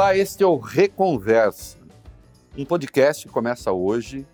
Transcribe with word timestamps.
Olá, 0.00 0.16
este 0.16 0.42
é 0.42 0.46
o 0.46 0.56
Reconversa, 0.56 1.76
um 2.56 2.64
podcast 2.64 3.26
que 3.26 3.30
começa 3.30 3.70
hoje 3.70 4.26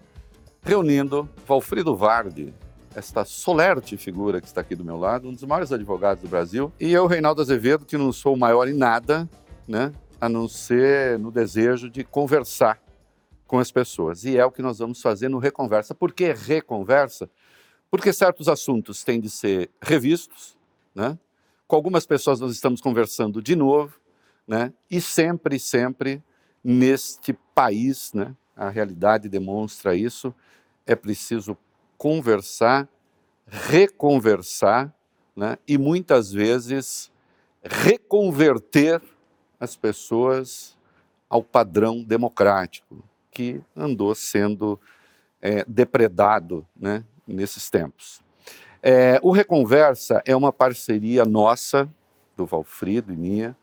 reunindo 0.62 1.28
Valfrido 1.44 1.96
Vardi, 1.96 2.54
esta 2.94 3.24
solerte 3.24 3.96
figura 3.96 4.40
que 4.40 4.46
está 4.46 4.60
aqui 4.60 4.76
do 4.76 4.84
meu 4.84 4.96
lado, 4.96 5.28
um 5.28 5.32
dos 5.32 5.42
maiores 5.42 5.72
advogados 5.72 6.22
do 6.22 6.28
Brasil, 6.28 6.72
e 6.78 6.92
eu, 6.92 7.08
Reinaldo 7.08 7.42
Azevedo, 7.42 7.84
que 7.84 7.98
não 7.98 8.12
sou 8.12 8.36
maior 8.36 8.68
em 8.68 8.74
nada, 8.74 9.28
né, 9.66 9.92
a 10.20 10.28
não 10.28 10.46
ser 10.46 11.18
no 11.18 11.32
desejo 11.32 11.90
de 11.90 12.04
conversar 12.04 12.80
com 13.44 13.58
as 13.58 13.72
pessoas. 13.72 14.24
E 14.24 14.38
é 14.38 14.46
o 14.46 14.52
que 14.52 14.62
nós 14.62 14.78
vamos 14.78 15.02
fazer 15.02 15.28
no 15.28 15.40
Reconversa. 15.40 15.96
Por 15.96 16.12
que 16.12 16.32
Reconversa? 16.32 17.28
Porque 17.90 18.12
certos 18.12 18.48
assuntos 18.48 19.02
têm 19.02 19.20
de 19.20 19.28
ser 19.28 19.68
revistos, 19.82 20.56
né? 20.94 21.18
com 21.66 21.74
algumas 21.74 22.06
pessoas 22.06 22.38
nós 22.38 22.52
estamos 22.52 22.80
conversando 22.80 23.42
de 23.42 23.56
novo, 23.56 23.98
né? 24.46 24.72
e 24.90 25.00
sempre, 25.00 25.58
sempre 25.58 26.22
neste 26.62 27.32
país, 27.54 28.12
né? 28.12 28.34
a 28.56 28.68
realidade 28.68 29.28
demonstra 29.28 29.94
isso, 29.94 30.34
é 30.86 30.94
preciso 30.94 31.56
conversar, 31.98 32.88
reconversar 33.46 34.94
né? 35.34 35.58
e 35.66 35.76
muitas 35.76 36.32
vezes 36.32 37.10
reconverter 37.62 39.02
as 39.58 39.76
pessoas 39.76 40.76
ao 41.28 41.42
padrão 41.42 42.02
democrático 42.02 43.02
que 43.30 43.60
andou 43.74 44.14
sendo 44.14 44.80
é, 45.42 45.64
depredado 45.66 46.66
né, 46.74 47.04
nesses 47.26 47.68
tempos. 47.68 48.22
É, 48.82 49.18
o 49.22 49.30
Reconversa 49.30 50.22
é 50.24 50.34
uma 50.34 50.52
parceria 50.52 51.24
nossa, 51.24 51.88
do 52.36 52.46
Valfrido 52.46 53.12
e 53.12 53.16
minha, 53.16 53.56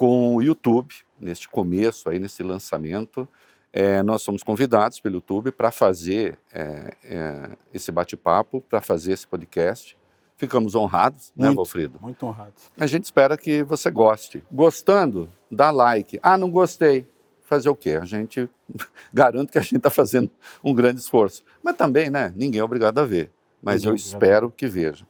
com 0.00 0.34
o 0.34 0.40
YouTube, 0.40 0.94
neste 1.20 1.46
começo, 1.46 2.08
aí, 2.08 2.18
nesse 2.18 2.42
lançamento. 2.42 3.28
É, 3.70 4.02
nós 4.02 4.22
somos 4.22 4.42
convidados 4.42 4.98
pelo 4.98 5.16
YouTube 5.16 5.52
para 5.52 5.70
fazer 5.70 6.38
é, 6.54 6.94
é, 7.04 7.50
esse 7.74 7.92
bate-papo, 7.92 8.62
para 8.62 8.80
fazer 8.80 9.12
esse 9.12 9.26
podcast. 9.26 9.98
Ficamos 10.38 10.74
honrados, 10.74 11.30
né, 11.36 11.44
muito, 11.44 11.50
né, 11.50 11.54
Valfrido? 11.54 11.98
Muito 12.00 12.24
honrados. 12.24 12.70
A 12.78 12.86
gente 12.86 13.04
espera 13.04 13.36
que 13.36 13.62
você 13.62 13.90
goste. 13.90 14.42
Gostando, 14.50 15.30
dá 15.50 15.70
like. 15.70 16.18
Ah, 16.22 16.38
não 16.38 16.50
gostei. 16.50 17.06
Fazer 17.42 17.68
o 17.68 17.76
quê? 17.76 17.98
A 18.00 18.06
gente 18.06 18.48
garante 19.12 19.52
que 19.52 19.58
a 19.58 19.62
gente 19.62 19.76
está 19.76 19.90
fazendo 19.90 20.30
um 20.64 20.72
grande 20.72 20.98
esforço. 20.98 21.44
Mas 21.62 21.76
também, 21.76 22.08
né? 22.08 22.32
Ninguém 22.34 22.62
é 22.62 22.64
obrigado 22.64 22.96
a 22.96 23.04
ver. 23.04 23.30
Mas 23.62 23.84
eu 23.84 23.94
espero 23.94 24.50
que 24.50 24.66
veja. 24.66 25.06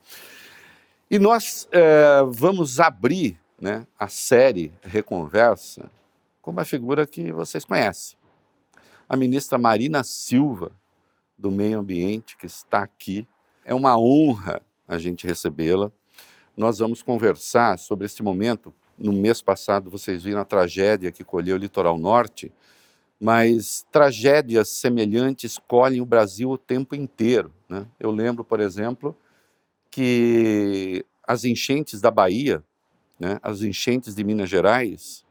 E 1.08 1.16
nós 1.16 1.68
é, 1.70 2.24
vamos 2.28 2.80
abrir 2.80 3.38
né, 3.60 3.86
a 3.98 4.08
série 4.08 4.72
Reconversa 4.82 5.90
com 6.40 6.50
uma 6.50 6.64
figura 6.64 7.06
que 7.06 7.30
vocês 7.30 7.64
conhecem. 7.64 8.16
A 9.08 9.16
ministra 9.16 9.58
Marina 9.58 10.02
Silva, 10.02 10.72
do 11.36 11.50
Meio 11.50 11.78
Ambiente, 11.78 12.36
que 12.36 12.46
está 12.46 12.82
aqui. 12.82 13.26
É 13.64 13.74
uma 13.74 13.98
honra 13.98 14.62
a 14.86 14.98
gente 14.98 15.26
recebê-la. 15.26 15.92
Nós 16.56 16.78
vamos 16.78 17.02
conversar 17.02 17.78
sobre 17.78 18.06
este 18.06 18.22
momento. 18.22 18.74
No 18.98 19.12
mês 19.12 19.40
passado, 19.40 19.88
vocês 19.88 20.22
viram 20.24 20.40
a 20.40 20.44
tragédia 20.44 21.12
que 21.12 21.24
colheu 21.24 21.56
o 21.56 21.58
litoral 21.58 21.96
norte, 21.96 22.52
mas 23.18 23.86
tragédias 23.90 24.68
semelhantes 24.68 25.58
colhem 25.58 26.00
o 26.00 26.06
Brasil 26.06 26.50
o 26.50 26.58
tempo 26.58 26.94
inteiro. 26.94 27.52
Né? 27.68 27.86
Eu 27.98 28.10
lembro, 28.10 28.44
por 28.44 28.60
exemplo, 28.60 29.16
que 29.90 31.04
as 31.26 31.44
enchentes 31.44 32.00
da 32.00 32.10
Bahia, 32.10 32.62
né, 33.20 33.38
as 33.42 33.62
enchentes 33.62 34.14
de 34.14 34.24
Minas 34.24 34.48
Gerais, 34.48 35.24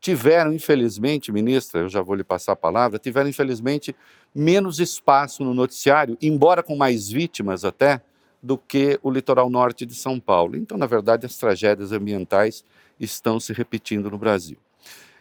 tiveram, 0.00 0.52
infelizmente, 0.52 1.32
ministra, 1.32 1.80
eu 1.80 1.88
já 1.88 2.00
vou 2.00 2.14
lhe 2.14 2.22
passar 2.22 2.52
a 2.52 2.56
palavra, 2.56 2.98
tiveram, 2.98 3.28
infelizmente, 3.28 3.96
menos 4.34 4.78
espaço 4.78 5.42
no 5.42 5.52
noticiário, 5.52 6.16
embora 6.22 6.62
com 6.62 6.76
mais 6.76 7.08
vítimas 7.08 7.64
até, 7.64 8.00
do 8.42 8.58
que 8.58 9.00
o 9.02 9.10
litoral 9.10 9.48
norte 9.48 9.86
de 9.86 9.94
São 9.94 10.20
Paulo. 10.20 10.56
Então, 10.56 10.76
na 10.76 10.84
verdade, 10.84 11.24
as 11.24 11.38
tragédias 11.38 11.92
ambientais 11.92 12.62
estão 13.00 13.40
se 13.40 13.54
repetindo 13.54 14.10
no 14.10 14.18
Brasil. 14.18 14.58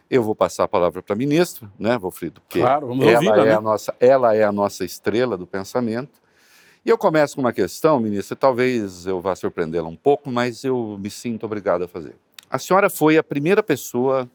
Eu 0.10 0.22
vou 0.22 0.36
passar 0.36 0.66
a 0.66 0.68
palavra 0.68 1.02
para 1.02 1.14
a 1.14 1.18
ministra, 1.18 1.72
né, 1.80 1.98
Valfrido? 1.98 2.42
Porque 2.42 2.60
claro, 2.60 2.88
vamos 2.88 3.08
ela, 3.08 3.16
ouvir, 3.16 3.40
é 3.40 3.46
né? 3.46 3.56
a 3.56 3.62
nossa, 3.62 3.96
ela 4.00 4.36
é 4.36 4.44
a 4.44 4.52
nossa 4.52 4.84
estrela 4.84 5.38
do 5.38 5.48
pensamento. 5.48 6.22
E 6.86 6.90
eu 6.90 6.98
começo 6.98 7.36
com 7.36 7.42
uma 7.42 7.54
questão, 7.54 8.00
ministra, 8.00 8.36
talvez 8.36 9.06
eu 9.06 9.22
vá 9.22 9.36
surpreendê-la 9.36 9.88
um 9.88 9.96
pouco, 9.96 10.30
mas 10.30 10.64
eu 10.64 10.98
me 11.00 11.10
sinto 11.10 11.46
obrigado 11.46 11.84
a 11.84 11.88
fazer. 11.88 12.16
A 12.50 12.60
senhora 12.60 12.90
foi 12.90 13.18
a 13.18 13.24
primeira 13.24 13.64
pessoa, 13.64 14.30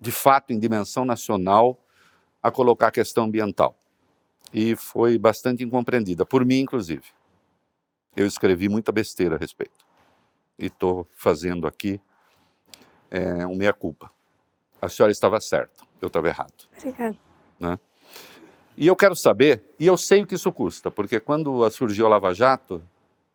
de 0.00 0.10
fato, 0.10 0.52
em 0.52 0.58
dimensão 0.58 1.04
nacional, 1.04 1.78
a 2.42 2.50
colocar 2.50 2.88
a 2.88 2.90
questão 2.90 3.24
ambiental. 3.24 3.76
E 4.52 4.74
foi 4.76 5.18
bastante 5.18 5.62
incompreendida, 5.62 6.24
por 6.24 6.44
mim, 6.44 6.60
inclusive 6.60 7.04
eu 8.16 8.26
escrevi 8.26 8.68
muita 8.68 8.90
besteira 8.90 9.36
a 9.36 9.38
respeito. 9.38 9.84
E 10.58 10.66
estou 10.66 11.06
fazendo 11.12 11.66
aqui 11.66 12.00
é, 13.10 13.46
um 13.46 13.54
meia-culpa. 13.54 14.10
A 14.80 14.88
senhora 14.88 15.12
estava 15.12 15.38
certa, 15.38 15.84
eu 16.00 16.06
estava 16.06 16.26
errado. 16.28 16.66
Obrigada. 16.78 17.16
Né? 17.60 17.78
E 18.76 18.86
eu 18.86 18.94
quero 18.94 19.16
saber, 19.16 19.62
e 19.80 19.86
eu 19.86 19.96
sei 19.96 20.22
o 20.22 20.26
que 20.26 20.34
isso 20.34 20.52
custa, 20.52 20.90
porque 20.90 21.18
quando 21.18 21.68
surgiu 21.70 22.06
a 22.06 22.10
Lava 22.10 22.34
Jato, 22.34 22.82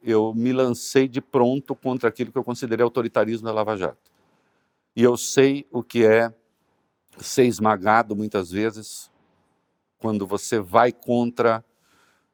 eu 0.03 0.34
me 0.35 0.53
lancei 0.53 1.07
de 1.07 1.19
pronto 1.19 1.75
contra 1.75 2.09
aquilo 2.09 2.31
que 2.31 2.38
eu 2.38 2.44
considerei 2.44 2.84
autoritarismo 2.84 3.47
da 3.47 3.53
Lava 3.53 3.75
Jato. 3.75 4.12
E 4.96 5.01
eu 5.01 5.18
sei 5.18 5.66
o 5.72 5.81
que 5.81 6.06
é 6.06 6.31
ser 7.19 7.46
esmagado 7.46 8.16
muitas 8.16 8.51
vezes 8.51 9.09
quando 9.97 10.25
você 10.28 10.59
vai 10.59 10.91
contra 10.91 11.63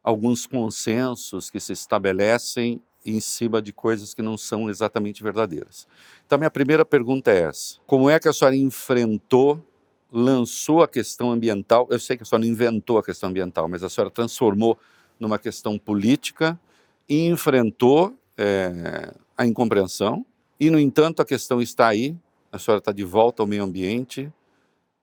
alguns 0.03 0.46
consensos 0.46 1.50
que 1.50 1.59
se 1.59 1.73
estabelecem 1.73 2.81
em 3.06 3.19
cima 3.19 3.62
de 3.62 3.72
coisas 3.72 4.13
que 4.13 4.22
não 4.22 4.38
são 4.38 4.69
exatamente 4.69 5.23
verdadeiras. 5.23 5.88
Então, 6.25 6.38
minha 6.38 6.51
primeira 6.51 6.84
pergunta 6.84 7.31
é 7.31 7.44
essa: 7.44 7.78
como 7.85 8.09
é 8.09 8.19
que 8.19 8.28
a 8.28 8.34
senhora 8.34 8.56
enfrentou, 8.56 9.63
lançou 10.12 10.81
a 10.81 10.88
questão 10.88 11.31
ambiental? 11.31 11.88
Eu 11.90 12.00
sei 12.00 12.18
que 12.18 12.23
a 12.23 12.25
senhora 12.25 12.45
não 12.45 12.51
inventou 12.51 12.97
a 12.97 13.03
questão 13.03 13.29
ambiental, 13.29 13.68
mas 13.68 13.84
a 13.84 13.90
senhora 13.90 14.09
transformou 14.09 14.78
numa 15.19 15.38
questão 15.38 15.78
política 15.78 16.59
e 17.07 17.28
enfrentou 17.28 18.17
é, 18.38 19.13
a 19.38 19.46
incompreensão. 19.46 20.25
E, 20.59 20.69
no 20.69 20.79
entanto, 20.79 21.22
a 21.22 21.25
questão 21.25 21.62
está 21.62 21.88
aí, 21.88 22.16
a 22.51 22.57
senhora 22.57 22.79
está 22.79 22.91
de 22.91 23.03
volta 23.03 23.44
ao 23.44 23.47
meio 23.47 23.63
ambiente, 23.63 24.31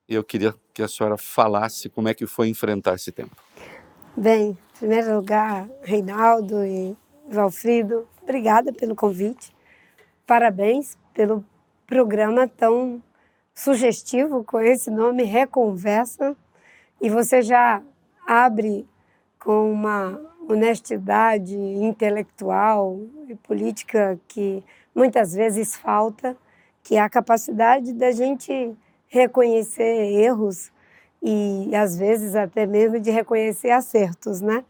eu 0.07 0.23
queria 0.23 0.53
que 0.73 0.83
a 0.83 0.87
senhora 0.87 1.17
falasse 1.17 1.89
como 1.89 2.07
é 2.07 2.13
que 2.13 2.27
foi 2.27 2.47
enfrentar 2.47 2.95
esse 2.95 3.11
tempo. 3.11 3.35
Bem, 4.15 4.49
em 4.51 4.77
primeiro 4.77 5.15
lugar, 5.15 5.67
Reinaldo 5.81 6.63
e 6.63 6.95
Valfrido, 7.29 8.07
obrigada 8.21 8.71
pelo 8.71 8.95
convite. 8.95 9.53
Parabéns 10.27 10.97
pelo 11.13 11.43
programa 11.87 12.47
tão 12.47 13.01
sugestivo 13.55 14.43
com 14.43 14.59
esse 14.59 14.91
nome, 14.91 15.23
Reconversa. 15.23 16.35
E 17.01 17.09
você 17.09 17.41
já 17.41 17.81
abre 18.27 18.85
com 19.39 19.71
uma 19.71 20.19
honestidade 20.47 21.55
intelectual 21.55 22.99
e 23.27 23.35
política 23.35 24.19
que 24.27 24.63
muitas 24.93 25.33
vezes 25.33 25.75
falta, 25.75 26.37
que 26.83 26.95
é 26.95 26.99
a 26.99 27.09
capacidade 27.09 27.93
da 27.93 28.11
gente 28.11 28.75
reconhecer 29.07 29.83
erros 29.83 30.71
e 31.21 31.75
às 31.75 31.97
vezes 31.97 32.35
até 32.35 32.65
mesmo 32.67 32.99
de 32.99 33.09
reconhecer 33.09 33.71
acertos, 33.71 34.41
né? 34.41 34.63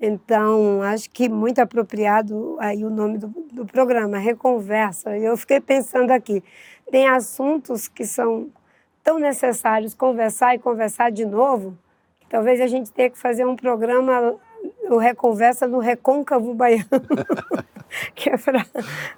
Então, 0.00 0.82
acho 0.82 1.08
que 1.10 1.28
muito 1.28 1.60
apropriado 1.60 2.56
aí 2.60 2.84
o 2.84 2.90
nome 2.90 3.16
do, 3.16 3.28
do 3.52 3.64
programa, 3.64 4.18
Reconversa. 4.18 5.16
Eu 5.16 5.36
fiquei 5.36 5.60
pensando 5.60 6.10
aqui, 6.10 6.42
tem 6.90 7.08
assuntos 7.08 7.88
que 7.88 8.04
são 8.04 8.50
tão 9.02 9.18
necessários 9.18 9.94
conversar 9.94 10.54
e 10.54 10.58
conversar 10.58 11.10
de 11.10 11.24
novo, 11.24 11.76
que 12.20 12.26
talvez 12.26 12.60
a 12.60 12.66
gente 12.66 12.92
tenha 12.92 13.10
que 13.10 13.18
fazer 13.18 13.44
um 13.44 13.56
programa 13.56 14.36
o 14.90 14.98
Reconversa 14.98 15.66
no 15.66 15.78
Recôncavo 15.78 16.54
Baiano. 16.54 16.84
que 18.14 18.30
é 18.30 18.36
pra... 18.36 18.66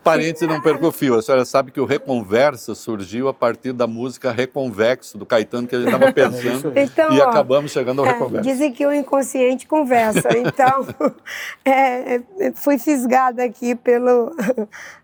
Parênteses, 0.03 0.49
não 0.49 0.61
perca 0.61 0.87
o 0.87 0.93
fio. 0.93 1.17
A 1.17 1.23
senhora 1.23 1.45
sabe 1.45 1.71
que 1.71 1.81
o 1.81 1.85
Reconversa 1.85 2.75
surgiu 2.75 3.29
a 3.29 3.35
partir 3.35 3.73
da 3.73 3.87
música 3.87 4.31
Reconvexo, 4.31 5.17
do 5.19 5.27
Caetano, 5.27 5.67
que 5.67 5.75
a 5.75 5.79
gente 5.79 5.93
estava 5.93 6.13
pensando, 6.13 6.79
então, 6.79 7.13
e 7.13 7.21
ó, 7.21 7.29
acabamos 7.29 7.73
chegando 7.73 8.01
ao 8.01 8.07
é, 8.07 8.13
Reconversa. 8.13 8.49
Dizem 8.49 8.73
que 8.73 8.87
o 8.87 8.93
inconsciente 8.93 9.67
conversa. 9.67 10.29
Então, 10.37 10.87
é, 11.65 12.17
é, 12.17 12.53
fui 12.55 12.79
fisgada 12.79 13.45
aqui 13.45 13.75
pelo... 13.75 14.35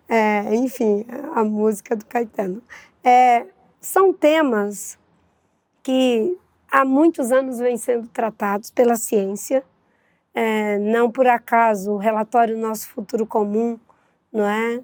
É, 0.09 0.55
enfim, 0.55 1.07
a 1.35 1.43
música 1.43 1.97
do 1.97 2.05
Caetano. 2.05 2.63
É, 3.03 3.47
são 3.81 4.13
temas 4.13 4.99
que 5.83 6.37
há 6.71 6.85
muitos 6.85 7.33
anos 7.33 7.59
vêm 7.59 7.77
sendo 7.77 8.07
tratados 8.09 8.71
pela 8.71 8.97
ciência, 8.97 9.65
é, 10.35 10.79
não 10.79 11.11
por 11.11 11.27
acaso 11.27 11.93
o 11.93 11.99
relatório 11.99 12.57
Nosso 12.57 12.89
Futuro 12.89 13.27
Comum, 13.27 13.79
não 14.33 14.47
é? 14.47 14.81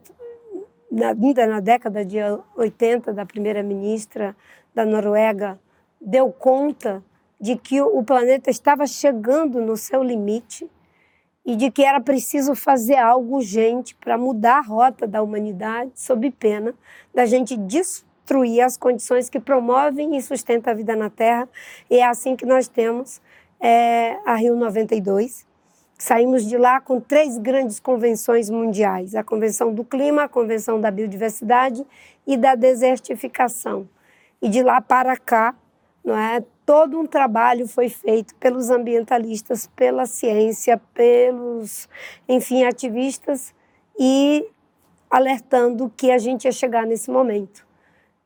Na, 0.91 1.11
ainda 1.11 1.47
na 1.47 1.61
década 1.61 2.05
de 2.05 2.17
80 2.57 3.13
da 3.13 3.25
primeira-ministra 3.25 4.35
da 4.75 4.85
Noruega 4.85 5.59
deu 6.01 6.31
conta 6.33 7.03
de 7.41 7.57
que 7.57 7.81
o 7.81 8.03
planeta 8.03 8.51
estava 8.51 8.87
chegando 8.87 9.61
no 9.61 9.77
seu 9.77 10.03
limite 10.03 10.69
e 11.45 11.57
de 11.57 11.71
que 11.71 11.83
era 11.83 12.01
preciso 12.01 12.55
fazer 12.55 12.97
algo 12.97 13.37
urgente 13.37 13.95
para 13.95 14.19
mudar 14.19 14.59
a 14.59 14.63
rota 14.63 15.07
da 15.07 15.23
humanidade, 15.23 15.93
sob 15.95 16.31
pena 16.33 16.75
da 17.15 17.25
gente 17.25 17.57
destruir 17.57 18.61
as 18.61 18.77
condições 18.77 19.31
que 19.31 19.41
promovem 19.41 20.17
e 20.17 20.23
sustentam 20.23 20.73
a 20.73 20.77
vida 20.77 20.95
na 20.95 21.09
Terra. 21.09 21.49
E 21.89 21.99
é 21.99 22.05
assim 22.05 22.37
que 22.37 22.45
nós 22.45 22.69
temos 22.69 23.21
é, 23.61 24.19
a 24.25 24.35
Rio 24.35 24.57
92. 24.57 25.47
Saímos 25.99 26.45
de 26.45 26.57
lá 26.57 26.81
com 26.81 27.01
três 27.01 27.37
grandes 27.39 27.81
convenções 27.81 28.49
mundiais: 28.49 29.15
a 29.15 29.25
Convenção 29.25 29.75
do 29.75 29.85
Clima, 29.85 30.25
a 30.25 30.29
Convenção 30.29 30.81
da 30.81 30.91
Biodiversidade 30.91 31.85
e 32.27 32.37
da 32.37 32.55
Desertificação. 32.55 33.89
E 34.41 34.49
de 34.49 34.63
lá 34.63 34.81
para 34.81 35.17
cá, 35.17 35.57
não 36.05 36.17
é? 36.17 36.43
Todo 36.65 37.01
um 37.01 37.07
trabalho 37.07 37.67
foi 37.67 37.89
feito 37.89 38.35
pelos 38.37 38.71
ambientalistas, 38.71 39.67
pela 39.75 40.07
ciência, 40.07 40.81
pelos, 40.93 41.89
enfim, 42.29 42.63
ativistas 42.65 43.55
e 43.99 44.47
alertando 45.11 45.91
que 45.97 46.11
a 46.11 46.19
gente 46.19 46.45
ia 46.45 46.53
chegar 46.53 46.87
nesse 46.87 47.11
momento. 47.11 47.67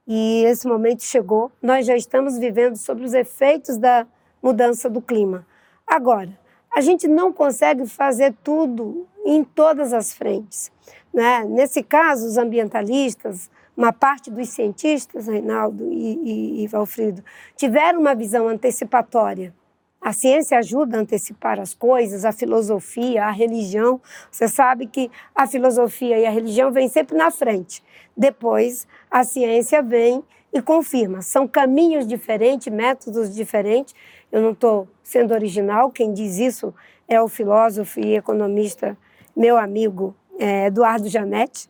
E 0.06 0.44
esse 0.44 0.66
momento 0.66 1.02
chegou. 1.04 1.52
Nós 1.62 1.86
já 1.86 1.96
estamos 1.96 2.36
vivendo 2.36 2.76
sobre 2.76 3.04
os 3.04 3.14
efeitos 3.14 3.78
da 3.78 4.06
mudança 4.42 4.90
do 4.90 5.00
clima. 5.00 5.46
Agora, 5.86 6.38
a 6.74 6.80
gente 6.80 7.06
não 7.06 7.32
consegue 7.32 7.86
fazer 7.86 8.34
tudo 8.42 9.06
em 9.24 9.44
todas 9.44 9.92
as 9.92 10.12
frentes. 10.12 10.72
Né? 11.12 11.44
Nesse 11.44 11.82
caso, 11.82 12.26
os 12.26 12.38
ambientalistas, 12.38 13.50
uma 13.76 13.92
parte 13.92 14.30
dos 14.30 14.48
cientistas, 14.48 15.26
Reinaldo 15.26 15.92
e, 15.92 16.18
e, 16.22 16.64
e 16.64 16.66
Valfrido, 16.66 17.22
tiveram 17.56 18.00
uma 18.00 18.14
visão 18.14 18.48
antecipatória. 18.48 19.54
A 20.00 20.12
ciência 20.12 20.58
ajuda 20.58 20.96
a 20.96 21.00
antecipar 21.00 21.60
as 21.60 21.74
coisas, 21.74 22.24
a 22.24 22.32
filosofia, 22.32 23.24
a 23.24 23.30
religião. 23.30 24.00
Você 24.30 24.48
sabe 24.48 24.86
que 24.88 25.08
a 25.32 25.46
filosofia 25.46 26.18
e 26.18 26.26
a 26.26 26.30
religião 26.30 26.72
vêm 26.72 26.88
sempre 26.88 27.16
na 27.16 27.30
frente. 27.30 27.84
Depois, 28.16 28.86
a 29.08 29.22
ciência 29.22 29.80
vem 29.80 30.24
e 30.52 30.60
confirma. 30.60 31.22
São 31.22 31.48
caminhos 31.48 32.06
diferentes, 32.06 32.72
métodos 32.72 33.34
diferentes. 33.34 33.94
Eu 34.30 34.42
não 34.42 34.52
estou 34.52 34.88
sendo 35.02 35.32
original, 35.32 35.90
quem 35.90 36.12
diz 36.12 36.38
isso 36.38 36.74
é 37.08 37.20
o 37.20 37.28
filósofo 37.28 38.00
e 38.00 38.16
economista, 38.16 38.96
meu 39.36 39.56
amigo 39.56 40.14
é, 40.38 40.66
Eduardo 40.66 41.08
Janetti. 41.08 41.68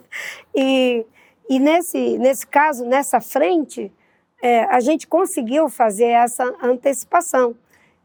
e 0.54 1.06
e 1.48 1.58
nesse, 1.58 2.18
nesse 2.18 2.46
caso, 2.46 2.84
nessa 2.84 3.22
frente, 3.22 3.90
é, 4.42 4.64
a 4.64 4.80
gente 4.80 5.06
conseguiu 5.06 5.70
fazer 5.70 6.08
essa 6.08 6.44
antecipação. 6.62 7.56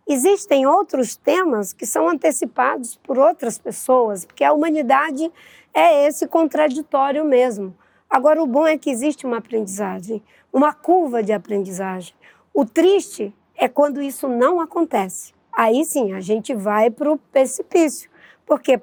Existem 0.07 0.65
outros 0.65 1.17
temas 1.17 1.73
que 1.73 1.85
são 1.85 2.07
antecipados 2.07 2.95
por 3.03 3.19
outras 3.19 3.57
pessoas, 3.59 4.23
porque 4.23 4.45
a 4.45 4.53
humanidade 4.53 5.29
é 5.73 6.07
esse 6.07 6.25
contraditório 6.25 7.25
mesmo. 7.25 7.75
Agora, 8.13 8.43
o 8.43 8.45
bom 8.45 8.67
é 8.67 8.77
que 8.77 8.91
existe 8.91 9.25
uma 9.25 9.37
aprendizagem, 9.37 10.21
uma 10.53 10.71
curva 10.71 11.23
de 11.23 11.33
aprendizagem. 11.33 12.13
O 12.53 12.63
triste 12.63 13.33
é 13.57 13.67
quando 13.67 14.03
isso 14.03 14.27
não 14.27 14.61
acontece. 14.61 15.33
Aí 15.51 15.83
sim, 15.83 16.13
a 16.13 16.21
gente 16.21 16.53
vai 16.53 16.91
para 16.91 17.11
o 17.11 17.17
precipício, 17.17 18.07
porque 18.45 18.79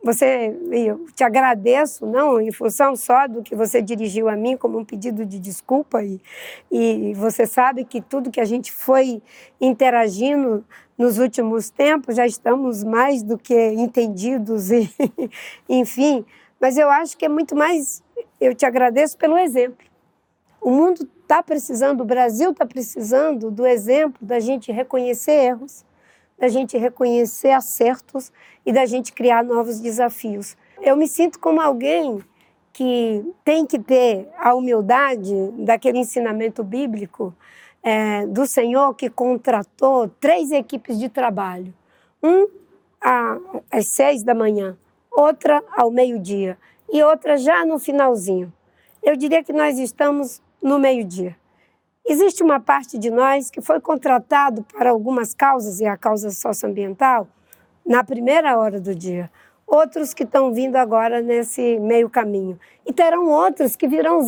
você, 0.00 0.56
eu 0.70 1.06
te 1.12 1.24
agradeço, 1.24 2.06
não 2.06 2.40
em 2.40 2.52
função 2.52 2.94
só 2.94 3.26
do 3.26 3.42
que 3.42 3.56
você 3.56 3.82
dirigiu 3.82 4.28
a 4.28 4.36
mim 4.36 4.56
como 4.56 4.78
um 4.78 4.84
pedido 4.84 5.26
de 5.26 5.40
desculpa 5.40 6.04
e, 6.04 6.20
e 6.70 7.14
você 7.14 7.46
sabe 7.46 7.84
que 7.84 8.00
tudo 8.00 8.30
que 8.30 8.40
a 8.40 8.44
gente 8.44 8.70
foi 8.70 9.20
interagindo 9.60 10.64
nos 10.96 11.18
últimos 11.18 11.68
tempos 11.68 12.14
já 12.14 12.28
estamos 12.28 12.84
mais 12.84 13.24
do 13.24 13.36
que 13.36 13.72
entendidos 13.72 14.70
e 14.70 14.88
enfim, 15.68 16.24
mas 16.60 16.78
eu 16.78 16.88
acho 16.88 17.18
que 17.18 17.24
é 17.24 17.28
muito 17.28 17.56
mais 17.56 18.06
eu 18.40 18.54
te 18.54 18.64
agradeço 18.64 19.16
pelo 19.16 19.36
exemplo. 19.38 19.86
O 20.60 20.70
mundo 20.70 21.08
está 21.22 21.42
precisando, 21.42 22.00
o 22.00 22.04
Brasil 22.04 22.50
está 22.50 22.66
precisando 22.66 23.50
do 23.50 23.66
exemplo 23.66 24.18
da 24.26 24.40
gente 24.40 24.72
reconhecer 24.72 25.32
erros, 25.32 25.84
da 26.38 26.48
gente 26.48 26.76
reconhecer 26.76 27.50
acertos 27.50 28.32
e 28.64 28.72
da 28.72 28.86
gente 28.86 29.12
criar 29.12 29.44
novos 29.44 29.80
desafios. 29.80 30.56
Eu 30.80 30.96
me 30.96 31.06
sinto 31.06 31.38
como 31.38 31.60
alguém 31.60 32.22
que 32.72 33.24
tem 33.44 33.66
que 33.66 33.78
ter 33.78 34.28
a 34.36 34.54
humildade 34.54 35.34
daquele 35.58 35.98
ensinamento 35.98 36.62
bíblico 36.62 37.34
é, 37.82 38.26
do 38.26 38.46
Senhor 38.46 38.94
que 38.94 39.10
contratou 39.10 40.08
três 40.20 40.52
equipes 40.52 40.98
de 40.98 41.08
trabalho. 41.08 41.74
Um 42.22 42.48
às 43.70 43.86
seis 43.86 44.22
da 44.22 44.34
manhã, 44.34 44.76
outra 45.10 45.62
ao 45.76 45.90
meio-dia 45.90 46.58
e 46.90 47.02
outra 47.02 47.36
já 47.36 47.64
no 47.64 47.78
finalzinho. 47.78 48.52
Eu 49.02 49.16
diria 49.16 49.44
que 49.44 49.52
nós 49.52 49.78
estamos 49.78 50.42
no 50.62 50.78
meio-dia. 50.78 51.36
Existe 52.06 52.42
uma 52.42 52.58
parte 52.58 52.96
de 52.98 53.10
nós 53.10 53.50
que 53.50 53.60
foi 53.60 53.80
contratado 53.80 54.64
para 54.72 54.90
algumas 54.90 55.34
causas, 55.34 55.80
e 55.80 55.86
a 55.86 55.96
causa 55.96 56.30
socioambiental, 56.30 57.28
na 57.84 58.02
primeira 58.02 58.58
hora 58.58 58.80
do 58.80 58.94
dia. 58.94 59.30
Outros 59.66 60.14
que 60.14 60.22
estão 60.22 60.52
vindo 60.52 60.76
agora 60.76 61.20
nesse 61.20 61.78
meio 61.78 62.08
caminho. 62.08 62.58
E 62.86 62.92
terão 62.92 63.28
outros 63.28 63.76
que 63.76 63.86
virão 63.86 64.20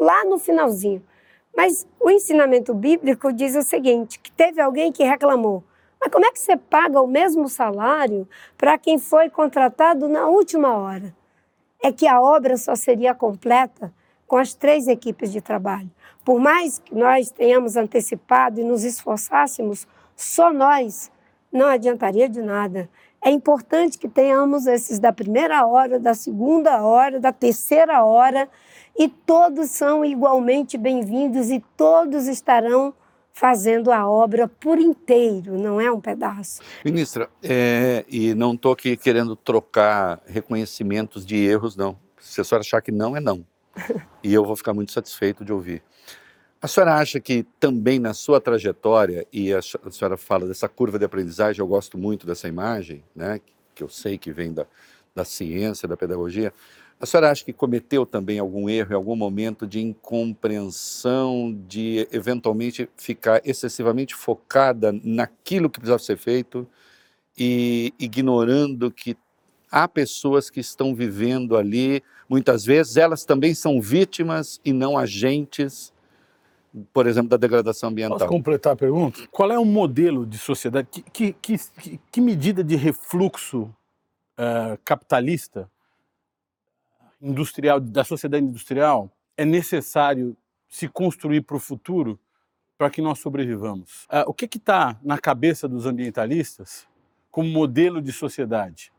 lá 0.00 0.24
no 0.24 0.38
finalzinho. 0.38 1.02
Mas 1.56 1.86
o 2.00 2.10
ensinamento 2.10 2.74
bíblico 2.74 3.32
diz 3.32 3.54
o 3.54 3.62
seguinte: 3.62 4.18
que 4.18 4.32
teve 4.32 4.60
alguém 4.60 4.90
que 4.90 5.04
reclamou. 5.04 5.62
Mas 6.00 6.10
como 6.10 6.26
é 6.26 6.32
que 6.32 6.40
você 6.40 6.56
paga 6.56 7.00
o 7.00 7.06
mesmo 7.06 7.48
salário 7.48 8.28
para 8.56 8.78
quem 8.78 8.98
foi 8.98 9.30
contratado 9.30 10.08
na 10.08 10.26
última 10.26 10.76
hora? 10.76 11.14
É 11.82 11.90
que 11.90 12.06
a 12.06 12.20
obra 12.20 12.56
só 12.56 12.74
seria 12.74 13.14
completa 13.14 13.92
com 14.26 14.36
as 14.36 14.54
três 14.54 14.86
equipes 14.86 15.32
de 15.32 15.40
trabalho. 15.40 15.90
Por 16.24 16.38
mais 16.38 16.78
que 16.78 16.94
nós 16.94 17.30
tenhamos 17.30 17.76
antecipado 17.76 18.60
e 18.60 18.64
nos 18.64 18.84
esforçássemos, 18.84 19.88
só 20.14 20.52
nós 20.52 21.10
não 21.52 21.66
adiantaria 21.66 22.28
de 22.28 22.40
nada. 22.40 22.88
É 23.22 23.30
importante 23.30 23.98
que 23.98 24.08
tenhamos 24.08 24.66
esses 24.66 24.98
da 24.98 25.12
primeira 25.12 25.66
hora, 25.66 25.98
da 25.98 26.14
segunda 26.14 26.82
hora, 26.82 27.18
da 27.18 27.32
terceira 27.32 28.04
hora, 28.04 28.48
e 28.98 29.08
todos 29.08 29.70
são 29.70 30.04
igualmente 30.04 30.78
bem-vindos 30.78 31.50
e 31.50 31.62
todos 31.76 32.26
estarão 32.28 32.94
fazendo 33.40 33.90
a 33.90 34.06
obra 34.06 34.46
por 34.46 34.78
inteiro, 34.78 35.58
não 35.58 35.80
é 35.80 35.90
um 35.90 35.98
pedaço. 35.98 36.60
Ministra, 36.84 37.30
é, 37.42 38.04
e 38.06 38.34
não 38.34 38.52
estou 38.52 38.70
aqui 38.70 38.98
querendo 38.98 39.34
trocar 39.34 40.20
reconhecimentos 40.26 41.24
de 41.24 41.36
erros, 41.36 41.74
não. 41.74 41.98
Se 42.18 42.42
a 42.42 42.44
senhora 42.44 42.60
achar 42.60 42.82
que 42.82 42.92
não, 42.92 43.16
é 43.16 43.20
não. 43.20 43.42
E 44.22 44.34
eu 44.34 44.44
vou 44.44 44.54
ficar 44.54 44.74
muito 44.74 44.92
satisfeito 44.92 45.42
de 45.42 45.50
ouvir. 45.50 45.82
A 46.60 46.68
senhora 46.68 46.96
acha 46.96 47.18
que 47.18 47.46
também 47.58 47.98
na 47.98 48.12
sua 48.12 48.38
trajetória, 48.38 49.26
e 49.32 49.54
a 49.54 49.62
senhora 49.62 50.18
fala 50.18 50.46
dessa 50.46 50.68
curva 50.68 50.98
de 50.98 51.06
aprendizagem, 51.06 51.60
eu 51.60 51.66
gosto 51.66 51.96
muito 51.96 52.26
dessa 52.26 52.46
imagem, 52.46 53.02
né, 53.16 53.40
que 53.74 53.82
eu 53.82 53.88
sei 53.88 54.18
que 54.18 54.30
vem 54.30 54.52
da, 54.52 54.66
da 55.14 55.24
ciência, 55.24 55.88
da 55.88 55.96
pedagogia, 55.96 56.52
a 57.00 57.06
senhora 57.06 57.30
acha 57.30 57.42
que 57.42 57.52
cometeu 57.52 58.04
também 58.04 58.38
algum 58.38 58.68
erro 58.68 58.92
em 58.92 58.94
algum 58.94 59.16
momento 59.16 59.66
de 59.66 59.80
incompreensão, 59.80 61.58
de 61.66 62.06
eventualmente 62.12 62.88
ficar 62.94 63.40
excessivamente 63.42 64.14
focada 64.14 64.92
naquilo 65.02 65.70
que 65.70 65.80
precisava 65.80 66.02
ser 66.02 66.18
feito 66.18 66.68
e 67.38 67.94
ignorando 67.98 68.90
que 68.90 69.16
há 69.72 69.88
pessoas 69.88 70.50
que 70.50 70.60
estão 70.60 70.94
vivendo 70.94 71.56
ali, 71.56 72.02
muitas 72.28 72.66
vezes 72.66 72.98
elas 72.98 73.24
também 73.24 73.54
são 73.54 73.80
vítimas 73.80 74.60
e 74.62 74.72
não 74.72 74.98
agentes 74.98 75.92
por 76.92 77.08
exemplo, 77.08 77.30
da 77.30 77.36
degradação 77.36 77.88
ambiental. 77.88 78.16
Posso 78.16 78.30
completar 78.30 78.74
a 78.74 78.76
pergunta? 78.76 79.26
Qual 79.32 79.50
é 79.50 79.58
o 79.58 79.64
modelo 79.64 80.24
de 80.24 80.38
sociedade, 80.38 80.86
que, 80.88 81.02
que, 81.02 81.58
que, 81.58 82.00
que 82.12 82.20
medida 82.20 82.62
de 82.62 82.76
refluxo 82.76 83.62
uh, 83.62 84.78
capitalista, 84.84 85.68
industrial, 87.20 87.80
da 87.80 88.04
sociedade 88.04 88.44
industrial, 88.44 89.10
é 89.36 89.44
necessário 89.44 90.36
se 90.68 90.88
construir 90.88 91.42
para 91.42 91.56
o 91.56 91.60
futuro 91.60 92.18
para 92.78 92.90
que 92.90 93.02
nós 93.02 93.18
sobrevivamos? 93.18 94.04
Uh, 94.04 94.24
o 94.26 94.34
que 94.34 94.46
está 94.46 94.98
na 95.02 95.18
cabeça 95.18 95.68
dos 95.68 95.86
ambientalistas 95.86 96.86
como 97.30 97.48
modelo 97.48 98.00
de 98.00 98.12
sociedade? 98.12 98.92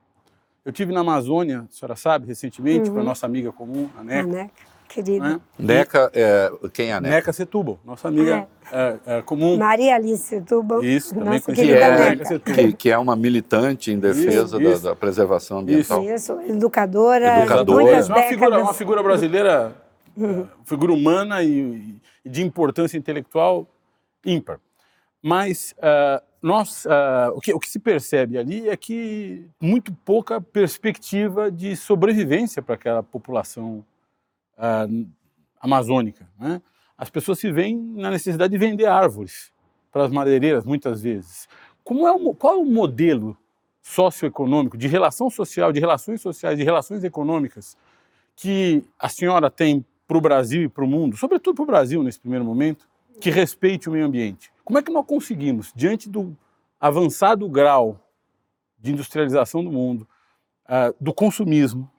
Eu 0.64 0.72
tive 0.72 0.94
na 0.94 1.00
Amazônia, 1.00 1.62
a 1.62 1.74
senhora 1.74 1.96
sabe, 1.96 2.28
recentemente, 2.28 2.90
uhum. 2.90 2.96
para 2.96 3.04
nossa 3.04 3.26
amiga 3.26 3.52
comum, 3.52 3.90
a 3.98 4.04
NECA. 4.04 4.30
A 4.30 4.32
NECA 4.32 4.71
querida. 4.92 5.30
Né? 5.30 5.42
Neca, 5.58 6.12
é, 6.14 6.52
quem 6.74 6.90
é 6.90 6.94
a 6.94 7.02
Neca? 7.02 7.16
Neca 7.16 7.34
Setúbal, 7.34 7.80
nossa 7.86 8.08
amiga 8.08 8.48
é. 8.72 9.00
É, 9.08 9.18
é 9.18 9.22
comum. 9.22 9.58
Maria 9.58 9.96
Alice 9.96 10.24
Setúbal. 10.24 10.84
Isso, 10.84 11.14
também 11.14 11.34
nossa 11.34 11.46
conhecida 11.46 11.78
que 11.78 11.84
é, 11.84 12.16
Neca 12.16 12.40
que, 12.40 12.74
que, 12.74 12.90
é 12.92 12.98
uma 12.98 13.16
militante 13.16 13.92
em 13.92 14.00
defesa 14.00 14.58
isso, 14.58 14.62
isso. 14.62 14.84
Da, 14.84 14.90
da, 14.90 14.96
preservação 14.96 15.60
ambiental. 15.60 16.04
Isso, 16.04 16.40
isso. 16.42 16.52
educadora. 16.52 17.40
Educadora. 17.40 17.84
Muitas 17.84 18.10
uma, 18.10 18.24
figura, 18.24 18.60
uma 18.60 18.74
figura 18.74 19.04
brasileira, 19.04 19.76
uhum. 20.16 20.48
figura 20.66 20.94
humana 20.94 21.42
e, 21.42 21.96
e 22.26 22.30
de 22.30 22.44
importância 22.44 22.98
intelectual 22.98 23.68
ímpar. 24.26 24.60
Mas 25.22 25.74
uh, 25.78 26.22
nós, 26.42 26.86
uh, 26.86 27.36
o, 27.36 27.40
que, 27.40 27.54
o 27.54 27.60
que 27.60 27.70
se 27.70 27.80
percebe 27.80 28.38
ali 28.38 28.68
é 28.68 28.76
que 28.76 29.48
muito 29.62 29.94
pouca 30.04 30.42
perspectiva 30.42 31.52
de 31.52 31.76
sobrevivência 31.76 32.62
para 32.62 32.76
aquela 32.76 33.04
população 33.04 33.86
uh, 34.62 35.10
amazônica. 35.60 36.30
Né? 36.40 36.62
As 36.98 37.10
pessoas 37.10 37.40
se 37.40 37.52
veem 37.52 37.76
na 37.78 38.12
necessidade 38.12 38.52
de 38.52 38.58
vender 38.58 38.86
árvores 38.86 39.52
para 39.92 40.06
as 40.06 40.12
madeireiras, 40.12 40.64
muitas 40.64 41.02
vezes. 41.02 41.50
Como 41.84 42.08
é 42.08 42.12
o, 42.12 42.34
qual 42.34 42.54
é 42.54 42.58
o 42.58 42.66
modelo 42.66 43.36
socioeconômico, 43.82 44.78
de 44.78 44.88
relação 44.88 45.30
social, 45.30 45.72
de 45.72 45.80
relações 45.80 46.22
sociais, 46.22 46.58
de 46.58 46.64
relações 46.64 47.04
econômicas 47.04 47.76
que 48.36 48.84
a 48.98 49.10
senhora 49.10 49.50
tem 49.50 49.84
para 50.08 50.18
o 50.18 50.22
Brasil 50.22 50.64
e 50.64 50.70
para 50.70 50.84
o 50.84 50.88
mundo, 50.88 51.18
sobretudo 51.18 51.56
para 51.56 51.64
o 51.64 51.66
Brasil 51.66 52.04
nesse 52.04 52.20
primeiro 52.20 52.46
momento, 52.46 52.88
que 53.20 53.30
respeite 53.30 53.90
o 53.90 53.92
meio 53.92 54.06
ambiente? 54.06 54.52
Como 54.64 54.78
é 54.78 54.84
que 54.84 54.92
nós 54.92 55.06
conseguimos, 55.06 55.72
diante 55.76 56.10
do 56.10 56.38
avançado 56.80 57.48
grau 57.50 58.00
de 58.80 58.92
industrialização 58.92 59.64
do 59.64 59.72
mundo, 59.72 60.08
uh, 60.66 60.96
do 61.00 61.14
consumismo, 61.14 61.90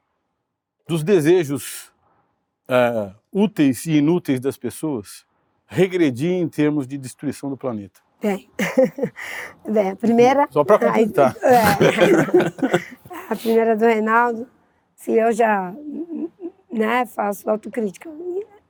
dos 0.87 1.05
desejos 1.05 1.92
uh, 2.73 3.15
úteis 3.33 3.85
e 3.87 3.99
inúteis 3.99 4.41
das 4.41 4.57
pessoas, 4.57 5.27
regredir 5.67 6.33
em 6.33 6.49
termos 6.49 6.87
de 6.87 6.97
destruição 6.97 7.51
do 7.51 7.57
planeta? 7.57 8.01
Bem, 8.21 8.49
Bem 9.69 9.91
a 9.91 9.97
primeira. 9.97 10.47
Só 10.51 10.65
para 10.65 10.79
completar. 10.79 11.35
É, 11.43 13.33
a 13.33 13.37
primeira 13.37 13.77
do 13.77 13.85
Reinaldo, 13.85 14.49
se 14.95 15.13
eu 15.13 15.33
já 15.33 15.75
né, 16.71 17.05
faço 17.07 17.49
autocrítica. 17.49 18.11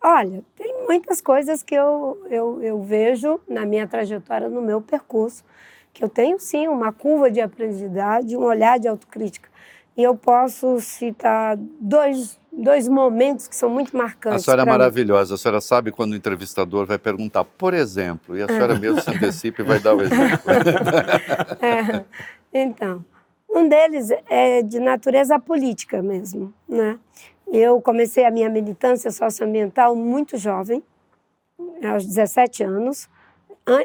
Olha, 0.02 0.42
tem 0.56 0.84
muitas 0.84 1.20
coisas 1.20 1.62
que 1.62 1.74
eu, 1.74 2.20
eu, 2.28 2.60
eu 2.62 2.82
vejo 2.82 3.40
na 3.48 3.64
minha 3.64 3.86
trajetória, 3.86 4.48
no 4.48 4.60
meu 4.60 4.80
percurso, 4.80 5.44
que 5.92 6.02
eu 6.02 6.08
tenho 6.08 6.40
sim 6.40 6.66
uma 6.66 6.92
curva 6.92 7.30
de 7.30 7.40
aprendizagem, 7.40 8.36
um 8.36 8.42
olhar 8.42 8.78
de 8.80 8.88
autocrítica. 8.88 9.48
E 9.96 10.02
eu 10.02 10.16
posso 10.16 10.80
citar 10.80 11.56
dois, 11.56 12.40
dois 12.52 12.86
momentos 12.86 13.48
que 13.48 13.56
são 13.56 13.70
muito 13.70 13.96
marcantes. 13.96 14.42
A 14.42 14.44
senhora 14.44 14.62
é 14.62 14.66
maravilhosa. 14.66 15.32
Mim. 15.32 15.34
A 15.34 15.38
senhora 15.38 15.60
sabe 15.60 15.90
quando 15.90 16.12
o 16.12 16.16
entrevistador 16.16 16.86
vai 16.86 16.98
perguntar, 16.98 17.44
por 17.44 17.72
exemplo, 17.72 18.36
e 18.36 18.42
a 18.42 18.46
senhora 18.46 18.78
mesmo 18.78 19.00
se 19.00 19.10
antecipa 19.10 19.62
e 19.62 19.64
vai 19.64 19.80
dar 19.80 19.94
o 19.94 20.02
exemplo. 20.02 20.52
é, 21.60 22.04
então, 22.52 23.04
um 23.48 23.68
deles 23.68 24.10
é 24.28 24.62
de 24.62 24.78
natureza 24.78 25.38
política 25.38 26.02
mesmo, 26.02 26.52
né? 26.68 26.98
Eu 27.50 27.80
comecei 27.80 28.24
a 28.24 28.30
minha 28.30 28.48
militância 28.48 29.10
socioambiental 29.10 29.94
muito 29.94 30.38
jovem, 30.38 30.82
aos 31.84 32.06
17 32.06 32.64
anos. 32.64 33.08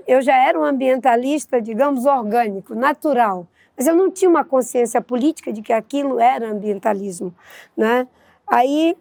Eu 0.07 0.21
já 0.21 0.35
era 0.37 0.59
um 0.59 0.63
ambientalista, 0.63 1.61
digamos, 1.61 2.05
orgânico, 2.05 2.73
natural, 2.73 3.45
mas 3.75 3.85
eu 3.85 3.95
não 3.95 4.09
tinha 4.09 4.29
uma 4.29 4.43
consciência 4.43 5.01
política 5.01 5.51
de 5.51 5.61
que 5.61 5.73
aquilo 5.73 6.19
era 6.19 6.49
ambientalismo, 6.49 7.35
né? 7.75 8.07
Aí 8.47 8.97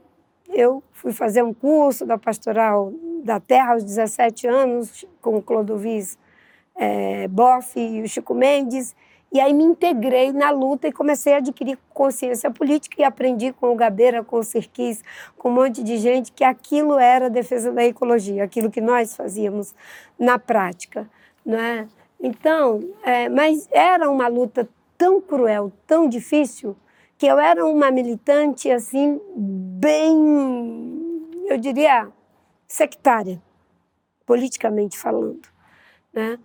eu 0.49 0.83
fui 0.93 1.13
fazer 1.13 1.43
um 1.43 1.55
curso 1.55 2.05
da 2.05 2.19
Pastoral 2.19 2.93
da 3.23 3.41
Terra 3.41 3.73
aos 3.73 3.85
17 3.85 4.47
anos 4.47 5.05
com 5.21 5.37
o 5.37 5.43
Clodovis 5.43 6.19
é, 6.75 7.29
Boff 7.29 7.79
e 7.79 8.03
o 8.03 8.09
Chico 8.09 8.35
Mendes 8.35 8.95
e 9.33 9.41
aí 9.41 9.53
me 9.53 9.65
integrei 9.65 10.33
na 10.33 10.51
luta 10.51 10.89
e 10.89 10.93
comecei 10.93 11.35
a 11.35 11.39
adquirir 11.39 11.79
consciência 11.93 12.51
política 12.51 13.03
e 13.03 13.05
aprendi 13.05 13.53
com 13.53 13.73
o 13.73 13.75
Gabeira, 13.75 14.23
com 14.23 14.39
o 14.39 14.43
Sirquis, 14.43 15.03
com 15.37 15.51
um 15.51 15.53
monte 15.53 15.83
de 15.83 15.99
gente 15.99 16.33
que 16.33 16.45
aquilo 16.45 16.99
era 16.99 17.27
a 17.27 17.29
defesa 17.29 17.73
da 17.73 17.85
ecologia, 17.85 18.45
aquilo 18.45 18.71
que 18.71 18.81
nós 18.81 19.17
fazíamos 19.17 19.75
na 20.19 20.39
prática, 20.39 21.09
não 21.45 21.59
é? 21.59 21.89
Então, 22.21 22.81
é, 23.03 23.29
mas 23.29 23.69
era 23.71 24.09
uma 24.09 24.29
luta 24.29 24.69
tão 24.97 25.21
cruel, 25.21 25.73
tão 25.87 26.09
difícil, 26.09 26.77
que 27.19 27.27
eu 27.27 27.39
era 27.39 27.65
uma 27.67 27.91
militante 27.91 28.71
assim 28.71 29.21
bem, 29.35 30.17
eu 31.47 31.59
diria, 31.59 32.09
sectária, 32.67 33.41
politicamente 34.25 34.99
falando, 34.99 35.49
né? 36.13 36.39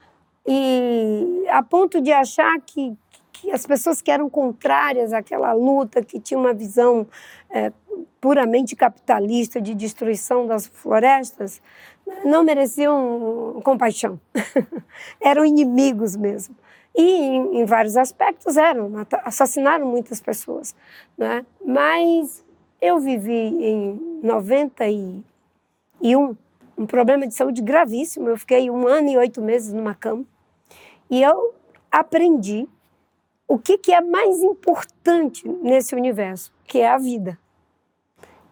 E 0.46 1.46
a 1.50 1.62
ponto 1.62 2.01
de 2.01 2.12
achar 2.12 2.60
que, 2.62 2.98
que 3.32 3.51
as 3.51 3.66
pessoas 3.66 4.01
que 4.01 4.10
eram 4.10 4.30
contrárias 4.30 5.13
àquela 5.13 5.54
luta, 5.54 6.04
que 6.04 6.20
tinham 6.20 6.42
uma 6.42 6.54
visão 6.54 7.08
é, 7.50 7.72
puramente 8.20 8.75
capitalista 8.75 9.62
de 9.62 9.75
destruição 9.75 10.48
das 10.48 10.66
florestas, 10.66 11.62
não 12.25 12.44
mereciam 12.44 13.62
compaixão. 13.63 14.20
eram 15.22 15.46
inimigos 15.46 16.16
mesmo. 16.16 16.56
E, 16.96 17.02
em, 17.02 17.62
em, 17.62 17.66
vários 17.66 17.96
aspectos, 17.96 18.58
eram, 18.58 18.92
assassinaram 19.24 19.86
muitas 19.86 20.20
pessoas. 20.20 20.76
Né? 21.18 21.46
Mas 21.66 22.44
eu 22.82 23.00
vivi 23.00 23.32
em 23.32 24.20
91 24.22 26.36
um 26.78 26.86
problema 26.86 27.28
de 27.28 27.34
saúde 27.34 27.62
gravíssimo. 27.62 28.30
Eu 28.30 28.38
fiquei 28.38 28.70
um 28.70 28.88
ano 28.88 29.10
e 29.10 29.18
oito 29.18 29.42
meses 29.42 29.72
numa 29.72 29.94
cama. 29.94 30.26
E 31.10 31.22
eu 31.22 31.54
aprendi 31.92 32.68
o 33.48 33.60
que, 33.60 33.78
que 33.78 33.94
é 33.94 34.02
mais 34.02 34.42
importante 34.42 35.48
nesse 35.48 35.94
universo, 35.94 36.52
que 36.66 36.80
é 36.80 36.90
a 36.90 36.98
vida. 36.98 37.38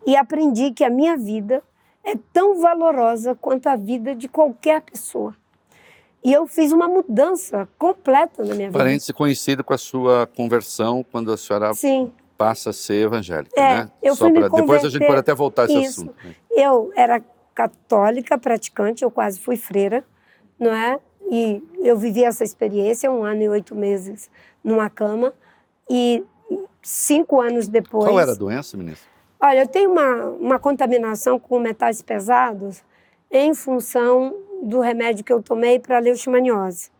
E 0.06 0.16
aprendi 0.16 0.72
que 0.72 0.84
a 0.84 0.90
minha 0.90 1.18
vida 1.18 1.64
é 2.04 2.16
tão 2.34 2.60
valorosa 2.60 3.36
quanto 3.36 3.68
a 3.68 3.76
vida 3.76 4.14
de 4.14 4.28
qualquer 4.28 4.82
pessoa. 4.82 5.36
E 6.24 6.34
eu 6.34 6.46
fiz 6.48 6.72
uma 6.72 6.88
mudança 6.88 7.68
completa 7.78 8.44
na 8.44 8.54
minha 8.54 8.68
vida. 8.68 8.78
Parente 8.78 9.14
conhecido 9.14 9.64
com 9.64 9.74
a 9.74 9.78
sua 9.78 10.28
conversão 10.36 11.06
quando 11.12 11.32
a 11.32 11.38
senhora 11.38 11.74
Sim. 11.74 12.12
passa 12.38 12.72
a 12.72 12.74
ser 12.74 13.06
evangélica, 13.06 13.60
é, 13.60 13.76
né? 13.76 13.92
Eu 14.02 14.16
fui 14.16 14.32
pra... 14.32 14.50
me 14.50 14.50
Depois 14.50 14.84
a 14.84 14.90
gente 14.90 15.06
pode 15.06 15.20
até 15.20 15.34
voltar 15.34 15.64
a 15.64 15.66
esse 15.66 15.78
Isso. 15.78 16.02
assunto. 16.02 16.16
Né? 16.24 16.36
Eu 16.52 16.92
era 16.96 17.22
católica, 17.56 18.38
praticante, 18.38 19.04
eu 19.04 19.12
quase 19.12 19.40
fui 19.40 19.56
freira, 19.56 20.04
não 20.60 20.74
é? 20.74 21.00
E 21.32 21.64
eu 21.80 21.98
vivi 21.98 22.24
essa 22.24 22.44
experiência, 22.44 23.10
um 23.12 23.24
ano 23.24 23.42
e 23.42 23.50
oito 23.50 23.76
meses 23.76 24.30
numa 24.64 24.90
cama, 24.90 25.34
e 25.90 26.24
cinco 26.82 27.40
anos 27.40 27.68
depois... 27.68 28.06
Qual 28.06 28.20
era 28.20 28.32
a 28.32 28.36
doença, 28.36 28.76
ministra? 28.76 29.08
Olha, 29.40 29.62
eu 29.62 29.68
tenho 29.68 29.92
uma, 29.92 30.26
uma 30.32 30.60
contaminação 30.60 31.40
com 31.40 31.60
metais 31.60 32.02
pesados 32.02 32.84
em 33.32 33.54
função 33.54 34.36
do 34.62 34.80
remédio 34.80 35.24
que 35.24 35.32
eu 35.32 35.42
tomei 35.42 35.80
para 35.80 36.00
leishmaniose. 36.00 36.92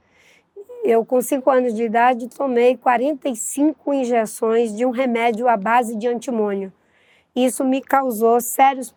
Eu, 0.84 1.06
com 1.06 1.22
cinco 1.22 1.50
anos 1.50 1.74
de 1.74 1.84
idade, 1.84 2.30
tomei 2.30 2.78
45 2.78 3.94
injeções 3.94 4.76
de 4.76 4.86
um 4.86 4.92
remédio 4.92 5.48
à 5.48 5.58
base 5.58 5.96
de 5.96 6.08
antimônio. 6.08 6.72
Isso 7.36 7.66
me 7.66 7.82
causou 7.82 8.40
sérios 8.40 8.96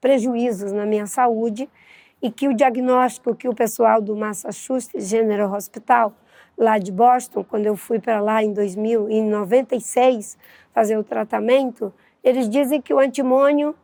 prejuízos 0.00 0.72
na 0.72 0.86
minha 0.86 1.06
saúde 1.06 1.68
e 2.22 2.30
que 2.30 2.48
o 2.48 2.54
diagnóstico 2.54 3.34
que 3.34 3.48
o 3.48 3.54
pessoal 3.54 4.00
do 4.00 4.16
Massachusetts 4.16 5.08
General 5.08 5.52
Hospital, 5.52 6.12
lá 6.56 6.78
de 6.78 6.92
Boston, 6.92 7.44
quando 7.44 7.66
eu 7.66 7.76
fui 7.76 7.98
para 7.98 8.20
lá 8.20 8.42
em 8.42 8.52
2000, 8.52 9.10
em 9.10 9.28
96, 9.28 10.38
fazer 10.72 10.96
o 10.96 11.04
tratamento, 11.04 11.92
eles 12.22 12.48
dizem 12.48 12.80
que 12.80 12.94
o 12.94 12.98
antimônio 12.98 13.74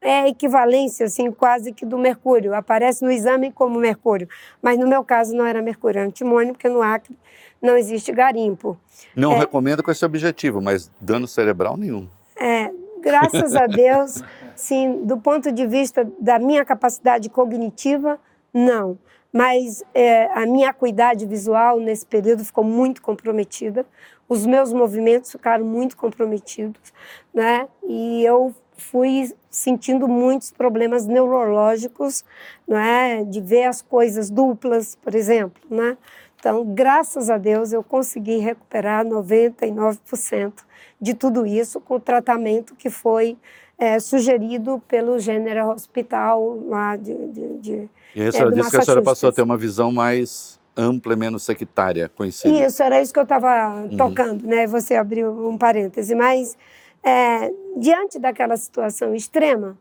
é 0.00 0.20
a 0.20 0.28
equivalência, 0.28 1.06
assim, 1.06 1.30
quase 1.30 1.72
que 1.72 1.84
do 1.84 1.98
mercúrio. 1.98 2.54
Aparece 2.54 3.04
no 3.04 3.10
exame 3.10 3.52
como 3.52 3.78
mercúrio. 3.78 4.28
Mas 4.62 4.78
no 4.78 4.86
meu 4.86 5.04
caso 5.04 5.36
não 5.36 5.44
era 5.44 5.60
mercúrio, 5.60 5.98
era 5.98 6.08
antimônio, 6.08 6.54
porque 6.54 6.68
no 6.68 6.82
Acre 6.82 7.16
não 7.60 7.76
existe 7.76 8.10
garimpo. 8.10 8.78
Não 9.14 9.32
é, 9.32 9.38
recomendo 9.38 9.82
com 9.82 9.90
esse 9.90 10.04
objetivo, 10.04 10.60
mas 10.60 10.90
dano 11.00 11.28
cerebral 11.28 11.76
nenhum. 11.76 12.08
É, 12.36 12.70
graças 13.00 13.54
a 13.54 13.66
Deus, 13.66 14.22
sim, 14.56 15.04
do 15.04 15.18
ponto 15.18 15.52
de 15.52 15.66
vista 15.66 16.10
da 16.18 16.38
minha 16.38 16.64
capacidade 16.64 17.28
cognitiva, 17.28 18.18
não. 18.52 18.98
Mas 19.32 19.84
é, 19.94 20.26
a 20.32 20.46
minha 20.46 20.70
acuidade 20.70 21.26
visual 21.26 21.78
nesse 21.78 22.06
período 22.06 22.44
ficou 22.44 22.64
muito 22.64 23.00
comprometida, 23.02 23.86
os 24.28 24.46
meus 24.46 24.72
movimentos 24.72 25.30
ficaram 25.30 25.64
muito 25.64 25.96
comprometidos, 25.96 26.92
né? 27.34 27.68
E 27.82 28.24
eu 28.24 28.54
fui 28.80 29.32
sentindo 29.48 30.08
muitos 30.08 30.50
problemas 30.50 31.06
neurológicos, 31.06 32.24
não 32.66 32.78
é? 32.78 33.22
De 33.22 33.40
ver 33.40 33.64
as 33.64 33.82
coisas 33.82 34.30
duplas, 34.30 34.96
por 34.96 35.14
exemplo, 35.14 35.62
né? 35.70 35.96
Então, 36.38 36.64
graças 36.64 37.28
a 37.28 37.36
Deus, 37.36 37.72
eu 37.72 37.84
consegui 37.84 38.38
recuperar 38.38 39.04
99% 39.04 40.52
de 41.00 41.14
tudo 41.14 41.46
isso 41.46 41.80
com 41.80 41.96
o 41.96 42.00
tratamento 42.00 42.74
que 42.74 42.88
foi 42.88 43.36
é, 43.78 43.98
sugerido 43.98 44.82
pelo 44.88 45.18
General 45.18 45.70
Hospital 45.70 46.62
lá 46.66 46.96
de, 46.96 47.14
de, 47.28 47.58
de 47.58 47.88
E 48.14 48.22
a 48.22 48.32
senhora 48.32 48.54
é, 48.54 48.58
disse 48.58 48.70
que 48.70 48.76
a 48.76 48.82
senhora 48.82 49.02
passou 49.02 49.28
a 49.28 49.32
ter 49.32 49.42
uma 49.42 49.56
visão 49.56 49.92
mais 49.92 50.58
ampla 50.76 51.12
e 51.12 51.16
menos 51.16 51.42
sectária, 51.42 52.08
conhecida. 52.08 52.66
Isso, 52.66 52.82
era 52.82 53.00
isso 53.00 53.12
que 53.12 53.18
eu 53.18 53.24
estava 53.24 53.82
uhum. 53.82 53.96
tocando, 53.96 54.46
né? 54.46 54.66
Você 54.66 54.94
abriu 54.94 55.48
um 55.48 55.58
parêntese, 55.58 56.14
mas 56.14 56.56
é, 57.02 57.52
diante 57.76 58.18
daquela 58.18 58.56
situação 58.56 59.14
extrema, 59.14 59.76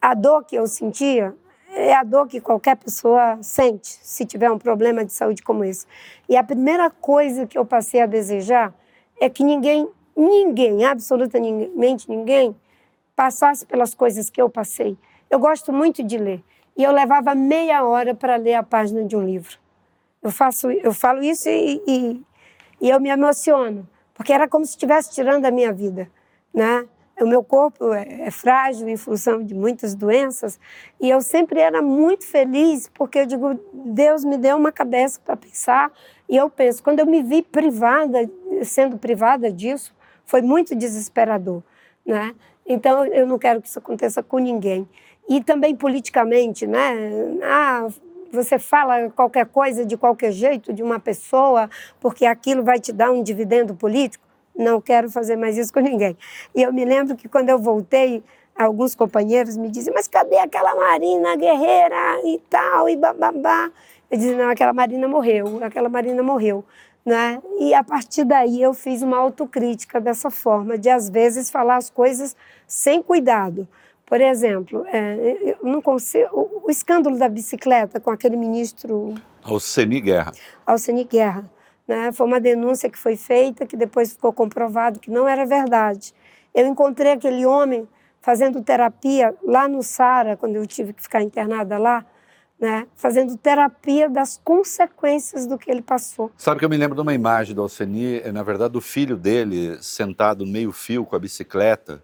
a 0.00 0.14
dor 0.14 0.44
que 0.44 0.56
eu 0.56 0.66
sentia 0.66 1.34
é 1.68 1.94
a 1.94 2.02
dor 2.02 2.26
que 2.26 2.40
qualquer 2.40 2.76
pessoa 2.76 3.38
sente 3.42 3.98
se 4.02 4.24
tiver 4.24 4.50
um 4.50 4.58
problema 4.58 5.04
de 5.04 5.12
saúde 5.12 5.42
como 5.42 5.62
esse. 5.62 5.86
E 6.28 6.36
a 6.36 6.42
primeira 6.42 6.88
coisa 6.90 7.46
que 7.46 7.58
eu 7.58 7.66
passei 7.66 8.00
a 8.00 8.06
desejar 8.06 8.74
é 9.20 9.28
que 9.28 9.44
ninguém, 9.44 9.88
ninguém, 10.16 10.84
absolutamente 10.84 12.08
ninguém, 12.08 12.56
passasse 13.14 13.66
pelas 13.66 13.94
coisas 13.94 14.30
que 14.30 14.40
eu 14.40 14.48
passei. 14.48 14.96
Eu 15.28 15.38
gosto 15.38 15.72
muito 15.72 16.02
de 16.02 16.16
ler 16.16 16.42
e 16.76 16.82
eu 16.82 16.92
levava 16.92 17.34
meia 17.34 17.84
hora 17.84 18.14
para 18.14 18.36
ler 18.36 18.54
a 18.54 18.62
página 18.62 19.04
de 19.04 19.16
um 19.16 19.24
livro. 19.24 19.58
Eu 20.22 20.30
faço, 20.30 20.70
eu 20.70 20.92
falo 20.92 21.22
isso 21.22 21.48
e, 21.48 21.82
e, 21.86 22.22
e 22.80 22.88
eu 22.88 23.00
me 23.00 23.10
emociono, 23.10 23.88
porque 24.14 24.32
era 24.32 24.48
como 24.48 24.64
se 24.64 24.72
estivesse 24.72 25.10
tirando 25.12 25.44
a 25.44 25.50
minha 25.50 25.72
vida, 25.72 26.10
né? 26.56 26.86
O 27.20 27.26
meu 27.26 27.42
corpo 27.42 27.92
é, 27.92 28.22
é, 28.22 28.30
frágil 28.30 28.88
em 28.88 28.96
função 28.96 29.42
de 29.42 29.54
muitas 29.54 29.94
doenças 29.94 30.58
e 31.00 31.08
eu 31.08 31.20
sempre 31.20 31.60
era 31.60 31.80
muito 31.80 32.26
feliz 32.26 32.90
porque 32.92 33.20
eu 33.20 33.26
digo 33.26 33.60
Deus 33.72 34.24
me 34.24 34.36
deu 34.36 34.56
uma 34.56 34.72
cabeça 34.72 35.20
para 35.24 35.36
pensar 35.36 35.90
e 36.28 36.36
eu 36.36 36.50
penso 36.50 36.82
quando 36.82 37.00
eu 37.00 37.06
me 37.06 37.22
vi 37.22 37.42
privada 37.42 38.30
sendo 38.62 38.98
privada 38.98 39.50
disso 39.50 39.94
foi 40.26 40.42
muito 40.42 40.74
desesperador, 40.74 41.62
né? 42.04 42.34
Então 42.66 43.06
eu 43.06 43.26
não 43.26 43.38
quero 43.38 43.62
que 43.62 43.68
isso 43.68 43.78
aconteça 43.78 44.22
com 44.22 44.38
ninguém 44.38 44.88
e 45.28 45.42
também 45.42 45.74
politicamente, 45.74 46.66
né? 46.66 46.92
Ah, 47.42 47.86
você 48.30 48.58
fala 48.58 49.08
qualquer 49.10 49.46
coisa 49.46 49.86
de 49.86 49.96
qualquer 49.96 50.32
jeito 50.32 50.72
de 50.72 50.82
uma 50.82 51.00
pessoa 51.00 51.70
porque 51.98 52.26
aquilo 52.26 52.62
vai 52.62 52.78
te 52.78 52.92
dar 52.92 53.10
um 53.10 53.22
dividendo 53.22 53.74
político 53.74 54.25
não 54.56 54.80
quero 54.80 55.10
fazer 55.10 55.36
mais 55.36 55.56
isso 55.56 55.72
com 55.72 55.80
ninguém. 55.80 56.16
E 56.54 56.62
eu 56.62 56.72
me 56.72 56.84
lembro 56.84 57.16
que 57.16 57.28
quando 57.28 57.48
eu 57.48 57.58
voltei, 57.58 58.22
alguns 58.56 58.94
companheiros 58.94 59.56
me 59.56 59.68
diziam, 59.68 59.94
mas 59.94 60.08
cadê 60.08 60.38
aquela 60.38 60.74
Marina 60.74 61.36
guerreira 61.36 62.20
e 62.24 62.40
tal, 62.48 62.88
e 62.88 62.96
bababá. 62.96 63.70
Eu 64.10 64.18
dizia, 64.18 64.36
não, 64.36 64.50
aquela 64.50 64.72
Marina 64.72 65.06
morreu, 65.06 65.62
aquela 65.62 65.88
Marina 65.88 66.22
morreu. 66.22 66.64
Né? 67.04 67.40
E 67.60 67.72
a 67.72 67.84
partir 67.84 68.24
daí 68.24 68.60
eu 68.60 68.74
fiz 68.74 69.02
uma 69.02 69.16
autocrítica 69.18 70.00
dessa 70.00 70.28
forma, 70.28 70.76
de 70.76 70.88
às 70.88 71.08
vezes 71.08 71.50
falar 71.50 71.76
as 71.76 71.88
coisas 71.88 72.34
sem 72.66 73.00
cuidado. 73.02 73.68
Por 74.04 74.20
exemplo, 74.20 74.84
é, 74.86 75.56
eu 75.62 75.68
não 75.68 75.82
consigo, 75.82 76.28
o, 76.32 76.66
o 76.66 76.70
escândalo 76.70 77.18
da 77.18 77.28
bicicleta 77.28 78.00
com 78.00 78.10
aquele 78.10 78.36
ministro... 78.36 79.14
Alceni 79.42 80.00
Guerra. 80.00 80.32
Alceni 80.64 81.04
Guerra. 81.04 81.48
Né? 81.86 82.10
Foi 82.12 82.26
uma 82.26 82.40
denúncia 82.40 82.90
que 82.90 82.98
foi 82.98 83.16
feita, 83.16 83.66
que 83.66 83.76
depois 83.76 84.12
ficou 84.12 84.32
comprovado 84.32 84.98
que 84.98 85.10
não 85.10 85.28
era 85.28 85.46
verdade. 85.46 86.12
Eu 86.54 86.66
encontrei 86.66 87.12
aquele 87.12 87.46
homem 87.46 87.88
fazendo 88.20 88.62
terapia 88.62 89.34
lá 89.44 89.68
no 89.68 89.82
Sara, 89.82 90.36
quando 90.36 90.56
eu 90.56 90.66
tive 90.66 90.92
que 90.92 91.02
ficar 91.02 91.22
internada 91.22 91.78
lá, 91.78 92.04
né? 92.58 92.86
fazendo 92.96 93.36
terapia 93.36 94.08
das 94.08 94.40
consequências 94.42 95.46
do 95.46 95.56
que 95.56 95.70
ele 95.70 95.82
passou. 95.82 96.32
Sabe 96.36 96.58
que 96.58 96.64
eu 96.64 96.68
me 96.68 96.76
lembro 96.76 96.96
de 96.96 97.02
uma 97.02 97.14
imagem 97.14 97.54
do 97.54 97.62
Alceni, 97.62 98.20
é, 98.20 98.32
na 98.32 98.42
verdade, 98.42 98.72
do 98.72 98.80
filho 98.80 99.16
dele 99.16 99.80
sentado 99.80 100.44
meio 100.46 100.72
fio 100.72 101.04
com 101.04 101.14
a 101.14 101.18
bicicleta, 101.18 102.02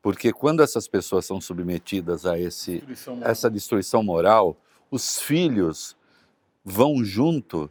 porque 0.00 0.32
quando 0.32 0.62
essas 0.62 0.86
pessoas 0.86 1.26
são 1.26 1.40
submetidas 1.40 2.26
a 2.26 2.38
esse, 2.38 2.74
destruição 2.74 3.18
essa 3.24 3.50
destruição 3.50 4.02
moral, 4.04 4.56
os 4.88 5.18
filhos 5.18 5.96
vão 6.64 7.02
junto 7.02 7.68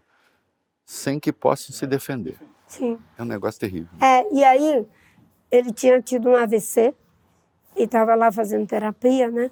sem 0.86 1.20
que 1.20 1.34
possam 1.34 1.75
se 1.75 1.88
defender. 1.88 2.38
Sim. 2.68 3.00
É 3.18 3.24
um 3.24 3.25
negócio 3.25 3.60
terrível. 3.60 3.89
É, 4.00 4.25
e 4.34 4.44
aí 4.44 4.86
ele 5.51 5.71
tinha 5.71 6.02
tido 6.02 6.30
um 6.30 6.36
AVC 6.36 6.93
e 7.76 7.84
estava 7.84 8.15
lá 8.15 8.32
fazendo 8.32 8.67
terapia, 8.67 9.30
né? 9.30 9.50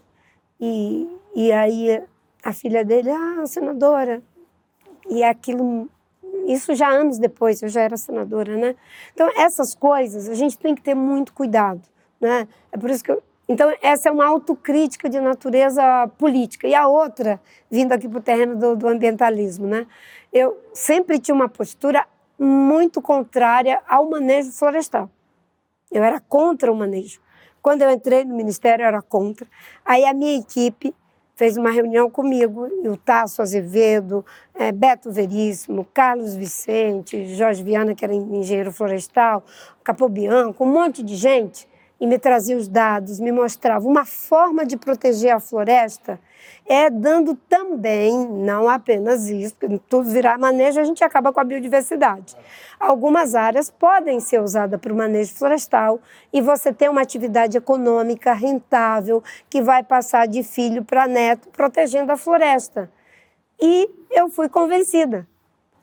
E, 0.59 1.07
e 1.35 1.51
aí 1.51 2.01
a 2.43 2.53
filha 2.53 2.83
dele, 2.85 3.09
ah, 3.09 3.45
senadora. 3.45 4.21
E 5.09 5.23
aquilo, 5.23 5.89
isso 6.47 6.75
já 6.75 6.89
anos 6.89 7.17
depois, 7.17 7.61
eu 7.61 7.69
já 7.69 7.81
era 7.81 7.97
senadora, 7.97 8.55
né? 8.55 8.75
Então, 9.13 9.29
essas 9.35 9.73
coisas 9.73 10.29
a 10.29 10.33
gente 10.33 10.57
tem 10.57 10.75
que 10.75 10.81
ter 10.81 10.95
muito 10.95 11.33
cuidado, 11.33 11.81
né? 12.19 12.47
É 12.71 12.77
por 12.77 12.89
isso 12.89 13.03
que 13.03 13.11
eu, 13.11 13.21
então, 13.47 13.73
essa 13.81 14.07
é 14.07 14.11
uma 14.11 14.25
autocrítica 14.25 15.09
de 15.09 15.19
natureza 15.19 16.07
política. 16.17 16.67
E 16.67 16.73
a 16.73 16.87
outra, 16.87 17.41
vindo 17.69 17.91
aqui 17.91 18.07
para 18.07 18.19
o 18.19 18.21
terreno 18.21 18.55
do, 18.55 18.75
do, 18.75 18.87
ambientalismo, 18.87 19.67
né? 19.67 19.85
Eu 20.33 20.59
sempre 20.73 21.19
tinha 21.19 21.35
uma 21.35 21.47
postura 21.47 22.05
muito 22.39 23.01
contrária 23.01 23.81
ao 23.87 24.09
manejo 24.09 24.51
florestal. 24.51 25.09
Eu 25.91 26.03
era 26.03 26.19
contra 26.19 26.71
o 26.71 26.75
manejo. 26.75 27.21
Quando 27.61 27.83
eu 27.83 27.91
entrei 27.91 28.25
no 28.25 28.35
ministério, 28.35 28.83
eu 28.83 28.87
era 28.87 29.01
contra. 29.01 29.47
Aí 29.85 30.03
a 30.03 30.13
minha 30.13 30.37
equipe 30.37 30.93
fez 31.35 31.57
uma 31.57 31.71
reunião 31.71 32.09
comigo, 32.09 32.67
e 32.67 32.87
o 32.89 32.97
Tasso 32.97 33.41
Azevedo, 33.41 34.25
é, 34.53 34.71
Beto 34.71 35.11
Veríssimo, 35.11 35.87
Carlos 35.93 36.35
Vicente, 36.35 37.35
Jorge 37.35 37.63
Viana, 37.63 37.95
que 37.95 38.05
era 38.05 38.13
engenheiro 38.13 38.71
florestal, 38.71 39.43
Capobianco, 39.83 40.63
um 40.63 40.71
monte 40.71 41.01
de 41.01 41.15
gente 41.15 41.67
e 42.03 42.05
me 42.05 42.19
trazia 42.19 42.57
os 42.57 42.67
dados, 42.67 43.17
me 43.17 43.31
mostrava 43.31 43.87
uma 43.87 44.03
forma 44.03 44.65
de 44.65 44.75
proteger 44.75 45.33
a 45.33 45.39
floresta 45.39 46.19
é 46.65 46.89
dando 46.89 47.33
também, 47.35 48.27
não 48.27 48.69
apenas 48.69 49.29
isso, 49.29 49.55
tudo 49.89 50.09
virar 50.09 50.37
manejo, 50.37 50.81
a 50.81 50.83
gente 50.83 51.01
acaba 51.01 51.31
com 51.31 51.39
a 51.39 51.43
biodiversidade. 51.43 52.35
Algumas 52.79 53.35
áreas 53.35 53.69
podem 53.69 54.19
ser 54.19 54.41
usadas 54.41 54.79
para 54.79 54.91
o 54.91 54.95
manejo 54.95 55.33
florestal 55.33 55.99
e 56.31 56.41
você 56.41 56.73
tem 56.73 56.89
uma 56.89 57.01
atividade 57.01 57.57
econômica 57.57 58.33
rentável 58.33 59.23
que 59.49 59.61
vai 59.61 59.81
passar 59.81 60.27
de 60.27 60.43
filho 60.43 60.83
para 60.83 61.07
neto, 61.07 61.49
protegendo 61.49 62.11
a 62.11 62.17
floresta. 62.17 62.89
E 63.61 63.89
eu 64.11 64.29
fui 64.29 64.49
convencida, 64.49 65.27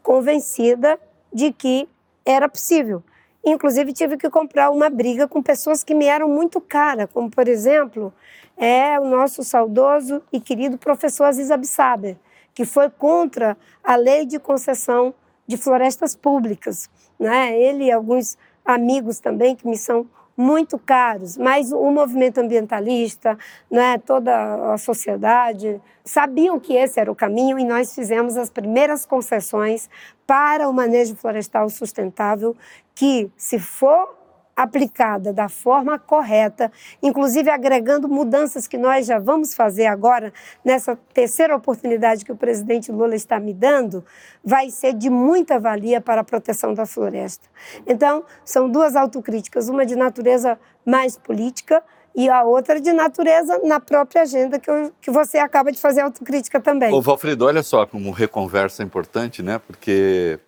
convencida 0.02 0.98
de 1.32 1.52
que 1.52 1.88
era 2.24 2.48
possível. 2.48 3.02
Inclusive, 3.44 3.92
tive 3.92 4.16
que 4.16 4.28
comprar 4.28 4.70
uma 4.70 4.90
briga 4.90 5.26
com 5.26 5.42
pessoas 5.42 5.82
que 5.82 5.94
me 5.94 6.06
eram 6.06 6.28
muito 6.28 6.60
caras, 6.60 7.08
como, 7.12 7.30
por 7.30 7.48
exemplo, 7.48 8.12
é 8.56 9.00
o 9.00 9.04
nosso 9.04 9.42
saudoso 9.42 10.22
e 10.30 10.38
querido 10.38 10.76
professor 10.76 11.24
Aziz 11.24 11.50
Absaber, 11.50 12.16
que 12.54 12.66
foi 12.66 12.90
contra 12.90 13.56
a 13.82 13.96
lei 13.96 14.26
de 14.26 14.38
concessão 14.38 15.14
de 15.46 15.56
florestas 15.56 16.14
públicas. 16.14 16.90
Né? 17.18 17.58
Ele 17.58 17.84
e 17.84 17.92
alguns 17.92 18.36
amigos 18.64 19.18
também 19.18 19.56
que 19.56 19.66
me 19.66 19.76
são 19.76 20.06
muito 20.36 20.78
caros, 20.78 21.36
mas 21.36 21.72
o 21.72 21.90
movimento 21.90 22.38
ambientalista, 22.38 23.36
né, 23.70 23.98
toda 23.98 24.72
a 24.72 24.78
sociedade, 24.78 25.80
sabiam 26.04 26.58
que 26.58 26.74
esse 26.74 26.98
era 26.98 27.10
o 27.10 27.14
caminho 27.14 27.58
e 27.58 27.64
nós 27.64 27.94
fizemos 27.94 28.36
as 28.36 28.50
primeiras 28.50 29.04
concessões 29.04 29.88
para 30.26 30.68
o 30.68 30.72
manejo 30.72 31.16
florestal 31.16 31.68
sustentável, 31.68 32.56
que, 32.94 33.30
se 33.36 33.58
for 33.58 34.19
aplicada 34.62 35.32
da 35.32 35.48
forma 35.48 35.98
correta, 35.98 36.70
inclusive 37.02 37.48
agregando 37.48 38.08
mudanças 38.08 38.66
que 38.66 38.76
nós 38.76 39.06
já 39.06 39.18
vamos 39.18 39.54
fazer 39.54 39.86
agora, 39.86 40.32
nessa 40.64 40.98
terceira 41.14 41.56
oportunidade 41.56 42.24
que 42.24 42.32
o 42.32 42.36
presidente 42.36 42.92
Lula 42.92 43.14
está 43.14 43.40
me 43.40 43.54
dando, 43.54 44.04
vai 44.44 44.70
ser 44.70 44.92
de 44.92 45.08
muita 45.08 45.58
valia 45.58 46.00
para 46.00 46.20
a 46.20 46.24
proteção 46.24 46.74
da 46.74 46.84
floresta. 46.84 47.48
Então, 47.86 48.22
são 48.44 48.68
duas 48.68 48.96
autocríticas, 48.96 49.68
uma 49.68 49.86
de 49.86 49.96
natureza 49.96 50.58
mais 50.84 51.16
política 51.16 51.82
e 52.14 52.28
a 52.28 52.42
outra 52.42 52.80
de 52.80 52.92
natureza 52.92 53.60
na 53.64 53.80
própria 53.80 54.22
agenda 54.22 54.58
que, 54.58 54.68
eu, 54.68 54.92
que 55.00 55.10
você 55.10 55.38
acaba 55.38 55.72
de 55.72 55.80
fazer 55.80 56.00
autocrítica 56.02 56.60
também. 56.60 56.92
Ô, 56.92 57.00
Valfrido, 57.00 57.46
olha 57.46 57.62
só 57.62 57.86
como 57.86 58.10
reconversa 58.10 58.82
é 58.82 58.86
importante, 58.86 59.42
né? 59.42 59.60
Porque 59.66 60.38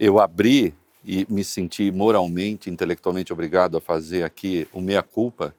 eu 0.00 0.18
abri 0.18 0.74
e 1.04 1.26
me 1.28 1.42
senti 1.42 1.90
moralmente, 1.90 2.70
intelectualmente 2.70 3.32
obrigado 3.32 3.76
a 3.76 3.80
fazer 3.80 4.22
aqui 4.22 4.68
o 4.72 4.80
meia-culpa. 4.80 5.54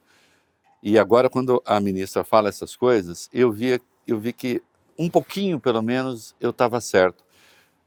E 0.82 0.98
agora, 0.98 1.28
quando 1.30 1.62
a 1.64 1.80
ministra 1.80 2.24
fala 2.24 2.48
essas 2.48 2.76
coisas, 2.76 3.28
eu 3.32 3.50
vi, 3.50 3.80
eu 4.06 4.18
vi 4.18 4.32
que 4.32 4.62
um 4.98 5.08
pouquinho, 5.10 5.58
pelo 5.58 5.82
menos, 5.82 6.34
eu 6.40 6.50
estava 6.50 6.80
certo. 6.80 7.24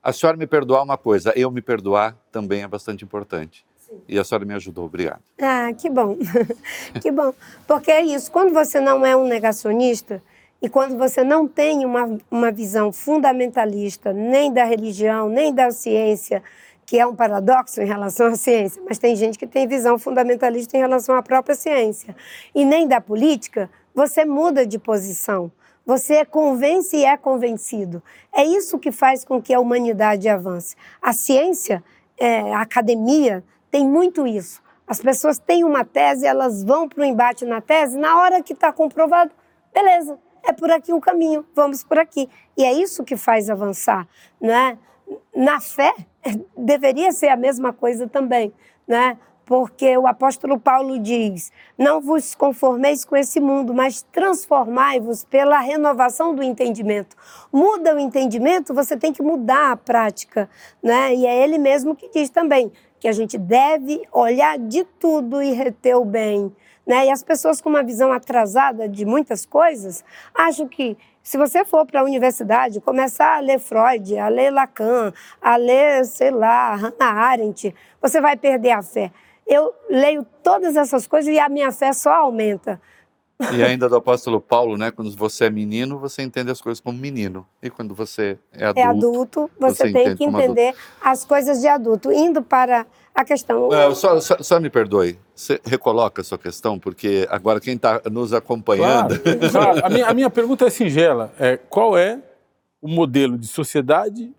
A 0.03 0.13
senhora 0.13 0.37
me 0.37 0.47
perdoar 0.47 0.83
uma 0.83 0.97
coisa, 0.97 1.33
eu 1.35 1.49
me 1.51 1.61
perdoar 1.61 2.15
também 2.31 2.63
é 2.63 2.67
bastante 2.67 3.03
importante. 3.03 3.65
Sim. 3.77 4.01
E 4.07 4.19
a 4.19 4.23
senhora 4.23 4.45
me 4.45 4.53
ajudou, 4.53 4.85
obrigado. 4.85 5.21
Ah, 5.41 5.71
que 5.73 5.89
bom, 5.89 6.17
que 7.01 7.11
bom. 7.11 7.33
Porque 7.67 7.91
é 7.91 8.01
isso, 8.03 8.31
quando 8.31 8.53
você 8.53 8.79
não 8.79 9.05
é 9.05 9.15
um 9.15 9.25
negacionista 9.25 10.21
e 10.61 10.67
quando 10.67 10.97
você 10.97 11.23
não 11.23 11.47
tem 11.47 11.85
uma, 11.85 12.17
uma 12.29 12.51
visão 12.51 12.91
fundamentalista 12.91 14.11
nem 14.11 14.51
da 14.51 14.63
religião, 14.63 15.29
nem 15.29 15.53
da 15.53 15.71
ciência, 15.71 16.43
que 16.87 16.97
é 16.97 17.05
um 17.05 17.13
paradoxo 17.13 17.81
em 17.81 17.85
relação 17.85 18.27
à 18.27 18.35
ciência, 18.35 18.81
mas 18.87 18.97
tem 18.97 19.13
gente 19.13 19.37
que 19.37 19.45
tem 19.45 19.67
visão 19.67 19.99
fundamentalista 19.99 20.77
em 20.77 20.79
relação 20.79 21.15
à 21.15 21.21
própria 21.21 21.53
ciência. 21.53 22.15
E 22.55 22.63
nem 22.63 22.87
da 22.87 23.01
política, 23.01 23.69
você 23.93 24.23
muda 24.23 24.65
de 24.65 24.79
posição. 24.79 25.51
Você 25.85 26.23
convence 26.23 26.95
e 26.95 27.03
é 27.03 27.17
convencido. 27.17 28.01
É 28.33 28.45
isso 28.45 28.79
que 28.79 28.89
faz 28.89 29.25
com 29.25 29.41
que 29.41 29.53
a 29.53 29.59
humanidade 29.59 30.29
avance. 30.29 30.77
A 31.01 31.11
ciência, 31.11 31.83
é, 32.17 32.53
a 32.53 32.61
academia, 32.61 33.43
tem 33.69 33.85
muito 33.85 34.25
isso. 34.25 34.63
As 34.87 35.01
pessoas 35.01 35.37
têm 35.37 35.65
uma 35.65 35.83
tese, 35.83 36.25
elas 36.25 36.63
vão 36.63 36.87
para 36.87 37.01
o 37.01 37.05
embate 37.05 37.43
na 37.43 37.59
tese, 37.59 37.97
na 37.97 38.17
hora 38.17 38.41
que 38.41 38.53
está 38.53 38.71
comprovado, 38.71 39.31
beleza, 39.73 40.17
é 40.41 40.53
por 40.53 40.71
aqui 40.71 40.93
o 40.93 41.01
caminho, 41.01 41.45
vamos 41.53 41.83
por 41.83 41.99
aqui. 41.99 42.29
E 42.55 42.63
é 42.63 42.71
isso 42.71 43.03
que 43.03 43.17
faz 43.17 43.49
avançar, 43.49 44.07
né? 44.39 44.77
Na 45.35 45.59
fé, 45.59 45.93
deveria 46.57 47.11
ser 47.11 47.27
a 47.27 47.35
mesma 47.35 47.71
coisa 47.73 48.07
também, 48.07 48.53
né? 48.87 49.17
Porque 49.47 49.97
o 49.97 50.05
apóstolo 50.05 50.59
Paulo 50.59 50.99
diz: 50.99 51.53
Não 51.77 52.01
vos 52.01 52.35
conformeis 52.35 53.05
com 53.05 53.15
esse 53.15 53.39
mundo, 53.39 53.73
mas 53.73 54.05
transformai-vos 54.11 55.23
pela 55.23 55.59
renovação 55.59 56.35
do 56.35 56.43
entendimento. 56.43 57.15
Muda 57.51 57.95
o 57.95 57.99
entendimento, 57.99 58.73
você 58.73 58.97
tem 58.97 59.13
que 59.13 59.23
mudar 59.23 59.71
a 59.71 59.77
prática. 59.77 60.49
Né? 60.83 61.15
E 61.15 61.25
é 61.25 61.43
ele 61.43 61.57
mesmo 61.57 61.95
que 61.95 62.09
diz 62.09 62.29
também 62.29 62.69
que 62.99 63.07
a 63.07 63.13
gente 63.13 63.37
deve 63.37 64.01
olhar 64.11 64.57
de 64.57 64.83
tudo 64.83 65.41
e 65.41 65.53
reter 65.53 65.95
o 65.95 66.03
bem. 66.03 66.53
Né? 66.85 67.05
E 67.05 67.09
as 67.09 67.23
pessoas 67.23 67.61
com 67.61 67.69
uma 67.69 67.83
visão 67.83 68.11
atrasada 68.11 68.87
de 68.87 69.05
muitas 69.05 69.45
coisas 69.45 70.03
acham 70.33 70.67
que 70.67 70.97
se 71.27 71.37
você 71.37 71.65
for 71.65 71.85
para 71.85 71.99
a 71.99 72.03
universidade, 72.05 72.79
começar 72.79 73.35
a 73.35 73.41
ler 73.41 73.59
Freud, 73.59 74.17
a 74.17 74.29
ler 74.29 74.49
Lacan, 74.49 75.11
a 75.41 75.57
ler, 75.57 76.05
sei 76.05 76.31
lá, 76.31 76.73
Hannah 76.73 77.11
Arendt, 77.11 77.75
você 78.01 78.21
vai 78.21 78.37
perder 78.37 78.71
a 78.71 78.81
fé. 78.81 79.11
Eu 79.45 79.73
leio 79.89 80.25
todas 80.41 80.77
essas 80.77 81.05
coisas 81.05 81.35
e 81.35 81.37
a 81.37 81.49
minha 81.49 81.69
fé 81.69 81.91
só 81.91 82.13
aumenta. 82.13 82.81
E 83.53 83.63
ainda 83.63 83.87
do 83.87 83.95
apóstolo 83.95 84.41
Paulo, 84.41 84.77
né? 84.77 84.89
Quando 84.89 85.15
você 85.15 85.45
é 85.45 85.49
menino, 85.49 85.99
você 85.99 86.23
entende 86.23 86.49
as 86.49 86.59
coisas 86.59 86.79
como 86.79 86.97
menino. 86.97 87.45
E 87.61 87.69
quando 87.69 87.93
você 87.93 88.37
é 88.51 88.65
adulto, 88.65 88.79
é 88.79 88.83
adulto 88.83 89.51
você, 89.59 89.83
você 89.83 89.93
tem 89.93 90.15
que 90.15 90.23
entender 90.23 90.73
as 90.99 91.23
coisas 91.23 91.61
de 91.61 91.67
adulto. 91.67 92.11
Indo 92.11 92.41
para 92.41 92.87
a 93.13 93.23
questão. 93.23 93.71
É, 93.71 93.93
só, 93.93 94.19
só, 94.19 94.37
só, 94.39 94.59
me 94.59 94.71
perdoe, 94.71 95.19
você 95.35 95.61
recoloca 95.63 96.21
a 96.21 96.25
sua 96.25 96.37
questão, 96.39 96.79
porque 96.79 97.27
agora 97.29 97.59
quem 97.59 97.75
está 97.75 98.01
nos 98.11 98.33
acompanhando. 98.33 99.19
Claro, 99.19 99.39
claro. 99.51 99.85
A, 99.85 99.89
minha, 99.89 100.07
a, 100.07 100.13
minha, 100.15 100.29
pergunta 100.31 100.65
é 100.65 100.69
singela: 100.71 101.31
é, 101.39 101.57
qual 101.57 101.95
é 101.95 102.19
o 102.81 102.87
modelo 102.87 103.37
de 103.37 103.47
sociedade? 103.47 104.33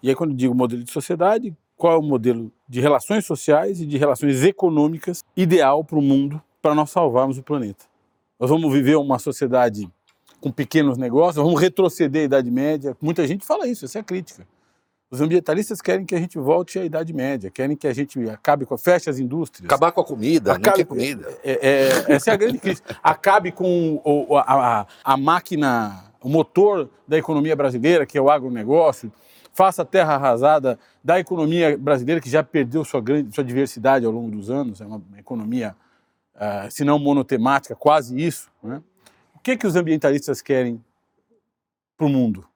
E 0.00 0.08
aí, 0.08 0.14
quando 0.14 0.34
digo 0.34 0.54
modelo 0.54 0.84
de 0.84 0.92
sociedade, 0.92 1.52
qual 1.76 1.94
é 1.94 1.98
o 1.98 2.02
modelo 2.02 2.52
de 2.68 2.80
relações 2.80 3.26
sociais 3.26 3.80
e 3.80 3.86
de 3.86 3.98
relações 3.98 4.44
econômicas 4.44 5.24
ideal 5.36 5.82
para 5.82 5.98
o 5.98 6.02
mundo 6.02 6.40
para 6.62 6.76
nós 6.76 6.90
salvarmos 6.90 7.38
o 7.38 7.42
planeta? 7.42 7.84
Nós 8.38 8.50
vamos 8.50 8.70
viver 8.72 8.96
uma 8.96 9.18
sociedade 9.18 9.88
com 10.40 10.52
pequenos 10.52 10.98
negócios, 10.98 11.42
vamos 11.42 11.60
retroceder 11.60 12.22
à 12.22 12.24
Idade 12.26 12.50
Média. 12.50 12.96
Muita 13.00 13.26
gente 13.26 13.44
fala 13.44 13.66
isso, 13.66 13.86
essa 13.86 13.98
é 13.98 14.00
a 14.00 14.04
crítica. 14.04 14.46
Os 15.10 15.20
ambientalistas 15.20 15.80
querem 15.80 16.04
que 16.04 16.14
a 16.14 16.18
gente 16.18 16.36
volte 16.36 16.78
à 16.78 16.84
Idade 16.84 17.12
Média, 17.12 17.50
querem 17.50 17.76
que 17.76 17.86
a 17.86 17.94
gente 17.94 18.28
acabe 18.28 18.66
com, 18.66 18.76
feche 18.76 19.08
as 19.08 19.18
indústrias. 19.18 19.64
Acabar 19.64 19.92
com 19.92 20.00
a 20.00 20.04
comida, 20.04 20.52
acabe, 20.52 20.80
não 20.80 20.86
comida. 20.86 21.28
É, 21.42 21.52
é, 21.52 22.12
essa 22.12 22.30
é 22.30 22.34
a 22.34 22.36
grande 22.36 22.58
crise. 22.58 22.82
Acabe 23.02 23.52
com 23.52 24.02
o, 24.04 24.36
a, 24.36 24.80
a, 24.80 24.86
a, 25.04 25.16
máquina, 25.16 26.04
o 26.20 26.28
motor 26.28 26.90
da 27.06 27.16
economia 27.16 27.54
brasileira, 27.54 28.04
que 28.04 28.18
é 28.18 28.20
o 28.20 28.28
agronegócio. 28.28 29.10
Faça 29.54 29.82
a 29.82 29.84
terra 29.84 30.14
arrasada 30.14 30.78
da 31.02 31.18
economia 31.18 31.78
brasileira, 31.78 32.20
que 32.20 32.28
já 32.28 32.42
perdeu 32.42 32.84
sua, 32.84 33.00
grande, 33.00 33.34
sua 33.34 33.44
diversidade 33.44 34.04
ao 34.04 34.12
longo 34.12 34.30
dos 34.30 34.50
anos. 34.50 34.80
É 34.80 34.86
uma 34.86 35.00
economia 35.16 35.74
uh, 36.36 36.70
se 36.70 36.84
não 36.84 36.98
monotemática, 36.98 37.74
quase 37.74 38.18
isso. 38.18 38.50
Né? 38.62 38.82
O 39.34 39.40
que, 39.40 39.56
que 39.56 39.66
os 39.66 39.76
ambientalistas 39.76 40.40
querem 40.40 40.82
para 41.96 42.06
o 42.06 42.10
mundo? 42.10 42.46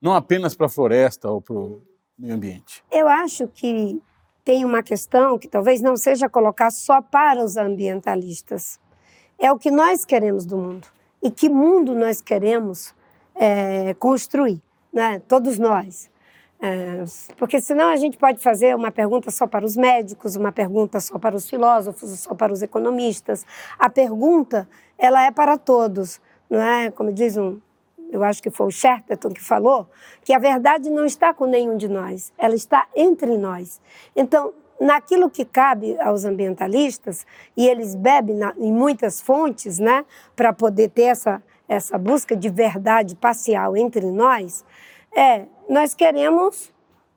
Não 0.00 0.14
apenas 0.14 0.54
para 0.54 0.66
a 0.66 0.68
floresta 0.68 1.30
ou 1.30 1.40
para 1.40 1.54
o 1.54 1.82
meio 2.18 2.34
ambiente. 2.34 2.84
Eu 2.90 3.08
acho 3.08 3.48
que 3.48 4.00
tem 4.44 4.64
uma 4.64 4.82
questão 4.82 5.38
que 5.38 5.48
talvez 5.48 5.80
não 5.80 5.96
seja 5.96 6.28
colocar 6.28 6.70
só 6.70 7.00
para 7.00 7.42
os 7.42 7.56
ambientalistas. 7.56 8.78
É 9.38 9.50
o 9.50 9.58
que 9.58 9.70
nós 9.70 10.04
queremos 10.04 10.44
do 10.44 10.56
mundo. 10.56 10.86
E 11.22 11.30
que 11.30 11.48
mundo 11.48 11.94
nós 11.94 12.20
queremos 12.20 12.94
é, 13.34 13.94
construir, 13.94 14.62
né? 14.92 15.20
todos 15.20 15.58
nós. 15.58 16.10
É, 16.60 17.04
porque 17.36 17.60
senão 17.60 17.88
a 17.88 17.96
gente 17.96 18.16
pode 18.16 18.40
fazer 18.40 18.74
uma 18.74 18.90
pergunta 18.90 19.30
só 19.30 19.46
para 19.46 19.64
os 19.64 19.76
médicos, 19.76 20.36
uma 20.36 20.52
pergunta 20.52 20.98
só 21.00 21.18
para 21.18 21.36
os 21.36 21.48
filósofos, 21.48 22.20
só 22.20 22.34
para 22.34 22.52
os 22.52 22.62
economistas. 22.62 23.44
A 23.78 23.90
pergunta, 23.90 24.68
ela 24.96 25.24
é 25.24 25.30
para 25.30 25.58
todos, 25.58 26.20
não 26.48 26.60
é? 26.60 26.90
Como 26.90 27.12
diz 27.12 27.36
um, 27.36 27.60
eu 28.10 28.22
acho 28.22 28.42
que 28.42 28.50
foi 28.50 28.66
o 28.68 28.70
Sherperton 28.70 29.30
que 29.30 29.42
falou, 29.42 29.88
que 30.24 30.32
a 30.32 30.38
verdade 30.38 30.88
não 30.88 31.04
está 31.04 31.34
com 31.34 31.46
nenhum 31.46 31.76
de 31.76 31.88
nós, 31.88 32.32
ela 32.38 32.54
está 32.54 32.86
entre 32.94 33.36
nós. 33.36 33.80
Então, 34.14 34.52
naquilo 34.80 35.30
que 35.30 35.44
cabe 35.44 35.98
aos 36.00 36.24
ambientalistas, 36.24 37.26
e 37.56 37.66
eles 37.66 37.94
bebem 37.94 38.36
na, 38.36 38.54
em 38.56 38.72
muitas 38.72 39.20
fontes, 39.20 39.78
né, 39.78 40.04
para 40.34 40.52
poder 40.52 40.90
ter 40.90 41.04
essa, 41.04 41.42
essa 41.68 41.98
busca 41.98 42.36
de 42.36 42.48
verdade 42.48 43.14
parcial 43.16 43.76
entre 43.76 44.06
nós, 44.10 44.64
é 45.16 45.46
nós 45.68 45.94
queremos 45.94 46.72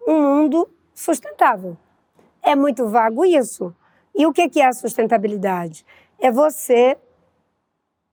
um 0.08 0.22
mundo 0.22 0.70
sustentável. 0.94 1.78
É 2.42 2.56
muito 2.56 2.88
vago 2.88 3.26
isso. 3.26 3.76
E 4.16 4.26
o 4.26 4.34
que 4.34 4.60
é 4.60 4.66
a 4.66 4.74
sustentabilidade? 4.74 5.86
É 6.20 6.32
você 6.32 6.98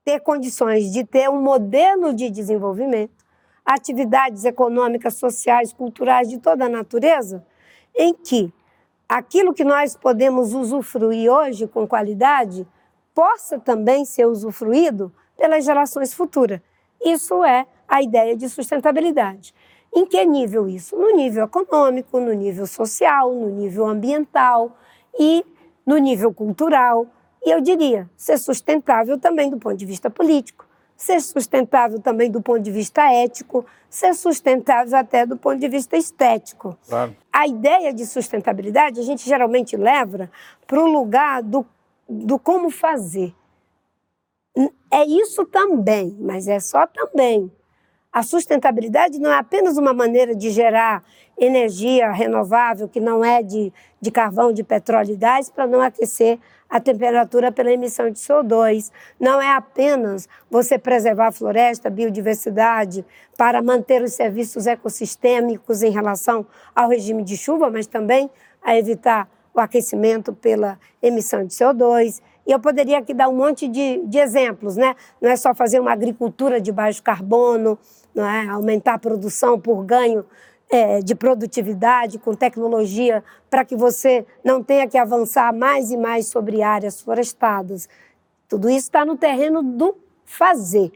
ter 0.03 0.19
condições 0.19 0.91
de 0.91 1.03
ter 1.03 1.29
um 1.29 1.41
modelo 1.41 2.13
de 2.13 2.29
desenvolvimento, 2.29 3.25
atividades 3.65 4.45
econômicas, 4.45 5.15
sociais, 5.15 5.73
culturais 5.73 6.29
de 6.29 6.37
toda 6.37 6.65
a 6.65 6.69
natureza, 6.69 7.43
em 7.95 8.13
que 8.13 8.53
aquilo 9.09 9.53
que 9.53 9.63
nós 9.63 9.95
podemos 9.95 10.53
usufruir 10.53 11.31
hoje 11.31 11.67
com 11.67 11.87
qualidade 11.87 12.67
possa 13.15 13.57
também 13.57 14.05
ser 14.05 14.25
usufruído 14.25 15.11
pelas 15.35 15.65
gerações 15.65 16.13
futuras. 16.13 16.59
Isso 17.03 17.43
é 17.43 17.65
a 17.87 18.01
ideia 18.01 18.35
de 18.35 18.47
sustentabilidade. 18.49 19.55
Em 19.95 20.05
que 20.05 20.25
nível 20.25 20.67
isso? 20.67 20.97
No 20.97 21.15
nível 21.15 21.45
econômico, 21.45 22.19
no 22.19 22.33
nível 22.33 22.67
social, 22.67 23.33
no 23.33 23.49
nível 23.49 23.87
ambiental 23.87 24.77
e 25.17 25.45
no 25.85 25.97
nível 25.97 26.33
cultural. 26.33 27.07
E 27.45 27.49
eu 27.49 27.61
diria, 27.61 28.09
ser 28.17 28.37
sustentável 28.37 29.17
também 29.17 29.49
do 29.49 29.57
ponto 29.57 29.77
de 29.77 29.85
vista 29.85 30.09
político, 30.09 30.65
ser 30.97 31.21
sustentável 31.21 32.01
também 32.01 32.29
do 32.29 32.41
ponto 32.41 32.59
de 32.59 32.71
vista 32.71 33.09
ético, 33.09 33.65
ser 33.89 34.13
sustentável 34.13 34.97
até 34.97 35.25
do 35.25 35.37
ponto 35.37 35.59
de 35.59 35.69
vista 35.69 35.95
estético. 35.95 36.77
Claro. 36.89 37.15
A 37.31 37.47
ideia 37.47 37.93
de 37.93 38.05
sustentabilidade 38.05 38.99
a 38.99 39.03
gente 39.03 39.23
geralmente 39.25 39.77
leva 39.77 40.29
para 40.67 40.79
o 40.79 40.87
lugar 40.87 41.41
do, 41.41 41.65
do 42.09 42.37
como 42.37 42.69
fazer. 42.69 43.33
É 44.91 45.05
isso 45.05 45.45
também, 45.45 46.17
mas 46.19 46.47
é 46.47 46.59
só 46.59 46.85
também. 46.87 47.51
A 48.15 48.23
sustentabilidade 48.23 49.19
não 49.19 49.29
é 49.29 49.37
apenas 49.37 49.77
uma 49.77 49.93
maneira 49.93 50.33
de 50.33 50.49
gerar 50.49 51.03
energia 51.37 52.09
renovável, 52.13 52.87
que 52.87 53.01
não 53.01 53.25
é 53.25 53.43
de, 53.43 53.73
de 53.99 54.09
carvão, 54.09 54.53
de 54.53 54.63
petróleo 54.63 55.11
e 55.11 55.17
gás, 55.17 55.49
para 55.49 55.67
não 55.67 55.81
aquecer 55.81 56.39
a 56.69 56.79
temperatura 56.79 57.51
pela 57.51 57.73
emissão 57.73 58.09
de 58.09 58.17
CO2. 58.17 58.89
Não 59.19 59.41
é 59.41 59.51
apenas 59.51 60.29
você 60.49 60.79
preservar 60.79 61.27
a 61.27 61.31
floresta, 61.33 61.89
a 61.89 61.91
biodiversidade, 61.91 63.05
para 63.37 63.61
manter 63.61 64.01
os 64.01 64.13
serviços 64.13 64.65
ecossistêmicos 64.65 65.83
em 65.83 65.91
relação 65.91 66.45
ao 66.73 66.87
regime 66.87 67.21
de 67.21 67.35
chuva, 67.35 67.69
mas 67.69 67.85
também 67.85 68.31
a 68.63 68.77
evitar 68.77 69.29
o 69.53 69.59
aquecimento 69.59 70.31
pela 70.31 70.79
emissão 71.01 71.45
de 71.45 71.53
CO2. 71.53 72.21
E 72.45 72.51
eu 72.51 72.59
poderia 72.59 72.99
aqui 72.99 73.13
dar 73.13 73.27
um 73.29 73.35
monte 73.35 73.67
de, 73.67 74.01
de 74.05 74.17
exemplos, 74.17 74.75
né? 74.75 74.95
Não 75.19 75.29
é 75.29 75.35
só 75.35 75.53
fazer 75.55 75.79
uma 75.79 75.91
agricultura 75.91 76.61
de 76.61 76.71
baixo 76.71 77.01
carbono, 77.01 77.77
não 78.13 78.25
é? 78.25 78.47
aumentar 78.47 78.95
a 78.95 78.99
produção 78.99 79.59
por 79.59 79.83
ganho 79.83 80.25
é, 80.69 80.99
de 80.99 81.15
produtividade 81.15 82.19
com 82.19 82.33
tecnologia 82.33 83.23
para 83.49 83.65
que 83.65 83.75
você 83.75 84.25
não 84.43 84.63
tenha 84.63 84.87
que 84.87 84.97
avançar 84.97 85.53
mais 85.53 85.91
e 85.91 85.97
mais 85.97 86.27
sobre 86.27 86.61
áreas 86.61 87.01
florestadas. 87.01 87.89
Tudo 88.47 88.69
isso 88.69 88.87
está 88.87 89.03
no 89.03 89.17
terreno 89.17 89.63
do 89.63 89.95
fazer. 90.23 90.91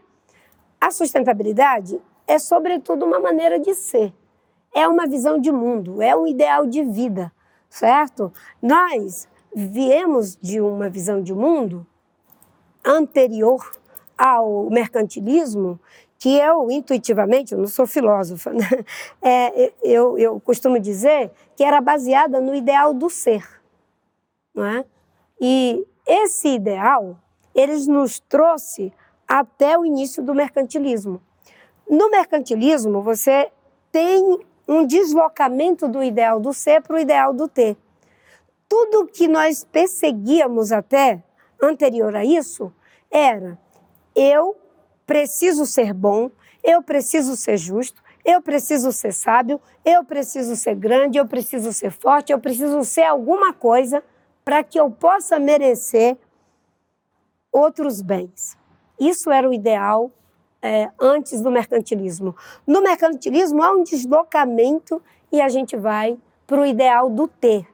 A 0.80 0.92
sustentabilidade 0.92 2.00
é, 2.30 2.38
sobretudo, 2.38 3.06
uma 3.06 3.20
maneira 3.20 3.60
de 3.60 3.74
ser. 3.74 4.14
É 4.74 4.88
uma 4.88 5.08
visão 5.08 5.40
de 5.40 5.52
mundo, 5.52 6.00
é 6.00 6.16
um 6.16 6.28
ideal 6.28 6.68
de 6.68 6.84
vida, 6.84 7.32
certo? 7.68 8.32
Nós 8.62 9.28
viemos 9.56 10.36
de 10.36 10.62
uma 10.62 10.90
visão 10.90 11.22
de 11.22 11.34
mundo 11.34 11.86
anterior 12.86 13.72
ao 14.18 14.70
mercantilismo 14.70 15.80
que 16.18 16.38
eu, 16.38 16.70
intuitivamente, 16.70 17.54
eu 17.54 17.60
não 17.60 17.68
sou 17.68 17.88
filósofa, 17.88 18.52
né? 18.52 18.68
é, 19.22 19.72
eu, 19.82 20.18
eu 20.18 20.40
costumo 20.42 20.78
dizer 20.78 21.32
que 21.56 21.64
era 21.64 21.80
baseada 21.80 22.42
no 22.42 22.54
ideal 22.54 22.94
do 22.94 23.10
ser. 23.10 23.48
Não 24.54 24.66
é? 24.66 24.86
E 25.40 25.86
esse 26.06 26.50
ideal, 26.50 27.18
eles 27.56 27.88
nos 27.88 28.20
trouxe 28.20 28.92
até 29.26 29.78
o 29.78 29.86
início 29.86 30.22
do 30.22 30.36
mercantilismo. 30.36 31.22
No 31.90 32.10
mercantilismo, 32.10 33.02
você 33.02 33.50
tem 33.92 34.40
um 34.68 34.86
deslocamento 34.86 35.88
do 35.88 36.04
ideal 36.04 36.40
do 36.40 36.54
ser 36.54 36.82
para 36.82 36.96
o 36.96 37.00
ideal 37.00 37.34
do 37.34 37.48
ter. 37.48 37.78
Tudo 38.70 39.08
que 39.08 39.28
nós 39.28 39.64
perseguíamos 39.64 40.72
até 40.72 41.24
anterior 41.62 42.16
a 42.16 42.24
isso 42.24 42.72
era 43.10 43.58
eu 44.16 44.56
preciso 45.06 45.66
ser 45.66 45.92
bom, 45.92 46.30
eu 46.64 46.84
preciso 46.84 47.36
ser 47.36 47.58
justo, 47.58 48.02
eu 48.24 48.42
preciso 48.42 48.92
ser 48.92 49.12
sábio, 49.12 49.60
eu 49.84 50.04
preciso 50.04 50.56
ser 50.56 50.76
grande, 50.76 51.18
eu 51.18 51.26
preciso 51.26 51.74
ser 51.74 51.90
forte, 51.90 52.32
eu 52.32 52.40
preciso 52.40 52.84
ser 52.84 53.04
alguma 53.04 53.52
coisa 53.52 54.04
para 54.46 54.64
que 54.64 54.80
eu 54.80 54.92
possa 54.92 55.40
merecer 55.40 56.16
outros 57.52 58.02
bens. 58.02 58.56
Isso 59.00 59.32
era 59.32 59.50
o 59.50 59.54
ideal 59.54 60.12
é, 60.62 60.90
antes 61.00 61.42
do 61.42 61.50
mercantilismo. 61.50 62.36
No 62.68 62.82
mercantilismo 62.82 63.64
há 63.64 63.72
um 63.72 63.84
deslocamento 63.84 65.02
e 65.32 65.42
a 65.42 65.50
gente 65.50 65.76
vai 65.76 66.18
para 66.46 66.62
o 66.62 66.66
ideal 66.66 67.10
do 67.10 67.28
ter. 67.28 67.66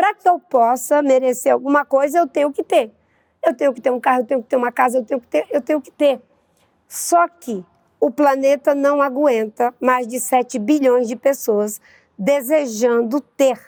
Para 0.00 0.14
que 0.14 0.26
eu 0.26 0.38
possa 0.38 1.02
merecer 1.02 1.52
alguma 1.52 1.84
coisa, 1.84 2.20
eu 2.20 2.26
tenho 2.26 2.50
que 2.50 2.64
ter. 2.64 2.90
Eu 3.44 3.54
tenho 3.54 3.74
que 3.74 3.82
ter 3.82 3.90
um 3.90 4.00
carro, 4.00 4.22
eu 4.22 4.24
tenho 4.24 4.42
que 4.42 4.48
ter 4.48 4.56
uma 4.56 4.72
casa, 4.72 4.96
eu 4.96 5.04
tenho 5.04 5.20
que 5.20 5.26
ter, 5.26 5.46
eu 5.50 5.60
tenho 5.60 5.78
que 5.78 5.90
ter. 5.90 6.22
Só 6.88 7.28
que 7.28 7.62
o 8.00 8.10
planeta 8.10 8.74
não 8.74 9.02
aguenta 9.02 9.74
mais 9.78 10.06
de 10.06 10.18
7 10.18 10.58
bilhões 10.58 11.06
de 11.06 11.16
pessoas 11.16 11.82
desejando 12.18 13.20
ter. 13.20 13.60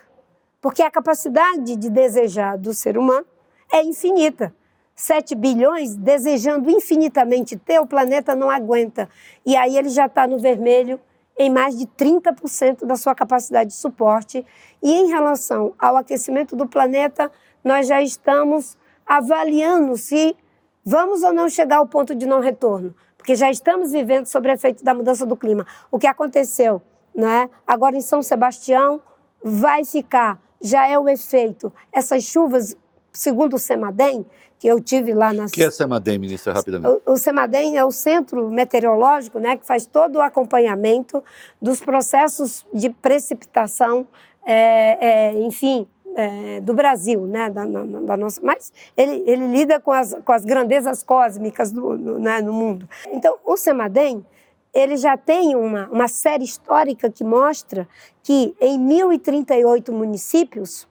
Porque 0.58 0.80
a 0.80 0.90
capacidade 0.90 1.76
de 1.76 1.90
desejar 1.90 2.56
do 2.56 2.72
ser 2.72 2.96
humano 2.96 3.26
é 3.70 3.82
infinita. 3.82 4.54
7 4.94 5.34
bilhões 5.34 5.94
desejando 5.94 6.70
infinitamente 6.70 7.58
ter, 7.58 7.78
o 7.78 7.86
planeta 7.86 8.34
não 8.34 8.48
aguenta. 8.48 9.06
E 9.44 9.54
aí 9.54 9.76
ele 9.76 9.90
já 9.90 10.06
está 10.06 10.26
no 10.26 10.38
vermelho 10.38 10.98
em 11.42 11.50
mais 11.50 11.76
de 11.76 11.86
30% 11.86 12.84
da 12.84 12.96
sua 12.96 13.14
capacidade 13.14 13.70
de 13.70 13.76
suporte. 13.76 14.44
E 14.82 14.92
em 14.92 15.08
relação 15.08 15.74
ao 15.78 15.96
aquecimento 15.96 16.56
do 16.56 16.66
planeta, 16.66 17.30
nós 17.62 17.86
já 17.86 18.02
estamos 18.02 18.76
avaliando 19.06 19.96
se 19.96 20.36
vamos 20.84 21.22
ou 21.22 21.32
não 21.32 21.48
chegar 21.48 21.76
ao 21.76 21.86
ponto 21.86 22.14
de 22.14 22.26
não 22.26 22.40
retorno, 22.40 22.94
porque 23.16 23.36
já 23.36 23.50
estamos 23.50 23.92
vivendo 23.92 24.26
sob 24.26 24.48
o 24.48 24.52
efeito 24.52 24.82
da 24.82 24.94
mudança 24.94 25.24
do 25.24 25.36
clima. 25.36 25.66
O 25.90 25.98
que 25.98 26.06
aconteceu, 26.06 26.82
né? 27.14 27.48
Agora 27.66 27.96
em 27.96 28.00
São 28.00 28.22
Sebastião 28.22 29.00
vai 29.42 29.84
ficar, 29.84 30.40
já 30.60 30.86
é 30.86 30.98
o 30.98 31.08
efeito. 31.08 31.72
Essas 31.92 32.24
chuvas, 32.24 32.76
segundo 33.12 33.54
o 33.54 33.58
Semadem, 33.58 34.26
que 34.62 34.68
eu 34.68 34.80
tive 34.80 35.12
lá 35.12 35.32
na. 35.32 35.46
O 35.46 35.50
que 35.50 35.64
é 35.64 35.70
Semadem, 35.72 36.20
ministra, 36.20 36.52
rapidamente? 36.52 37.02
O, 37.04 37.14
o 37.14 37.16
Semadem 37.16 37.76
é 37.76 37.84
o 37.84 37.90
centro 37.90 38.48
meteorológico, 38.48 39.40
né, 39.40 39.56
que 39.56 39.66
faz 39.66 39.86
todo 39.86 40.16
o 40.16 40.20
acompanhamento 40.20 41.20
dos 41.60 41.80
processos 41.80 42.64
de 42.72 42.88
precipitação, 42.88 44.06
é, 44.46 45.32
é, 45.32 45.32
enfim, 45.40 45.84
é, 46.14 46.60
do 46.60 46.74
Brasil, 46.74 47.26
né, 47.26 47.50
da, 47.50 47.64
da, 47.64 48.16
nossa, 48.16 48.40
mas 48.40 48.72
ele, 48.96 49.24
ele 49.26 49.48
lida 49.48 49.80
com 49.80 49.90
as, 49.90 50.14
com 50.24 50.30
as 50.30 50.44
grandezas 50.44 51.02
cósmicas 51.02 51.72
do, 51.72 51.98
do 51.98 52.18
né, 52.20 52.40
no 52.40 52.52
mundo. 52.52 52.88
Então, 53.10 53.36
o 53.44 53.56
Semadem, 53.56 54.24
ele 54.72 54.96
já 54.96 55.16
tem 55.16 55.56
uma, 55.56 55.88
uma 55.90 56.06
série 56.06 56.44
histórica 56.44 57.10
que 57.10 57.24
mostra 57.24 57.88
que 58.22 58.54
em 58.60 58.78
1038 58.78 59.92
municípios 59.92 60.86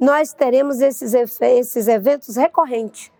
nós 0.00 0.32
teremos 0.32 0.80
esses, 0.80 1.14
esses 1.14 1.88
eventos 1.88 2.36
recorrentes. 2.36 3.10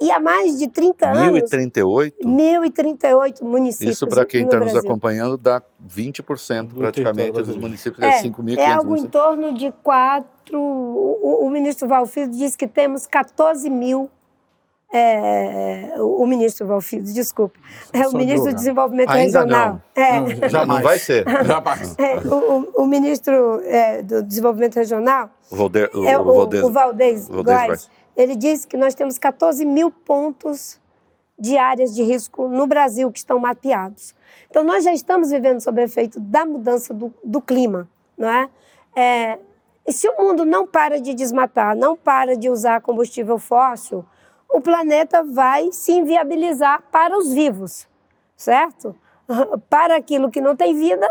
E 0.00 0.10
há 0.10 0.18
mais 0.18 0.58
de 0.58 0.66
30 0.66 1.08
anos. 1.08 1.32
1038? 1.32 2.26
1038 2.26 3.44
municípios. 3.44 3.96
Isso, 3.96 4.06
para 4.06 4.24
quem 4.24 4.44
está 4.44 4.58
nos 4.58 4.72
Brasil. 4.72 4.88
acompanhando, 4.88 5.36
dá 5.36 5.62
20% 5.86 6.72
praticamente 6.74 7.32
dos 7.32 7.56
municípios, 7.56 8.02
é, 8.02 8.18
é 8.18 8.22
5.500 8.22 8.58
É 8.58 8.72
algo 8.72 8.96
em 8.96 9.06
torno 9.06 9.52
de 9.52 9.70
4. 9.82 10.58
O, 10.58 11.46
o 11.46 11.50
ministro 11.50 11.86
Valfrido 11.86 12.34
disse 12.34 12.56
que 12.56 12.66
temos 12.66 13.06
14 13.06 13.68
mil. 13.68 14.10
É, 14.92 15.94
o 15.98 16.26
ministro 16.26 16.66
Valfrido, 16.66 17.12
desculpe. 17.12 17.60
É 17.92 18.08
o 18.08 18.12
ministro 18.12 18.50
do 18.50 18.56
Desenvolvimento 18.56 19.10
Ainda 19.10 19.40
Regional. 19.40 19.80
Não. 19.96 20.02
É. 20.02 20.20
Não, 20.20 20.48
já 20.48 20.66
não 20.66 20.82
vai 20.82 20.98
ser. 20.98 21.24
É, 21.98 22.16
o, 22.26 22.82
o, 22.82 22.86
ministro 22.86 23.60
é, 23.64 24.02
do 24.02 24.22
Desenvolvimento 24.22 24.76
Regional, 24.76 25.30
o, 25.50 25.56
Valder, 25.56 25.90
o, 25.94 26.04
é, 26.04 26.18
o, 26.18 26.24
Valdez, 26.24 26.64
o 26.64 26.72
Valdez, 26.72 27.28
Valdez 27.28 27.66
Góes, 27.66 27.90
ele 28.16 28.34
disse 28.34 28.66
que 28.66 28.76
nós 28.76 28.94
temos 28.94 29.18
14 29.18 29.64
mil 29.64 29.90
pontos 29.90 30.80
de 31.38 31.56
áreas 31.56 31.94
de 31.94 32.02
risco 32.02 32.48
no 32.48 32.66
Brasil 32.66 33.10
que 33.12 33.18
estão 33.18 33.38
mapeados. 33.38 34.14
Então, 34.50 34.64
nós 34.64 34.84
já 34.84 34.92
estamos 34.92 35.30
vivendo 35.30 35.60
sob 35.60 35.80
o 35.80 35.84
efeito 35.84 36.18
da 36.18 36.44
mudança 36.44 36.92
do, 36.92 37.14
do 37.24 37.40
clima, 37.40 37.88
não 38.18 38.28
é? 38.28 38.48
é? 38.96 39.38
E 39.86 39.92
se 39.92 40.08
o 40.08 40.16
mundo 40.18 40.44
não 40.44 40.66
para 40.66 41.00
de 41.00 41.14
desmatar, 41.14 41.76
não 41.76 41.96
para 41.96 42.36
de 42.36 42.50
usar 42.50 42.80
combustível 42.80 43.38
fóssil, 43.38 44.04
o 44.52 44.60
planeta 44.60 45.22
vai 45.22 45.70
se 45.72 45.92
inviabilizar 45.92 46.82
para 46.90 47.16
os 47.16 47.32
vivos, 47.32 47.86
certo? 48.36 48.94
Para 49.70 49.96
aquilo 49.96 50.30
que 50.30 50.40
não 50.40 50.56
tem 50.56 50.74
vida, 50.74 51.06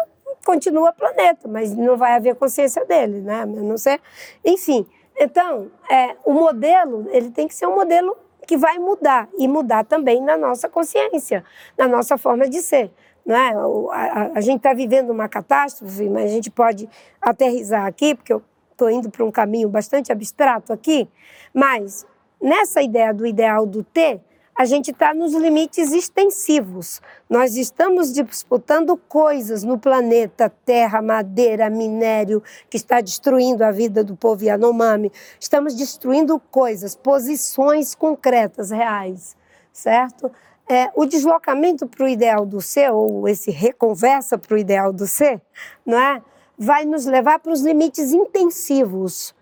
continua 0.46 0.92
planeta, 0.92 1.48
mas 1.48 1.74
não 1.76 1.96
vai 1.96 2.14
haver 2.14 2.36
consciência 2.36 2.86
dele, 2.86 3.22
né? 3.22 3.46
Não 3.46 3.78
sei. 3.78 4.00
Enfim, 4.44 4.86
então, 5.16 5.72
é, 5.90 6.16
o 6.26 6.34
modelo, 6.34 7.08
ele 7.12 7.32
tem 7.32 7.48
que 7.48 7.56
ser 7.56 7.66
um 7.66 7.76
modelo 7.76 8.16
que 8.46 8.58
vai 8.58 8.78
mudar 8.80 9.30
e 9.38 9.48
mudar 9.48 9.86
também 9.86 10.22
na 10.22 10.38
nossa 10.38 10.68
consciência, 10.68 11.44
na 11.78 11.88
nossa 11.88 12.18
forma 12.18 12.50
de 12.50 12.62
ser. 12.62 12.92
Não 13.26 13.36
é? 13.36 13.54
a, 13.94 14.22
a, 14.22 14.32
a 14.36 14.42
gente 14.42 14.58
está 14.58 14.74
vivendo 14.74 15.12
uma 15.12 15.30
catástrofe, 15.30 16.10
mas 16.10 16.26
a 16.26 16.34
gente 16.34 16.50
pode 16.50 16.90
aterrizar 17.22 17.86
aqui, 17.86 18.16
porque 18.16 18.34
eu 18.34 18.42
estou 18.72 18.90
indo 18.90 19.10
para 19.10 19.24
um 19.24 19.32
caminho 19.32 19.70
bastante 19.70 20.12
abstrato 20.12 20.74
aqui, 20.74 21.08
mas 21.54 22.08
nessa 22.42 22.82
ideia 22.82 23.14
do 23.14 23.26
ideal 23.26 23.66
do 23.66 23.84
ter, 23.84 24.22
a 24.56 24.66
gente 24.66 24.92
está 24.92 25.14
nos 25.14 25.34
limites 25.34 25.94
extensivos. 25.94 27.02
Nós 27.30 27.56
estamos 27.56 28.12
disputando 28.12 28.98
coisas 28.98 29.64
no 29.64 29.78
planeta, 29.78 30.52
terra, 30.66 31.02
madeira, 31.02 31.70
minério, 31.70 32.44
que 32.70 32.76
está 32.76 33.00
destruindo 33.00 33.64
a 33.64 33.72
vida 33.72 34.04
do 34.04 34.18
povo 34.18 34.44
Yanomami. 34.44 35.12
Estamos 35.40 35.74
destruindo 35.76 36.38
coisas, 36.52 36.94
posições 36.94 37.96
concretas, 37.96 38.70
reais, 38.70 39.38
certo? 39.72 40.30
É, 40.70 40.90
o 40.94 41.06
deslocamento 41.06 41.88
para 41.88 42.06
o 42.06 42.10
ideal 42.10 42.46
do 42.46 42.60
ser, 42.60 42.92
ou 42.92 43.30
esse 43.30 43.50
reconversa 43.50 44.38
para 44.38 44.56
o 44.56 44.58
ideal 44.58 44.92
do 44.92 45.08
ser, 45.08 45.42
não 45.86 45.98
é? 45.98 46.22
vai 46.60 46.84
nos 46.84 47.06
levar 47.06 47.40
para 47.40 47.54
os 47.54 47.62
limites 47.62 48.12
intensivos. 48.12 49.34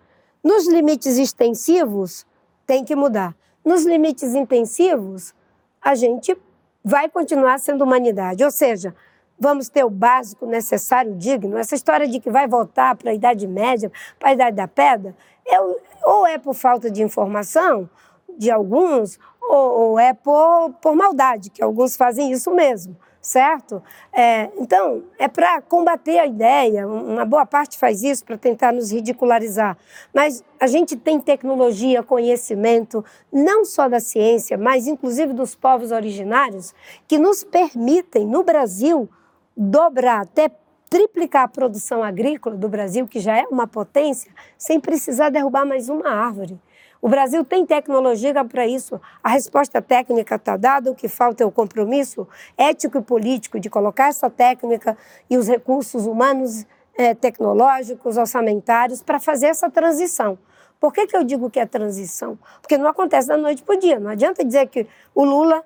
Nos 0.42 0.68
limites 0.68 1.18
extensivos, 1.18 2.24
tem 2.68 2.84
que 2.84 2.94
mudar. 2.94 3.34
Nos 3.64 3.86
limites 3.86 4.34
intensivos, 4.34 5.34
a 5.80 5.94
gente 5.94 6.36
vai 6.84 7.08
continuar 7.08 7.58
sendo 7.58 7.82
humanidade. 7.82 8.44
Ou 8.44 8.50
seja, 8.50 8.94
vamos 9.40 9.70
ter 9.70 9.84
o 9.84 9.90
básico, 9.90 10.44
necessário, 10.44 11.16
digno. 11.16 11.56
Essa 11.56 11.74
história 11.74 12.06
de 12.06 12.20
que 12.20 12.30
vai 12.30 12.46
voltar 12.46 12.94
para 12.94 13.10
a 13.10 13.14
Idade 13.14 13.46
Média, 13.46 13.90
para 14.18 14.28
a 14.28 14.32
Idade 14.34 14.56
da 14.56 14.68
Pedra, 14.68 15.16
é, 15.46 15.58
ou 16.04 16.26
é 16.26 16.36
por 16.36 16.54
falta 16.54 16.90
de 16.90 17.02
informação 17.02 17.88
de 18.36 18.50
alguns, 18.50 19.18
ou, 19.40 19.80
ou 19.80 19.98
é 19.98 20.12
por, 20.12 20.74
por 20.82 20.94
maldade, 20.94 21.48
que 21.48 21.62
alguns 21.62 21.96
fazem 21.96 22.30
isso 22.30 22.50
mesmo 22.50 22.94
certo? 23.28 23.82
É, 24.10 24.48
então, 24.56 25.04
é 25.18 25.28
para 25.28 25.60
combater 25.60 26.18
a 26.18 26.26
ideia, 26.26 26.88
uma 26.88 27.26
boa 27.26 27.44
parte 27.44 27.76
faz 27.76 28.02
isso 28.02 28.24
para 28.24 28.38
tentar 28.38 28.72
nos 28.72 28.90
ridicularizar, 28.90 29.76
mas 30.14 30.42
a 30.58 30.66
gente 30.66 30.96
tem 30.96 31.20
tecnologia, 31.20 32.02
conhecimento, 32.02 33.04
não 33.30 33.66
só 33.66 33.86
da 33.86 34.00
ciência, 34.00 34.56
mas 34.56 34.86
inclusive 34.86 35.34
dos 35.34 35.54
povos 35.54 35.92
originários, 35.92 36.74
que 37.06 37.18
nos 37.18 37.44
permitem, 37.44 38.26
no 38.26 38.42
Brasil, 38.42 39.06
dobrar, 39.54 40.22
até 40.22 40.50
triplicar 40.88 41.42
a 41.42 41.48
produção 41.48 42.02
agrícola 42.02 42.56
do 42.56 42.66
Brasil, 42.66 43.06
que 43.06 43.20
já 43.20 43.36
é 43.36 43.42
uma 43.50 43.66
potência, 43.66 44.32
sem 44.56 44.80
precisar 44.80 45.28
derrubar 45.28 45.66
mais 45.66 45.90
uma 45.90 46.08
árvore. 46.08 46.58
O 47.00 47.08
Brasil 47.08 47.44
tem 47.44 47.64
tecnologia 47.64 48.44
para 48.44 48.66
isso. 48.66 49.00
A 49.22 49.28
resposta 49.28 49.80
técnica 49.80 50.34
está 50.34 50.56
dada, 50.56 50.90
o 50.90 50.94
que 50.94 51.08
falta 51.08 51.42
é 51.42 51.46
o 51.46 51.50
compromisso 51.50 52.26
ético 52.56 52.98
e 52.98 53.02
político 53.02 53.60
de 53.60 53.70
colocar 53.70 54.08
essa 54.08 54.28
técnica 54.28 54.96
e 55.30 55.36
os 55.36 55.46
recursos 55.46 56.06
humanos, 56.06 56.66
eh, 56.96 57.14
tecnológicos, 57.14 58.16
orçamentários 58.16 59.02
para 59.02 59.20
fazer 59.20 59.46
essa 59.46 59.70
transição. 59.70 60.38
Por 60.80 60.92
que, 60.92 61.06
que 61.06 61.16
eu 61.16 61.24
digo 61.24 61.50
que 61.50 61.58
é 61.58 61.66
transição? 61.66 62.38
Porque 62.60 62.78
não 62.78 62.88
acontece 62.88 63.28
da 63.28 63.36
noite 63.36 63.62
para 63.62 63.76
o 63.76 63.78
dia. 63.78 63.98
Não 63.98 64.10
adianta 64.10 64.44
dizer 64.44 64.68
que 64.68 64.86
o 65.14 65.24
Lula, 65.24 65.64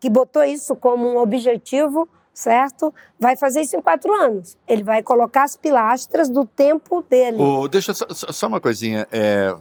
que 0.00 0.08
botou 0.08 0.44
isso 0.44 0.76
como 0.76 1.08
um 1.08 1.18
objetivo, 1.18 2.08
certo? 2.32 2.94
Vai 3.18 3.36
fazer 3.36 3.62
isso 3.62 3.76
em 3.76 3.80
quatro 3.80 4.12
anos. 4.12 4.56
Ele 4.66 4.84
vai 4.84 5.02
colocar 5.02 5.42
as 5.42 5.56
pilastras 5.56 6.28
do 6.28 6.44
tempo 6.44 7.02
dele. 7.02 7.36
Oh, 7.40 7.66
deixa 7.66 7.92
só, 7.92 8.06
só, 8.08 8.46
uma 8.46 8.60
coisinha. 8.60 9.08
É, 9.10 9.52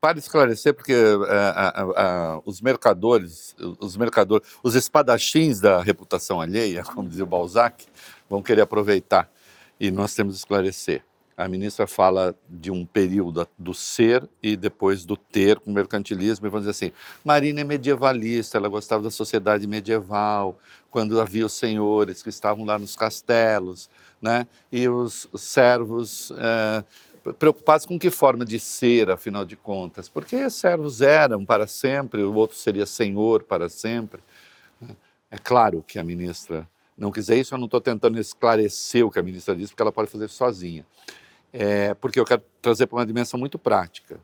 para 0.00 0.18
esclarecer, 0.18 0.72
porque 0.72 0.94
uh, 0.94 2.42
os 2.46 2.60
mercadores, 2.60 3.54
os 3.78 3.96
mercadores, 3.96 4.48
os 4.62 4.74
espadachins 4.74 5.60
da 5.60 5.82
reputação 5.82 6.40
alheia, 6.40 6.82
como 6.82 7.08
dizia 7.08 7.24
o 7.24 7.26
Balzac, 7.26 7.84
vão 8.28 8.42
querer 8.42 8.62
aproveitar 8.62 9.30
e 9.78 9.90
nós 9.90 10.14
temos 10.14 10.34
que 10.34 10.38
esclarecer. 10.38 11.02
a 11.36 11.48
ministra 11.48 11.86
fala 11.86 12.34
de 12.48 12.70
um 12.70 12.84
período 12.84 13.46
do 13.58 13.72
ser 13.74 14.28
e 14.42 14.56
depois 14.56 15.04
do 15.04 15.16
ter 15.16 15.58
com 15.58 15.70
o 15.70 15.74
mercantilismo, 15.74 16.46
e 16.46 16.50
vamos 16.50 16.66
dizer 16.66 16.86
assim, 16.86 16.92
Marina 17.24 17.60
é 17.60 17.64
medievalista, 17.64 18.58
ela 18.58 18.68
gostava 18.68 19.02
da 19.02 19.10
sociedade 19.10 19.66
medieval, 19.66 20.58
quando 20.90 21.20
havia 21.20 21.46
os 21.46 21.52
senhores 21.52 22.22
que 22.22 22.28
estavam 22.28 22.64
lá 22.64 22.78
nos 22.78 22.94
castelos, 22.96 23.88
né? 24.20 24.46
e 24.70 24.86
os 24.88 25.28
servos 25.34 26.30
é, 26.36 26.84
preocupados 27.38 27.86
com 27.86 27.98
que 27.98 28.10
forma 28.10 28.44
de 28.44 28.58
ser, 28.58 29.10
afinal 29.10 29.44
de 29.44 29.56
contas, 29.56 30.08
porque 30.08 30.48
servos 30.50 31.00
eram 31.00 31.44
para 31.44 31.66
sempre, 31.66 32.22
o 32.22 32.34
outro 32.34 32.56
seria 32.56 32.86
senhor 32.86 33.42
para 33.42 33.68
sempre. 33.68 34.20
Né? 34.80 34.96
É 35.30 35.38
claro 35.38 35.84
que 35.86 35.98
a 35.98 36.04
ministra 36.04 36.68
não 36.96 37.10
quiser 37.10 37.36
isso, 37.36 37.54
eu 37.54 37.58
não 37.58 37.64
estou 37.66 37.80
tentando 37.80 38.18
esclarecer 38.18 39.06
o 39.06 39.10
que 39.10 39.18
a 39.18 39.22
ministra 39.22 39.54
disse, 39.56 39.72
porque 39.72 39.82
ela 39.82 39.92
pode 39.92 40.10
fazer 40.10 40.28
sozinha 40.28 40.84
é, 41.52 41.94
porque 41.94 42.18
eu 42.18 42.24
quero 42.24 42.42
trazer 42.62 42.86
para 42.86 42.98
uma 42.98 43.06
dimensão 43.06 43.38
muito 43.38 43.58
prática. 43.58 44.18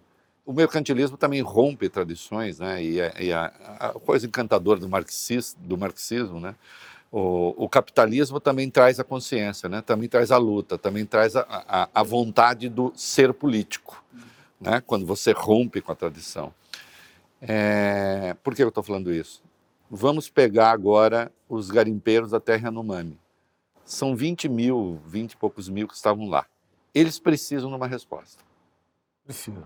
O 0.45 0.53
mercantilismo 0.53 1.17
também 1.17 1.41
rompe 1.41 1.89
tradições, 1.89 2.61
né? 2.61 2.83
E, 2.83 3.01
a, 3.01 3.21
e 3.21 3.33
a, 3.33 3.47
a 3.81 3.93
coisa 3.95 4.27
encantadora 4.27 4.79
do 4.79 4.89
do 5.59 5.79
marxismo 5.79 6.41
né? 6.41 6.55
O, 7.19 7.65
o, 7.65 7.67
capitalismo 7.67 8.39
também 8.39 8.69
traz 8.69 9.01
a 9.01 9.05
consciência, 9.05 9.71
né? 9.71 9.81
Também 9.81 10.07
traz 10.07 10.31
a 10.31 10.37
luta, 10.37 10.77
também 10.77 11.07
traz 11.07 11.35
a, 11.35 11.47
a, 11.49 11.89
a 11.95 12.03
vontade 12.03 12.69
do 12.69 12.93
ser 12.95 13.33
político, 13.33 14.05
né? 14.61 14.83
Quando 14.87 15.07
você 15.07 15.33
rompe 15.33 15.81
com 15.81 15.91
a 15.91 15.95
tradição. 15.95 16.53
É, 17.41 18.37
por 18.45 18.55
que 18.55 18.63
eu 18.63 18.69
estou 18.69 18.83
falando 18.83 19.11
isso? 19.11 19.43
Vamos 19.91 20.29
pegar 20.29 20.71
agora 20.73 21.33
os 21.49 21.71
garimpeiros 21.71 22.33
da 22.33 22.39
Terra 22.39 22.67
Yanomami. 22.67 23.19
São 23.83 24.15
20 24.15 24.47
mil, 24.51 25.01
20 25.07 25.33
e 25.33 25.37
poucos 25.39 25.71
mil 25.71 25.89
que 25.89 25.95
estavam 25.95 26.29
lá. 26.29 26.45
Eles 26.95 27.19
precisam 27.19 27.71
de 27.71 27.77
uma 27.77 27.87
resposta. 27.87 28.45
Precisam. 29.25 29.65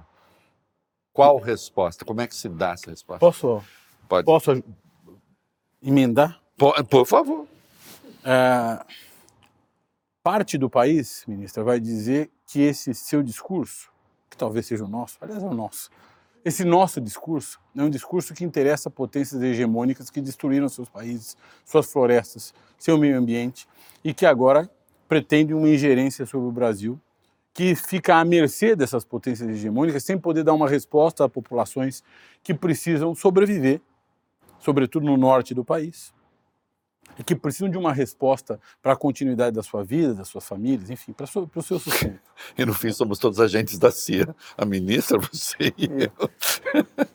Qual 1.12 1.36
resposta? 1.38 2.04
Como 2.04 2.20
é 2.20 2.28
que 2.28 2.36
se 2.36 2.48
dá 2.48 2.74
essa 2.74 2.90
resposta? 2.90 3.18
Posso, 3.18 3.60
Pode. 4.08 4.24
posso 4.24 4.62
emendar? 5.82 6.39
Por, 6.60 6.84
por 6.84 7.06
favor. 7.06 7.46
É, 8.22 8.84
parte 10.22 10.58
do 10.58 10.68
país, 10.68 11.24
ministra, 11.26 11.64
vai 11.64 11.80
dizer 11.80 12.30
que 12.46 12.60
esse 12.60 12.92
seu 12.92 13.22
discurso, 13.22 13.90
que 14.28 14.36
talvez 14.36 14.66
seja 14.66 14.84
o 14.84 14.88
nosso, 14.88 15.16
aliás, 15.22 15.42
é 15.42 15.46
o 15.46 15.54
nosso, 15.54 15.90
esse 16.44 16.62
nosso 16.62 17.00
discurso 17.00 17.58
é 17.74 17.82
um 17.82 17.88
discurso 17.88 18.34
que 18.34 18.44
interessa 18.44 18.90
potências 18.90 19.40
hegemônicas 19.40 20.10
que 20.10 20.20
destruíram 20.20 20.68
seus 20.68 20.86
países, 20.86 21.34
suas 21.64 21.90
florestas, 21.90 22.52
seu 22.78 22.98
meio 22.98 23.16
ambiente 23.16 23.66
e 24.04 24.12
que 24.12 24.26
agora 24.26 24.70
pretendem 25.08 25.56
uma 25.56 25.68
ingerência 25.68 26.26
sobre 26.26 26.46
o 26.46 26.52
Brasil 26.52 27.00
que 27.54 27.74
fica 27.74 28.16
à 28.16 28.24
mercê 28.24 28.76
dessas 28.76 29.02
potências 29.02 29.48
hegemônicas, 29.48 30.04
sem 30.04 30.18
poder 30.18 30.44
dar 30.44 30.52
uma 30.52 30.68
resposta 30.68 31.24
a 31.24 31.28
populações 31.28 32.04
que 32.42 32.52
precisam 32.52 33.14
sobreviver, 33.14 33.80
sobretudo 34.58 35.06
no 35.06 35.16
norte 35.16 35.54
do 35.54 35.64
país, 35.64 36.12
e 37.20 37.22
que 37.22 37.36
precisam 37.36 37.68
de 37.68 37.76
uma 37.76 37.92
resposta 37.92 38.58
para 38.82 38.94
a 38.94 38.96
continuidade 38.96 39.54
da 39.54 39.62
sua 39.62 39.84
vida, 39.84 40.14
das 40.14 40.28
suas 40.28 40.48
famílias, 40.48 40.88
enfim, 40.88 41.12
para, 41.12 41.26
o 41.26 41.62
seu 41.62 41.78
sustento. 41.78 42.18
E 42.56 42.64
no 42.64 42.72
fim 42.72 42.90
somos 42.90 43.18
todos 43.18 43.38
agentes 43.38 43.78
da 43.78 43.92
CIA, 43.92 44.34
a 44.56 44.64
ministra, 44.64 45.18
você 45.18 45.74
e 45.76 45.84
é. 45.84 46.04
eu. 46.04 46.30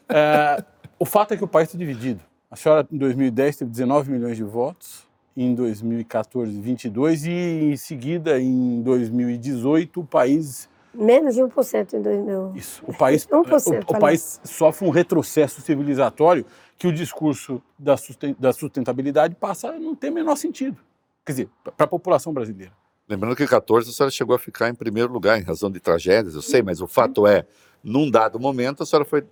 É, 0.08 0.64
o 1.00 1.06
fato 1.06 1.34
é 1.34 1.38
que 1.38 1.44
o 1.44 1.48
país 1.48 1.70
está 1.70 1.78
dividido. 1.80 2.22
A 2.50 2.56
senhora, 2.56 2.88
em 2.92 2.98
2010, 2.98 3.58
teve 3.58 3.72
19 3.72 4.12
milhões 4.12 4.38
de 4.38 4.44
votos, 4.44 5.08
em 5.36 5.56
2014, 5.56 6.62
22 6.62 7.26
e 7.26 7.32
em 7.32 7.76
seguida 7.76 8.40
em 8.40 8.84
2018 8.84 10.00
o 10.00 10.06
país 10.06 10.70
menos 10.96 11.36
de 11.36 11.42
1% 11.42 11.94
em 11.94 12.02
2000. 12.02 12.54
Isso. 12.56 12.84
O 12.88 12.96
país 12.96 13.26
1%, 13.28 13.84
o, 13.88 13.96
o 13.96 14.00
país 14.00 14.40
sofre 14.44 14.88
um 14.88 14.92
retrocesso 14.92 15.62
civilizatório 15.62 16.46
que 16.78 16.88
o 16.88 16.94
discurso 16.94 17.62
da, 17.78 17.96
da 18.38 18.54
sustentabilidade 18.54 19.36
passa 19.36 19.70
a 19.70 19.80
não 19.80 19.96
ter 19.96 20.10
menor 20.10 20.36
sentido. 20.36 20.78
Quer 21.26 21.32
dizer, 21.32 21.50
para 21.76 21.86
a 21.86 21.88
população 21.88 22.34
brasileira. 22.34 22.74
Lembrando 23.08 23.36
que 23.36 23.44
em 23.44 23.48
14 23.48 23.90
a 23.90 23.94
senhora 23.94 24.12
chegou 24.12 24.36
a 24.36 24.40
ficar 24.40 24.70
em 24.70 24.74
primeiro 24.74 25.12
lugar 25.12 25.40
em 25.40 25.44
razão 25.44 25.70
de 25.70 25.80
tragédias, 25.80 26.34
eu 26.36 26.42
sei, 26.42 26.64
mas 26.64 26.82
o 26.82 26.88
fato 26.88 27.28
é, 27.28 27.46
num 27.84 28.10
dado 28.10 28.40
momento 28.40 28.82
a 28.82 28.86
senhora 28.86 29.06
foi 29.06 29.24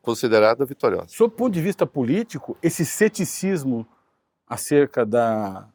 considerada 0.00 0.64
vitoriosa. 0.64 1.06
Sob 1.08 1.32
o 1.32 1.36
ponto 1.36 1.54
de 1.54 1.60
vista 1.60 1.86
político, 1.86 2.56
esse 2.60 2.84
ceticismo 2.84 3.86
acerca 4.48 5.06
da, 5.06 5.68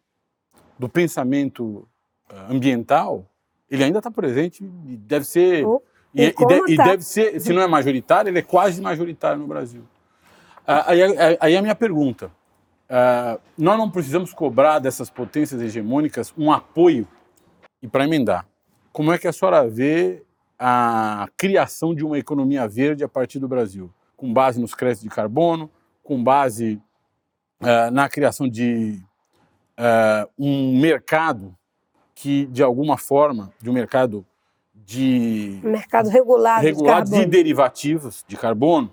do 0.77 0.89
pensamento 0.89 1.87
eh, 2.29 2.35
ambiental, 2.49 3.25
ele 3.69 3.83
ainda 3.83 3.99
está 3.99 4.09
presente 4.09 4.63
e 4.63 4.97
deve 4.97 5.25
ser. 5.25 5.65
Oh, 5.65 5.81
e, 6.13 6.25
e, 6.25 6.31
de, 6.31 6.73
e, 6.73 6.75
tá? 6.77 6.85
deve 6.85 7.03
ser, 7.03 7.39
se 7.39 7.53
não 7.53 7.61
é 7.61 7.67
majoritário, 7.67 8.29
ele 8.29 8.39
é 8.39 8.41
quase 8.41 8.81
majoritário 8.81 9.39
no 9.39 9.47
Brasil. 9.47 9.83
Ah, 10.65 10.91
aí, 10.91 10.99
aí, 11.39 11.55
a 11.55 11.61
minha 11.61 11.75
pergunta: 11.75 12.31
ah, 12.89 13.39
nós 13.57 13.77
não 13.77 13.89
precisamos 13.89 14.33
cobrar 14.33 14.79
dessas 14.79 15.09
potências 15.09 15.61
hegemônicas 15.61 16.33
um 16.37 16.51
apoio? 16.51 17.07
E 17.81 17.87
para 17.87 18.05
emendar, 18.05 18.47
como 18.91 19.11
é 19.11 19.17
que 19.17 19.27
a 19.27 19.33
senhora 19.33 19.67
vê 19.67 20.23
a 20.57 21.27
criação 21.37 21.93
de 21.93 22.03
uma 22.03 22.17
economia 22.17 22.67
verde 22.67 23.03
a 23.03 23.07
partir 23.07 23.39
do 23.39 23.47
Brasil? 23.47 23.93
Com 24.15 24.33
base 24.33 24.59
nos 24.59 24.73
créditos 24.73 25.03
de 25.03 25.09
carbono, 25.09 25.69
com 26.03 26.23
base 26.23 26.81
uh, 27.61 27.91
na 27.91 28.09
criação 28.09 28.49
de 28.49 28.99
uh, 29.77 30.29
um 30.37 30.79
mercado 30.79 31.56
que, 32.19 32.47
de 32.47 32.63
alguma 32.63 32.97
forma, 32.97 33.51
de 33.61 33.69
um 33.69 33.73
mercado 33.73 34.25
de 34.73 35.59
mercado 35.61 36.09
regulado, 36.09 36.63
regulado 36.63 37.11
de, 37.11 37.19
de 37.19 37.25
derivativos 37.27 38.25
de 38.27 38.35
carbono, 38.35 38.91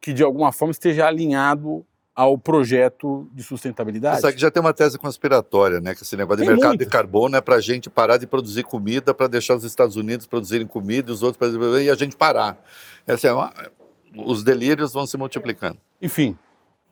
que 0.00 0.14
de 0.14 0.22
alguma 0.22 0.50
forma 0.50 0.72
esteja 0.72 1.06
alinhado 1.06 1.84
ao 2.14 2.38
projeto 2.38 3.28
de 3.34 3.42
sustentabilidade. 3.42 4.22
Só 4.22 4.32
que 4.32 4.38
já 4.38 4.50
tem 4.50 4.62
uma 4.62 4.72
tese 4.72 4.96
conspiratória, 4.98 5.78
né? 5.78 5.94
Que 5.94 6.04
esse 6.04 6.16
negócio 6.16 6.38
de 6.38 6.44
tem 6.44 6.54
mercado 6.54 6.70
muito. 6.70 6.84
de 6.84 6.90
carbono 6.90 7.36
é 7.36 7.40
para 7.42 7.56
a 7.56 7.60
gente 7.60 7.90
parar 7.90 8.16
de 8.16 8.26
produzir 8.26 8.62
comida, 8.62 9.12
para 9.12 9.26
deixar 9.26 9.56
os 9.56 9.64
Estados 9.64 9.96
Unidos 9.96 10.26
produzirem 10.26 10.66
comida 10.66 11.10
e 11.10 11.12
os 11.12 11.22
outros 11.22 11.54
e 11.82 11.90
a 11.90 11.94
gente 11.94 12.16
parar. 12.16 12.56
É 13.06 13.32
uma... 13.32 13.52
os 14.16 14.42
delírios 14.42 14.94
vão 14.94 15.06
se 15.06 15.18
multiplicando. 15.18 15.76
Enfim, 16.00 16.38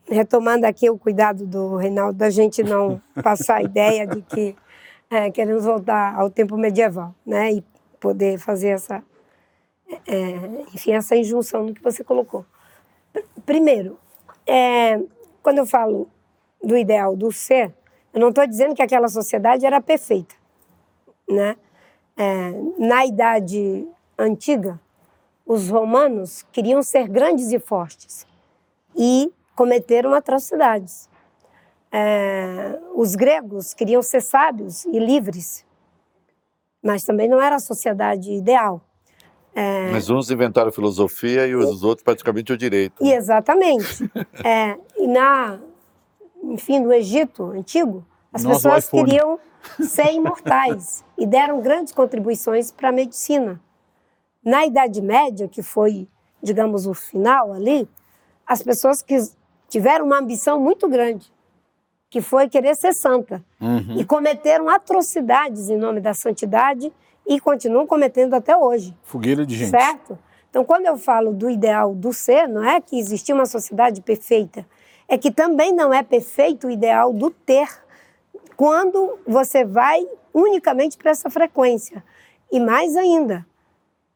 retomando 0.07 0.67
aqui 0.67 0.91
o 0.91 0.99
cuidado 0.99 1.47
do 1.47 1.77
Reinaldo, 1.77 2.19
da 2.19 2.29
gente 2.29 2.63
não 2.63 3.01
passar 3.23 3.57
a 3.57 3.63
ideia 3.63 4.07
de 4.07 4.21
que 4.21 4.55
é, 5.13 5.31
queremos 5.31 5.67
voltar 5.67 6.19
ao 6.19 6.31
tempo 6.31 6.57
medieval, 6.57 7.15
né? 7.25 7.53
E 7.53 7.65
poder 8.01 8.39
fazer 8.39 8.69
essa, 8.69 9.05
é, 10.07 10.65
enfim, 10.73 10.93
essa 10.93 11.15
injunção 11.15 11.75
que 11.75 11.83
você 11.83 12.03
colocou. 12.03 12.47
Primeiro, 13.45 13.99
é, 14.47 14.99
quando 15.43 15.59
eu 15.59 15.67
falo 15.67 16.09
do 16.65 16.75
ideal 16.79 17.15
do 17.15 17.31
ser, 17.31 17.75
eu 18.15 18.21
não 18.21 18.31
estou 18.31 18.47
dizendo 18.47 18.75
que 18.75 18.81
aquela 18.81 19.07
sociedade 19.09 19.67
era 19.67 19.83
perfeita, 19.83 20.35
né? 21.29 21.57
É, 22.17 22.51
na 22.79 23.05
idade 23.05 23.87
antiga, 24.19 24.81
os 25.45 25.69
romanos 25.69 26.43
queriam 26.51 26.83
ser 26.83 27.07
grandes 27.07 27.53
e 27.53 27.59
fortes 27.59 28.27
e 28.97 29.31
cometeram 29.55 30.15
atrocidades. 30.15 31.12
É, 31.93 32.79
os 32.95 33.15
gregos 33.15 33.75
queriam 33.75 34.03
ser 34.03 34.23
sábios 34.23 34.85
e 34.87 34.99
livres, 34.99 35.65
mas 36.83 37.05
também 37.05 37.29
não 37.29 37.41
era 37.41 37.57
a 37.57 37.61
sociedade 37.61 38.33
ideal. 38.33 38.81
É, 39.55 39.91
mas 39.91 40.09
uns 40.09 40.31
inventaram 40.31 40.73
filosofia 40.73 41.47
e 41.47 41.55
os 41.55 41.83
e, 41.83 41.85
outros 41.85 42.03
praticamente 42.03 42.53
o 42.53 42.57
direito. 42.57 42.95
E 43.05 43.13
exatamente. 43.13 44.11
é, 44.43 44.79
e 44.97 45.07
na, 45.07 45.61
enfim, 46.43 46.79
no 46.79 46.93
Egito 46.93 47.45
antigo, 47.51 48.05
as 48.33 48.45
Nossa, 48.45 48.71
pessoas 48.71 48.89
queriam 48.89 49.39
ser 49.81 50.13
imortais 50.13 51.05
e 51.19 51.27
deram 51.27 51.61
grandes 51.61 51.93
contribuições 51.93 52.73
para 52.73 52.89
a 52.89 52.93
medicina. 52.93 53.61
Na 54.43 54.65
Idade 54.65 55.03
Média, 55.03 55.47
que 55.47 55.63
foi, 55.63 56.09
digamos, 56.43 56.87
o 56.87 56.95
final 56.95 57.53
ali, 57.53 57.87
as 58.47 58.63
pessoas 58.63 59.03
que 59.03 59.17
tiveram 59.69 60.07
uma 60.07 60.19
ambição 60.19 60.59
muito 60.59 60.89
grande, 60.89 61.31
que 62.13 62.21
foi 62.21 62.47
querer 62.47 62.77
ser 62.77 62.93
santa. 62.93 63.43
Uhum. 63.59 63.97
E 63.99 64.05
cometeram 64.05 64.69
atrocidades 64.69 65.71
em 65.71 65.79
nome 65.79 65.99
da 65.99 66.13
santidade 66.13 66.93
e 67.27 67.41
continuam 67.41 67.87
cometendo 67.87 68.35
até 68.35 68.55
hoje. 68.55 68.95
Fogueira 69.03 69.47
de 69.47 69.57
gente. 69.57 69.71
Certo? 69.71 70.19
Então, 70.51 70.63
quando 70.63 70.85
eu 70.85 70.99
falo 70.99 71.33
do 71.33 71.49
ideal 71.49 71.95
do 71.95 72.13
ser, 72.13 72.47
não 72.47 72.63
é 72.63 72.83
que 72.83 72.99
existia 72.99 73.35
uma 73.35 73.47
sociedade 73.47 74.03
perfeita, 74.03 74.67
é 75.09 75.17
que 75.17 75.31
também 75.31 75.73
não 75.73 75.93
é 75.93 76.03
perfeito 76.03 76.67
o 76.67 76.71
ideal 76.71 77.15
do 77.15 77.31
ter 77.31 77.67
quando 78.59 79.19
você 79.27 79.65
vai 79.65 80.07
unicamente 80.35 80.99
para 80.99 81.13
essa 81.13 81.31
frequência. 81.31 82.05
E 82.53 82.61
mais 82.61 82.95
ainda, 82.95 83.47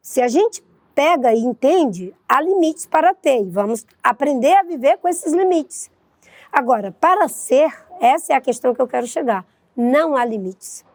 se 0.03 0.21
a 0.21 0.27
gente 0.27 0.63
pega 0.93 1.33
e 1.33 1.39
entende, 1.39 2.13
há 2.29 2.39
limites 2.41 2.85
para 2.85 3.15
ter 3.15 3.41
e 3.41 3.49
vamos 3.49 3.87
aprender 4.03 4.53
a 4.53 4.61
viver 4.61 4.99
com 4.99 5.07
esses 5.07 5.33
limites. 5.33 5.89
Agora, 6.51 6.91
para 6.91 7.27
ser, 7.27 7.71
essa 7.99 8.33
é 8.33 8.35
a 8.35 8.41
questão 8.41 8.73
que 8.73 8.81
eu 8.81 8.87
quero 8.87 9.07
chegar. 9.07 9.45
Não 9.75 10.15
há 10.15 10.25
limites. 10.25 10.85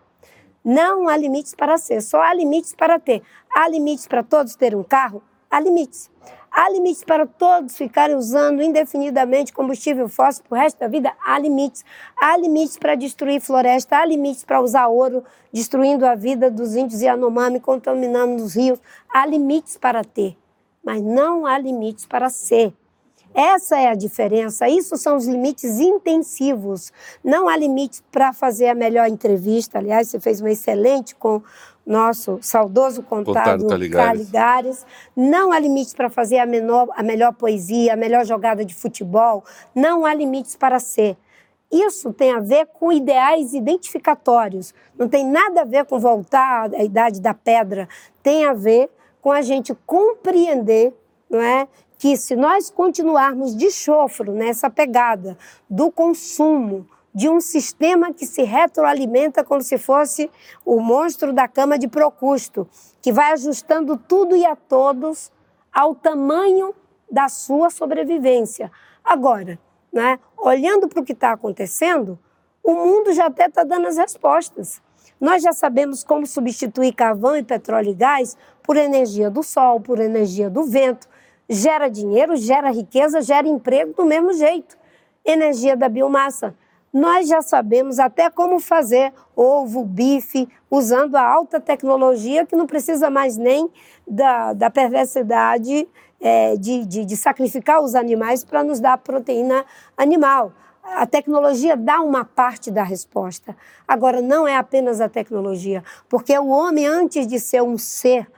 Não 0.64 1.08
há 1.08 1.16
limites 1.16 1.54
para 1.54 1.76
ser, 1.76 2.00
só 2.00 2.20
há 2.22 2.32
limites 2.32 2.74
para 2.74 2.98
ter. 2.98 3.22
Há 3.52 3.68
limites 3.68 4.06
para 4.06 4.22
todos 4.22 4.54
terem 4.54 4.78
um 4.78 4.84
carro? 4.84 5.22
Há 5.50 5.58
limites. 5.58 6.10
Há 6.50 6.68
limites 6.68 7.02
para 7.02 7.26
todos 7.26 7.76
ficarem 7.76 8.14
usando 8.14 8.62
indefinidamente 8.62 9.52
combustível 9.52 10.08
fóssil 10.08 10.44
para 10.46 10.58
o 10.58 10.60
resto 10.60 10.78
da 10.78 10.86
vida? 10.86 11.12
Há 11.24 11.38
limites. 11.38 11.84
Há 12.14 12.36
limites 12.36 12.76
para 12.76 12.94
destruir 12.94 13.40
floresta, 13.40 13.96
há 13.96 14.04
limites 14.04 14.44
para 14.44 14.60
usar 14.60 14.86
ouro, 14.86 15.24
destruindo 15.52 16.06
a 16.06 16.14
vida 16.14 16.50
dos 16.50 16.76
índios 16.76 17.00
Yanomami, 17.00 17.58
contaminando 17.58 18.42
os 18.44 18.54
rios. 18.54 18.78
Há 19.12 19.26
limites 19.26 19.78
para 19.78 20.04
ter, 20.04 20.36
mas 20.84 21.00
não 21.02 21.46
há 21.46 21.58
limites 21.58 22.04
para 22.04 22.28
ser. 22.28 22.74
Essa 23.34 23.78
é 23.78 23.88
a 23.88 23.94
diferença. 23.94 24.68
Isso 24.68 24.96
são 24.96 25.16
os 25.16 25.26
limites 25.26 25.78
intensivos. 25.78 26.92
Não 27.24 27.48
há 27.48 27.56
limite 27.56 28.02
para 28.10 28.32
fazer 28.32 28.68
a 28.68 28.74
melhor 28.74 29.08
entrevista. 29.08 29.78
Aliás, 29.78 30.08
você 30.08 30.20
fez 30.20 30.40
uma 30.40 30.50
excelente 30.50 31.14
com 31.14 31.42
nosso 31.84 32.38
saudoso 32.40 33.02
contado 33.02 33.66
Caligares. 33.66 34.30
Caligares. 34.30 34.86
Não 35.16 35.52
há 35.52 35.58
limites 35.58 35.94
para 35.94 36.08
fazer 36.08 36.38
a, 36.38 36.46
menor, 36.46 36.88
a 36.94 37.02
melhor 37.02 37.32
poesia, 37.32 37.94
a 37.94 37.96
melhor 37.96 38.24
jogada 38.24 38.64
de 38.64 38.74
futebol. 38.74 39.44
Não 39.74 40.04
há 40.04 40.14
limites 40.14 40.54
para 40.54 40.78
ser. 40.78 41.16
Isso 41.70 42.12
tem 42.12 42.32
a 42.32 42.40
ver 42.40 42.66
com 42.66 42.92
ideais 42.92 43.54
identificatórios. 43.54 44.74
Não 44.96 45.08
tem 45.08 45.26
nada 45.26 45.62
a 45.62 45.64
ver 45.64 45.86
com 45.86 45.98
voltar 45.98 46.72
à 46.74 46.84
idade 46.84 47.20
da 47.20 47.32
pedra. 47.32 47.88
Tem 48.22 48.44
a 48.44 48.52
ver 48.52 48.90
com 49.22 49.32
a 49.32 49.40
gente 49.40 49.74
compreender 49.86 50.92
não 51.32 51.40
é, 51.40 51.66
que 52.02 52.16
se 52.16 52.34
nós 52.34 52.68
continuarmos 52.68 53.54
de 53.54 53.70
chofro 53.70 54.32
nessa 54.32 54.68
pegada 54.68 55.38
do 55.70 55.88
consumo, 55.88 56.84
de 57.14 57.28
um 57.28 57.40
sistema 57.40 58.12
que 58.12 58.26
se 58.26 58.42
retroalimenta 58.42 59.44
como 59.44 59.62
se 59.62 59.78
fosse 59.78 60.28
o 60.64 60.80
monstro 60.80 61.32
da 61.32 61.46
cama 61.46 61.78
de 61.78 61.86
Procusto, 61.86 62.68
que 63.00 63.12
vai 63.12 63.30
ajustando 63.30 63.96
tudo 63.96 64.34
e 64.34 64.44
a 64.44 64.56
todos 64.56 65.30
ao 65.72 65.94
tamanho 65.94 66.74
da 67.08 67.28
sua 67.28 67.70
sobrevivência. 67.70 68.68
Agora, 69.04 69.56
né, 69.92 70.18
olhando 70.36 70.88
para 70.88 71.02
o 71.02 71.04
que 71.04 71.12
está 71.12 71.30
acontecendo, 71.30 72.18
o 72.64 72.74
mundo 72.74 73.12
já 73.12 73.26
até 73.26 73.46
está 73.46 73.62
dando 73.62 73.86
as 73.86 73.96
respostas. 73.96 74.82
Nós 75.20 75.40
já 75.40 75.52
sabemos 75.52 76.02
como 76.02 76.26
substituir 76.26 76.94
carvão 76.94 77.36
e 77.36 77.44
petróleo 77.44 77.90
e 77.90 77.94
gás 77.94 78.36
por 78.60 78.76
energia 78.76 79.30
do 79.30 79.44
sol, 79.44 79.78
por 79.78 80.00
energia 80.00 80.50
do 80.50 80.64
vento, 80.64 81.06
gera 81.52 81.88
dinheiro, 81.88 82.34
gera 82.36 82.70
riqueza, 82.70 83.20
gera 83.20 83.46
emprego 83.46 83.92
do 83.94 84.04
mesmo 84.04 84.32
jeito. 84.32 84.76
Energia 85.24 85.76
da 85.76 85.88
biomassa. 85.88 86.54
Nós 86.92 87.28
já 87.28 87.40
sabemos 87.40 87.98
até 87.98 88.30
como 88.30 88.58
fazer 88.58 89.12
ovo, 89.36 89.84
bife, 89.84 90.48
usando 90.70 91.16
a 91.16 91.22
alta 91.22 91.60
tecnologia, 91.60 92.44
que 92.44 92.56
não 92.56 92.66
precisa 92.66 93.08
mais 93.08 93.36
nem 93.36 93.70
da, 94.06 94.52
da 94.52 94.70
perversidade 94.70 95.88
é, 96.20 96.56
de, 96.56 96.84
de, 96.84 97.04
de 97.04 97.16
sacrificar 97.16 97.82
os 97.82 97.94
animais 97.94 98.44
para 98.44 98.62
nos 98.62 98.80
dar 98.80 98.98
proteína 98.98 99.64
animal. 99.96 100.52
A 100.82 101.06
tecnologia 101.06 101.76
dá 101.76 102.00
uma 102.00 102.24
parte 102.24 102.70
da 102.70 102.82
resposta. 102.82 103.56
Agora, 103.86 104.20
não 104.20 104.46
é 104.46 104.56
apenas 104.56 105.00
a 105.00 105.08
tecnologia, 105.08 105.82
porque 106.08 106.36
o 106.38 106.48
homem, 106.48 106.86
antes 106.86 107.26
de 107.26 107.38
ser 107.38 107.62
um 107.62 107.78
ser 107.78 108.30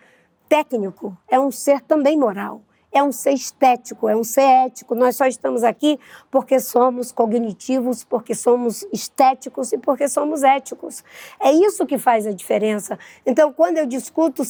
técnico, 0.49 1.17
é 1.29 1.41
um 1.41 1.51
ser 1.51 1.81
também 1.81 2.17
moral 2.17 2.61
é 2.95 3.03
um 3.03 3.11
ser 3.11 3.33
estético, 3.33 4.09
é 4.09 4.15
um 4.15 4.23
ser 4.23 4.43
ético. 4.67 4.95
Nós 4.95 5.17
só 5.17 5.27
estamos 5.27 5.65
aqui 5.65 5.99
porque 6.31 6.61
somos 6.61 7.11
cognitivos, 7.11 8.05
porque 8.05 8.37
somos 8.37 8.87
estéticos 8.93 9.73
e 9.73 9.79
porque 9.79 10.09
somos 10.09 10.45
éticos. 10.45 11.03
É 11.41 11.51
isso 11.51 11.85
que 11.85 11.99
faz 11.99 12.25
a 12.25 12.33
diferença. 12.33 12.97
Então, 13.27 13.53
quando 13.53 13.79
eu 13.79 13.87
discuto 13.87 14.43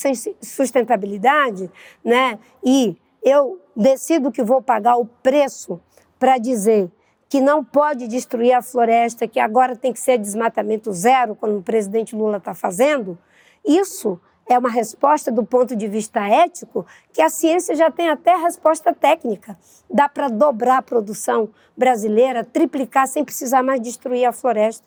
sustentabilidade, 0.42 1.70
né, 2.05 2.38
e 2.62 2.95
eu 3.22 3.59
decido 3.74 4.30
que 4.30 4.42
vou 4.42 4.61
pagar 4.61 4.97
o 4.97 5.07
preço 5.07 5.80
para 6.18 6.36
dizer 6.36 6.92
que 7.30 7.40
não 7.40 7.64
pode 7.64 8.07
destruir 8.07 8.53
a 8.53 8.61
floresta, 8.61 9.26
que 9.26 9.40
agora 9.40 9.74
tem 9.74 9.92
que 9.92 9.99
ser 9.99 10.18
desmatamento 10.18 10.92
zero, 10.92 11.34
como 11.34 11.57
o 11.57 11.62
presidente 11.62 12.14
Lula 12.14 12.36
está 12.36 12.55
fazendo, 12.55 13.18
isso 13.64 14.20
é 14.49 14.59
uma 14.59 14.68
resposta 14.68 15.32
do 15.32 15.45
ponto 15.45 15.74
de 15.74 15.88
vista 15.88 16.20
ético 16.20 16.86
que 17.12 17.22
a 17.22 17.28
ciência 17.28 17.74
já 17.74 17.90
tem 17.90 18.09
até 18.09 18.36
resposta 18.36 18.92
técnica. 18.92 19.59
Dá 19.90 20.09
para 20.09 20.28
dobrar 20.28 20.78
a 20.78 20.82
produção 20.82 21.49
brasileira, 21.76 22.45
triplicar 22.45 23.07
sem 23.07 23.24
precisar 23.24 23.62
mais 23.62 23.80
destruir 23.80 24.26
a 24.26 24.32
floresta. 24.32 24.86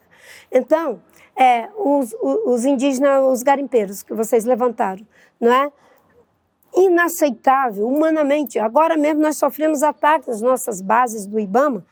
Então, 0.51 1.01
é, 1.35 1.69
os, 1.75 2.15
os 2.21 2.65
indígenas, 2.65 3.23
os 3.23 3.43
garimpeiros 3.43 4.03
que 4.03 4.13
vocês 4.13 4.45
levantaram, 4.45 5.05
não 5.39 5.53
é? 5.53 5.71
Inaceitável, 6.75 7.87
humanamente. 7.87 8.59
Agora 8.59 8.97
mesmo 8.97 9.21
nós 9.21 9.37
sofremos 9.37 9.81
ataques 9.81 10.29
às 10.29 10.41
nossas 10.41 10.81
bases 10.81 11.25
do 11.25 11.39
IBAMA, 11.39 11.83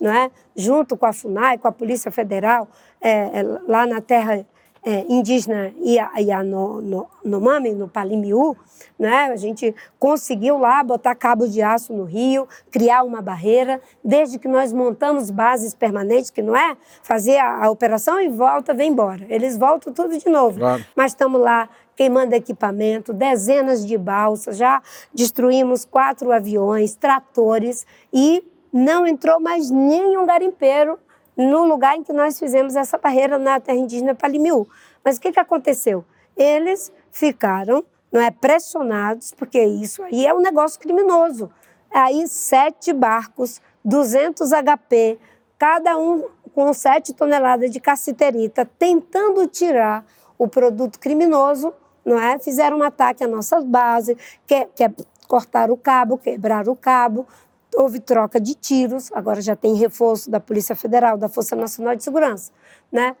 não 0.00 0.12
é? 0.12 0.30
junto 0.58 0.96
com 0.96 1.06
a 1.06 1.12
FUNAI, 1.12 1.56
com 1.56 1.68
a 1.68 1.72
Polícia 1.72 2.10
Federal, 2.10 2.68
é, 3.00 3.40
é 3.40 3.42
lá 3.68 3.86
na 3.86 4.00
terra 4.00 4.44
é, 4.84 5.04
indígena 5.08 5.72
Yanomami, 6.18 7.72
no 7.72 7.88
Palimiú, 7.88 8.56
né? 8.98 9.26
a 9.32 9.36
gente 9.36 9.74
conseguiu 9.98 10.58
lá 10.58 10.82
botar 10.82 11.14
cabo 11.14 11.46
de 11.46 11.62
aço 11.62 11.92
no 11.92 12.04
rio, 12.04 12.48
criar 12.70 13.02
uma 13.02 13.20
barreira, 13.20 13.80
desde 14.04 14.38
que 14.38 14.48
nós 14.48 14.72
montamos 14.72 15.30
bases 15.30 15.74
permanentes, 15.74 16.30
que 16.30 16.42
não 16.42 16.56
é 16.56 16.76
fazer 17.02 17.38
a, 17.38 17.64
a 17.64 17.70
operação 17.70 18.20
e 18.20 18.28
volta, 18.28 18.74
vem 18.74 18.90
embora. 18.90 19.26
Eles 19.28 19.56
voltam 19.56 19.92
tudo 19.92 20.16
de 20.16 20.28
novo. 20.28 20.58
Claro. 20.58 20.84
Mas 20.94 21.12
estamos 21.12 21.40
lá 21.40 21.68
queimando 21.96 22.32
equipamento, 22.34 23.12
dezenas 23.12 23.84
de 23.84 23.98
balsas, 23.98 24.56
já 24.56 24.80
destruímos 25.12 25.84
quatro 25.84 26.30
aviões, 26.30 26.94
tratores 26.94 27.84
e 28.12 28.44
não 28.72 29.04
entrou 29.04 29.40
mais 29.40 29.68
nenhum 29.68 30.24
garimpeiro 30.24 30.98
no 31.38 31.64
lugar 31.64 31.96
em 31.96 32.02
que 32.02 32.12
nós 32.12 32.36
fizemos 32.36 32.74
essa 32.74 32.98
barreira 32.98 33.38
na 33.38 33.60
terra 33.60 33.78
indígena 33.78 34.12
Palimiú. 34.12 34.66
Mas 35.04 35.16
o 35.16 35.20
que, 35.20 35.30
que 35.30 35.38
aconteceu? 35.38 36.04
Eles 36.36 36.92
ficaram 37.12 37.84
não 38.10 38.20
é, 38.20 38.30
pressionados, 38.30 39.32
porque 39.32 39.62
isso 39.62 40.02
aí 40.02 40.26
é 40.26 40.34
um 40.34 40.40
negócio 40.40 40.80
criminoso. 40.80 41.48
Aí 41.90 42.26
sete 42.26 42.92
barcos, 42.92 43.60
200 43.84 44.50
HP, 44.50 45.18
cada 45.58 45.96
um 45.96 46.26
com 46.54 46.72
sete 46.72 47.12
toneladas 47.12 47.70
de 47.70 47.78
cassiterita, 47.78 48.68
tentando 48.78 49.46
tirar 49.46 50.04
o 50.36 50.48
produto 50.48 50.98
criminoso, 50.98 51.72
não 52.04 52.20
é? 52.20 52.38
Fizeram 52.38 52.78
um 52.78 52.82
ataque 52.82 53.22
à 53.22 53.28
nossa 53.28 53.60
base, 53.60 54.16
que, 54.46 54.66
que 54.74 54.84
é 54.84 54.90
cortar 55.28 55.70
o 55.70 55.76
cabo, 55.76 56.18
quebrar 56.18 56.68
o 56.68 56.74
cabo, 56.74 57.26
houve 57.74 58.00
troca 58.00 58.40
de 58.40 58.54
tiros, 58.54 59.10
agora 59.12 59.40
já 59.40 59.54
tem 59.54 59.74
reforço 59.74 60.30
da 60.30 60.40
Polícia 60.40 60.74
Federal, 60.74 61.16
da 61.16 61.28
Força 61.28 61.54
Nacional 61.54 61.94
de 61.94 62.04
Segurança. 62.04 62.52
Né? 62.90 63.16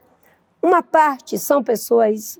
Uma 0.62 0.82
parte 0.82 1.38
são 1.38 1.62
pessoas 1.62 2.38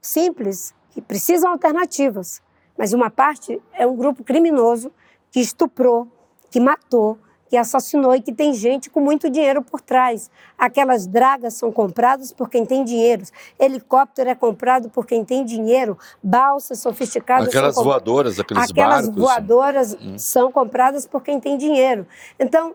simples 0.00 0.74
que 0.90 1.00
precisam 1.00 1.50
alternativas, 1.50 2.42
mas 2.76 2.92
uma 2.92 3.10
parte 3.10 3.60
é 3.72 3.86
um 3.86 3.96
grupo 3.96 4.22
criminoso 4.22 4.92
que 5.30 5.40
estuprou, 5.40 6.06
que 6.50 6.60
matou, 6.60 7.18
que 7.48 7.56
assassinou 7.56 8.14
e 8.14 8.20
que 8.20 8.32
tem 8.32 8.52
gente 8.52 8.90
com 8.90 9.00
muito 9.00 9.28
dinheiro 9.30 9.62
por 9.62 9.80
trás. 9.80 10.30
Aquelas 10.58 11.06
dragas 11.06 11.54
são 11.54 11.70
compradas 11.70 12.32
por 12.32 12.48
quem 12.48 12.64
tem 12.64 12.84
dinheiro, 12.84 13.24
helicóptero 13.58 14.30
é 14.30 14.34
comprado 14.34 14.88
por 14.88 15.06
quem 15.06 15.24
tem 15.24 15.44
dinheiro, 15.44 15.98
balsas 16.22 16.80
sofisticadas. 16.80 17.48
Aquelas 17.48 17.74
são 17.74 17.84
voadoras, 17.84 18.40
aqueles 18.40 18.70
Aquelas 18.70 19.06
barcos. 19.08 19.22
voadoras 19.22 19.94
hum. 19.94 20.18
são 20.18 20.50
compradas 20.50 21.06
por 21.06 21.22
quem 21.22 21.38
tem 21.38 21.56
dinheiro. 21.56 22.06
Então, 22.38 22.74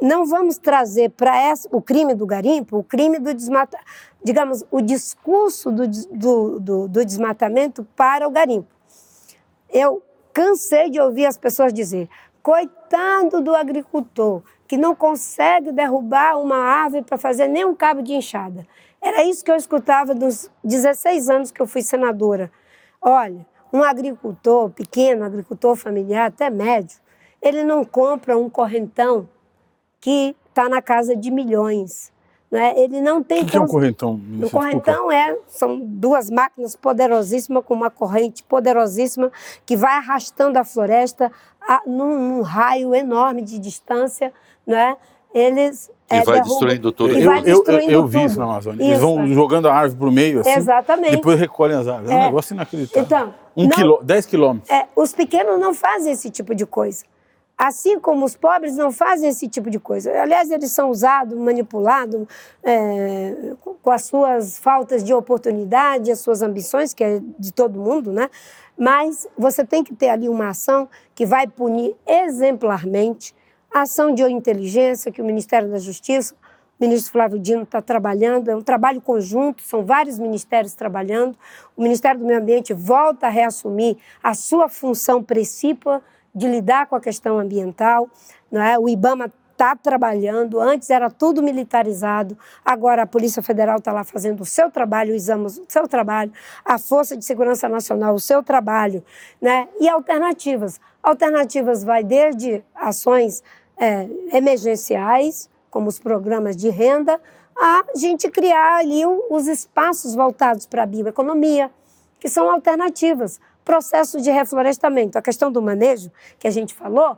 não 0.00 0.26
vamos 0.26 0.58
trazer 0.58 1.10
para 1.10 1.54
o 1.70 1.80
crime 1.80 2.14
do 2.14 2.26
garimpo, 2.26 2.78
o 2.78 2.82
crime 2.82 3.20
do 3.20 3.32
desmatamento, 3.32 3.86
digamos, 4.22 4.64
o 4.70 4.80
discurso 4.80 5.70
do, 5.70 5.86
do, 5.86 6.60
do, 6.60 6.88
do 6.88 7.04
desmatamento 7.04 7.86
para 7.94 8.26
o 8.26 8.30
garimpo. 8.30 8.66
Eu 9.70 10.02
cansei 10.32 10.90
de 10.90 11.00
ouvir 11.00 11.26
as 11.26 11.38
pessoas 11.38 11.72
dizer: 11.72 12.08
Coitado 12.42 13.40
do 13.40 13.54
agricultor 13.54 14.42
que 14.66 14.76
não 14.76 14.94
consegue 14.94 15.70
derrubar 15.70 16.38
uma 16.40 16.56
árvore 16.56 17.04
para 17.04 17.18
fazer 17.18 17.46
nem 17.46 17.64
um 17.64 17.74
cabo 17.74 18.02
de 18.02 18.14
enxada. 18.14 18.66
Era 19.00 19.24
isso 19.24 19.44
que 19.44 19.50
eu 19.50 19.56
escutava 19.56 20.14
dos 20.14 20.50
16 20.64 21.28
anos 21.28 21.50
que 21.50 21.60
eu 21.60 21.66
fui 21.66 21.82
senadora. 21.82 22.50
Olha, 23.00 23.46
um 23.72 23.82
agricultor 23.82 24.70
pequeno, 24.70 25.24
agricultor 25.24 25.76
familiar, 25.76 26.26
até 26.26 26.50
médio, 26.50 26.98
ele 27.40 27.64
não 27.64 27.84
compra 27.84 28.38
um 28.38 28.48
correntão 28.48 29.28
que 30.00 30.36
está 30.48 30.68
na 30.68 30.82
casa 30.82 31.16
de 31.16 31.30
milhões. 31.30 32.12
Né? 32.50 32.74
Ele 32.76 33.00
não 33.00 33.22
tem. 33.22 33.42
O 33.42 33.46
que, 33.46 33.56
é 33.56 33.60
um 33.60 33.66
correntão? 33.66 34.20
O 34.42 34.50
correntão 34.50 35.10
é, 35.10 35.38
são 35.48 35.80
duas 35.80 36.28
máquinas 36.28 36.76
poderosíssimas 36.76 37.64
com 37.64 37.72
uma 37.72 37.90
corrente 37.90 38.44
poderosíssima 38.44 39.32
que 39.64 39.74
vai 39.74 39.96
arrastando 39.96 40.58
a 40.58 40.64
floresta 40.64 41.32
a, 41.68 41.82
num, 41.86 42.18
num, 42.28 42.42
raio 42.42 42.94
enorme 42.94 43.42
de 43.42 43.58
distância, 43.58 44.32
né? 44.66 44.96
eles 45.34 45.90
e 46.10 46.16
é, 46.16 46.24
vai 46.24 46.34
derrubam- 46.42 46.42
destruindo 46.58 46.92
tudo. 46.92 47.14
Eu, 47.18 47.24
vai 47.24 47.38
eu, 47.40 47.44
eu, 47.46 47.54
destruindo 47.64 47.90
eu 47.92 48.06
vi 48.06 48.18
tudo. 48.18 48.26
isso 48.30 48.38
na 48.38 48.44
Amazônia. 48.44 48.84
Eles 48.84 49.00
vão 49.00 49.24
Isso. 49.24 49.32
jogando 49.34 49.66
a 49.68 49.74
árvore 49.74 49.98
pro 49.98 50.12
meio, 50.12 50.40
assim, 50.40 50.50
Exatamente. 50.50 51.16
depois 51.16 51.40
recolhem 51.40 51.78
as 51.78 51.88
árvores. 51.88 52.10
É 52.10 52.14
um 52.14 52.18
É. 52.18 52.24
negócio 52.26 52.52
inacreditável. 52.52 53.02
Então, 53.02 53.34
um 53.56 53.62
não- 53.62 53.70
quilô, 53.70 54.00
10 54.02 54.26
quilômetros. 54.26 54.70
É, 54.70 54.86
os 54.94 55.14
pequenos 55.14 55.58
não 55.58 55.72
fazem 55.72 56.12
esse 56.12 56.28
tipo 56.28 56.54
de 56.54 56.66
coisa. 56.66 57.04
Assim 57.56 57.98
como 57.98 58.24
os 58.26 58.36
pobres 58.36 58.76
não 58.76 58.90
fazem 58.92 59.28
esse 59.30 59.46
tipo 59.48 59.70
de 59.70 59.78
coisa. 59.78 60.10
Aliás, 60.20 60.50
eles 60.50 60.70
são 60.72 60.90
usados, 60.90 61.38
manipulados 61.38 62.26
é, 62.62 63.54
com- 63.62 63.74
com 63.74 63.90
as 63.90 64.02
suas 64.04 64.58
faltas 64.58 65.02
de 65.02 65.14
oportunidade, 65.14 66.10
as 66.10 66.18
suas 66.20 66.42
ambições, 66.42 66.92
que 66.92 67.02
é 67.04 67.20
de 67.38 67.52
todo 67.52 67.78
mundo, 67.78 68.12
né? 68.12 68.28
Mas 68.78 69.26
você 69.36 69.64
tem 69.64 69.84
que 69.84 69.94
ter 69.94 70.08
ali 70.08 70.28
uma 70.28 70.48
ação 70.48 70.88
que 71.14 71.26
vai 71.26 71.46
punir 71.46 71.94
exemplarmente 72.06 73.34
a 73.72 73.82
ação 73.82 74.14
de 74.14 74.22
inteligência 74.22 75.10
que 75.10 75.22
o 75.22 75.24
Ministério 75.24 75.70
da 75.70 75.78
Justiça, 75.78 76.34
o 76.78 76.84
ministro 76.84 77.12
Flávio 77.12 77.38
Dino 77.38 77.62
está 77.62 77.80
trabalhando, 77.80 78.50
é 78.50 78.56
um 78.56 78.60
trabalho 78.60 79.00
conjunto, 79.00 79.62
são 79.62 79.84
vários 79.84 80.18
ministérios 80.18 80.74
trabalhando. 80.74 81.36
O 81.76 81.82
Ministério 81.82 82.20
do 82.20 82.26
Meio 82.26 82.40
Ambiente 82.40 82.74
volta 82.74 83.28
a 83.28 83.30
reassumir 83.30 83.96
a 84.22 84.34
sua 84.34 84.68
função 84.68 85.22
principal 85.22 86.02
de 86.34 86.48
lidar 86.48 86.86
com 86.86 86.96
a 86.96 87.00
questão 87.00 87.38
ambiental. 87.38 88.10
Não 88.50 88.60
é? 88.60 88.78
O 88.78 88.88
IBAMA 88.88 89.32
está 89.52 89.76
trabalhando, 89.76 90.58
antes 90.60 90.90
era 90.90 91.08
tudo 91.08 91.42
militarizado, 91.42 92.36
agora 92.64 93.02
a 93.02 93.06
Polícia 93.06 93.42
Federal 93.42 93.78
está 93.78 93.92
lá 93.92 94.02
fazendo 94.02 94.40
o 94.40 94.44
seu 94.44 94.70
trabalho, 94.70 95.12
o 95.12 95.14
Examas 95.14 95.58
o 95.58 95.64
seu 95.68 95.86
trabalho, 95.86 96.32
a 96.64 96.78
Força 96.78 97.16
de 97.16 97.24
Segurança 97.24 97.68
Nacional 97.68 98.14
o 98.14 98.20
seu 98.20 98.42
trabalho, 98.42 99.04
né? 99.40 99.68
e 99.78 99.88
alternativas. 99.88 100.80
Alternativas 101.02 101.84
vai 101.84 102.02
desde 102.02 102.62
ações 102.74 103.42
é, 103.76 104.08
emergenciais, 104.32 105.48
como 105.70 105.88
os 105.88 105.98
programas 105.98 106.56
de 106.56 106.68
renda, 106.68 107.20
a 107.56 107.84
gente 107.94 108.30
criar 108.30 108.78
ali 108.78 109.02
os 109.06 109.46
espaços 109.46 110.14
voltados 110.14 110.66
para 110.66 110.82
a 110.82 110.86
bioeconomia, 110.86 111.70
que 112.18 112.28
são 112.28 112.50
alternativas. 112.50 113.40
Processo 113.64 114.20
de 114.20 114.30
reflorestamento. 114.30 115.16
A 115.16 115.22
questão 115.22 115.50
do 115.50 115.62
manejo, 115.62 116.10
que 116.38 116.48
a 116.48 116.50
gente 116.50 116.74
falou, 116.74 117.16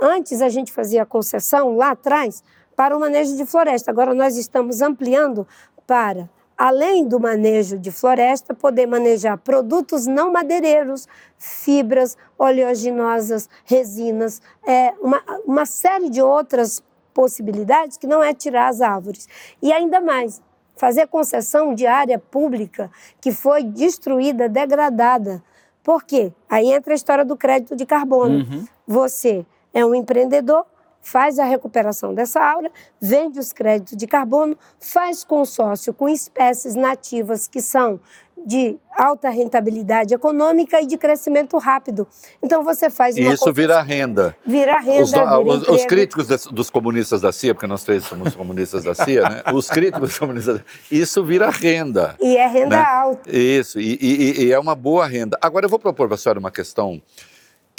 antes 0.00 0.40
a 0.40 0.48
gente 0.48 0.72
fazia 0.72 1.04
concessão 1.04 1.76
lá 1.76 1.90
atrás 1.90 2.42
para 2.74 2.96
o 2.96 3.00
manejo 3.00 3.36
de 3.36 3.44
floresta. 3.44 3.90
Agora 3.90 4.14
nós 4.14 4.36
estamos 4.36 4.80
ampliando 4.80 5.46
para, 5.86 6.30
além 6.56 7.06
do 7.06 7.20
manejo 7.20 7.78
de 7.78 7.90
floresta, 7.90 8.54
poder 8.54 8.86
manejar 8.86 9.36
produtos 9.38 10.06
não 10.06 10.32
madeireiros, 10.32 11.06
fibras 11.38 12.16
oleaginosas, 12.38 13.48
resinas, 13.64 14.40
é, 14.66 14.94
uma, 15.00 15.22
uma 15.44 15.66
série 15.66 16.08
de 16.08 16.22
outras 16.22 16.82
possibilidades 17.12 17.96
que 17.96 18.06
não 18.06 18.22
é 18.22 18.32
tirar 18.32 18.68
as 18.68 18.80
árvores. 18.80 19.28
E 19.60 19.72
ainda 19.72 20.00
mais, 20.00 20.40
fazer 20.76 21.06
concessão 21.08 21.74
de 21.74 21.86
área 21.86 22.18
pública 22.18 22.90
que 23.20 23.32
foi 23.32 23.62
destruída, 23.62 24.48
degradada. 24.48 25.42
Por 25.82 26.02
quê? 26.04 26.32
Aí 26.48 26.72
entra 26.72 26.94
a 26.94 26.96
história 26.96 27.24
do 27.24 27.36
crédito 27.36 27.76
de 27.76 27.84
carbono. 27.84 28.38
Uhum. 28.38 28.64
Você 28.86 29.44
é 29.72 29.84
um 29.84 29.94
empreendedor, 29.94 30.64
faz 31.02 31.38
a 31.38 31.44
recuperação 31.44 32.14
dessa 32.14 32.40
área, 32.40 32.70
vende 33.00 33.38
os 33.38 33.52
créditos 33.52 33.96
de 33.96 34.06
carbono, 34.06 34.56
faz 34.78 35.24
consórcio 35.24 35.94
com 35.94 36.08
espécies 36.08 36.74
nativas 36.74 37.48
que 37.48 37.62
são 37.62 37.98
de 38.46 38.78
alta 38.96 39.28
rentabilidade 39.28 40.14
econômica 40.14 40.80
e 40.80 40.86
de 40.86 40.96
crescimento 40.96 41.58
rápido. 41.58 42.08
Então 42.42 42.64
você 42.64 42.88
faz 42.88 43.14
E 43.16 43.20
isso 43.22 43.52
vira 43.52 43.82
renda. 43.82 44.34
vira 44.46 44.78
renda, 44.80 45.02
Os, 45.02 45.10
vira 45.10 45.38
os- 45.40 45.68
os 45.68 45.84
críticos 45.84 46.26
dos 46.46 46.70
comunistas 46.70 47.20
da 47.20 47.32
CIA, 47.32 47.54
porque 47.54 47.66
nós 47.66 47.82
três 47.84 48.02
somos 48.04 48.34
comunistas 48.34 48.82
da 48.84 48.94
CIA, 48.94 49.28
né? 49.28 49.42
Os 49.52 49.68
críticos 49.68 50.08
dos 50.08 50.18
comunistas, 50.18 50.56
da- 50.58 50.64
isso 50.90 51.22
vira 51.22 51.50
renda. 51.50 52.16
E 52.18 52.34
é 52.38 52.46
renda 52.46 52.76
né? 52.78 52.82
alta. 52.82 53.30
Isso, 53.30 53.78
e, 53.78 53.98
e- 54.00 54.44
e 54.46 54.52
é 54.52 54.58
uma 54.58 54.74
boa 54.74 55.06
renda. 55.06 55.38
Agora 55.42 55.66
eu 55.66 55.70
vou 55.70 55.78
propor 55.78 56.06
para 56.08 56.14
a 56.14 56.18
senhora 56.18 56.38
uma 56.40 56.50
questão 56.50 57.00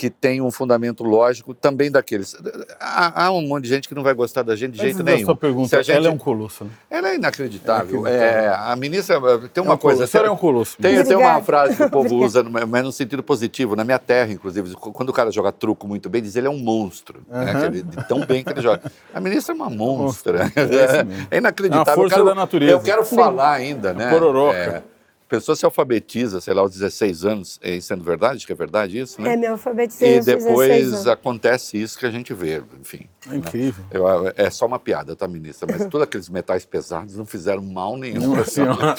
que 0.02 0.10
tem 0.10 0.42
um 0.42 0.50
fundamento 0.50 1.04
lógico 1.04 1.54
também 1.54 1.92
daqueles. 1.92 2.36
Há, 2.80 3.26
há 3.26 3.32
um 3.32 3.44
monte 3.48 3.66
de 3.66 3.70
gente 3.70 3.88
que 3.88 3.94
não 3.94 4.02
vai 4.02 4.16
gostar 4.16 4.42
da 4.42 4.56
gente 4.56 4.72
de 4.74 4.80
jeito 4.80 5.04
da 5.04 5.12
nenhum. 5.12 5.26
sua 5.26 5.36
pergunta, 5.36 5.70
Se 5.70 5.76
a 5.76 5.84
gente- 5.84 5.96
ela 5.96 6.08
é 6.08 6.10
um 6.10 6.18
colosso. 6.18 6.64
Né? 6.64 6.72
Ela 6.90 7.10
é 7.10 7.16
inacreditável. 7.18 8.08
É 8.08 8.10
inacreditável. 8.12 8.50
É, 8.50 8.72
a 8.72 8.76
ministra 8.76 9.20
tem 9.54 9.62
uma 9.62 9.74
é 9.74 9.76
um 9.76 9.78
coisa. 9.78 9.98
Colosso. 9.98 10.04
A 10.04 10.08
senhora 10.08 10.28
é 10.28 10.32
um 10.32 10.38
colosso. 10.38 10.78
Tem, 10.82 11.04
tem 11.04 11.16
uma 11.16 11.40
frase 11.44 11.76
que 11.78 11.84
o 11.84 11.90
povo 11.92 12.16
usa, 12.16 12.42
mas 12.44 12.84
no 12.84 12.92
sentido 12.92 13.22
positivo. 13.22 13.76
Na 13.76 13.84
minha 13.84 14.00
terra, 14.00 14.32
inclusive, 14.32 14.74
quando 14.76 15.10
o 15.10 15.14
cara 15.14 15.30
joga 15.30 15.52
truco 15.52 15.88
muito 15.88 16.10
bem, 16.10 16.20
diz 16.20 16.36
ele 16.36 16.48
é 16.48 16.50
um 16.50 16.58
monstro. 16.58 17.22
né, 17.30 17.52
Aham. 17.52 17.60
que 17.60 17.66
ele- 17.78 17.86
tão 18.08 18.26
bem 18.26 18.44
que 18.44 18.50
ele 18.52 18.62
joga. 18.62 18.82
A 19.14 19.20
ministra 19.20 19.54
é 19.54 19.56
uma 19.56 19.70
monstra. 19.70 20.52
É. 20.56 21.02
É 21.30 21.38
inacreditável. 21.38 21.86
É 21.86 21.90
uma 21.90 21.96
força 21.96 22.16
eu 22.16 22.24
quero, 22.24 22.26
da 22.26 22.34
natureza. 22.36 22.72
Eu 22.72 22.80
quero 22.80 23.06
falar 23.06 23.52
ainda, 23.54 23.94
né? 23.94 24.10
pororoca. 24.10 24.84
É, 25.32 25.36
a 25.36 25.40
pessoa 25.40 25.56
se 25.56 25.64
alfabetiza, 25.66 26.42
sei 26.42 26.54
lá, 26.54 26.62
aos 26.62 26.72
16 26.74 27.24
anos, 27.26 27.60
é, 27.64 27.80
sendo 27.80 28.04
verdade, 28.04 28.38
acho 28.38 28.46
que 28.48 28.52
é 28.52 28.56
verdade 28.56 29.00
isso, 29.00 29.22
né? 29.22 29.34
É, 29.34 29.38
me 29.38 29.48
alfabetizei 29.48 30.16
e 30.16 30.18
aos 30.18 30.26
16 30.26 30.46
depois 30.46 30.94
anos. 30.94 31.08
acontece 31.08 31.82
isso 31.82 31.98
que 31.98 32.06
a 32.06 32.12
gente 32.12 32.34
vê, 32.34 32.62
enfim. 32.80 33.08
É 33.32 33.36
incrível. 33.36 33.84
Eu- 33.92 34.34
é 34.36 34.50
só 34.50 34.66
uma 34.66 34.80
piada, 34.80 35.16
tá, 35.16 35.28
ministra? 35.28 35.68
Mas 35.72 35.86
todos 35.88 36.02
aqueles 36.02 36.28
metais 36.28 36.66
pesados 36.66 37.16
não 37.16 37.26
fizeram 37.26 37.62
mal 37.62 37.96
nenhum. 37.96 38.32
Minha 38.32 38.46
senhora. 38.46 38.96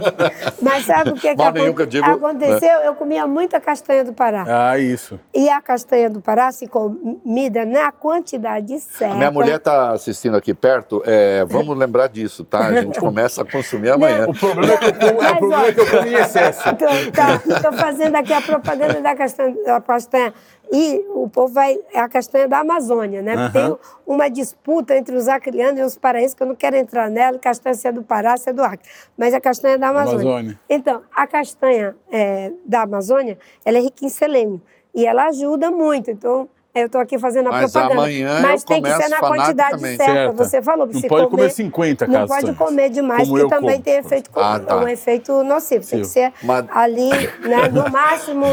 Mas 0.62 0.86
sabe 0.86 1.10
o 1.10 1.14
que, 1.14 1.34
nenhum 1.34 1.74
que 1.74 1.82
eu 1.82 1.86
digo, 1.86 2.06
né? 2.06 2.12
aconteceu? 2.12 2.78
Eu 2.80 2.94
comia 2.94 3.26
muita 3.26 3.60
castanha 3.60 4.04
do 4.04 4.12
Pará. 4.12 4.44
Ah, 4.46 4.78
isso. 4.78 5.18
E 5.34 5.48
a 5.48 5.60
castanha 5.60 6.08
do 6.08 6.20
Pará 6.20 6.52
se 6.52 6.66
comida 6.66 7.64
na 7.64 7.90
quantidade 7.92 8.78
certa. 8.80 9.14
A 9.14 9.18
minha 9.18 9.30
mulher 9.30 9.56
está 9.56 9.90
assistindo 9.90 10.36
aqui 10.36 10.54
perto. 10.54 11.02
é, 11.04 11.44
vamos 11.44 11.76
lembrar 11.76 12.08
disso, 12.08 12.44
tá? 12.44 12.66
A 12.66 12.80
gente 12.80 12.98
começa 13.00 13.42
a 13.42 13.44
consumir 13.44 13.90
amanhã. 13.90 14.26
O 14.28 14.34
problema 14.34 14.72
é 14.74 14.92
que 14.92 15.04
eu 15.04 15.16
como, 15.16 15.65
é, 15.66 15.70
é 15.70 15.72
que 15.72 15.80
eu 15.80 15.90
como 15.90 16.06
em 16.06 16.14
excesso. 16.14 16.68
Estou 16.68 17.72
tá, 17.72 17.72
fazendo 17.72 18.16
aqui 18.16 18.32
a 18.32 18.40
propaganda 18.40 19.00
da 19.00 19.14
castanha, 19.14 19.56
da 19.64 19.80
castanha. 19.80 20.34
E 20.72 21.04
o 21.14 21.28
povo 21.28 21.54
vai. 21.54 21.78
É 21.92 22.00
a 22.00 22.08
castanha 22.08 22.48
da 22.48 22.58
Amazônia, 22.58 23.22
né? 23.22 23.34
Aham. 23.34 23.50
Tem 23.50 23.76
uma 24.06 24.28
disputa 24.28 24.96
entre 24.96 25.14
os 25.14 25.28
acrianos 25.28 25.80
e 25.80 25.82
os 25.82 25.96
paraenses, 25.96 26.34
que 26.34 26.42
eu 26.42 26.46
não 26.46 26.56
quero 26.56 26.76
entrar 26.76 27.08
nela, 27.08 27.38
castanha 27.38 27.74
se 27.74 27.86
é 27.86 27.92
do 27.92 28.02
Pará, 28.02 28.36
se 28.36 28.50
é 28.50 28.52
do 28.52 28.62
Acre. 28.62 28.80
Mas 29.16 29.32
a 29.32 29.40
castanha 29.40 29.74
é 29.74 29.78
da 29.78 29.88
Amazônia. 29.88 30.28
Amazônia. 30.28 30.60
Então, 30.68 31.02
a 31.14 31.26
castanha 31.26 31.96
é, 32.10 32.52
da 32.64 32.82
Amazônia, 32.82 33.38
ela 33.64 33.78
é 33.78 33.80
rica 33.80 34.04
em 34.04 34.08
selênio. 34.08 34.60
E 34.94 35.06
ela 35.06 35.26
ajuda 35.26 35.70
muito. 35.70 36.10
Então, 36.10 36.48
eu 36.80 36.86
estou 36.86 37.00
aqui 37.00 37.18
fazendo 37.18 37.48
a 37.48 37.52
Mas 37.52 37.72
propaganda. 37.72 38.00
amanhã 38.02 38.40
Mas 38.40 38.62
eu 38.62 38.66
tem 38.68 38.82
que 38.82 38.90
ser 38.94 39.08
na 39.08 39.18
quantidade 39.18 39.80
certa. 39.80 40.04
Certa. 40.04 40.32
Você 40.32 40.62
falou, 40.62 40.86
Não 40.86 41.00
se 41.00 41.08
pode 41.08 41.24
comer 41.28 41.30
comer 41.42 41.50
50 41.50 42.06
Não 42.06 42.14
castanhas. 42.26 42.44
pode 42.44 42.58
comer 42.58 42.90
demais, 42.90 43.28
porque 43.28 43.42
eu 43.44 43.48
também 43.48 43.70
como. 43.72 43.82
tem 43.84 43.94
efeito, 43.98 44.30
Ah, 44.36 44.60
tá. 44.60 44.76
um 44.78 44.88
efeito 44.88 45.42
nocivo. 45.44 45.86
Tem 45.86 46.00
que 46.00 46.06
ser 46.06 46.32
Mas- 46.42 46.66
ali, 46.70 47.10
né, 47.48 47.68
no 47.72 47.88
máximo, 47.90 48.44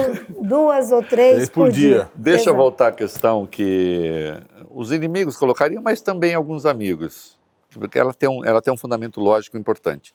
duas 0.41 0.91
ou 0.91 1.03
três, 1.03 1.35
Três 1.35 1.49
por 1.49 1.71
dia. 1.71 2.09
Deixa 2.15 2.39
eu 2.49 2.53
Exato. 2.53 2.57
voltar 2.57 2.87
à 2.87 2.91
questão 2.91 3.45
que 3.45 4.33
os 4.69 4.91
inimigos 4.91 5.37
colocariam, 5.37 5.81
mas 5.81 6.01
também 6.01 6.33
alguns 6.33 6.65
amigos. 6.65 7.37
Porque 7.71 7.97
ela 7.97 8.13
tem 8.13 8.29
um, 8.29 8.45
ela 8.45 8.61
tem 8.61 8.71
um 8.73 8.77
fundamento 8.77 9.19
lógico 9.19 9.57
importante. 9.57 10.13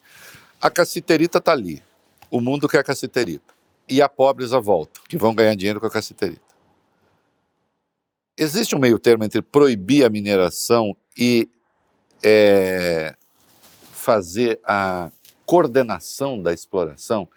A 0.61 0.69
caciterita 0.69 1.37
está 1.39 1.51
ali. 1.51 1.81
O 2.31 2.39
mundo 2.39 2.67
quer 2.67 2.79
a 2.79 2.83
caciterita. 2.83 3.53
E 3.91 4.01
a 4.01 4.07
pobres 4.07 4.53
à 4.53 4.59
volta, 4.59 4.99
que 5.09 5.17
vão 5.17 5.33
ganhar 5.33 5.55
dinheiro 5.55 5.79
com 5.79 5.87
a 5.87 5.89
caciterita. 5.89 6.41
Existe 8.39 8.73
um 8.73 8.79
meio 8.79 8.97
termo 8.97 9.25
entre 9.25 9.41
proibir 9.41 10.05
a 10.05 10.09
mineração 10.09 10.95
e 11.17 11.49
é, 12.23 13.13
fazer 13.91 14.61
a 14.63 15.11
coordenação 15.45 16.41
da 16.41 16.53
exploração? 16.53 17.27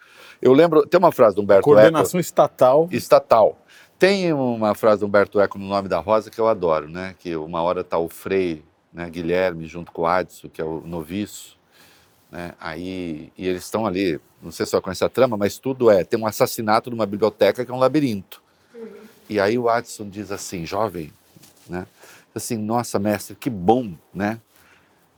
Eu 0.41 0.53
lembro, 0.53 0.87
tem 0.87 0.99
uma 0.99 1.11
frase 1.11 1.35
do 1.35 1.43
Humberto 1.43 1.69
Eco, 1.69 1.71
Coordenação 1.71 2.21
estatal. 2.21 2.89
estatal. 2.93 3.59
Tem 3.99 4.33
uma 4.33 4.77
frase 4.77 5.01
do 5.01 5.07
Humberto 5.07 5.41
Eco 5.41 5.59
no 5.59 5.67
Nome 5.67 5.89
da 5.89 5.99
Rosa 5.99 6.31
que 6.31 6.41
eu 6.41 6.47
adoro, 6.47 6.89
né? 6.89 7.17
Que 7.19 7.35
uma 7.35 7.63
hora 7.63 7.81
está 7.81 7.99
o 7.99 8.09
Frei, 8.09 8.63
né, 8.93 9.09
Guilherme, 9.11 9.67
junto 9.67 9.91
com 9.91 10.03
o 10.03 10.07
Adson, 10.07 10.49
que 10.49 10.61
é 10.61 10.65
o 10.65 10.83
noviço, 10.83 11.59
né? 12.31 12.53
Aí, 12.61 13.33
e 13.37 13.49
eles 13.49 13.65
estão 13.65 13.87
ali, 13.87 14.21
não 14.43 14.51
sei 14.51 14.67
se 14.67 14.71
você 14.73 14.81
conhece 14.81 15.05
a 15.05 15.09
trama, 15.09 15.37
mas 15.37 15.59
tudo 15.59 15.91
é, 15.91 16.05
tem 16.05 16.19
um 16.19 16.27
assassinato 16.27 16.91
numa 16.91 17.07
biblioteca 17.07 17.65
que 17.65 17.71
é 17.71 17.75
um 17.75 17.79
labirinto. 17.79 18.42
E 19.33 19.41
aí 19.41 19.59
o 19.59 19.69
Adson 19.69 20.09
diz 20.11 20.31
assim, 20.31 20.67
jovem, 20.67 21.11
né? 21.67 21.87
Assim, 22.35 22.59
nossa, 22.59 22.99
mestre, 22.99 23.35
que 23.35 23.49
bom, 23.49 23.95
né? 24.13 24.39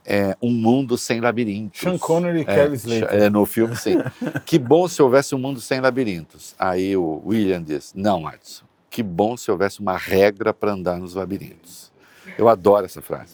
É 0.05 0.37
um 0.41 0.51
mundo 0.51 0.97
sem 0.97 1.19
labirintos. 1.19 1.81
Sean 1.81 1.97
Connery 1.97 2.39
e 2.39 2.41
É, 2.43 2.45
Kelly 2.45 2.75
Slater. 2.75 3.23
é, 3.23 3.29
no 3.29 3.45
filme, 3.45 3.75
sim. 3.75 3.97
que 4.45 4.57
bom 4.57 4.87
se 4.87 5.01
houvesse 5.01 5.35
um 5.35 5.39
mundo 5.39 5.59
sem 5.59 5.81
labirintos. 5.81 6.55
Aí 6.57 6.95
o 6.95 7.21
William 7.25 7.61
diz: 7.61 7.91
Não, 7.93 8.25
Adson, 8.27 8.65
que 8.89 9.03
bom 9.03 9.35
se 9.35 9.51
houvesse 9.51 9.79
uma 9.81 9.97
regra 9.97 10.53
para 10.53 10.71
andar 10.71 10.97
nos 10.97 11.15
labirintos. 11.15 11.91
Eu 12.37 12.47
adoro 12.47 12.85
essa 12.85 13.01
frase. 13.01 13.33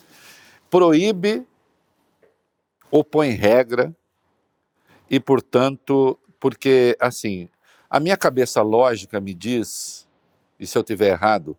Proíbe, 0.70 1.46
opõe 2.90 3.32
regra, 3.32 3.94
e, 5.10 5.20
portanto, 5.20 6.18
porque, 6.40 6.96
assim, 7.00 7.50
a 7.90 8.00
minha 8.00 8.16
cabeça 8.16 8.62
lógica 8.62 9.20
me 9.20 9.34
diz, 9.34 10.01
e 10.62 10.68
se 10.68 10.78
eu 10.78 10.84
tiver 10.84 11.08
errado, 11.10 11.58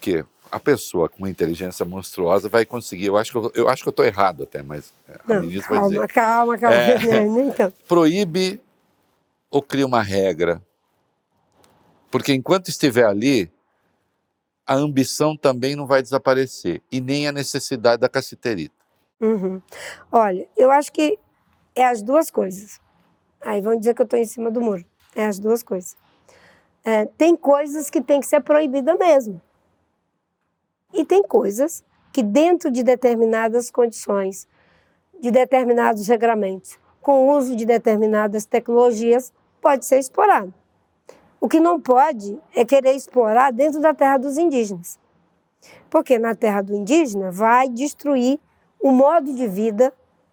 que 0.00 0.24
a 0.50 0.58
pessoa 0.58 1.06
com 1.08 1.18
uma 1.18 1.28
inteligência 1.28 1.84
monstruosa 1.84 2.48
vai 2.48 2.64
conseguir. 2.64 3.04
Eu 3.04 3.18
acho 3.18 3.30
que 3.30 3.36
eu, 3.36 3.52
eu 3.54 3.68
acho 3.68 3.82
que 3.82 3.88
eu 3.88 3.90
estou 3.90 4.06
errado 4.06 4.44
até, 4.44 4.62
mas 4.62 4.94
a 5.06 5.34
Não, 5.34 5.42
ministra 5.42 5.68
vai 5.68 5.78
calma, 5.78 5.94
dizer. 5.94 6.08
calma, 6.08 6.58
calma. 6.58 6.76
É. 7.14 7.24
Nem 7.26 7.52
tanto. 7.52 7.76
Proíbe 7.86 8.58
ou 9.50 9.60
cria 9.60 9.86
uma 9.86 10.02
regra? 10.02 10.62
Porque 12.10 12.32
enquanto 12.32 12.68
estiver 12.68 13.04
ali, 13.04 13.52
a 14.66 14.74
ambição 14.74 15.36
também 15.36 15.76
não 15.76 15.86
vai 15.86 16.00
desaparecer 16.00 16.80
e 16.90 17.02
nem 17.02 17.28
a 17.28 17.32
necessidade 17.32 18.00
da 18.00 18.08
caciterita. 18.08 18.74
Uhum. 19.20 19.60
Olha, 20.10 20.48
eu 20.56 20.70
acho 20.70 20.90
que 20.90 21.18
é 21.74 21.84
as 21.86 22.00
duas 22.02 22.30
coisas. 22.30 22.80
Aí 23.42 23.60
vão 23.60 23.78
dizer 23.78 23.94
que 23.94 24.00
eu 24.00 24.04
estou 24.04 24.18
em 24.18 24.24
cima 24.24 24.50
do 24.50 24.60
muro. 24.62 24.84
É 25.14 25.26
as 25.26 25.38
duas 25.38 25.62
coisas. 25.62 25.94
É, 26.84 27.06
tem 27.06 27.36
coisas 27.36 27.90
que 27.90 28.00
tem 28.00 28.20
que 28.20 28.26
ser 28.26 28.40
proibida 28.40 28.96
mesmo. 28.96 29.40
E 30.92 31.04
tem 31.04 31.22
coisas 31.22 31.84
que, 32.12 32.22
dentro 32.22 32.70
de 32.70 32.82
determinadas 32.82 33.70
condições, 33.70 34.48
de 35.20 35.30
determinados 35.30 36.06
regramentos, 36.06 36.78
com 37.00 37.26
o 37.26 37.36
uso 37.36 37.54
de 37.54 37.66
determinadas 37.66 38.46
tecnologias, 38.46 39.32
pode 39.60 39.84
ser 39.84 39.98
explorado. 39.98 40.52
O 41.40 41.48
que 41.48 41.60
não 41.60 41.80
pode 41.80 42.38
é 42.54 42.64
querer 42.64 42.94
explorar 42.94 43.52
dentro 43.52 43.80
da 43.80 43.94
terra 43.94 44.18
dos 44.18 44.38
indígenas. 44.38 44.98
Porque 45.88 46.18
na 46.18 46.34
terra 46.34 46.62
do 46.62 46.74
indígena 46.74 47.30
vai 47.30 47.68
destruir 47.68 48.40
o 48.80 48.90
modo 48.90 49.32
de 49.32 49.46
vida 49.46 49.92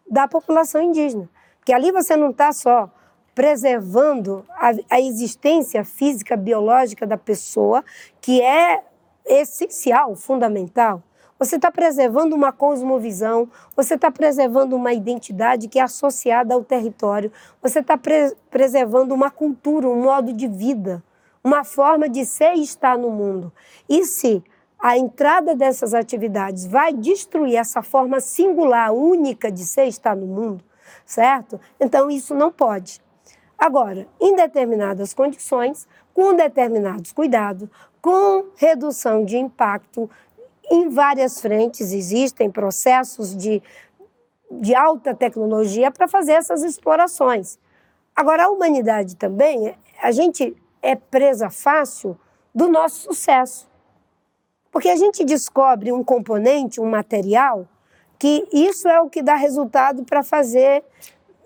da 0.09 0.27
população 0.27 0.81
indígena. 0.81 1.29
Porque 1.57 1.73
ali 1.73 1.91
você 1.91 2.15
não 2.15 2.29
está 2.31 2.51
só 2.51 2.89
preservando 3.35 4.45
a, 4.49 4.71
a 4.89 4.99
existência 5.01 5.83
física, 5.83 6.37
biológica 6.37 7.05
da 7.05 7.17
pessoa, 7.17 7.83
que 8.21 8.41
é 8.41 8.81
essencial, 9.25 10.15
fundamental. 10.15 11.03
Você 11.37 11.57
está 11.57 11.69
preservando 11.69 12.33
uma 12.33 12.53
cosmovisão, 12.53 13.49
você 13.75 13.95
está 13.95 14.09
preservando 14.09 14.73
uma 14.73 14.93
identidade 14.93 15.67
que 15.67 15.77
é 15.77 15.81
associada 15.81 16.53
ao 16.53 16.63
território, 16.63 17.29
você 17.61 17.79
está 17.79 17.97
pre 17.97 18.33
preservando 18.49 19.13
uma 19.13 19.29
cultura, 19.29 19.85
um 19.89 20.01
modo 20.01 20.31
de 20.31 20.47
vida, 20.47 21.03
uma 21.43 21.65
forma 21.65 22.07
de 22.07 22.25
ser 22.25 22.55
e 22.55 22.63
estar 22.63 22.97
no 22.97 23.11
mundo. 23.11 23.51
E 23.89 24.05
se 24.05 24.41
a 24.79 24.97
entrada 24.97 25.53
dessas 25.53 25.93
atividades 25.93 26.65
vai 26.65 26.93
destruir 26.93 27.57
essa 27.57 27.81
forma 27.81 28.21
singular, 28.21 28.93
única 28.93 29.51
de 29.51 29.65
ser 29.65 29.85
e 29.85 29.89
estar 29.89 30.15
no 30.15 30.25
mundo, 30.25 30.63
certo? 31.05 31.59
Então 31.77 32.09
isso 32.09 32.33
não 32.33 32.49
pode. 32.49 33.01
Agora, 33.57 34.07
em 34.19 34.35
determinadas 34.35 35.13
condições, 35.13 35.87
com 36.13 36.33
determinados 36.33 37.11
cuidados, 37.11 37.69
com 38.01 38.45
redução 38.55 39.25
de 39.25 39.37
impacto 39.37 40.09
em 40.69 40.89
várias 40.89 41.41
frentes, 41.41 41.91
existem 41.91 42.49
processos 42.49 43.35
de, 43.35 43.61
de 44.51 44.75
alta 44.75 45.13
tecnologia 45.13 45.91
para 45.91 46.07
fazer 46.07 46.33
essas 46.33 46.63
explorações. 46.63 47.59
Agora, 48.15 48.45
a 48.45 48.49
humanidade 48.49 49.15
também, 49.15 49.75
a 50.01 50.11
gente 50.11 50.55
é 50.81 50.95
presa 50.95 51.49
fácil 51.49 52.17
do 52.53 52.67
nosso 52.67 53.01
sucesso. 53.01 53.67
Porque 54.71 54.89
a 54.89 54.95
gente 54.95 55.23
descobre 55.23 55.91
um 55.91 56.03
componente, 56.03 56.79
um 56.79 56.89
material, 56.89 57.67
que 58.17 58.47
isso 58.51 58.87
é 58.87 59.01
o 59.01 59.09
que 59.09 59.21
dá 59.21 59.35
resultado 59.35 60.03
para 60.03 60.23
fazer, 60.23 60.83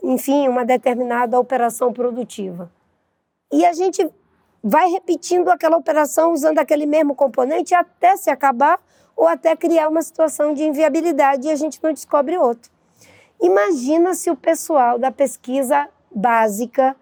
enfim, 0.01 0.47
uma 0.47 0.65
determinada 0.65 1.39
operação 1.39 1.91
produtiva. 1.93 2.71
E 3.51 3.65
a 3.65 3.73
gente 3.73 4.07
vai 4.63 4.89
repetindo 4.89 5.49
aquela 5.49 5.77
operação 5.77 6.33
usando 6.33 6.59
aquele 6.59 6.85
mesmo 6.85 7.15
componente 7.15 7.73
até 7.73 8.15
se 8.17 8.29
acabar 8.29 8.79
ou 9.15 9.27
até 9.27 9.55
criar 9.55 9.89
uma 9.89 10.01
situação 10.01 10.53
de 10.53 10.63
inviabilidade 10.63 11.47
e 11.47 11.51
a 11.51 11.55
gente 11.55 11.79
não 11.81 11.93
descobre 11.93 12.37
outro. 12.37 12.71
Imagina 13.41 14.13
se 14.13 14.29
o 14.29 14.35
pessoal 14.35 14.99
da 14.99 15.11
pesquisa 15.11 15.87
básica 16.13 16.95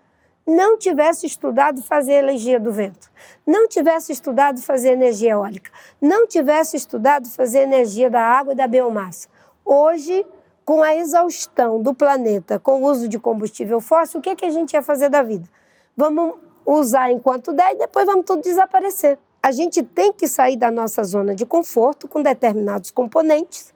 não 0.45 0.77
tivesse 0.77 1.25
estudado 1.25 1.81
fazer 1.81 2.13
energia 2.13 2.59
do 2.59 2.71
vento, 2.71 3.11
não 3.45 3.67
tivesse 3.67 4.13
estudado 4.13 4.61
fazer 4.61 4.91
energia 4.91 5.31
eólica, 5.31 5.69
não 6.01 6.25
tivesse 6.25 6.77
estudado 6.77 7.27
fazer 7.27 7.59
energia 7.59 8.09
da 8.09 8.21
água 8.21 8.53
e 8.53 8.55
da 8.55 8.67
biomassa. 8.67 9.27
Hoje, 9.65 10.25
com 10.67 10.83
a 10.83 10.93
exaustão 10.93 11.81
do 11.81 11.93
planeta 11.93 12.59
com 12.59 12.81
o 12.81 12.91
uso 12.91 13.07
de 13.07 13.17
combustível 13.17 13.79
fóssil, 13.79 14.19
o 14.19 14.21
que, 14.21 14.31
é 14.31 14.35
que 14.35 14.43
a 14.43 14.49
gente 14.49 14.73
ia 14.73 14.83
fazer 14.83 15.07
da 15.07 15.23
vida? 15.23 15.47
Vamos 15.95 16.35
usar 16.65 17.09
enquanto 17.09 17.53
der 17.53 17.71
e 17.71 17.77
depois 17.77 18.05
vamos 18.05 18.25
tudo 18.25 18.41
desaparecer. 18.41 19.17
A 19.41 19.53
gente 19.53 19.81
tem 19.81 20.11
que 20.11 20.27
sair 20.27 20.57
da 20.57 20.69
nossa 20.69 21.05
zona 21.05 21.33
de 21.33 21.45
conforto 21.45 22.05
com 22.05 22.21
determinados 22.21 22.91
componentes 22.91 23.73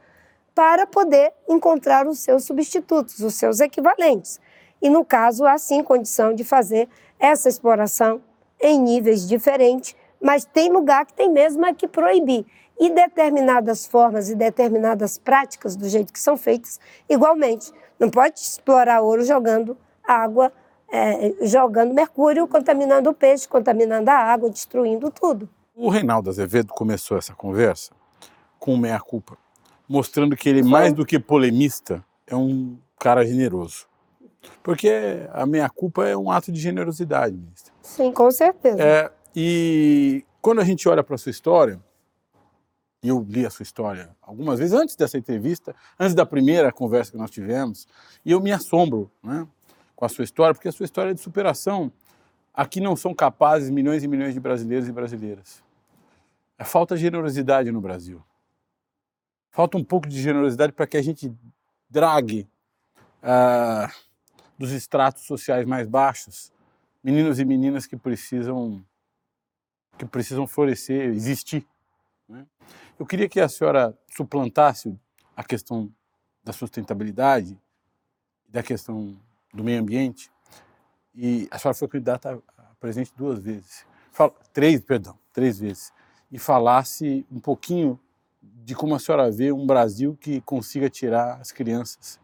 para 0.53 0.85
poder 0.85 1.31
encontrar 1.47 2.05
os 2.05 2.19
seus 2.19 2.43
substitutos, 2.43 3.21
os 3.21 3.35
seus 3.35 3.61
equivalentes. 3.61 4.37
E, 4.81 4.89
no 4.89 5.05
caso, 5.05 5.45
há 5.45 5.57
sim 5.57 5.81
condição 5.81 6.33
de 6.33 6.43
fazer 6.43 6.89
essa 7.17 7.47
exploração 7.47 8.21
em 8.59 8.77
níveis 8.77 9.25
diferentes, 9.25 9.95
mas 10.21 10.43
tem 10.43 10.69
lugar 10.69 11.05
que 11.05 11.13
tem 11.13 11.31
mesmo 11.31 11.65
é 11.65 11.73
que 11.73 11.87
proibir. 11.87 12.45
E 12.81 12.89
determinadas 12.89 13.85
formas 13.85 14.27
e 14.27 14.35
determinadas 14.35 15.15
práticas 15.17 15.75
do 15.75 15.87
jeito 15.87 16.11
que 16.11 16.19
são 16.19 16.35
feitas, 16.35 16.79
igualmente. 17.07 17.71
Não 17.99 18.09
pode 18.09 18.39
explorar 18.39 19.01
ouro 19.01 19.23
jogando 19.23 19.77
água, 20.03 20.51
é, 20.91 21.31
jogando 21.43 21.93
mercúrio, 21.93 22.47
contaminando 22.47 23.11
o 23.11 23.13
peixe, 23.13 23.47
contaminando 23.47 24.09
a 24.09 24.15
água, 24.15 24.49
destruindo 24.49 25.11
tudo. 25.11 25.47
O 25.75 25.89
Reinaldo 25.89 26.31
Azevedo 26.31 26.73
começou 26.73 27.19
essa 27.19 27.35
conversa 27.35 27.91
com 28.57 28.75
meia-culpa, 28.75 29.37
mostrando 29.87 30.35
que 30.35 30.49
ele, 30.49 30.63
mais 30.63 30.91
do 30.91 31.05
que 31.05 31.19
polemista, 31.19 32.03
é 32.25 32.35
um 32.35 32.79
cara 32.99 33.23
generoso. 33.23 33.85
Porque 34.63 35.27
a 35.31 35.45
meia-culpa 35.45 36.07
é 36.07 36.17
um 36.17 36.31
ato 36.31 36.51
de 36.51 36.59
generosidade, 36.59 37.35
ministra. 37.35 37.71
Sim, 37.83 38.11
com 38.11 38.31
certeza. 38.31 38.81
É, 38.81 39.11
e 39.35 40.25
quando 40.41 40.61
a 40.61 40.63
gente 40.63 40.89
olha 40.89 41.03
para 41.03 41.13
a 41.13 41.17
sua 41.17 41.29
história, 41.29 41.79
e 43.03 43.07
eu 43.07 43.25
li 43.27 43.45
a 43.45 43.49
sua 43.49 43.63
história 43.63 44.15
algumas 44.21 44.59
vezes 44.59 44.73
antes 44.73 44.95
dessa 44.95 45.17
entrevista, 45.17 45.75
antes 45.99 46.13
da 46.13 46.25
primeira 46.25 46.71
conversa 46.71 47.11
que 47.11 47.17
nós 47.17 47.31
tivemos, 47.31 47.87
e 48.23 48.31
eu 48.31 48.39
me 48.39 48.51
assombro 48.51 49.11
né, 49.23 49.47
com 49.95 50.05
a 50.05 50.09
sua 50.09 50.23
história, 50.23 50.53
porque 50.53 50.67
a 50.67 50.71
sua 50.71 50.83
história 50.83 51.11
é 51.11 51.13
de 51.13 51.21
superação. 51.21 51.91
Aqui 52.53 52.79
não 52.79 52.95
são 52.95 53.13
capazes 53.13 53.69
milhões 53.69 54.03
e 54.03 54.07
milhões 54.07 54.33
de 54.33 54.39
brasileiros 54.39 54.87
e 54.87 54.91
brasileiras. 54.91 55.63
É 56.57 56.63
falta 56.63 56.97
generosidade 56.97 57.71
no 57.71 57.81
Brasil. 57.81 58.21
Falta 59.49 59.77
um 59.77 59.83
pouco 59.83 60.07
de 60.07 60.21
generosidade 60.21 60.71
para 60.71 60.85
que 60.85 60.97
a 60.97 61.01
gente 61.01 61.33
drague 61.89 62.47
ah, 63.23 63.91
dos 64.57 64.71
estratos 64.71 65.23
sociais 65.23 65.65
mais 65.65 65.87
baixos 65.87 66.51
meninos 67.03 67.39
e 67.39 67.45
meninas 67.45 67.85
que 67.85 67.97
precisam 67.97 68.83
que 69.97 70.05
precisam 70.05 70.47
florescer, 70.47 71.09
existir. 71.09 71.65
né? 72.27 72.45
Eu 73.01 73.05
queria 73.07 73.27
que 73.27 73.39
a 73.39 73.49
senhora 73.49 73.97
suplantasse 74.15 74.95
a 75.35 75.43
questão 75.43 75.91
da 76.43 76.53
sustentabilidade, 76.53 77.59
da 78.47 78.61
questão 78.61 79.19
do 79.51 79.63
meio 79.63 79.81
ambiente, 79.81 80.31
e 81.15 81.47
a 81.49 81.57
senhora 81.57 81.75
foi 81.75 81.87
candidata 81.87 82.39
a 82.55 82.63
presidente 82.79 83.11
duas 83.17 83.39
vezes, 83.39 83.87
Fala- 84.11 84.35
três, 84.53 84.81
perdão, 84.81 85.17
três 85.33 85.57
vezes, 85.57 85.91
e 86.31 86.37
falasse 86.37 87.25
um 87.31 87.39
pouquinho 87.39 87.99
de 88.39 88.75
como 88.75 88.93
a 88.93 88.99
senhora 88.99 89.31
vê 89.31 89.51
um 89.51 89.65
Brasil 89.65 90.15
que 90.21 90.39
consiga 90.41 90.87
tirar 90.87 91.41
as 91.41 91.51
crianças 91.51 92.19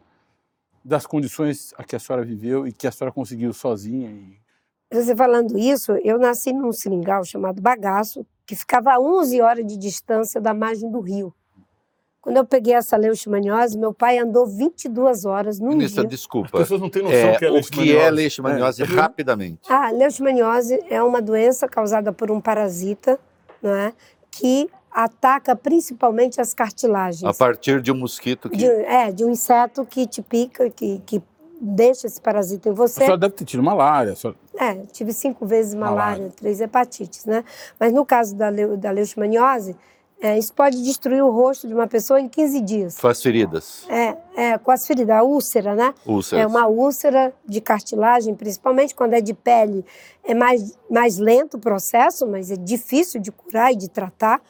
das 0.84 1.04
condições 1.04 1.74
a 1.76 1.82
que 1.82 1.96
a 1.96 1.98
senhora 1.98 2.24
viveu 2.24 2.68
e 2.68 2.72
que 2.72 2.86
a 2.86 2.92
senhora 2.92 3.12
conseguiu 3.12 3.52
sozinha. 3.52 4.12
E... 4.12 4.40
Você 4.92 5.16
falando 5.16 5.58
isso, 5.58 5.90
eu 6.04 6.20
nasci 6.20 6.52
num 6.52 6.70
seringal 6.70 7.24
chamado 7.24 7.60
Bagaço, 7.60 8.24
que 8.48 8.56
ficava 8.56 8.92
a 8.94 8.98
11 8.98 9.42
horas 9.42 9.66
de 9.66 9.76
distância 9.76 10.40
da 10.40 10.54
margem 10.54 10.90
do 10.90 11.00
rio. 11.00 11.34
Quando 12.22 12.38
eu 12.38 12.46
peguei 12.46 12.72
essa 12.72 12.96
leishmaniose, 12.96 13.76
meu 13.76 13.92
pai 13.92 14.18
andou 14.18 14.46
22 14.46 15.26
horas 15.26 15.60
num 15.60 15.68
Ministra, 15.68 16.02
dia. 16.02 16.08
desculpa. 16.08 16.48
As 16.54 16.62
pessoas 16.62 16.80
não 16.80 16.88
têm 16.88 17.02
noção 17.02 17.18
É, 17.18 17.32
do 17.34 17.38
que 17.38 17.44
é 17.44 17.50
o 17.50 17.62
que 17.62 17.94
é 17.96 18.10
leishmaniose 18.10 18.82
É. 18.82 18.86
rapidamente? 18.96 19.70
A 19.70 19.90
leishmaniose 19.90 20.82
é 20.88 21.02
uma 21.02 21.20
doença 21.20 21.68
causada 21.68 22.10
por 22.10 22.30
um 22.30 22.40
parasita, 22.40 23.20
não 23.62 23.74
é? 23.74 23.92
Que 24.30 24.70
ataca 24.90 25.54
principalmente 25.54 26.40
as 26.40 26.54
cartilagens. 26.54 27.24
A 27.24 27.34
partir 27.34 27.82
de 27.82 27.92
um 27.92 27.96
mosquito 27.98 28.48
que. 28.48 28.56
De, 28.56 28.64
é, 28.66 29.12
de 29.12 29.26
um 29.26 29.30
inseto 29.30 29.84
que 29.84 30.06
te 30.06 30.22
pica, 30.22 30.70
que, 30.70 31.02
que 31.04 31.22
deixa 31.60 32.06
esse 32.06 32.20
parasita 32.20 32.68
em 32.68 32.72
A 32.72 32.74
você. 32.74 33.00
senhora 33.00 33.18
deve 33.18 33.34
ter 33.34 33.44
tido 33.44 33.62
malária. 33.62 34.12
a 34.12 34.16
senhora- 34.16 34.38
É, 34.58 34.74
tive 34.92 35.12
cinco 35.12 35.46
vezes 35.46 35.74
malária, 35.74 36.00
Malária. 36.22 36.32
três 36.36 36.60
hepatites, 36.60 37.24
né? 37.24 37.44
Mas 37.78 37.92
no 37.92 38.04
caso 38.04 38.34
da, 38.34 38.48
leu- 38.48 38.76
da 38.76 38.90
leishmaniose, 38.90 39.76
é, 40.20 40.36
isso 40.36 40.52
pode 40.52 40.82
destruir 40.82 41.22
o 41.22 41.30
rosto 41.30 41.68
de 41.68 41.74
uma 41.74 41.86
pessoa 41.86 42.20
em 42.20 42.28
15 42.28 42.60
dias. 42.60 42.98
Faz 42.98 43.22
feridas, 43.22 43.86
É, 43.88 44.16
é, 44.36 44.58
com 44.58 44.70
as 44.72 44.84
feridas, 44.86 45.16
a 45.16 45.22
úlcera, 45.22 45.74
né? 45.76 45.94
úlceras. 46.04 46.42
É 46.44 46.46
uma 46.46 46.66
úlcera 46.66 47.32
de 47.46 47.60
cartilagem, 47.60 48.34
principalmente 48.34 48.94
quando 48.96 49.14
é 49.14 49.20
de 49.20 49.32
pele, 49.32 49.84
é 50.24 50.34
mais, 50.34 50.76
mais 50.90 51.18
lento 51.18 51.56
o 51.56 51.60
processo, 51.60 52.26
mas 52.26 52.50
é 52.50 52.56
difícil 52.56 53.20
de 53.20 53.30
curar 53.30 53.72
e 53.72 53.76
de 53.76 53.88
tratar. 53.88 54.40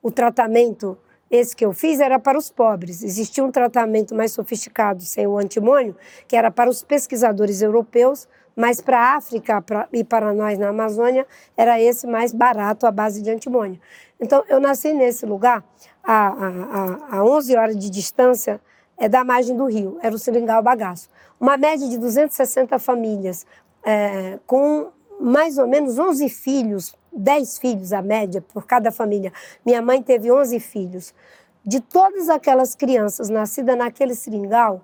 o 0.00 0.12
tratamento, 0.12 0.96
esse 1.30 1.54
que 1.54 1.64
eu 1.64 1.72
fiz, 1.72 2.00
era 2.00 2.18
para 2.18 2.38
os 2.38 2.50
pobres. 2.50 3.02
Existia 3.02 3.44
um 3.44 3.50
tratamento 3.50 4.14
mais 4.14 4.32
sofisticado 4.32 5.02
sem 5.02 5.26
o 5.26 5.38
antimônio, 5.38 5.96
que 6.26 6.36
era 6.36 6.50
para 6.50 6.70
os 6.70 6.82
pesquisadores 6.82 7.60
europeus, 7.60 8.26
mas 8.56 8.80
para 8.80 8.98
a 8.98 9.16
África 9.16 9.62
pra, 9.62 9.88
e 9.92 10.02
para 10.02 10.32
nós 10.32 10.58
na 10.58 10.68
Amazônia, 10.68 11.26
era 11.56 11.80
esse 11.80 12.06
mais 12.06 12.32
barato, 12.32 12.86
à 12.86 12.90
base 12.90 13.22
de 13.22 13.30
antimônio. 13.30 13.80
Então, 14.20 14.42
eu 14.48 14.58
nasci 14.58 14.92
nesse 14.92 15.24
lugar, 15.24 15.62
a, 16.02 16.28
a, 16.28 17.18
a 17.18 17.24
11 17.24 17.56
horas 17.56 17.78
de 17.78 17.88
distância 17.88 18.60
é, 18.96 19.08
da 19.08 19.22
margem 19.22 19.56
do 19.56 19.66
rio, 19.66 19.98
era 20.02 20.14
o 20.14 20.18
Seringal 20.18 20.62
Bagaço. 20.62 21.08
Uma 21.38 21.56
média 21.56 21.88
de 21.88 21.98
260 21.98 22.78
famílias, 22.80 23.46
é, 23.84 24.38
com 24.44 24.88
mais 25.20 25.56
ou 25.58 25.68
menos 25.68 25.98
11 25.98 26.28
filhos, 26.28 26.96
10 27.12 27.58
filhos 27.58 27.92
a 27.92 28.02
média 28.02 28.40
por 28.40 28.66
cada 28.66 28.90
família. 28.90 29.32
Minha 29.64 29.82
mãe 29.82 30.02
teve 30.02 30.30
11 30.30 30.60
filhos. 30.60 31.14
De 31.64 31.80
todas 31.80 32.28
aquelas 32.28 32.74
crianças 32.74 33.28
nascidas 33.28 33.76
naquele 33.76 34.14
seringal, 34.14 34.82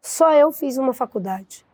só 0.00 0.32
eu 0.32 0.52
fiz 0.52 0.78
uma 0.78 0.92
faculdade, 0.92 1.66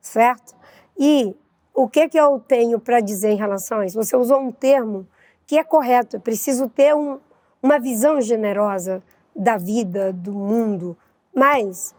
certo? 0.00 0.54
E 0.98 1.34
o 1.72 1.88
que, 1.88 2.08
que 2.08 2.18
eu 2.18 2.40
tenho 2.40 2.80
para 2.80 3.00
dizer 3.00 3.30
em 3.30 3.36
relação 3.36 3.78
a 3.78 3.86
isso? 3.86 4.02
Você 4.02 4.16
usou 4.16 4.40
um 4.40 4.50
termo 4.50 5.06
que 5.46 5.58
é 5.58 5.62
correto, 5.62 6.16
é 6.16 6.18
preciso 6.18 6.68
ter 6.68 6.94
um, 6.94 7.20
uma 7.62 7.78
visão 7.78 8.20
generosa 8.20 9.02
da 9.34 9.56
vida, 9.56 10.12
do 10.12 10.32
mundo, 10.32 10.96
mas, 11.34 11.94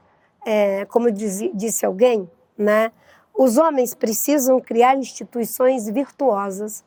é, 0.45 0.85
como 0.85 1.11
diz, 1.11 1.39
disse 1.53 1.85
alguém, 1.85 2.29
né, 2.57 2.91
os 3.33 3.57
homens 3.57 3.93
precisam 3.93 4.59
criar 4.59 4.97
instituições 4.97 5.87
virtuosas 5.87 6.83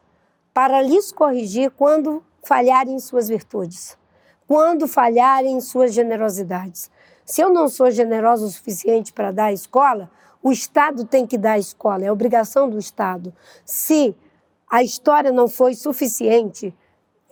para 0.52 0.82
lhes 0.82 1.12
corrigir 1.12 1.70
quando 1.70 2.22
falharem 2.42 2.94
em 2.94 3.00
suas 3.00 3.28
virtudes, 3.28 3.96
quando 4.46 4.88
falharem 4.88 5.56
em 5.56 5.60
suas 5.60 5.92
generosidades. 5.92 6.90
Se 7.24 7.40
eu 7.40 7.50
não 7.50 7.68
sou 7.68 7.90
generosa 7.90 8.44
o 8.44 8.50
suficiente 8.50 9.12
para 9.12 9.30
dar 9.30 9.46
a 9.46 9.52
escola, 9.52 10.10
o 10.42 10.50
Estado 10.50 11.04
tem 11.04 11.26
que 11.26 11.38
dar 11.38 11.52
a 11.52 11.58
escola, 11.58 12.04
é 12.04 12.10
obrigação 12.10 12.68
do 12.68 12.78
Estado. 12.78 13.32
Se 13.64 14.16
a 14.68 14.82
história 14.82 15.30
não 15.30 15.48
foi 15.48 15.74
suficiente 15.74 16.74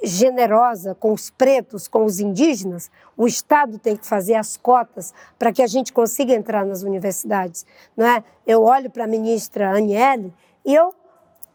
generosa 0.03 0.95
com 0.95 1.13
os 1.13 1.31
pretos, 1.31 1.89
com 1.89 2.05
os 2.05 2.21
indígenas, 2.21 2.91
o 3.17 3.27
Estado 3.27 3.79
tem 3.79 3.97
que 3.97 4.07
fazer 4.07 4.35
as 4.35 4.57
cotas 4.57 5.13
para 5.39 5.53
que 5.53 5.63
a 5.63 5.67
gente 5.67 5.93
consiga 5.93 6.33
entrar 6.33 6.65
nas 6.65 6.83
universidades. 6.83 7.67
Não 7.97 8.07
é? 8.07 8.23
Eu 8.47 8.63
olho 8.63 8.91
para 8.91 9.05
a 9.05 9.09
ministra 9.09 9.71
Aniele 9.71 10.33
e 10.65 10.75
eu 10.75 10.95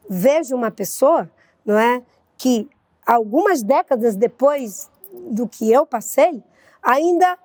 vejo 0.09 0.55
uma 0.55 0.71
pessoa 0.71 1.29
não 1.65 1.77
é, 1.77 2.01
que 2.37 2.69
algumas 3.05 3.63
décadas 3.63 4.15
depois 4.15 4.89
do 5.31 5.47
que 5.47 5.71
eu 5.71 5.85
passei, 5.85 6.43
ainda 6.81 7.37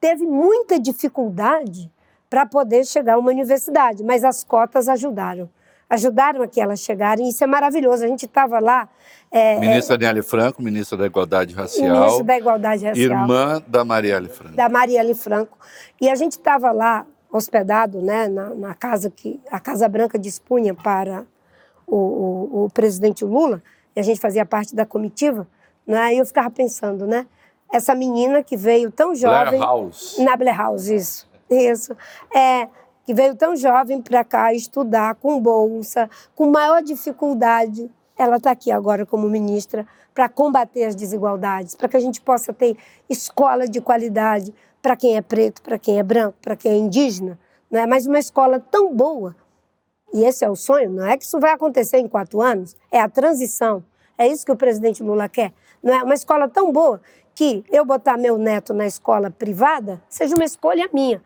teve 0.00 0.24
muita 0.24 0.78
dificuldade 0.78 1.90
para 2.28 2.46
poder 2.46 2.84
chegar 2.84 3.14
a 3.14 3.18
uma 3.18 3.30
universidade, 3.30 4.02
mas 4.02 4.24
as 4.24 4.42
cotas 4.42 4.88
ajudaram 4.88 5.48
ajudaram 5.88 6.42
a 6.42 6.48
que 6.48 6.60
elas 6.60 6.80
chegarem. 6.80 7.28
Isso 7.28 7.42
é 7.42 7.46
maravilhoso. 7.46 8.04
A 8.04 8.08
gente 8.08 8.26
estava 8.26 8.58
lá. 8.58 8.88
É, 9.30 9.58
ministra 9.58 9.94
é, 9.94 9.98
Daniele 9.98 10.22
Franco, 10.22 10.62
ministra 10.62 10.98
da 10.98 11.06
Igualdade 11.06 11.54
Racial. 11.54 12.00
Ministra 12.00 12.24
da 12.24 12.38
Igualdade 12.38 12.84
Racial. 12.86 13.04
Irmã 13.04 13.62
da 13.66 13.84
Marielle 13.84 14.28
Franco. 14.28 14.56
Da 14.56 14.68
Marielle 14.68 15.14
Franco. 15.14 15.58
E 16.00 16.08
a 16.08 16.14
gente 16.14 16.32
estava 16.32 16.72
lá 16.72 17.06
hospedado 17.30 18.00
né, 18.00 18.28
na, 18.28 18.54
na, 18.54 18.74
casa 18.74 19.10
que 19.10 19.40
a 19.50 19.60
Casa 19.60 19.88
Branca 19.88 20.18
dispunha 20.18 20.74
para 20.74 21.24
o, 21.86 21.96
o, 21.96 22.64
o, 22.64 22.70
presidente 22.70 23.24
Lula, 23.24 23.62
e 23.94 24.00
a 24.00 24.02
gente 24.02 24.20
fazia 24.20 24.44
parte 24.44 24.74
da 24.74 24.84
comitiva, 24.84 25.46
né, 25.86 26.14
e 26.14 26.18
eu 26.18 26.26
ficava 26.26 26.50
pensando, 26.50 27.06
né? 27.06 27.26
Essa 27.72 27.94
menina 27.94 28.42
que 28.42 28.56
veio 28.56 28.90
tão 28.90 29.14
jovem. 29.14 29.58
Blair 29.58 29.62
House. 29.62 30.16
Na 30.18 30.36
Blair 30.36 30.56
House, 30.56 30.86
isso. 30.88 31.28
Isso. 31.50 31.96
É, 32.34 32.68
que 33.04 33.14
veio 33.14 33.34
tão 33.34 33.56
jovem 33.56 34.00
para 34.00 34.24
cá 34.24 34.52
estudar 34.52 35.14
com 35.16 35.40
bolsa, 35.40 36.10
com 36.34 36.50
maior 36.50 36.82
dificuldade. 36.82 37.90
Ela 38.18 38.36
está 38.36 38.50
aqui 38.50 38.70
agora 38.70 39.04
como 39.04 39.28
ministra 39.28 39.86
para 40.14 40.28
combater 40.28 40.84
as 40.84 40.94
desigualdades, 40.94 41.74
para 41.74 41.88
que 41.88 41.96
a 41.96 42.00
gente 42.00 42.20
possa 42.20 42.52
ter 42.52 42.76
escola 43.08 43.68
de 43.68 43.80
qualidade 43.80 44.54
para 44.80 44.96
quem 44.96 45.16
é 45.16 45.20
preto, 45.20 45.60
para 45.62 45.78
quem 45.78 45.98
é 45.98 46.02
branco, 46.02 46.38
para 46.40 46.56
quem 46.56 46.72
é 46.72 46.76
indígena. 46.76 47.38
Não 47.70 47.80
é 47.80 47.86
mais 47.86 48.06
uma 48.06 48.18
escola 48.18 48.58
tão 48.58 48.94
boa. 48.94 49.36
E 50.16 50.24
esse 50.24 50.44
é 50.44 50.50
o 50.50 50.56
sonho, 50.56 50.90
não 50.90 51.06
é 51.06 51.16
que 51.16 51.24
isso 51.24 51.38
vai 51.38 51.52
acontecer 51.52 51.98
em 51.98 52.08
quatro 52.08 52.40
anos, 52.40 52.74
é 52.90 53.00
a 53.00 53.08
transição. 53.08 53.84
É 54.18 54.26
isso 54.26 54.44
que 54.44 54.52
o 54.52 54.56
presidente 54.56 55.02
Lula 55.02 55.28
quer. 55.28 55.52
Não 55.82 55.94
é 55.94 56.02
uma 56.02 56.14
escola 56.14 56.48
tão 56.48 56.72
boa 56.72 57.00
que 57.34 57.64
eu 57.70 57.84
botar 57.84 58.16
meu 58.16 58.38
neto 58.38 58.72
na 58.72 58.86
escola 58.86 59.30
privada 59.30 60.02
seja 60.08 60.34
uma 60.34 60.44
escolha 60.44 60.88
minha 60.92 61.22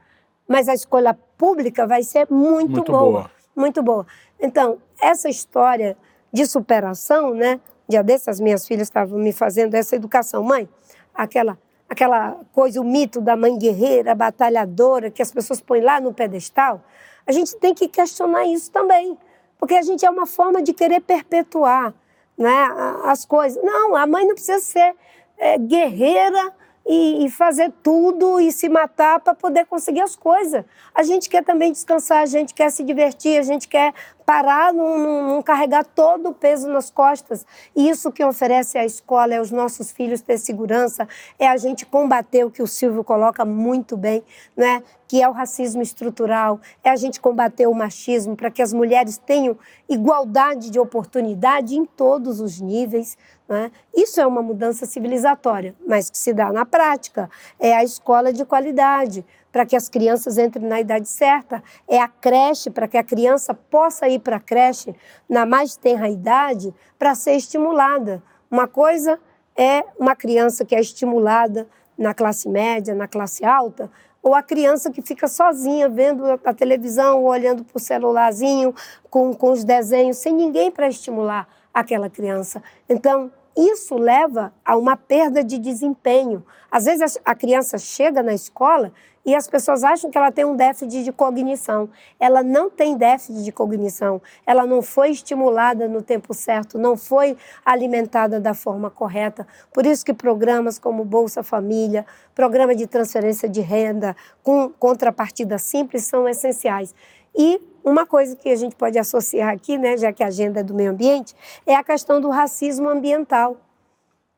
mas 0.51 0.68
a 0.68 0.74
escola 0.74 1.16
pública 1.38 1.86
vai 1.86 2.03
ser 2.03 2.26
muito, 2.28 2.72
muito 2.72 2.91
boa, 2.91 3.03
boa, 3.05 3.30
Muito 3.55 3.82
boa. 3.84 4.05
Então, 4.41 4.78
essa 5.01 5.28
história 5.28 5.97
de 6.32 6.45
superação, 6.45 7.32
né? 7.32 7.61
Dia 7.88 8.03
dessas 8.03 8.41
minhas 8.41 8.66
filhas 8.66 8.88
estavam 8.88 9.16
me 9.16 9.32
fazendo 9.32 9.76
essa 9.76 9.95
educação. 9.95 10.43
Mãe, 10.43 10.68
aquela, 11.14 11.57
aquela 11.88 12.36
coisa, 12.53 12.80
o 12.80 12.84
mito 12.84 13.20
da 13.20 13.36
mãe 13.36 13.57
guerreira, 13.57 14.12
batalhadora, 14.12 15.09
que 15.09 15.22
as 15.22 15.30
pessoas 15.30 15.61
põem 15.61 15.82
lá 15.82 16.01
no 16.01 16.12
pedestal, 16.12 16.82
a 17.26 17.32
gente 17.32 17.56
tem 17.56 17.74
que 17.74 17.88
questionar 17.88 18.44
isso 18.46 18.70
também. 18.70 19.16
Porque 19.58 19.74
a 19.74 19.82
gente 19.82 20.04
é 20.04 20.10
uma 20.10 20.26
forma 20.26 20.62
de 20.62 20.72
querer 20.72 21.00
perpetuar 21.00 21.92
né, 22.36 22.68
as 23.04 23.24
coisas. 23.26 23.62
Não, 23.62 23.94
a 23.94 24.06
mãe 24.06 24.26
não 24.26 24.34
precisa 24.34 24.58
ser 24.58 24.94
é, 25.36 25.58
guerreira 25.58 26.52
e, 26.86 27.26
e 27.26 27.30
fazer 27.30 27.70
tudo 27.82 28.40
e 28.40 28.50
se 28.50 28.68
matar 28.68 29.20
para 29.20 29.34
poder 29.34 29.66
conseguir 29.66 30.00
as 30.00 30.16
coisas. 30.16 30.64
A 30.94 31.02
gente 31.02 31.28
quer 31.28 31.44
também 31.44 31.70
descansar, 31.70 32.22
a 32.22 32.26
gente 32.26 32.54
quer 32.54 32.70
se 32.70 32.82
divertir, 32.82 33.38
a 33.38 33.42
gente 33.42 33.68
quer 33.68 33.92
parar, 34.30 34.72
não, 34.72 34.96
não, 34.96 35.28
não, 35.28 35.42
carregar 35.42 35.84
todo 35.84 36.28
o 36.28 36.32
peso 36.32 36.68
nas 36.68 36.88
costas. 36.88 37.44
Isso 37.74 38.12
que 38.12 38.24
oferece 38.24 38.78
a 38.78 38.84
escola 38.84 39.34
é 39.34 39.40
os 39.40 39.50
nossos 39.50 39.90
filhos 39.90 40.20
ter 40.20 40.38
segurança, 40.38 41.08
é 41.36 41.48
a 41.48 41.56
gente 41.56 41.84
combater 41.84 42.44
o 42.44 42.50
que 42.50 42.62
o 42.62 42.66
Silvio 42.66 43.02
coloca 43.02 43.44
muito 43.44 43.96
bem, 43.96 44.22
né? 44.56 44.84
que 45.08 45.20
é 45.20 45.28
o 45.28 45.32
racismo 45.32 45.82
estrutural, 45.82 46.60
é 46.84 46.90
a 46.90 46.94
gente 46.94 47.20
combater 47.20 47.66
o 47.66 47.74
machismo 47.74 48.36
para 48.36 48.48
que 48.48 48.62
as 48.62 48.72
mulheres 48.72 49.18
tenham 49.18 49.58
igualdade 49.88 50.70
de 50.70 50.78
oportunidade 50.78 51.76
em 51.76 51.84
todos 51.84 52.40
os 52.40 52.60
níveis. 52.60 53.18
Né? 53.48 53.72
Isso 53.92 54.20
é 54.20 54.26
uma 54.28 54.40
mudança 54.40 54.86
civilizatória, 54.86 55.74
mas 55.84 56.08
que 56.08 56.16
se 56.16 56.32
dá 56.32 56.52
na 56.52 56.64
prática. 56.64 57.28
É 57.58 57.74
a 57.74 57.82
escola 57.82 58.32
de 58.32 58.44
qualidade 58.44 59.26
para 59.53 59.66
que 59.66 59.76
as 59.76 59.88
crianças 59.88 60.38
entrem 60.38 60.66
na 60.66 60.80
idade 60.80 61.09
certa, 61.09 61.62
é 61.88 61.98
a 61.98 62.09
creche 62.09 62.70
para 62.70 62.86
que 62.86 62.96
a 62.96 63.05
criança 63.05 63.53
possa 63.55 64.09
ir 64.09 64.20
para 64.20 64.36
a 64.36 64.40
creche 64.40 64.94
na 65.28 65.44
mais 65.44 65.76
tenra 65.76 66.09
idade 66.09 66.74
para 66.98 67.14
ser 67.14 67.32
estimulada. 67.32 68.22
Uma 68.51 68.66
coisa 68.66 69.18
é 69.57 69.84
uma 69.98 70.14
criança 70.14 70.64
que 70.64 70.74
é 70.74 70.80
estimulada 70.80 71.66
na 71.96 72.14
classe 72.14 72.48
média, 72.48 72.94
na 72.94 73.07
classe 73.07 73.44
alta, 73.44 73.90
ou 74.22 74.34
a 74.34 74.42
criança 74.42 74.90
que 74.90 75.03
fica 75.03 75.26
sozinha 75.28 75.88
vendo 75.88 76.24
a 76.44 76.55
televisão, 76.55 77.22
ou 77.22 77.28
olhando 77.28 77.64
para 77.64 77.76
o 77.76 77.80
celularzinho, 77.80 78.74
com, 79.09 79.34
com 79.34 79.53
os 79.53 79.64
desenhos, 79.64 80.18
sem 80.18 80.32
ninguém 80.32 80.70
para 80.70 80.88
estimular 80.88 81.48
aquela 81.72 82.11
criança. 82.11 82.62
Então, 82.88 83.30
isso 83.57 83.96
leva 83.96 84.53
a 84.64 84.76
uma 84.76 84.96
perda 84.96 85.42
de 85.42 85.59
desempenho. 85.59 86.44
Às 86.70 86.84
vezes 86.84 87.18
a 87.24 87.34
criança 87.34 87.78
chega 87.78 88.22
na 88.22 88.32
escola 88.32 88.92
e 89.24 89.34
as 89.34 89.46
pessoas 89.46 89.84
acham 89.84 90.10
que 90.10 90.16
ela 90.16 90.32
tem 90.32 90.44
um 90.44 90.56
déficit 90.56 91.04
de 91.04 91.12
cognição. 91.12 91.90
Ela 92.18 92.42
não 92.42 92.70
tem 92.70 92.96
déficit 92.96 93.44
de 93.44 93.52
cognição. 93.52 94.20
Ela 94.46 94.64
não 94.64 94.80
foi 94.80 95.10
estimulada 95.10 95.86
no 95.86 96.00
tempo 96.00 96.32
certo, 96.32 96.78
não 96.78 96.96
foi 96.96 97.36
alimentada 97.64 98.40
da 98.40 98.54
forma 98.54 98.90
correta. 98.90 99.46
Por 99.72 99.84
isso 99.84 100.04
que 100.04 100.14
programas 100.14 100.78
como 100.78 101.04
Bolsa 101.04 101.42
Família, 101.42 102.06
programa 102.34 102.74
de 102.74 102.86
transferência 102.86 103.48
de 103.48 103.60
renda 103.60 104.16
com 104.42 104.70
contrapartida 104.70 105.58
simples 105.58 106.04
são 106.04 106.26
essenciais. 106.26 106.94
E 107.36 107.60
uma 107.84 108.06
coisa 108.06 108.34
que 108.34 108.48
a 108.48 108.56
gente 108.56 108.74
pode 108.74 108.98
associar 108.98 109.52
aqui, 109.52 109.76
né, 109.76 109.96
já 109.96 110.12
que 110.12 110.24
a 110.24 110.28
agenda 110.28 110.60
é 110.60 110.62
do 110.62 110.74
meio 110.74 110.90
ambiente, 110.90 111.34
é 111.66 111.74
a 111.74 111.84
questão 111.84 112.20
do 112.20 112.30
racismo 112.30 112.88
ambiental. 112.88 113.52
O 113.52 113.56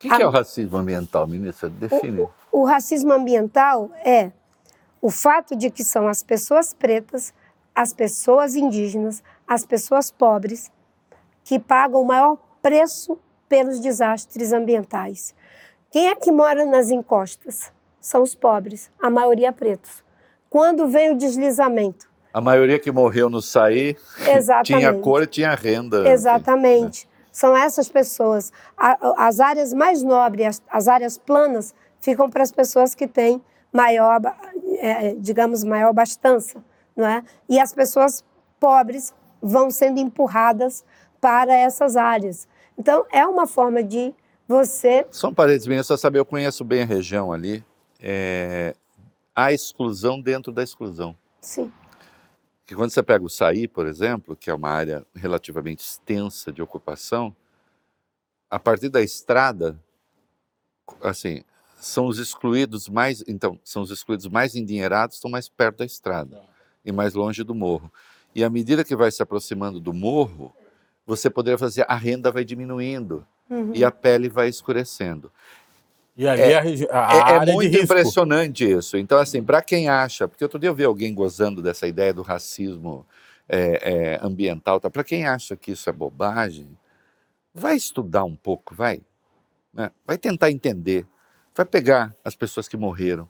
que, 0.00 0.08
que 0.08 0.14
a... 0.14 0.24
é 0.24 0.26
o 0.26 0.30
racismo 0.30 0.76
ambiental, 0.76 1.26
ministra? 1.26 1.70
Define. 1.70 2.22
O, 2.50 2.62
o 2.62 2.64
racismo 2.64 3.12
ambiental 3.12 3.90
é 4.04 4.32
o 5.02 5.10
fato 5.10 5.56
de 5.56 5.68
que 5.68 5.82
são 5.82 6.06
as 6.06 6.22
pessoas 6.22 6.72
pretas, 6.72 7.34
as 7.74 7.92
pessoas 7.92 8.54
indígenas, 8.54 9.20
as 9.46 9.66
pessoas 9.66 10.12
pobres 10.12 10.70
que 11.42 11.58
pagam 11.58 12.00
o 12.00 12.06
maior 12.06 12.38
preço 12.62 13.18
pelos 13.48 13.80
desastres 13.80 14.52
ambientais. 14.52 15.34
Quem 15.90 16.08
é 16.08 16.14
que 16.14 16.30
mora 16.30 16.64
nas 16.64 16.88
encostas? 16.88 17.72
São 18.00 18.22
os 18.22 18.36
pobres, 18.36 18.90
a 19.00 19.10
maioria 19.10 19.52
pretos. 19.52 20.04
Quando 20.48 20.86
vem 20.86 21.10
o 21.10 21.18
deslizamento, 21.18 22.10
a 22.32 22.40
maioria 22.40 22.78
que 22.78 22.90
morreu 22.90 23.28
no 23.28 23.42
sair 23.42 23.98
tinha 24.64 24.94
cor 24.94 25.24
e 25.24 25.26
tinha 25.26 25.54
renda. 25.54 26.08
Exatamente. 26.08 27.08
são 27.30 27.56
essas 27.56 27.88
pessoas. 27.88 28.52
as 29.16 29.40
áreas 29.40 29.74
mais 29.74 30.02
nobres, 30.02 30.62
as 30.70 30.88
áreas 30.88 31.18
planas, 31.18 31.74
ficam 32.00 32.30
para 32.30 32.42
as 32.42 32.52
pessoas 32.52 32.94
que 32.94 33.06
têm 33.06 33.42
maior, 33.72 34.20
é, 34.82 35.14
digamos, 35.14 35.62
maior 35.62 35.90
abastança, 35.90 36.62
não 36.96 37.06
é? 37.06 37.24
E 37.48 37.60
as 37.60 37.72
pessoas 37.72 38.24
pobres 38.58 39.14
vão 39.40 39.70
sendo 39.70 40.00
empurradas 40.00 40.84
para 41.20 41.54
essas 41.54 41.96
áreas. 41.96 42.48
Então, 42.76 43.06
é 43.10 43.24
uma 43.24 43.46
forma 43.46 43.82
de 43.82 44.12
você... 44.48 45.06
Só 45.10 45.28
um 45.28 45.34
parênteses, 45.34 45.86
só 45.86 45.96
saber, 45.96 46.18
eu 46.18 46.26
conheço 46.26 46.64
bem 46.64 46.82
a 46.82 46.86
região 46.86 47.32
ali, 47.32 47.64
é... 48.00 48.74
a 49.34 49.52
exclusão 49.52 50.20
dentro 50.20 50.52
da 50.52 50.64
exclusão. 50.64 51.16
Sim. 51.40 51.72
Que 52.66 52.74
quando 52.74 52.90
você 52.90 53.02
pega 53.02 53.24
o 53.24 53.30
Saí, 53.30 53.68
por 53.68 53.86
exemplo, 53.86 54.34
que 54.34 54.50
é 54.50 54.54
uma 54.54 54.70
área 54.70 55.06
relativamente 55.14 55.80
extensa 55.80 56.52
de 56.52 56.60
ocupação, 56.60 57.34
a 58.50 58.58
partir 58.58 58.88
da 58.88 59.00
estrada, 59.00 59.78
assim, 61.00 61.44
são 61.82 62.06
os 62.06 62.20
excluídos 62.20 62.88
mais, 62.88 63.24
então, 63.26 63.58
são 63.64 63.82
os 63.82 63.90
excluídos 63.90 64.28
mais 64.28 64.54
endinheirados, 64.54 65.16
estão 65.16 65.28
mais 65.28 65.48
perto 65.48 65.78
da 65.78 65.84
estrada 65.84 66.40
e 66.84 66.92
mais 66.92 67.12
longe 67.12 67.42
do 67.42 67.56
morro. 67.56 67.92
E 68.32 68.44
à 68.44 68.48
medida 68.48 68.84
que 68.84 68.94
vai 68.94 69.10
se 69.10 69.20
aproximando 69.20 69.80
do 69.80 69.92
morro, 69.92 70.54
você 71.04 71.28
poderia 71.28 71.58
fazer 71.58 71.84
a 71.88 71.96
renda 71.96 72.30
vai 72.30 72.44
diminuindo 72.44 73.26
uhum. 73.50 73.72
e 73.74 73.84
a 73.84 73.90
pele 73.90 74.28
vai 74.28 74.48
escurecendo. 74.48 75.30
E 76.16 76.28
ali 76.28 76.42
é, 76.42 76.88
a, 76.88 77.30
a 77.30 77.32
é, 77.32 77.48
é 77.48 77.52
muito 77.52 77.76
impressionante 77.76 78.64
isso. 78.64 78.96
Então, 78.96 79.18
assim, 79.18 79.42
para 79.42 79.60
quem 79.60 79.88
acha, 79.88 80.28
porque 80.28 80.44
outro 80.44 80.60
dia 80.60 80.68
eu 80.70 80.74
vi 80.74 80.84
alguém 80.84 81.12
gozando 81.12 81.60
dessa 81.60 81.88
ideia 81.88 82.14
do 82.14 82.22
racismo 82.22 83.04
é, 83.48 83.80
é, 83.82 84.20
ambiental, 84.22 84.78
tá? 84.78 84.88
para 84.88 85.02
quem 85.02 85.26
acha 85.26 85.56
que 85.56 85.72
isso 85.72 85.90
é 85.90 85.92
bobagem, 85.92 86.78
vai 87.52 87.74
estudar 87.74 88.22
um 88.22 88.36
pouco, 88.36 88.72
vai. 88.72 89.00
Né? 89.74 89.90
Vai 90.06 90.16
tentar 90.16 90.52
entender. 90.52 91.06
Vai 91.54 91.66
pegar 91.66 92.14
as 92.24 92.34
pessoas 92.34 92.68
que 92.68 92.76
morreram. 92.76 93.28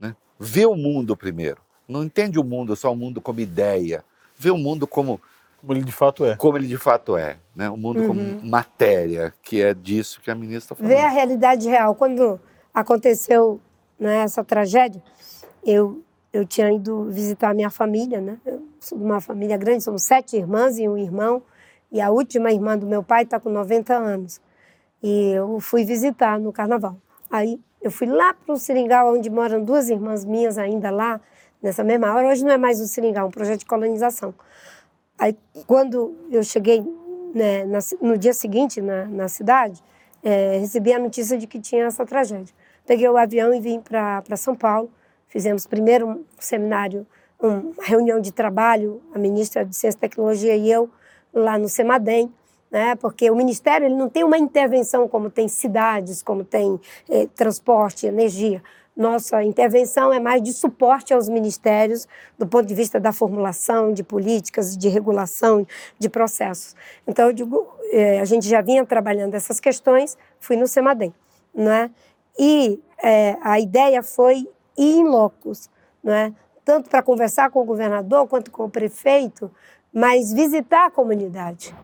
Né? 0.00 0.14
Vê 0.38 0.66
o 0.66 0.74
mundo 0.74 1.16
primeiro. 1.16 1.60
Não 1.88 2.02
entende 2.02 2.38
o 2.38 2.44
mundo 2.44 2.74
só 2.74 2.92
o 2.92 2.96
mundo 2.96 3.20
como 3.20 3.40
ideia. 3.40 4.04
Vê 4.36 4.50
o 4.50 4.58
mundo 4.58 4.86
como 4.86 5.20
como 5.64 5.72
ele 5.72 5.84
de 5.84 5.92
fato 5.92 6.26
é. 6.26 6.36
Como 6.36 6.58
ele 6.58 6.66
de 6.66 6.76
fato 6.76 7.16
é. 7.16 7.38
Né? 7.56 7.70
O 7.70 7.76
mundo 7.76 8.02
uhum. 8.02 8.08
como 8.08 8.46
matéria, 8.46 9.32
que 9.42 9.62
é 9.62 9.72
disso 9.72 10.20
que 10.20 10.30
a 10.30 10.34
ministra 10.34 10.76
falou. 10.76 10.92
Ver 10.92 11.00
a 11.00 11.08
realidade 11.08 11.66
real. 11.66 11.94
Quando 11.94 12.38
aconteceu 12.72 13.58
né, 13.98 14.18
essa 14.18 14.44
tragédia, 14.44 15.02
eu, 15.64 16.02
eu 16.30 16.44
tinha 16.44 16.70
ido 16.70 17.04
visitar 17.04 17.50
a 17.50 17.54
minha 17.54 17.70
família. 17.70 18.20
Né? 18.20 18.38
Eu 18.44 18.62
sou 18.78 18.98
de 18.98 19.04
uma 19.04 19.22
família 19.22 19.56
grande, 19.56 19.82
somos 19.82 20.02
sete 20.02 20.36
irmãs 20.36 20.78
e 20.78 20.86
um 20.86 20.98
irmão. 20.98 21.42
E 21.90 21.98
a 21.98 22.10
última 22.10 22.52
irmã 22.52 22.76
do 22.76 22.86
meu 22.86 23.02
pai 23.02 23.22
está 23.22 23.40
com 23.40 23.48
90 23.48 23.94
anos. 23.94 24.42
E 25.02 25.30
eu 25.30 25.58
fui 25.60 25.82
visitar 25.84 26.38
no 26.38 26.52
carnaval. 26.52 26.98
Aí 27.34 27.60
eu 27.82 27.90
fui 27.90 28.06
lá 28.06 28.32
para 28.32 28.54
o 28.54 28.56
Seringal, 28.56 29.12
onde 29.12 29.28
moram 29.28 29.60
duas 29.64 29.90
irmãs 29.90 30.24
minhas 30.24 30.56
ainda 30.56 30.88
lá, 30.88 31.20
nessa 31.60 31.82
mesma 31.82 32.14
hora. 32.14 32.28
Hoje 32.28 32.44
não 32.44 32.52
é 32.52 32.56
mais 32.56 32.80
o 32.80 32.86
Seringal, 32.86 33.24
é 33.24 33.28
um 33.28 33.32
projeto 33.32 33.58
de 33.58 33.66
colonização. 33.66 34.32
Aí, 35.18 35.36
quando 35.66 36.16
eu 36.30 36.44
cheguei 36.44 36.80
né, 37.34 37.64
na, 37.64 37.80
no 38.00 38.16
dia 38.16 38.32
seguinte 38.32 38.80
na, 38.80 39.06
na 39.06 39.26
cidade, 39.26 39.82
é, 40.22 40.58
recebi 40.58 40.92
a 40.92 40.98
notícia 41.00 41.36
de 41.36 41.48
que 41.48 41.58
tinha 41.58 41.86
essa 41.86 42.06
tragédia. 42.06 42.54
Peguei 42.86 43.08
o 43.08 43.16
avião 43.16 43.52
e 43.52 43.58
vim 43.58 43.80
para 43.80 44.36
São 44.36 44.54
Paulo. 44.54 44.88
Fizemos 45.26 45.66
primeiro 45.66 46.06
um 46.06 46.24
seminário, 46.38 47.04
uma 47.40 47.72
reunião 47.82 48.20
de 48.20 48.32
trabalho, 48.32 49.02
a 49.12 49.18
ministra 49.18 49.64
de 49.64 49.74
Ciência 49.74 49.98
e 49.98 50.00
Tecnologia 50.00 50.54
e 50.54 50.70
eu, 50.70 50.88
lá 51.32 51.58
no 51.58 51.68
Semadem, 51.68 52.32
né? 52.74 52.96
porque 52.96 53.30
o 53.30 53.36
Ministério 53.36 53.86
ele 53.86 53.94
não 53.94 54.08
tem 54.08 54.24
uma 54.24 54.36
intervenção 54.36 55.06
como 55.06 55.30
tem 55.30 55.46
cidades, 55.46 56.24
como 56.24 56.42
tem 56.42 56.80
eh, 57.08 57.28
transporte, 57.32 58.04
energia. 58.04 58.60
Nossa 58.96 59.44
intervenção 59.44 60.12
é 60.12 60.18
mais 60.18 60.42
de 60.42 60.52
suporte 60.52 61.14
aos 61.14 61.28
ministérios, 61.28 62.08
do 62.36 62.48
ponto 62.48 62.66
de 62.66 62.74
vista 62.74 62.98
da 62.98 63.12
formulação 63.12 63.92
de 63.92 64.02
políticas, 64.02 64.76
de 64.76 64.88
regulação 64.88 65.64
de 66.00 66.08
processos. 66.08 66.74
Então, 67.06 67.28
eu 67.28 67.32
digo, 67.32 67.64
é, 67.92 68.18
a 68.18 68.24
gente 68.24 68.48
já 68.48 68.60
vinha 68.60 68.84
trabalhando 68.84 69.34
essas 69.34 69.60
questões, 69.60 70.18
fui 70.40 70.56
no 70.56 70.66
Semadem, 70.66 71.14
né? 71.54 71.92
E 72.36 72.80
é, 73.02 73.36
a 73.40 73.60
ideia 73.60 74.02
foi 74.02 74.48
ir 74.76 74.98
em 74.98 75.04
locos, 75.04 75.70
né? 76.02 76.34
tanto 76.64 76.90
para 76.90 77.02
conversar 77.02 77.50
com 77.50 77.60
o 77.60 77.64
governador 77.64 78.26
quanto 78.26 78.50
com 78.50 78.64
o 78.64 78.70
prefeito, 78.70 79.50
mas 79.92 80.32
visitar 80.32 80.86
a 80.86 80.90
comunidade. 80.90 81.74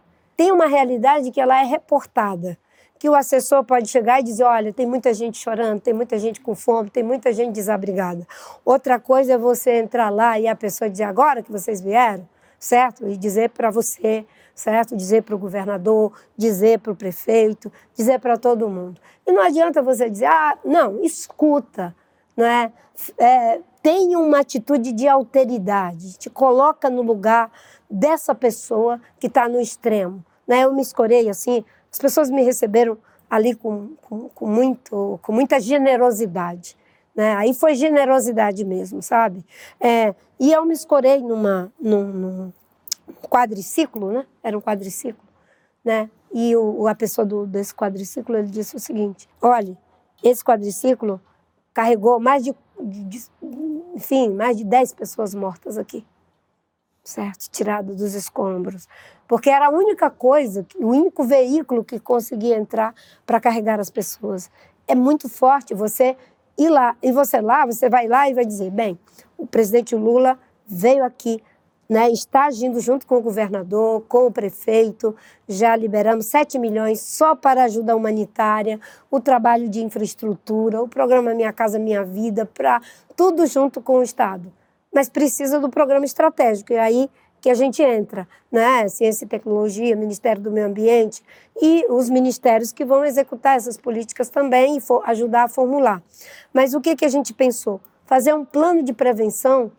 Tem 0.40 0.50
uma 0.50 0.64
realidade 0.64 1.30
que 1.30 1.38
ela 1.38 1.60
é 1.60 1.66
reportada 1.66 2.56
que 2.98 3.10
o 3.10 3.14
assessor 3.14 3.62
pode 3.62 3.88
chegar 3.88 4.20
e 4.20 4.22
dizer: 4.22 4.44
olha, 4.44 4.72
tem 4.72 4.86
muita 4.86 5.12
gente 5.12 5.36
chorando, 5.36 5.82
tem 5.82 5.92
muita 5.92 6.18
gente 6.18 6.40
com 6.40 6.54
fome, 6.54 6.88
tem 6.88 7.02
muita 7.02 7.30
gente 7.30 7.52
desabrigada. 7.52 8.26
Outra 8.64 8.98
coisa 8.98 9.34
é 9.34 9.36
você 9.36 9.72
entrar 9.72 10.08
lá 10.08 10.40
e 10.40 10.48
a 10.48 10.56
pessoa 10.56 10.88
dizer: 10.88 11.04
agora 11.04 11.42
que 11.42 11.52
vocês 11.52 11.82
vieram, 11.82 12.26
certo? 12.58 13.06
E 13.06 13.18
dizer 13.18 13.50
para 13.50 13.70
você, 13.70 14.24
certo? 14.54 14.96
Dizer 14.96 15.24
para 15.24 15.34
o 15.34 15.38
governador, 15.38 16.18
dizer 16.34 16.78
para 16.78 16.92
o 16.92 16.96
prefeito, 16.96 17.70
dizer 17.94 18.18
para 18.18 18.38
todo 18.38 18.66
mundo. 18.66 18.98
E 19.26 19.32
não 19.32 19.42
adianta 19.42 19.82
você 19.82 20.08
dizer: 20.08 20.24
ah, 20.24 20.56
não, 20.64 21.04
escuta, 21.04 21.94
não 22.34 22.46
é? 22.46 22.72
é 23.18 23.60
tem 23.82 24.16
uma 24.16 24.40
atitude 24.40 24.92
de 24.92 25.06
alteridade, 25.06 26.16
te 26.16 26.30
coloca 26.30 26.88
no 26.88 27.02
lugar 27.02 27.52
dessa 27.90 28.34
pessoa 28.34 28.98
que 29.18 29.26
está 29.26 29.46
no 29.46 29.60
extremo. 29.60 30.24
Né? 30.50 30.64
Eu 30.64 30.74
me 30.74 30.82
escorei 30.82 31.30
assim 31.30 31.64
as 31.92 31.98
pessoas 31.98 32.28
me 32.28 32.42
receberam 32.42 32.98
ali 33.28 33.54
com, 33.54 33.94
com, 34.02 34.28
com, 34.28 34.46
muito, 34.46 35.18
com 35.22 35.32
muita 35.32 35.60
generosidade. 35.60 36.76
Né? 37.14 37.34
Aí 37.36 37.54
foi 37.54 37.74
generosidade 37.74 38.64
mesmo, 38.64 39.02
sabe? 39.02 39.44
É, 39.80 40.14
e 40.38 40.52
eu 40.52 40.64
me 40.64 40.72
escorei 40.74 41.20
numa, 41.20 41.72
num, 41.80 42.04
num, 42.04 42.52
quadriciclo, 43.28 44.12
né? 44.12 44.26
Era 44.42 44.56
um 44.56 44.60
quadriciclo, 44.60 45.24
né? 45.84 46.08
E 46.32 46.54
o, 46.56 46.86
a 46.86 46.94
pessoa 46.94 47.24
do, 47.26 47.46
desse 47.46 47.74
quadriciclo, 47.74 48.36
ele 48.36 48.48
disse 48.48 48.76
o 48.76 48.80
seguinte, 48.80 49.28
olha, 49.42 49.76
esse 50.22 50.44
quadriciclo 50.44 51.20
carregou 51.74 52.20
mais 52.20 52.44
de, 52.44 52.54
de, 52.80 53.20
enfim, 53.94 54.30
mais 54.30 54.56
de 54.56 54.64
10 54.64 54.94
pessoas 54.94 55.34
mortas 55.34 55.76
aqui 55.76 56.04
certo? 57.10 57.48
Tirado 57.50 57.94
dos 57.94 58.14
escombros. 58.14 58.88
Porque 59.26 59.50
era 59.50 59.66
a 59.66 59.70
única 59.70 60.10
coisa, 60.10 60.66
o 60.76 60.88
único 60.88 61.24
veículo 61.24 61.84
que 61.84 62.00
conseguia 62.00 62.56
entrar 62.56 62.94
para 63.26 63.40
carregar 63.40 63.78
as 63.78 63.90
pessoas. 63.90 64.50
É 64.86 64.94
muito 64.94 65.28
forte 65.28 65.74
você 65.74 66.16
ir 66.56 66.68
lá. 66.68 66.96
E 67.02 67.12
você 67.12 67.40
lá, 67.40 67.66
você 67.66 67.88
vai 67.88 68.06
lá 68.08 68.28
e 68.28 68.34
vai 68.34 68.44
dizer: 68.44 68.70
bem, 68.70 68.98
o 69.36 69.46
presidente 69.46 69.94
Lula 69.94 70.38
veio 70.66 71.04
aqui, 71.04 71.42
né, 71.88 72.08
está 72.10 72.46
agindo 72.46 72.78
junto 72.80 73.04
com 73.06 73.16
o 73.16 73.20
governador, 73.20 74.02
com 74.08 74.26
o 74.26 74.30
prefeito, 74.30 75.16
já 75.48 75.74
liberamos 75.74 76.26
7 76.26 76.58
milhões 76.58 77.00
só 77.00 77.34
para 77.34 77.64
ajuda 77.64 77.96
humanitária, 77.96 78.78
o 79.10 79.18
trabalho 79.18 79.68
de 79.68 79.82
infraestrutura, 79.82 80.80
o 80.80 80.88
programa 80.88 81.34
Minha 81.34 81.52
Casa 81.52 81.80
Minha 81.80 82.04
Vida, 82.04 82.46
para 82.46 82.80
tudo 83.16 83.44
junto 83.46 83.80
com 83.80 83.98
o 83.98 84.02
Estado 84.02 84.52
mas 84.92 85.08
precisa 85.08 85.58
do 85.58 85.68
programa 85.68 86.04
estratégico. 86.04 86.72
E 86.72 86.78
aí 86.78 87.10
que 87.40 87.48
a 87.48 87.54
gente 87.54 87.82
entra, 87.82 88.28
né? 88.52 88.86
Ciência 88.88 89.24
e 89.24 89.28
Tecnologia, 89.28 89.96
Ministério 89.96 90.42
do 90.42 90.50
Meio 90.50 90.66
Ambiente 90.66 91.22
e 91.60 91.86
os 91.88 92.10
ministérios 92.10 92.72
que 92.72 92.84
vão 92.84 93.04
executar 93.04 93.56
essas 93.56 93.76
políticas 93.76 94.28
também 94.28 94.76
e 94.76 94.82
ajudar 95.04 95.44
a 95.44 95.48
formular. 95.48 96.02
Mas 96.52 96.74
o 96.74 96.80
que, 96.80 96.94
que 96.94 97.04
a 97.04 97.08
gente 97.08 97.32
pensou? 97.32 97.80
Fazer 98.04 98.34
um 98.34 98.44
plano 98.44 98.82
de 98.82 98.92
prevenção 98.92 99.72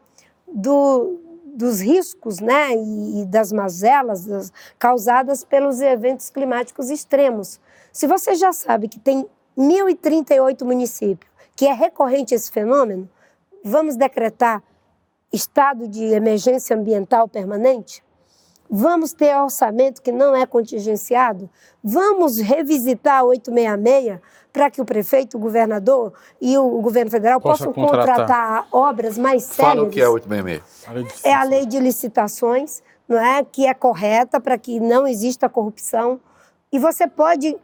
do, 0.48 1.20
dos 1.46 1.82
riscos 1.82 2.40
né, 2.40 2.74
e, 2.74 3.26
das 3.26 3.52
mazelas 3.52 4.26
das, 4.26 4.52
causadas 4.80 5.44
pelos 5.44 5.82
eventos 5.82 6.30
climáticos 6.30 6.90
extremos. 6.90 7.60
Se 7.92 8.08
você 8.08 8.36
já 8.36 8.52
sabe 8.52 8.88
que 8.88 9.00
tem 9.00 9.28
1.038 9.58 10.64
municípios 10.64 11.30
que 11.56 11.68
é 11.68 11.74
recorrente 11.74 12.34
esse 12.34 12.50
fenômeno, 12.52 13.08
vamos 13.64 13.96
decretar 13.96 14.64
estado 15.32 15.88
de 15.88 16.04
emergência 16.06 16.76
ambiental 16.76 17.28
permanente? 17.28 18.04
Vamos 18.74 19.12
ter 19.12 19.36
orçamento 19.36 20.02
que 20.02 20.14
não 20.14 20.34
é 20.34 20.46
contingenciado? 20.46 21.50
Vamos 21.84 22.38
revisitar 22.38 23.20
a 23.20 23.24
866 23.24 24.20
para 24.54 24.70
que 24.70 24.82
o 24.82 24.86
prefeito, 24.86 25.36
o 25.36 25.40
governador 25.40 26.14
e 26.40 26.58
o 26.58 26.82
governo 26.82 27.12
federal 27.12 27.42
Possa 27.42 27.66
possam 27.66 27.74
contratar. 27.74 28.16
contratar. 28.18 28.68
obras 28.72 29.18
mais 29.18 29.44
sérias? 29.44 29.76
Fala 29.76 29.88
o 29.88 29.90
que 29.90 30.02
é 30.02 30.08
866. 30.08 31.26
É 31.26 31.34
a 31.34 31.44
lei 31.44 31.66
de 31.66 31.80
licitações, 31.80 32.82
não 33.08 33.20
é? 33.20 33.44
que 33.44 33.68
é 33.68 33.74
correta 33.74 34.40
para 34.40 34.58
que 34.58 34.80
não 34.80 35.06
exista 35.06 35.50
corrupção. 35.50 36.20
E 36.72 36.80
você 36.80 37.08
pode 37.08 37.58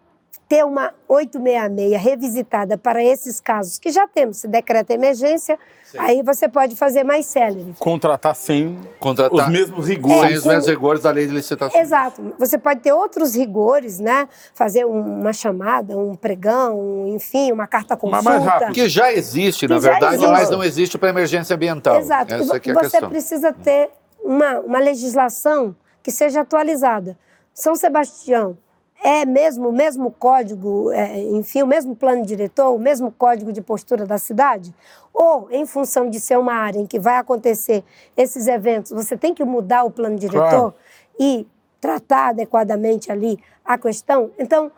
ter 0.48 0.64
uma 0.64 0.94
866 1.08 2.02
revisitada 2.02 2.78
para 2.78 3.04
esses 3.04 3.40
casos 3.42 3.78
que 3.78 3.92
já 3.92 4.08
temos, 4.08 4.38
se 4.38 4.48
decreta 4.48 4.94
emergência, 4.94 5.60
Sim. 5.84 5.98
aí 6.00 6.24
você 6.24 6.48
pode 6.48 6.76
fazer 6.76 7.04
mais 7.04 7.26
célere. 7.26 7.76
Contratar 7.78 8.34
sem 8.34 8.80
Contratar 9.00 9.34
os 9.34 9.50
mesmos 9.50 9.88
rigores. 9.88 10.30
Sem 10.30 10.38
os 10.38 10.46
mesmos 10.46 10.68
rigores 10.68 11.04
da 11.04 11.12
lei 11.12 11.28
de 11.28 11.34
licitação. 11.34 11.80
Exato. 11.80 12.34
Você 12.40 12.58
pode 12.58 12.80
ter 12.80 12.94
outros 12.94 13.36
rigores, 13.36 14.00
né? 14.00 14.30
Fazer 14.54 14.86
uma 14.86 15.34
chamada, 15.34 15.98
um 15.98 16.16
pregão, 16.16 17.08
enfim, 17.08 17.52
uma 17.52 17.68
carta 17.68 17.98
consulta. 17.98 18.24
Mas 18.24 18.40
mais 18.40 18.46
rápido. 18.46 18.74
Que 18.74 18.88
já 18.88 19.12
existe, 19.12 19.68
que 19.68 19.74
na 19.74 19.80
verdade, 19.80 20.16
existe. 20.16 20.32
mas 20.32 20.50
não 20.50 20.64
existe 20.64 20.98
para 20.98 21.10
emergência 21.10 21.56
ambiental. 21.56 21.98
Exato. 21.98 22.34
Essa 22.34 22.44
é 22.44 22.46
você 22.46 22.60
questão. 22.60 23.10
precisa 23.10 23.52
ter 23.52 23.90
uma, 24.24 24.60
uma 24.62 24.80
legislação 24.80 25.76
que 26.02 26.12
seja 26.12 26.42
atualizada. 26.42 27.18
São 27.54 27.76
Sebastião 27.76 28.58
é 29.04 29.26
mesmo 29.26 29.70
o 29.70 29.72
mesmo 29.72 30.12
código, 30.12 30.92
é, 30.92 31.20
enfim, 31.20 31.62
o 31.62 31.68
mesmo 31.68 31.96
plano 31.96 32.26
diretor, 32.26 32.74
o 32.74 32.80
mesmo 32.80 33.12
código 33.12 33.52
de 33.54 33.62
postura 33.62 34.06
da 34.06 34.18
cidade? 34.18 34.74
Ou, 35.14 35.48
em 35.52 35.66
função 35.66 36.10
de 36.10 36.20
ser 36.20 36.38
uma 36.38 36.54
área 36.54 36.80
em 36.80 36.86
que 36.86 37.00
vai 37.00 37.18
acontecer 37.18 37.84
esses 38.16 38.48
eventos, 38.48 38.92
você 38.92 39.16
tem 39.16 39.34
que 39.34 39.44
mudar 39.44 39.84
o 39.84 39.92
plano 39.92 40.16
diretor 40.18 40.40
claro. 40.50 40.76
e 41.20 41.48
tratar 41.80 42.30
adequadamente 42.30 43.12
ali 43.12 43.40
a 43.64 43.78
questão? 43.78 44.32
Então, 44.38 44.72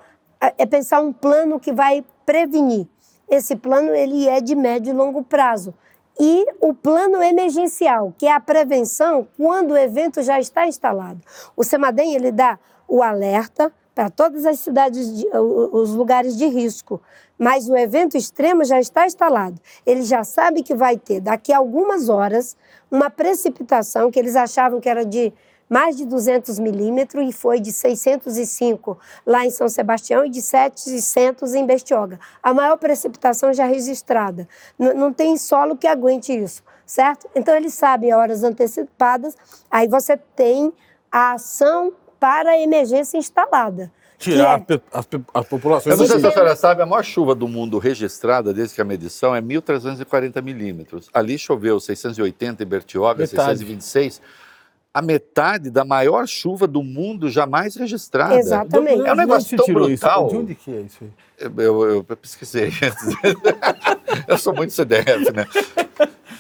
é 0.57 0.65
pensar 0.65 1.01
um 1.01 1.11
plano 1.11 1.59
que 1.59 1.73
vai 1.73 2.03
prevenir. 2.25 2.87
Esse 3.29 3.55
plano 3.55 3.93
ele 3.93 4.27
é 4.27 4.41
de 4.41 4.55
médio 4.55 4.91
e 4.91 4.93
longo 4.93 5.23
prazo. 5.23 5.73
E 6.19 6.45
o 6.59 6.73
plano 6.73 7.23
emergencial, 7.23 8.13
que 8.17 8.25
é 8.25 8.33
a 8.33 8.39
prevenção 8.39 9.27
quando 9.37 9.71
o 9.71 9.77
evento 9.77 10.21
já 10.21 10.39
está 10.39 10.67
instalado. 10.67 11.21
O 11.55 11.63
SEMADEM 11.63 12.13
ele 12.13 12.31
dá 12.31 12.59
o 12.87 13.01
alerta, 13.01 13.71
para 13.99 14.09
todas 14.09 14.45
as 14.45 14.61
cidades, 14.61 15.13
de, 15.13 15.27
os 15.35 15.89
lugares 15.89 16.37
de 16.37 16.47
risco. 16.47 17.01
Mas 17.37 17.67
o 17.67 17.75
evento 17.75 18.15
extremo 18.15 18.63
já 18.63 18.79
está 18.79 19.05
instalado. 19.05 19.59
Ele 19.85 20.03
já 20.03 20.23
sabe 20.23 20.63
que 20.63 20.73
vai 20.73 20.97
ter, 20.97 21.19
daqui 21.19 21.51
a 21.51 21.57
algumas 21.57 22.07
horas, 22.07 22.55
uma 22.89 23.09
precipitação 23.09 24.09
que 24.09 24.17
eles 24.17 24.37
achavam 24.37 24.79
que 24.79 24.87
era 24.87 25.03
de 25.03 25.33
mais 25.69 25.97
de 25.97 26.05
200 26.05 26.59
milímetros 26.59 27.27
e 27.27 27.33
foi 27.33 27.59
de 27.59 27.73
605 27.73 28.97
lá 29.25 29.45
em 29.45 29.51
São 29.51 29.67
Sebastião 29.67 30.23
e 30.23 30.29
de 30.29 30.41
700 30.41 31.53
em 31.53 31.65
Bestioga. 31.65 32.21
A 32.41 32.53
maior 32.53 32.77
precipitação 32.77 33.51
já 33.51 33.65
registrada. 33.65 34.47
N 34.79 34.93
não 34.93 35.11
tem 35.11 35.35
solo 35.35 35.75
que 35.75 35.85
aguente 35.85 36.31
isso, 36.31 36.63
certo? 36.85 37.29
Então 37.35 37.53
eles 37.53 37.73
sabem 37.73 38.13
horas 38.13 38.45
antecipadas, 38.45 39.35
aí 39.69 39.89
você 39.89 40.15
tem 40.15 40.71
a 41.11 41.33
ação 41.33 41.91
para 42.19 42.51
a 42.51 42.59
emergência 42.59 43.17
instalada. 43.17 43.91
Tirar 44.17 44.65
é... 44.69 44.81
as, 44.91 45.07
as 45.33 45.47
populações. 45.47 45.93
Eu 45.93 45.97
não 45.97 46.05
sei 46.05 46.19
se 46.19 46.27
a 46.27 46.31
senhora 46.31 46.55
sabe, 46.55 46.81
a 46.81 46.85
maior 46.85 47.03
chuva 47.03 47.33
do 47.33 47.47
mundo 47.47 47.77
registrada 47.77 48.53
desde 48.53 48.75
que 48.75 48.81
a 48.81 48.85
medição 48.85 49.33
é 49.33 49.41
1.340 49.41 50.41
milímetros. 50.41 51.09
Ali 51.13 51.37
choveu 51.37 51.79
680 51.79 52.61
em 52.61 52.65
Bertioga, 52.65 53.21
metade. 53.21 53.59
626 53.59 54.21
a 54.93 55.01
metade 55.01 55.69
da 55.69 55.85
maior 55.85 56.27
chuva 56.27 56.67
do 56.67 56.81
mundo 56.81 57.29
jamais 57.29 57.75
registrada. 57.75 58.35
Exatamente. 58.35 59.05
É 59.05 59.13
um 59.13 59.15
negócio 59.15 59.57
tão 59.57 59.67
brutal. 59.67 60.25
Isso? 60.25 60.35
De 60.35 60.41
onde 60.41 60.55
que 60.55 60.75
é 60.75 60.81
isso 60.81 60.97
aí? 61.03 61.09
Eu, 61.37 61.61
eu, 61.61 62.05
eu 62.09 62.17
pesquisei. 62.17 62.71
eu 64.27 64.37
sou 64.37 64.53
muito 64.53 64.73
CDF, 64.73 65.31
né? 65.31 65.47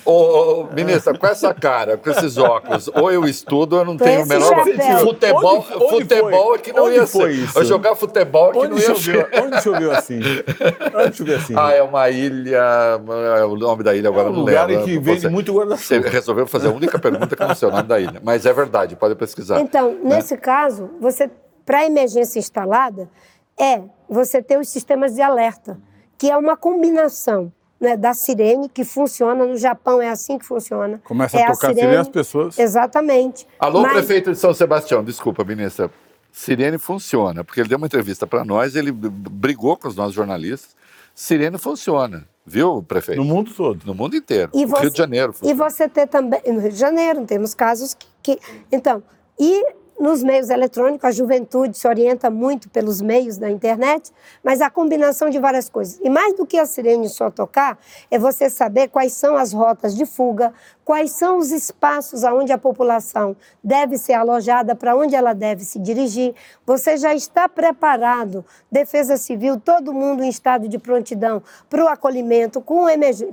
Ô, 0.09 0.67
ministra, 0.73 1.15
com 1.15 1.27
essa 1.27 1.53
cara, 1.53 1.95
com 1.95 2.09
esses 2.09 2.35
óculos, 2.35 2.87
ou 2.87 3.11
eu 3.11 3.25
estudo 3.25 3.73
ou 3.73 3.81
eu 3.81 3.85
não 3.85 3.95
tenho 3.95 4.23
o 4.23 4.27
menor. 4.27 4.65
Futebol, 5.01 5.57
onde, 5.59 5.73
onde 5.75 5.89
futebol 5.89 6.55
é 6.55 6.57
que 6.57 6.73
não 6.73 6.85
onde 6.85 6.95
ia 6.95 7.05
ser. 7.05 7.29
Isso? 7.29 7.59
Eu 7.59 7.65
jogar 7.65 7.95
futebol 7.95 8.49
é 8.49 8.51
que 8.53 8.57
onde 8.57 8.69
não 8.69 8.77
ia 8.79 8.95
choveu, 8.95 9.27
ser. 9.29 9.43
Onde 9.43 9.61
choveu 9.61 9.91
assim? 9.91 10.19
Onde 10.95 11.15
choveu 11.15 11.37
assim? 11.37 11.53
Ah, 11.55 11.73
é 11.73 11.83
uma 11.83 12.09
ilha. 12.09 12.57
É 13.37 13.45
o 13.45 13.55
nome 13.55 13.83
da 13.83 13.95
ilha 13.95 14.09
agora 14.09 14.29
é 14.29 14.31
um 14.31 14.33
não 14.33 14.39
lugar 14.39 14.65
lembro. 14.65 14.81
lugar 14.81 14.95
em 14.95 14.97
que 14.97 15.05
vende 15.05 15.29
muito 15.29 15.53
guarda-chuva. 15.53 16.01
Você 16.01 16.09
resolveu 16.09 16.47
fazer 16.47 16.69
a 16.69 16.71
única 16.71 16.97
pergunta 16.97 17.35
que 17.35 17.43
não 17.43 17.53
sei 17.53 17.67
o 17.67 17.71
nome 17.71 17.83
da 17.83 17.99
ilha. 17.99 18.19
Mas 18.23 18.47
é 18.47 18.53
verdade, 18.53 18.95
pode 18.95 19.13
pesquisar. 19.13 19.59
Então, 19.61 19.91
né? 19.91 20.15
nesse 20.15 20.35
caso, 20.37 20.89
você, 20.99 21.29
para 21.63 21.85
emergência 21.85 22.39
instalada, 22.39 23.07
é 23.59 23.83
você 24.09 24.41
ter 24.41 24.57
os 24.57 24.69
sistemas 24.69 25.13
de 25.13 25.21
alerta, 25.21 25.77
que 26.17 26.31
é 26.31 26.35
uma 26.35 26.57
combinação 26.57 27.53
né, 27.79 27.95
da 27.95 28.13
sirene, 28.13 28.67
que 28.69 28.83
funciona. 28.83 29.45
No 29.45 29.57
Japão 29.57 30.01
é 30.01 30.09
assim 30.09 30.37
que 30.37 30.45
funciona. 30.45 30.99
Começa 31.03 31.37
é 31.37 31.43
a 31.43 31.51
tocar 31.51 31.71
a 31.71 31.73
sirene, 31.73 31.95
as 31.95 32.09
pessoas. 32.09 32.59
Exatamente. 32.59 33.47
Alô, 33.57 33.81
Mas... 33.81 33.93
prefeito 33.93 34.31
de 34.31 34.37
São 34.37 34.53
Sebastião, 34.53 35.03
desculpa, 35.03 35.43
ministra. 35.43 35.89
Sirene 36.31 36.77
funciona, 36.77 37.43
porque 37.43 37.59
ele 37.59 37.69
deu 37.69 37.77
uma 37.77 37.87
entrevista 37.87 38.27
para 38.27 38.45
nós, 38.45 38.75
ele 38.75 38.91
brigou 38.91 39.75
com 39.75 39.87
os 39.87 39.95
nossos 39.95 40.13
jornalistas. 40.13 40.75
Sirene 41.15 41.57
funciona, 41.57 42.25
viu, 42.45 42.83
prefeito? 42.83 43.17
No 43.17 43.25
mundo 43.25 43.51
todo. 43.51 43.83
No 43.85 43.93
mundo 43.93 44.15
inteiro. 44.15 44.51
E 44.53 44.65
você, 44.65 44.81
Rio 44.83 44.91
de 44.91 44.97
Janeiro. 44.97 45.33
Funciona. 45.33 45.53
E 45.53 45.57
você 45.57 45.89
ter 45.89 46.07
também. 46.07 46.41
No 46.47 46.59
Rio 46.59 46.71
de 46.71 46.77
Janeiro, 46.77 47.25
temos 47.25 47.53
casos 47.53 47.93
que. 47.93 48.07
que 48.21 48.39
então, 48.71 49.03
e 49.39 49.65
nos 49.99 50.23
meios 50.23 50.49
eletrônicos, 50.49 51.03
a 51.03 51.11
juventude 51.11 51.77
se 51.77 51.87
orienta 51.87 52.29
muito 52.29 52.69
pelos 52.69 53.01
meios 53.01 53.37
da 53.37 53.49
internet, 53.49 54.11
mas 54.41 54.61
a 54.61 54.69
combinação 54.69 55.29
de 55.29 55.37
várias 55.37 55.69
coisas. 55.69 55.99
E 56.01 56.09
mais 56.09 56.35
do 56.35 56.45
que 56.45 56.57
a 56.57 56.65
sirene 56.65 57.09
só 57.09 57.29
tocar, 57.29 57.77
é 58.09 58.17
você 58.17 58.49
saber 58.49 58.87
quais 58.87 59.13
são 59.13 59.35
as 59.35 59.51
rotas 59.51 59.93
de 59.95 60.05
fuga, 60.05 60.53
quais 60.85 61.11
são 61.11 61.37
os 61.37 61.51
espaços 61.51 62.23
aonde 62.23 62.51
a 62.51 62.57
população 62.57 63.35
deve 63.63 63.97
ser 63.97 64.13
alojada, 64.13 64.73
para 64.73 64.95
onde 64.95 65.15
ela 65.15 65.33
deve 65.33 65.63
se 65.63 65.77
dirigir. 65.77 66.33
Você 66.65 66.97
já 66.97 67.13
está 67.13 67.47
preparado, 67.47 68.43
Defesa 68.71 69.17
Civil, 69.17 69.59
todo 69.59 69.93
mundo 69.93 70.23
em 70.23 70.29
estado 70.29 70.67
de 70.67 70.79
prontidão 70.79 71.43
para 71.69 71.83
o 71.83 71.87
acolhimento, 71.87 72.59
com, 72.61 72.85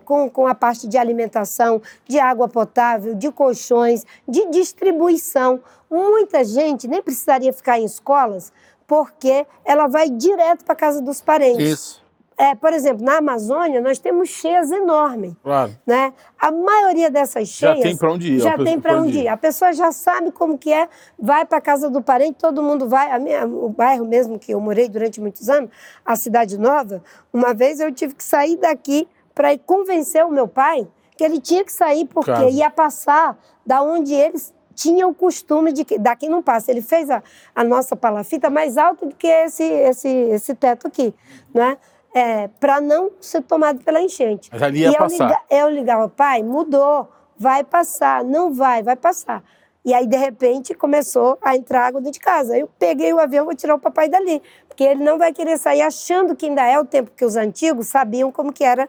com, 0.04 0.28
com 0.28 0.46
a 0.46 0.54
parte 0.54 0.86
de 0.86 0.98
alimentação, 0.98 1.80
de 2.06 2.18
água 2.18 2.48
potável, 2.48 3.14
de 3.14 3.30
colchões, 3.30 4.04
de 4.28 4.50
distribuição 4.50 5.60
Muita 5.90 6.44
gente 6.44 6.88
nem 6.88 7.02
precisaria 7.02 7.52
ficar 7.52 7.78
em 7.78 7.84
escolas, 7.84 8.52
porque 8.86 9.46
ela 9.64 9.86
vai 9.86 10.08
direto 10.08 10.64
para 10.64 10.74
casa 10.74 11.00
dos 11.00 11.20
parentes. 11.20 11.64
Isso. 11.64 12.06
É, 12.38 12.54
por 12.54 12.70
exemplo, 12.74 13.02
na 13.02 13.16
Amazônia, 13.16 13.80
nós 13.80 13.98
temos 13.98 14.28
cheias 14.28 14.70
enormes. 14.70 15.32
Claro. 15.42 15.74
Né? 15.86 16.12
A 16.38 16.50
maioria 16.50 17.10
dessas 17.10 17.48
cheias. 17.48 17.78
Já 17.78 17.82
tem 17.82 17.96
para 17.96 18.12
onde 18.12 18.34
ir. 18.34 18.38
Já 18.40 18.58
tem 18.58 18.78
para 18.78 19.00
onde 19.00 19.18
ir. 19.20 19.28
A 19.28 19.38
pessoa 19.38 19.72
já 19.72 19.90
sabe 19.90 20.30
como 20.30 20.58
que 20.58 20.70
é, 20.70 20.86
vai 21.18 21.46
para 21.46 21.62
casa 21.62 21.88
do 21.88 22.02
parente, 22.02 22.34
todo 22.38 22.62
mundo 22.62 22.86
vai. 22.86 23.10
A 23.10 23.18
minha, 23.18 23.46
o 23.46 23.70
bairro 23.70 24.04
mesmo 24.04 24.38
que 24.38 24.52
eu 24.52 24.60
morei 24.60 24.86
durante 24.86 25.18
muitos 25.18 25.48
anos, 25.48 25.70
a 26.04 26.14
Cidade 26.14 26.58
Nova, 26.58 27.02
uma 27.32 27.54
vez 27.54 27.80
eu 27.80 27.90
tive 27.90 28.14
que 28.14 28.24
sair 28.24 28.56
daqui 28.58 29.08
para 29.34 29.54
ir 29.54 29.58
convencer 29.64 30.22
o 30.24 30.30
meu 30.30 30.46
pai 30.46 30.86
que 31.16 31.24
ele 31.24 31.40
tinha 31.40 31.64
que 31.64 31.72
sair 31.72 32.04
porque 32.04 32.30
claro. 32.30 32.50
ia 32.50 32.70
passar 32.70 33.38
da 33.64 33.82
onde 33.82 34.12
eles 34.12 34.52
tinha 34.76 35.08
o 35.08 35.14
costume 35.14 35.72
de 35.72 35.84
que 35.84 35.98
daqui 35.98 36.28
não 36.28 36.42
passa. 36.42 36.70
Ele 36.70 36.82
fez 36.82 37.10
a, 37.10 37.22
a 37.54 37.64
nossa 37.64 37.96
palafita 37.96 38.50
mais 38.50 38.76
alta 38.76 39.06
do 39.06 39.14
que 39.16 39.26
esse, 39.26 39.64
esse, 39.64 40.08
esse 40.08 40.54
teto 40.54 40.86
aqui, 40.86 41.14
né? 41.52 41.78
É, 42.14 42.48
para 42.60 42.80
não 42.80 43.10
ser 43.20 43.42
tomado 43.42 43.82
pela 43.82 44.00
enchente. 44.00 44.48
Mas 44.52 44.62
ali 44.62 44.80
ia 44.80 44.90
e 44.90 44.96
passar. 44.96 45.24
Eu, 45.24 45.26
liga, 45.26 45.40
eu 45.50 45.70
ligava, 45.70 46.08
pai, 46.08 46.42
mudou, 46.42 47.08
vai 47.36 47.64
passar, 47.64 48.22
não 48.22 48.52
vai, 48.52 48.82
vai 48.82 48.96
passar. 48.96 49.42
E 49.84 49.94
aí, 49.94 50.06
de 50.06 50.16
repente, 50.16 50.74
começou 50.74 51.38
a 51.40 51.54
entrar 51.54 51.86
água 51.86 52.00
dentro 52.00 52.14
de 52.14 52.24
casa. 52.24 52.58
Eu 52.58 52.68
peguei 52.78 53.12
o 53.12 53.20
avião, 53.20 53.44
vou 53.44 53.54
tirar 53.54 53.74
o 53.74 53.78
papai 53.78 54.08
dali, 54.08 54.42
porque 54.66 54.82
ele 54.82 55.04
não 55.04 55.16
vai 55.16 55.32
querer 55.32 55.58
sair 55.58 55.82
achando 55.82 56.34
que 56.34 56.46
ainda 56.46 56.66
é 56.66 56.78
o 56.78 56.84
tempo 56.84 57.12
que 57.14 57.24
os 57.24 57.36
antigos 57.36 57.86
sabiam 57.86 58.32
como 58.32 58.52
que 58.52 58.64
era 58.64 58.88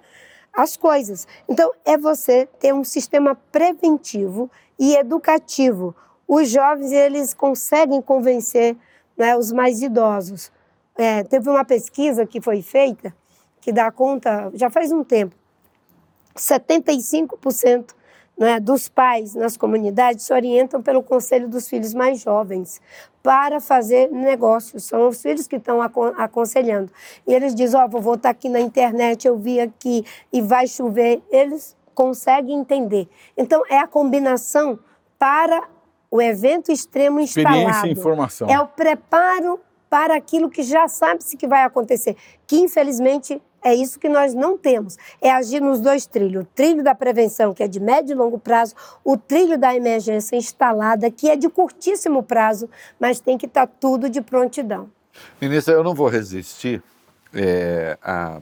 as 0.52 0.76
coisas. 0.76 1.28
Então, 1.48 1.72
é 1.86 1.98
você 1.98 2.48
ter 2.60 2.74
um 2.74 2.84
sistema 2.84 3.38
preventivo 3.52 4.50
e 4.80 4.96
educativo. 4.96 5.96
Os 6.28 6.50
jovens 6.50 6.92
eles 6.92 7.34
conseguem 7.34 8.02
convencer 8.02 8.76
né, 9.16 9.36
os 9.36 9.52
mais 9.52 9.82
idosos. 9.82 10.52
É, 10.98 11.24
teve 11.24 11.50
uma 11.50 11.64
pesquisa 11.64 12.26
que 12.26 12.42
foi 12.42 12.62
feita 12.62 13.14
que 13.62 13.72
dá 13.72 13.92
conta, 13.92 14.50
já 14.54 14.70
faz 14.70 14.92
um 14.92 15.04
tempo, 15.04 15.36
75% 16.36 17.94
né, 18.38 18.60
dos 18.60 18.88
pais 18.88 19.34
nas 19.34 19.58
comunidades 19.58 20.26
se 20.26 20.34
orientam 20.34 20.82
pelo 20.82 21.02
conselho 21.02 21.50
dos 21.50 21.68
filhos 21.68 21.94
mais 21.94 22.22
jovens 22.22 22.80
para 23.24 23.60
fazer 23.60 24.10
negócios. 24.10 24.86
São 24.86 25.08
os 25.10 25.22
filhos 25.22 25.48
que 25.48 25.56
estão 25.56 25.82
aconselhando. 25.82 26.92
E 27.28 27.34
eles 27.34 27.56
dizem: 27.56 27.80
Ó, 27.80 27.90
oh, 27.92 28.14
está 28.14 28.30
aqui 28.30 28.48
na 28.48 28.60
internet, 28.60 29.28
eu 29.28 29.38
vi 29.38 29.60
aqui 29.60 30.06
e 30.32 30.42
vai 30.42 30.68
chover. 30.68 31.22
Eles 31.32 31.76
consegue 31.98 32.54
entender. 32.54 33.10
Então, 33.36 33.64
é 33.68 33.80
a 33.80 33.88
combinação 33.88 34.78
para 35.18 35.68
o 36.12 36.22
evento 36.22 36.72
extremo 36.72 37.20
instalado. 37.20 37.58
Experiência 37.58 37.88
e 37.88 37.92
informação. 37.92 38.48
É 38.48 38.60
o 38.60 38.68
preparo 38.68 39.60
para 39.90 40.16
aquilo 40.16 40.48
que 40.48 40.62
já 40.62 40.88
sabe-se 40.88 41.36
que 41.36 41.48
vai 41.48 41.64
acontecer, 41.64 42.16
que 42.46 42.58
infelizmente 42.58 43.42
é 43.64 43.74
isso 43.74 44.00
que 44.00 44.08
nós 44.08 44.36
não 44.36 44.60
temos. 44.60 44.96
É 45.20 45.32
agir 45.32 45.60
nos 45.60 45.80
dois 45.80 46.06
trilhos. 46.06 46.44
O 46.44 46.48
trilho 46.54 46.84
da 46.84 46.94
prevenção, 46.94 47.52
que 47.52 47.64
é 47.64 47.68
de 47.68 47.80
médio 47.80 48.14
e 48.14 48.16
longo 48.16 48.38
prazo, 48.38 48.76
o 49.04 49.18
trilho 49.18 49.58
da 49.58 49.74
emergência 49.76 50.36
instalada, 50.36 51.10
que 51.10 51.28
é 51.28 51.36
de 51.36 51.50
curtíssimo 51.50 52.22
prazo, 52.22 52.70
mas 53.00 53.20
tem 53.20 53.40
que 53.40 53.48
estar 53.48 53.66
tá 53.66 53.74
tudo 53.80 54.08
de 54.08 54.22
prontidão. 54.22 54.88
Ministra, 55.42 55.74
eu 55.74 55.84
não 55.84 55.96
vou 55.96 56.10
resistir 56.10 56.84
é, 57.34 57.98
a 58.04 58.40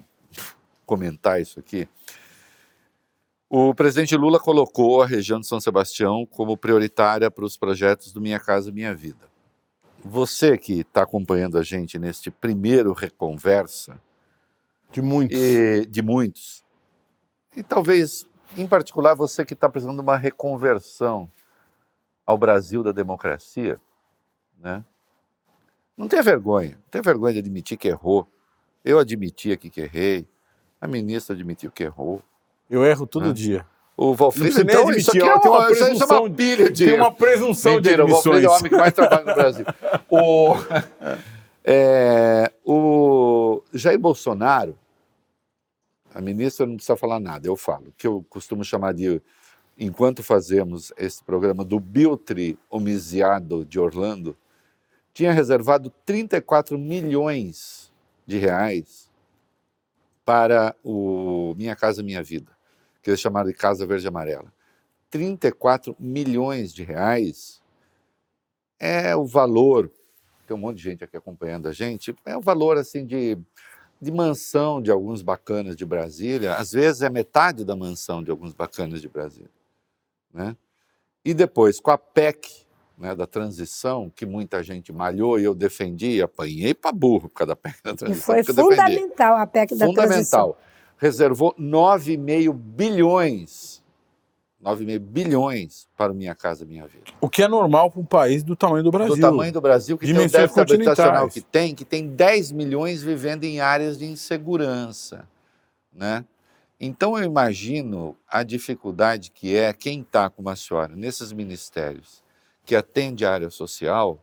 comentar 0.86 1.40
isso 1.40 1.58
aqui. 1.58 1.88
O 3.50 3.76
presidente 3.76 4.16
Lula 4.16 4.40
colocou 4.40 5.04
a 5.04 5.06
região 5.06 5.40
de 5.40 5.46
São 5.46 5.62
Sebastião 5.62 6.26
como 6.26 6.58
prioritária 6.58 7.30
para 7.30 7.46
os 7.46 7.56
projetos 7.56 8.12
do 8.12 8.20
Minha 8.20 8.40
Casa 8.40 8.72
Minha 8.72 8.94
Vida. 8.94 9.30
Você 10.04 10.58
que 10.58 10.82
está 10.82 11.04
acompanhando 11.04 11.58
a 11.58 11.64
gente 11.64 12.00
neste 12.00 12.32
primeiro 12.32 12.92
Reconversa. 12.94 14.02
De 14.92 15.02
muitos. 15.02 15.38
E, 15.38 15.86
de 15.86 16.02
muitos. 16.02 16.66
E 17.56 17.62
talvez, 17.62 18.28
em 18.58 18.68
particular, 18.68 19.14
você 19.14 19.46
que 19.46 19.54
está 19.54 19.70
precisando 19.70 19.98
de 19.98 20.02
uma 20.02 20.18
reconversão 20.18 21.32
ao 22.26 22.38
Brasil 22.38 22.82
da 22.82 22.92
democracia, 22.92 23.80
né? 24.58 24.84
Não 25.96 26.08
tenha 26.08 26.24
vergonha, 26.24 26.72
não 26.72 26.90
tenha 26.90 27.02
vergonha 27.02 27.34
de 27.34 27.40
admitir 27.40 27.78
que 27.78 27.88
errou. 27.88 28.28
Eu 28.84 29.00
admiti 29.00 29.52
aqui 29.52 29.70
que 29.70 29.82
errei, 29.82 30.28
a 30.82 30.88
ministra 30.88 31.36
admitiu 31.36 31.72
que 31.72 31.84
errou. 31.84 32.22
Eu 32.70 32.86
erro 32.86 33.06
todo 33.06 33.34
dia. 33.34 33.66
O 33.98 34.14
Valfrido, 34.14 34.62
então, 34.62 34.82
então, 34.82 34.92
isso 34.92 35.10
aqui 35.10 35.20
é 35.20 35.40
tem 35.40 35.52
uma 35.52 35.60
uma, 35.60 35.72
isso 35.72 35.84
é 35.84 35.88
presunção 35.88 36.24
uma 36.26 36.30
pilha 36.30 36.72
de... 36.72 36.86
Tem 36.86 36.96
uma 37.00 37.14
presunção 37.14 37.76
Mentira, 37.76 37.96
de 37.96 38.02
o 38.02 38.08
Valfrido 38.08 38.38
é 38.38 38.42
o 38.42 38.52
admissões. 38.52 38.60
homem 38.60 38.70
que 38.70 38.78
mais 38.78 38.94
trabalha 38.94 39.26
no 39.26 39.34
Brasil. 39.34 39.66
O, 40.10 40.56
é, 41.64 42.52
o 42.66 43.62
Jair 43.74 43.98
Bolsonaro, 43.98 44.78
a 46.14 46.22
ministra 46.22 46.66
não 46.66 46.76
precisa 46.76 46.98
falar 46.98 47.20
nada, 47.20 47.48
eu 47.48 47.56
falo, 47.56 47.94
que 47.98 48.06
eu 48.06 48.26
costumo 48.30 48.64
chamar 48.64 48.94
de, 48.94 49.22
enquanto 49.78 50.22
fazemos 50.22 50.92
esse 50.98 51.24
programa, 51.24 51.64
do 51.64 51.80
Biltre 51.80 52.60
Homiciado 52.70 53.66
de 53.66 53.80
Orlando, 53.80 54.36
tinha 55.14 55.32
reservado 55.32 55.92
34 56.06 56.78
milhões 56.78 57.92
de 58.28 58.38
reais 58.38 59.10
para 60.26 60.76
o 60.84 61.54
Minha 61.58 61.76
Casa 61.76 62.04
Minha 62.04 62.22
Vida, 62.22 62.52
que 63.06 63.12
eles 63.12 63.20
chamaram 63.20 63.48
de 63.48 63.54
Casa 63.54 63.86
Verde 63.86 64.04
e 64.04 64.08
Amarela. 64.08 64.52
34 65.12 65.96
milhões 66.00 66.74
de 66.74 66.84
reais 66.84 67.62
é 68.80 69.16
o 69.16 69.28
valor, 69.28 69.92
tem 70.48 70.58
um 70.58 70.60
monte 70.60 70.78
de 70.78 70.84
gente 70.84 71.04
aqui 71.04 71.16
acompanhando 71.16 71.68
a 71.68 71.72
gente, 71.72 72.16
é 72.26 72.36
o 72.36 72.42
valor 72.42 72.80
assim 72.80 73.06
de, 73.06 73.38
de 74.02 74.12
mansão 74.12 74.82
de 74.82 74.90
alguns 74.90 75.22
bacanas 75.22 75.76
de 75.76 75.86
Brasília, 75.86 76.56
às 76.56 76.72
vezes 76.72 77.04
é 77.04 77.10
metade 77.10 77.64
da 77.64 77.76
mansão 77.76 78.24
de 78.24 78.32
alguns 78.32 78.54
bacanas 78.54 79.00
de 79.02 79.08
Brasília. 79.08 79.52
Né? 80.34 80.58
E 81.24 81.32
depois, 81.36 81.80
com 81.80 81.92
a 81.92 82.00
PEC 82.00 82.66
né, 82.98 83.14
da 83.14 83.28
transição, 83.28 84.10
que 84.10 84.26
muita 84.26 84.64
gente 84.64 84.92
malhou 84.92 85.40
e 85.40 85.44
eu 85.44 85.54
defendi, 85.54 86.24
apanhei 86.24 86.74
para 86.74 86.92
burro 86.92 87.30
por 87.30 87.36
causa 87.36 87.50
da 87.50 87.56
PEC 87.56 87.84
da 87.84 87.92
E 87.92 87.96
transição. 87.98 88.26
foi 88.26 88.40
eu 88.40 88.44
defendi 88.46 88.62
fundamental 88.62 89.38
a 89.38 89.46
PEC 89.46 89.76
da 89.76 89.94
transição. 89.94 89.94
fundamental. 89.94 90.65
Reservou 90.98 91.54
9,5 91.60 92.54
bilhões, 92.54 93.84
9,5 94.64 95.00
bilhões 95.00 95.88
para 95.98 96.14
Minha 96.14 96.34
Casa 96.34 96.66
Minha 96.66 96.88
Vida. 96.88 97.12
O 97.20 97.30
que 97.30 97.44
é 97.44 97.48
normal 97.48 97.92
para 97.92 98.02
um 98.02 98.06
país 98.06 98.44
do 98.44 98.56
tamanho 98.56 98.84
do 98.84 98.92
Brasil. 98.92 99.16
Do 99.16 99.22
tamanho 99.22 99.52
do 99.52 99.62
Brasil, 99.62 99.98
que 99.98 100.06
tem 100.06 100.14
o 100.14 100.18
Dimensões 100.18 100.42
déficit 100.42 100.74
habitacional 100.74 101.30
que 101.30 101.42
tem, 101.42 101.76
que 101.76 101.86
tem 101.86 102.08
10 102.08 102.52
milhões 102.52 103.04
vivendo 103.04 103.44
em 103.44 103.60
áreas 103.60 103.98
de 103.98 104.06
insegurança. 104.06 105.28
Né? 105.94 106.26
Então 106.80 107.18
eu 107.18 107.24
imagino 107.24 108.18
a 108.28 108.44
dificuldade 108.44 109.32
que 109.32 109.56
é 109.56 109.72
quem 109.74 110.02
está 110.02 110.30
com 110.30 110.42
uma 110.42 110.56
senhora 110.56 110.96
nesses 110.96 111.32
ministérios 111.32 112.24
que 112.66 112.76
atende 112.76 113.26
a 113.26 113.32
área 113.32 113.50
social, 113.50 114.20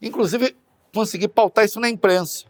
inclusive 0.00 0.54
conseguir 0.94 1.28
pautar 1.28 1.64
isso 1.64 1.80
na 1.80 1.88
imprensa. 1.88 2.44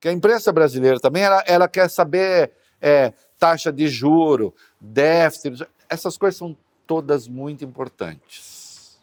Que 0.00 0.08
a 0.08 0.12
imprensa 0.12 0.52
brasileira 0.52 0.98
também 0.98 1.22
ela, 1.22 1.42
ela 1.46 1.68
quer 1.68 1.88
saber 1.88 2.50
é, 2.82 3.14
taxa 3.38 3.72
de 3.72 3.86
juro, 3.86 4.52
déficit, 4.80 5.66
essas 5.88 6.18
coisas 6.18 6.36
são 6.36 6.56
todas 6.86 7.28
muito 7.28 7.64
importantes. 7.64 8.98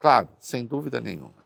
Claro, 0.00 0.28
sem 0.40 0.66
dúvida 0.66 1.00
nenhuma. 1.00 1.40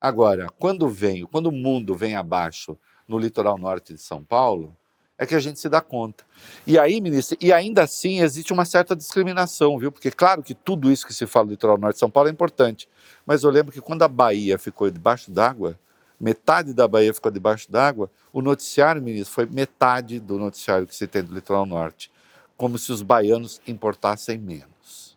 Agora, 0.00 0.48
quando 0.58 0.88
vem, 0.88 1.26
quando 1.26 1.48
o 1.48 1.52
mundo 1.52 1.94
vem 1.94 2.14
abaixo 2.14 2.78
no 3.08 3.18
litoral 3.18 3.58
norte 3.58 3.92
de 3.92 4.00
São 4.00 4.22
Paulo, 4.22 4.74
é 5.18 5.26
que 5.26 5.34
a 5.34 5.40
gente 5.40 5.60
se 5.60 5.68
dá 5.68 5.82
conta. 5.82 6.24
E 6.66 6.78
aí, 6.78 6.98
ministro, 7.00 7.36
e 7.38 7.52
ainda 7.52 7.82
assim 7.82 8.20
existe 8.20 8.54
uma 8.54 8.64
certa 8.64 8.96
discriminação, 8.96 9.78
viu? 9.78 9.92
Porque 9.92 10.10
claro 10.10 10.42
que 10.42 10.54
tudo 10.54 10.90
isso 10.90 11.06
que 11.06 11.12
se 11.12 11.26
fala 11.26 11.46
do 11.46 11.50
litoral 11.50 11.76
norte 11.76 11.96
de 11.96 12.00
São 12.00 12.10
Paulo 12.10 12.30
é 12.30 12.32
importante, 12.32 12.88
mas 13.26 13.42
eu 13.42 13.50
lembro 13.50 13.72
que 13.72 13.82
quando 13.82 14.02
a 14.02 14.08
Bahia 14.08 14.58
ficou 14.58 14.90
debaixo 14.90 15.30
d'água, 15.30 15.78
metade 16.20 16.74
da 16.74 16.86
Bahia 16.86 17.14
ficou 17.14 17.32
debaixo 17.32 17.70
d'água, 17.72 18.10
o 18.32 18.42
noticiário, 18.42 19.00
ministro, 19.00 19.32
foi 19.32 19.46
metade 19.46 20.20
do 20.20 20.38
noticiário 20.38 20.86
que 20.86 20.94
se 20.94 21.06
tem 21.06 21.22
do 21.22 21.34
litoral 21.34 21.64
norte, 21.64 22.12
como 22.56 22.78
se 22.78 22.92
os 22.92 23.00
baianos 23.00 23.60
importassem 23.66 24.36
menos, 24.36 25.16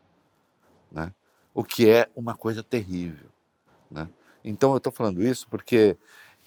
né? 0.89 1.12
O 1.54 1.64
que 1.64 1.89
é 1.89 2.08
uma 2.16 2.36
coisa 2.36 2.64
terrível, 2.64 3.28
né? 3.91 4.08
Então 4.43 4.72
eu 4.72 4.78
estou 4.78 4.91
falando 4.91 5.22
isso 5.22 5.47
porque 5.49 5.97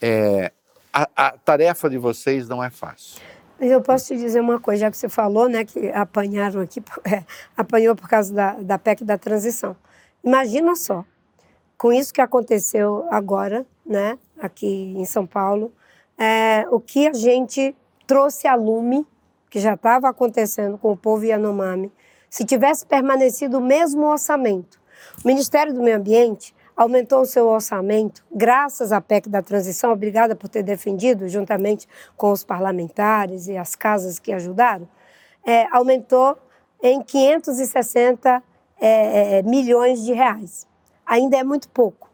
é, 0.00 0.50
a, 0.92 1.08
a 1.14 1.30
tarefa 1.32 1.90
de 1.90 1.98
vocês 1.98 2.48
não 2.48 2.64
é 2.64 2.70
fácil. 2.70 3.20
Mas 3.58 3.70
eu 3.70 3.80
posso 3.80 4.06
te 4.08 4.16
dizer 4.16 4.40
uma 4.40 4.60
coisa, 4.60 4.82
já 4.82 4.90
que 4.90 4.96
você 4.96 5.08
falou, 5.08 5.48
né, 5.48 5.64
que 5.64 5.88
apanharam 5.90 6.60
aqui, 6.60 6.82
é, 7.04 7.24
apanhou 7.56 7.94
por 7.94 8.08
causa 8.08 8.32
da, 8.32 8.52
da 8.54 8.78
PEC 8.78 9.04
da 9.04 9.16
transição. 9.16 9.76
Imagina 10.24 10.74
só, 10.74 11.04
com 11.76 11.92
isso 11.92 12.12
que 12.12 12.20
aconteceu 12.20 13.06
agora, 13.10 13.66
né, 13.84 14.18
aqui 14.40 14.94
em 14.96 15.04
São 15.04 15.26
Paulo, 15.26 15.72
é, 16.18 16.66
o 16.70 16.80
que 16.80 17.06
a 17.06 17.12
gente 17.12 17.74
trouxe 18.06 18.46
a 18.46 18.54
lume, 18.54 19.06
que 19.50 19.60
já 19.60 19.74
estava 19.74 20.08
acontecendo 20.08 20.78
com 20.78 20.92
o 20.92 20.96
povo 20.96 21.24
Yanomami, 21.24 21.92
se 22.28 22.44
tivesse 22.44 22.86
permanecido 22.86 23.58
o 23.58 23.60
mesmo 23.60 24.06
orçamento. 24.06 24.80
O 25.24 25.26
Ministério 25.26 25.72
do 25.72 25.82
Meio 25.82 25.96
Ambiente 25.96 26.54
aumentou 26.76 27.22
o 27.22 27.26
seu 27.26 27.46
orçamento, 27.48 28.24
graças 28.30 28.92
à 28.92 29.00
PEC 29.00 29.28
da 29.28 29.40
transição, 29.40 29.92
obrigada 29.92 30.36
por 30.36 30.48
ter 30.48 30.62
defendido, 30.62 31.28
juntamente 31.28 31.88
com 32.16 32.30
os 32.30 32.44
parlamentares 32.44 33.48
e 33.48 33.56
as 33.56 33.74
casas 33.74 34.18
que 34.18 34.32
ajudaram, 34.32 34.86
é, 35.44 35.66
aumentou 35.70 36.36
em 36.82 37.02
560 37.02 38.42
é, 38.78 39.38
é, 39.38 39.42
milhões 39.42 40.04
de 40.04 40.12
reais. 40.12 40.66
Ainda 41.06 41.36
é 41.36 41.44
muito 41.44 41.68
pouco, 41.68 42.10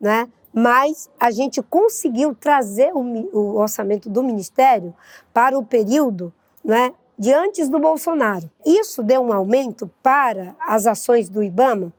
né? 0.00 0.28
mas 0.52 1.08
a 1.20 1.30
gente 1.30 1.62
conseguiu 1.62 2.34
trazer 2.34 2.92
o, 2.92 3.00
o 3.00 3.56
orçamento 3.56 4.08
do 4.08 4.22
Ministério 4.22 4.94
para 5.32 5.58
o 5.58 5.64
período 5.64 6.32
né, 6.64 6.92
de 7.18 7.32
antes 7.32 7.68
do 7.68 7.78
Bolsonaro. 7.78 8.50
Isso 8.64 9.02
deu 9.02 9.22
um 9.22 9.32
aumento 9.32 9.90
para 10.02 10.56
as 10.58 10.86
ações 10.86 11.28
do 11.28 11.42
IBAMA, 11.42 11.92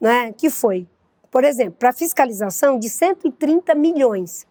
né, 0.00 0.32
que 0.32 0.48
foi 0.48 0.86
por 1.34 1.42
exemplo, 1.42 1.74
para 1.80 1.92
fiscalização 1.92 2.78
de 2.78 2.88
130 2.88 3.74
milhões, 3.74 4.46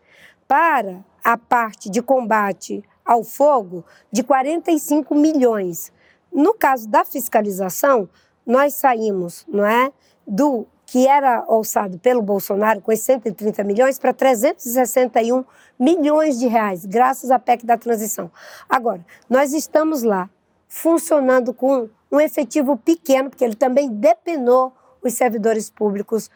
para 0.46 1.02
a 1.24 1.38
parte 1.38 1.90
de 1.90 2.02
combate 2.02 2.84
ao 3.06 3.24
fogo 3.24 3.86
de 4.12 4.22
45 4.22 5.16
milhões. 5.16 5.94
No 6.30 6.54
caso 6.54 6.90
da 6.90 7.06
fiscalização, 7.06 8.10
nós 8.46 8.74
saímos, 8.74 9.46
não 9.48 9.66
é, 9.66 9.94
do 10.28 10.68
que 10.94 11.08
era 11.08 11.44
orçado 11.48 11.98
pelo 11.98 12.22
Bolsonaro 12.22 12.80
com 12.80 12.92
esses 12.92 13.04
130 13.06 13.64
milhões 13.64 13.98
para 13.98 14.14
361 14.14 15.44
milhões 15.80 16.38
de 16.38 16.46
reais, 16.46 16.86
graças 16.86 17.32
à 17.32 17.40
PEC 17.40 17.66
da 17.66 17.76
transição. 17.80 18.30
Agora, 18.70 19.04
nós 19.28 19.54
estamos 19.54 20.04
lá 20.04 20.30
funcionando 20.68 21.52
com 21.52 21.90
um 22.12 22.20
efetivo 22.20 22.78
pequeno, 22.78 23.32
porque 23.32 23.44
ele 23.44 23.56
também 23.56 23.90
depenou 23.90 24.72
os 25.02 25.16
servidores 25.16 25.68
públicos 25.68 26.30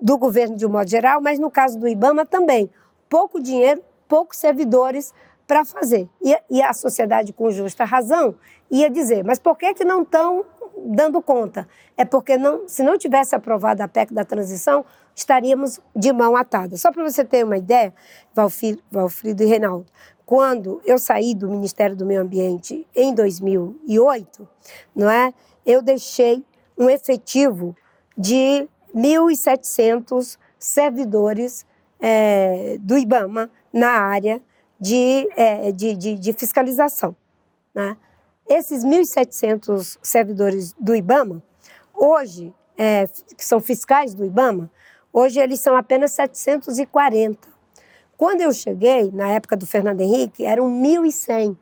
do 0.00 0.18
governo 0.18 0.56
de 0.56 0.66
um 0.66 0.70
modo 0.70 0.90
geral, 0.90 1.20
mas 1.20 1.38
no 1.38 1.48
caso 1.48 1.78
do 1.78 1.86
IBAMA 1.86 2.26
também. 2.26 2.68
Pouco 3.08 3.40
dinheiro, 3.40 3.84
poucos 4.08 4.36
servidores 4.36 5.14
para 5.46 5.64
fazer. 5.64 6.08
E, 6.20 6.36
e, 6.50 6.60
a 6.60 6.72
sociedade, 6.72 7.32
com 7.32 7.52
justa 7.52 7.84
razão, 7.84 8.34
ia 8.68 8.90
dizer: 8.90 9.22
mas 9.22 9.38
por 9.38 9.56
que, 9.56 9.72
que 9.74 9.84
não 9.84 10.02
estão 10.02 10.44
dando 10.84 11.22
conta? 11.22 11.68
É 11.96 12.04
porque, 12.04 12.36
não, 12.36 12.68
se 12.68 12.82
não 12.82 12.98
tivesse 12.98 13.34
aprovado 13.34 13.82
a 13.82 13.88
PEC 13.88 14.12
da 14.12 14.24
transição, 14.24 14.84
estaríamos 15.14 15.80
de 15.94 16.12
mão 16.12 16.36
atada. 16.36 16.76
Só 16.76 16.90
para 16.90 17.02
você 17.02 17.24
ter 17.24 17.44
uma 17.44 17.56
ideia, 17.56 17.92
Valfrido, 18.34 19.42
e 19.42 19.46
Reinaldo, 19.46 19.86
quando 20.24 20.80
eu 20.84 20.98
saí 20.98 21.34
do 21.34 21.48
Ministério 21.48 21.94
do 21.94 22.06
Meio 22.06 22.22
Ambiente 22.22 22.86
em 22.94 23.14
2008, 23.14 24.48
não 24.94 25.10
é? 25.10 25.32
eu 25.64 25.82
deixei 25.82 26.44
um 26.76 26.88
efetivo 26.88 27.76
de 28.16 28.68
1.700 28.94 30.38
servidores 30.58 31.66
é, 32.00 32.76
do 32.80 32.98
IBAMA 32.98 33.50
na 33.72 33.90
área 33.90 34.40
de, 34.78 35.28
é, 35.36 35.70
de, 35.70 35.94
de, 35.94 36.18
de, 36.18 36.32
fiscalização. 36.32 37.14
Né? 37.74 37.96
Esses 38.54 38.84
1.700 38.84 39.98
servidores 40.02 40.74
do 40.78 40.94
IBAMA, 40.94 41.42
hoje, 41.94 42.52
é, 42.76 43.06
que 43.34 43.42
são 43.42 43.60
fiscais 43.60 44.12
do 44.12 44.26
IBAMA, 44.26 44.70
hoje 45.10 45.40
eles 45.40 45.58
são 45.58 45.74
apenas 45.74 46.12
740. 46.12 47.48
Quando 48.14 48.42
eu 48.42 48.52
cheguei, 48.52 49.10
na 49.10 49.30
época 49.30 49.56
do 49.56 49.66
Fernando 49.66 50.02
Henrique, 50.02 50.44
eram 50.44 50.68
1.100. 50.68 51.56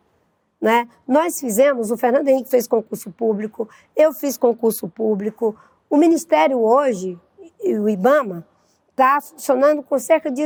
Né? 0.61 0.89
Nós 1.07 1.39
fizemos, 1.39 1.93
o 1.93 1.97
Fernando 1.97 2.27
Henrique 2.27 2.51
fez 2.51 2.67
concurso 2.67 3.13
público, 3.13 3.69
eu 3.95 4.13
fiz 4.13 4.37
concurso 4.37 4.89
público. 4.89 5.57
O 5.89 5.97
Ministério 5.97 6.59
hoje, 6.59 7.17
o 7.63 7.89
IBAMA, 7.89 8.45
está 8.91 9.21
funcionando 9.21 9.81
com 9.81 9.97
cerca 9.97 10.29
de 10.29 10.43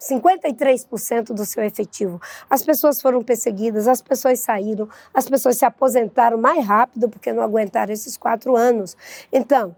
53% 0.00 1.34
do 1.34 1.44
seu 1.44 1.64
efetivo. 1.64 2.20
As 2.48 2.62
pessoas 2.62 3.00
foram 3.00 3.22
perseguidas, 3.22 3.88
as 3.88 4.00
pessoas 4.00 4.38
saíram, 4.40 4.88
as 5.12 5.28
pessoas 5.28 5.56
se 5.56 5.64
aposentaram 5.64 6.38
mais 6.38 6.64
rápido 6.64 7.08
porque 7.08 7.32
não 7.32 7.42
aguentaram 7.42 7.92
esses 7.92 8.16
quatro 8.16 8.56
anos. 8.56 8.96
Então, 9.32 9.74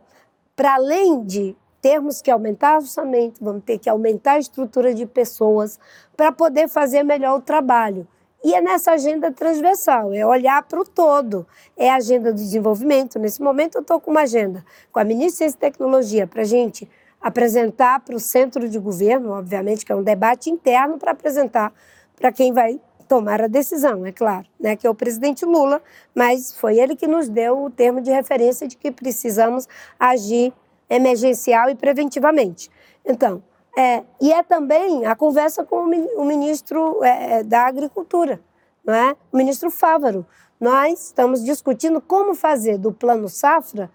para 0.55 0.75
além 0.75 1.25
de 1.25 1.57
termos 1.81 2.21
que 2.21 2.31
aumentar 2.31 2.75
o 2.75 2.83
orçamento, 2.83 3.43
vamos 3.43 3.65
ter 3.65 3.79
que 3.79 3.89
aumentar 3.89 4.33
a 4.33 4.39
estrutura 4.39 4.93
de 4.93 5.07
pessoas 5.07 5.81
para 6.15 6.31
poder 6.31 6.69
fazer 6.69 7.03
melhor 7.03 7.39
o 7.39 7.41
trabalho. 7.41 8.07
E 8.43 8.55
é 8.55 8.61
nessa 8.61 8.93
agenda 8.93 9.31
transversal, 9.31 10.15
é 10.15 10.25
olhar 10.25 10.63
para 10.63 10.81
o 10.81 10.85
todo. 10.85 11.47
É 11.77 11.91
a 11.91 11.97
agenda 11.97 12.33
do 12.33 12.37
desenvolvimento. 12.37 13.19
Nesse 13.19 13.43
momento, 13.43 13.77
eu 13.77 13.83
estou 13.83 14.01
com 14.01 14.11
uma 14.11 14.23
agenda 14.23 14.65
com 14.91 14.99
a 14.99 15.05
Ministra 15.05 15.29
de 15.31 15.37
Ciência 15.53 15.57
e 15.57 15.61
Tecnologia 15.61 16.27
para 16.27 16.41
a 16.41 16.45
gente 16.45 16.89
apresentar 17.21 18.01
para 18.01 18.17
o 18.17 18.21
centro 18.21 18.69
de 18.69 18.79
governo, 18.79 19.31
obviamente, 19.31 19.85
que 19.85 19.93
é 19.93 19.95
um 19.95 20.03
debate 20.03 20.49
interno 20.51 20.99
para 20.99 21.13
apresentar 21.13 21.73
para 22.17 22.33
quem 22.33 22.53
vai 22.53 22.81
tomar 23.11 23.43
a 23.43 23.49
decisão, 23.49 24.07
é 24.07 24.13
claro, 24.13 24.47
né, 24.59 24.77
que 24.77 24.87
é 24.87 24.91
o 24.91 24.95
presidente 24.95 25.45
Lula, 25.45 25.83
mas 26.15 26.55
foi 26.55 26.79
ele 26.79 26.95
que 26.95 27.09
nos 27.09 27.29
deu 27.29 27.65
o 27.65 27.69
termo 27.69 28.01
de 28.01 28.09
referência 28.09 28.69
de 28.69 28.77
que 28.77 28.93
precisamos 28.93 29.67
agir 29.99 30.53
emergencial 30.89 31.69
e 31.69 31.75
preventivamente. 31.75 32.71
Então, 33.05 33.43
é, 33.77 34.05
e 34.21 34.33
é 34.33 34.45
também 34.45 35.07
a 35.07 35.17
conversa 35.17 35.65
com 35.65 35.91
o 36.17 36.25
ministro 36.25 37.03
é, 37.03 37.43
da 37.43 37.67
Agricultura, 37.67 38.41
não 38.85 38.95
é? 38.95 39.17
o 39.33 39.37
ministro 39.37 39.73
Fávaro. 39.73 40.25
Nós 40.61 41.07
estamos 41.07 41.45
discutindo 41.45 42.01
como 42.01 42.35
fazer 42.35 42.79
do 42.79 42.93
Plano 42.93 43.29
Safra 43.29 43.91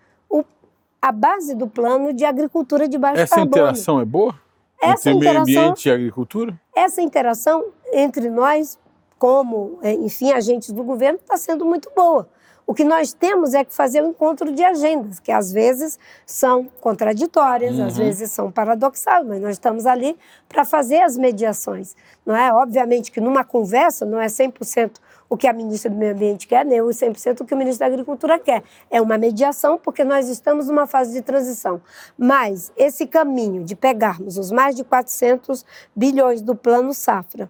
a 1.06 1.12
base 1.12 1.54
do 1.54 1.68
plano 1.68 2.12
de 2.12 2.26
agricultura 2.26 2.88
de 2.88 2.98
baixo 2.98 3.22
Essa 3.22 3.36
carbono. 3.36 3.52
Essa 3.52 3.62
interação 3.62 4.02
é 4.02 4.06
boa? 4.06 4.36
Essa 4.82 5.12
entre 5.12 5.20
interação, 5.20 5.46
meio 5.46 5.60
ambiente 5.60 5.86
e 5.88 5.92
agricultura? 5.92 6.62
Essa 6.76 7.02
interação 7.04 7.66
entre 7.94 8.28
nós, 8.32 8.80
como, 9.20 9.78
é, 9.84 9.94
enfim, 9.94 10.32
agentes 10.32 10.72
do 10.72 10.84
governo, 10.84 11.20
está 11.22 11.38
sendo 11.38 11.64
muito 11.64 11.92
boa. 11.96 12.28
O 12.66 12.74
que 12.74 12.84
nós 12.84 13.14
temos 13.14 13.54
é 13.54 13.64
que 13.64 13.72
fazer 13.72 14.02
um 14.02 14.10
encontro 14.10 14.52
de 14.52 14.64
agendas, 14.64 15.20
que 15.20 15.32
às 15.32 15.52
vezes 15.52 16.00
são 16.26 16.66
contraditórias, 16.82 17.78
uhum. 17.78 17.86
às 17.86 17.96
vezes 17.96 18.32
são 18.32 18.52
paradoxais, 18.52 19.24
mas 19.28 19.40
nós 19.40 19.52
estamos 19.52 19.86
ali 19.86 20.18
para 20.50 20.66
fazer 20.66 21.04
as 21.04 21.16
mediações. 21.16 21.96
Não 22.26 22.36
é? 22.36 22.52
Obviamente 22.52 23.12
que 23.12 23.22
numa 23.22 23.44
conversa 23.44 24.08
não 24.08 24.20
é 24.20 24.26
100% 24.26 24.94
o 25.30 25.36
que 25.36 25.48
a 25.48 25.54
ministra 25.54 25.90
do 25.90 25.98
Meio 25.98 26.14
Ambiente 26.14 26.48
quer, 26.48 26.66
nem 26.66 26.80
100% 26.80 27.42
o 27.42 27.46
que 27.46 27.54
o 27.54 27.58
ministro 27.58 27.80
da 27.80 27.88
Agricultura 27.88 28.38
quer. 28.38 28.64
É 28.90 29.02
uma 29.02 29.18
mediação, 29.18 29.78
porque 29.78 30.04
nós 30.04 30.30
estamos 30.30 30.68
numa 30.68 30.86
fase 30.86 31.14
de 31.14 31.22
transição. 31.22 31.82
Mas 32.18 32.72
esse 32.78 33.08
caminho 33.08 33.64
de 33.64 33.76
pegarmos 33.76 34.38
os 34.38 34.52
mais 34.52 34.76
de 34.76 34.84
400 34.84 35.66
bilhões 35.96 36.42
do 36.42 36.56
Plano 36.56 36.94
Safra, 36.94 37.50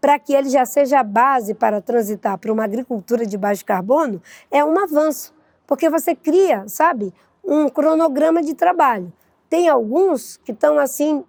para 0.00 0.18
que 0.18 0.32
ele 0.34 0.48
já 0.48 0.64
seja 0.64 1.00
a 1.00 1.02
base 1.02 1.54
para 1.54 1.80
transitar 1.80 2.38
para 2.38 2.52
uma 2.52 2.64
agricultura 2.64 3.26
de 3.26 3.36
baixo 3.36 3.64
carbono, 3.64 4.22
é 4.50 4.64
um 4.64 4.78
avanço, 4.78 5.34
porque 5.66 5.90
você 5.90 6.14
cria, 6.14 6.64
sabe, 6.68 7.12
um 7.42 7.68
cronograma 7.68 8.42
de 8.42 8.54
trabalho. 8.54 9.12
Tem 9.48 9.68
alguns 9.68 10.36
que 10.38 10.52
estão 10.52 10.78
assim, 10.78 11.24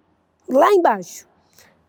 lá 0.48 0.72
embaixo, 0.72 1.26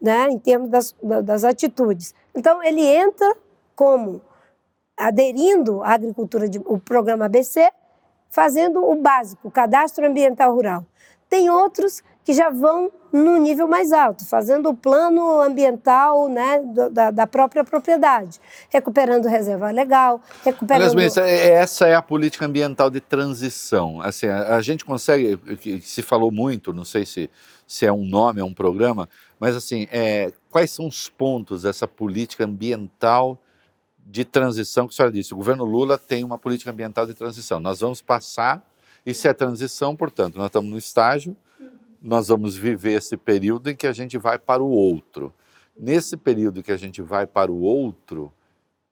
né, 0.02 0.30
em 0.30 0.40
termos 0.40 0.70
das, 0.70 0.96
das 1.24 1.44
atitudes. 1.44 2.14
Então, 2.34 2.64
ele 2.64 2.82
entra 2.82 3.36
como 3.80 4.22
aderindo 4.98 5.82
à 5.82 5.94
agricultura, 5.94 6.50
de, 6.50 6.60
o 6.66 6.78
programa 6.78 7.28
ABC, 7.28 7.72
fazendo 8.30 8.84
o 8.84 8.94
básico, 8.94 9.48
o 9.48 9.52
cadastro 9.52 10.06
ambiental 10.06 10.54
rural. 10.54 10.86
Tem 11.30 11.50
outros 11.50 12.04
que 12.26 12.34
já 12.34 12.50
vão 12.50 12.92
no 13.14 13.38
nível 13.38 13.70
mais 13.70 13.94
alto, 13.94 14.26
fazendo 14.26 14.68
o 14.70 14.76
plano 14.76 15.40
ambiental 15.40 16.28
né, 16.28 16.62
da, 16.92 17.10
da 17.10 17.26
própria 17.26 17.64
propriedade, 17.64 18.42
recuperando 18.70 19.30
reserva 19.30 19.72
legal, 19.72 20.22
recuperando... 20.44 20.92
Aliás, 20.92 21.16
é, 21.16 21.52
essa 21.52 21.88
é 21.88 21.96
a 21.96 22.02
política 22.02 22.46
ambiental 22.46 22.90
de 22.90 23.00
transição. 23.00 24.02
Assim, 24.02 24.28
a, 24.28 24.58
a 24.58 24.62
gente 24.62 24.84
consegue, 24.84 25.40
se 25.82 26.02
falou 26.02 26.34
muito, 26.34 26.74
não 26.74 26.84
sei 26.84 27.06
se, 27.06 27.30
se 27.66 27.86
é 27.86 27.94
um 27.94 28.04
nome, 28.04 28.42
é 28.42 28.44
um 28.44 28.54
programa, 28.54 29.08
mas 29.40 29.56
assim, 29.56 29.88
é, 29.90 30.34
quais 30.52 30.70
são 30.70 30.86
os 30.86 31.08
pontos 31.08 31.62
dessa 31.62 31.88
política 31.88 32.44
ambiental 32.44 33.40
de 34.10 34.26
transição 34.26 34.88
que 34.88 34.94
a 34.94 34.96
senhora 34.96 35.14
disse? 35.14 35.34
O 35.34 35.38
governo 35.38 35.64
Lula 35.64 35.98
tem 35.98 36.24
uma 36.24 36.38
política 36.38 36.72
ambiental 36.72 37.06
de 37.06 37.14
transição. 37.14 37.60
Nós 37.60 37.80
vamos 37.80 38.02
passar, 38.02 38.66
isso 39.06 39.28
é 39.28 39.34
transição, 39.34 39.96
portanto, 39.96 40.38
nós 40.38 40.48
estamos 40.48 40.70
no 40.70 40.78
estágio 40.78 41.36
nós 42.02 42.30
vamos 42.30 42.56
viver 42.56 42.94
esse 42.94 43.18
período 43.18 43.70
em 43.70 43.76
que 43.76 43.88
a 43.88 43.92
gente 43.92 44.18
vai 44.18 44.40
para 44.40 44.64
o 44.64 44.70
outro. 44.70 45.34
Nesse 45.78 46.18
período 46.18 46.64
que 46.64 46.72
a 46.72 46.78
gente 46.78 47.02
vai 47.02 47.26
para 47.28 47.52
o 47.52 47.62
outro, 47.62 48.32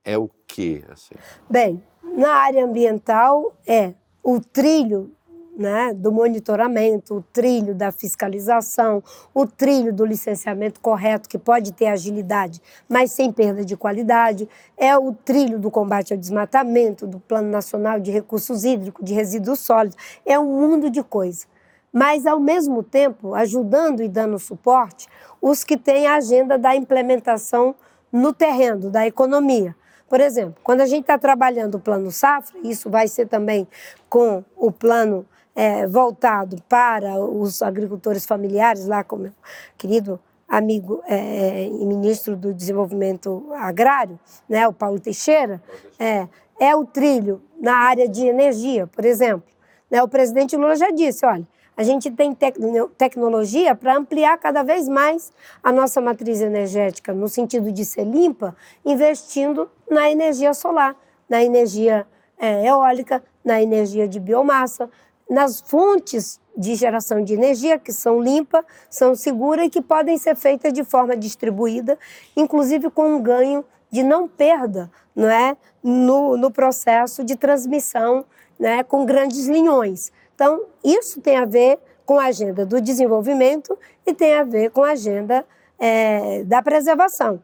é 0.03 0.17
o 0.17 0.29
quê? 0.45 0.83
Assim? 0.89 1.15
Bem, 1.49 1.81
na 2.03 2.31
área 2.31 2.63
ambiental 2.63 3.55
é 3.65 3.93
o 4.23 4.39
trilho 4.39 5.11
né, 5.57 5.93
do 5.93 6.11
monitoramento, 6.11 7.15
o 7.15 7.21
trilho 7.33 7.73
da 7.73 7.91
fiscalização, 7.91 9.03
o 9.33 9.47
trilho 9.47 9.91
do 9.91 10.05
licenciamento 10.05 10.79
correto, 10.79 11.27
que 11.27 11.37
pode 11.37 11.73
ter 11.73 11.87
agilidade, 11.87 12.61
mas 12.87 13.11
sem 13.11 13.31
perda 13.31 13.65
de 13.65 13.75
qualidade, 13.75 14.47
é 14.77 14.95
o 14.95 15.11
trilho 15.13 15.59
do 15.59 15.71
combate 15.71 16.13
ao 16.13 16.19
desmatamento, 16.19 17.07
do 17.07 17.19
Plano 17.19 17.49
Nacional 17.49 17.99
de 17.99 18.11
Recursos 18.11 18.63
Hídricos, 18.63 19.03
de 19.03 19.13
resíduos 19.13 19.59
sólidos, 19.59 19.97
é 20.25 20.37
um 20.37 20.45
mundo 20.45 20.89
de 20.89 21.03
coisas 21.03 21.47
mas, 21.91 22.27
ao 22.27 22.39
mesmo 22.39 22.83
tempo, 22.83 23.33
ajudando 23.33 24.03
e 24.03 24.07
dando 24.07 24.37
suporte 24.37 25.07
os 25.41 25.63
que 25.63 25.75
têm 25.75 26.05
a 26.05 26.15
agenda 26.15 26.55
da 26.55 26.75
implementação 26.75 27.73
no 28.11 28.31
terreno, 28.33 28.91
da 28.91 29.07
economia. 29.07 29.75
Por 30.09 30.21
exemplo, 30.21 30.55
quando 30.63 30.81
a 30.81 30.85
gente 30.85 31.01
está 31.01 31.17
trabalhando 31.17 31.75
o 31.75 31.79
plano 31.79 32.11
safra, 32.11 32.57
isso 32.63 32.89
vai 32.89 33.07
ser 33.07 33.27
também 33.27 33.67
com 34.09 34.43
o 34.55 34.71
plano 34.71 35.25
é, 35.57 35.87
voltado 35.87 36.61
para 36.69 37.19
os 37.19 37.63
agricultores 37.63 38.27
familiares, 38.27 38.85
lá 38.85 39.03
com 39.03 39.15
meu 39.17 39.31
querido 39.75 40.19
amigo 40.47 41.01
é, 41.07 41.65
e 41.65 41.83
ministro 41.83 42.37
do 42.37 42.53
Desenvolvimento 42.53 43.43
Agrário, 43.55 44.19
né, 44.47 44.67
o 44.67 44.71
Paulo 44.71 44.99
Teixeira, 44.99 45.59
é, 45.97 46.27
é 46.59 46.75
o 46.75 46.85
trilho 46.85 47.41
na 47.59 47.75
área 47.75 48.07
de 48.07 48.27
energia, 48.27 48.85
por 48.85 49.03
exemplo. 49.03 49.49
Né, 49.89 50.01
o 50.03 50.07
presidente 50.07 50.55
Lula 50.55 50.75
já 50.75 50.91
disse, 50.91 51.25
olha, 51.25 51.45
a 51.75 51.81
gente 51.81 52.11
tem 52.11 52.35
tec 52.35 52.55
tecnologia 52.95 53.73
para 53.73 53.97
ampliar 53.97 54.37
cada 54.37 54.61
vez 54.61 54.87
mais 54.87 55.33
a 55.63 55.71
nossa 55.71 55.99
matriz 55.99 56.39
energética, 56.39 57.13
no 57.13 57.27
sentido 57.27 57.71
de 57.71 57.83
ser 57.83 58.03
limpa, 58.03 58.55
investindo 58.85 59.67
na 59.89 60.09
energia 60.09 60.53
solar, 60.53 60.95
na 61.27 61.43
energia 61.43 62.05
é, 62.37 62.67
eólica, 62.67 63.23
na 63.43 63.61
energia 63.61 64.07
de 64.07 64.19
biomassa, 64.19 64.89
nas 65.29 65.61
fontes 65.61 66.39
de 66.55 66.75
geração 66.75 67.23
de 67.23 67.33
energia 67.33 67.77
que 67.77 67.93
são 67.93 68.19
limpas, 68.21 68.65
são 68.89 69.15
seguras 69.15 69.67
e 69.67 69.69
que 69.69 69.81
podem 69.81 70.17
ser 70.17 70.35
feitas 70.35 70.73
de 70.73 70.83
forma 70.83 71.15
distribuída, 71.15 71.97
inclusive 72.35 72.89
com 72.89 73.15
um 73.15 73.21
ganho 73.21 73.63
de 73.91 74.03
não 74.03 74.27
perda 74.27 74.89
não 75.17 75.29
é, 75.29 75.57
no, 75.83 76.37
no 76.37 76.51
processo 76.51 77.23
de 77.23 77.35
transmissão 77.35 78.23
né, 78.59 78.83
com 78.83 79.03
grandes 79.03 79.47
linhões. 79.47 80.11
Então, 80.35 80.65
isso 80.83 81.19
tem 81.19 81.37
a 81.37 81.45
ver 81.45 81.79
com 82.05 82.19
a 82.19 82.25
agenda 82.25 82.63
do 82.63 82.79
desenvolvimento 82.79 83.77
e 84.05 84.13
tem 84.13 84.35
a 84.35 84.43
ver 84.43 84.69
com 84.69 84.83
a 84.83 84.91
agenda 84.91 85.43
é, 85.79 86.43
da 86.43 86.61
preservação. 86.61 87.41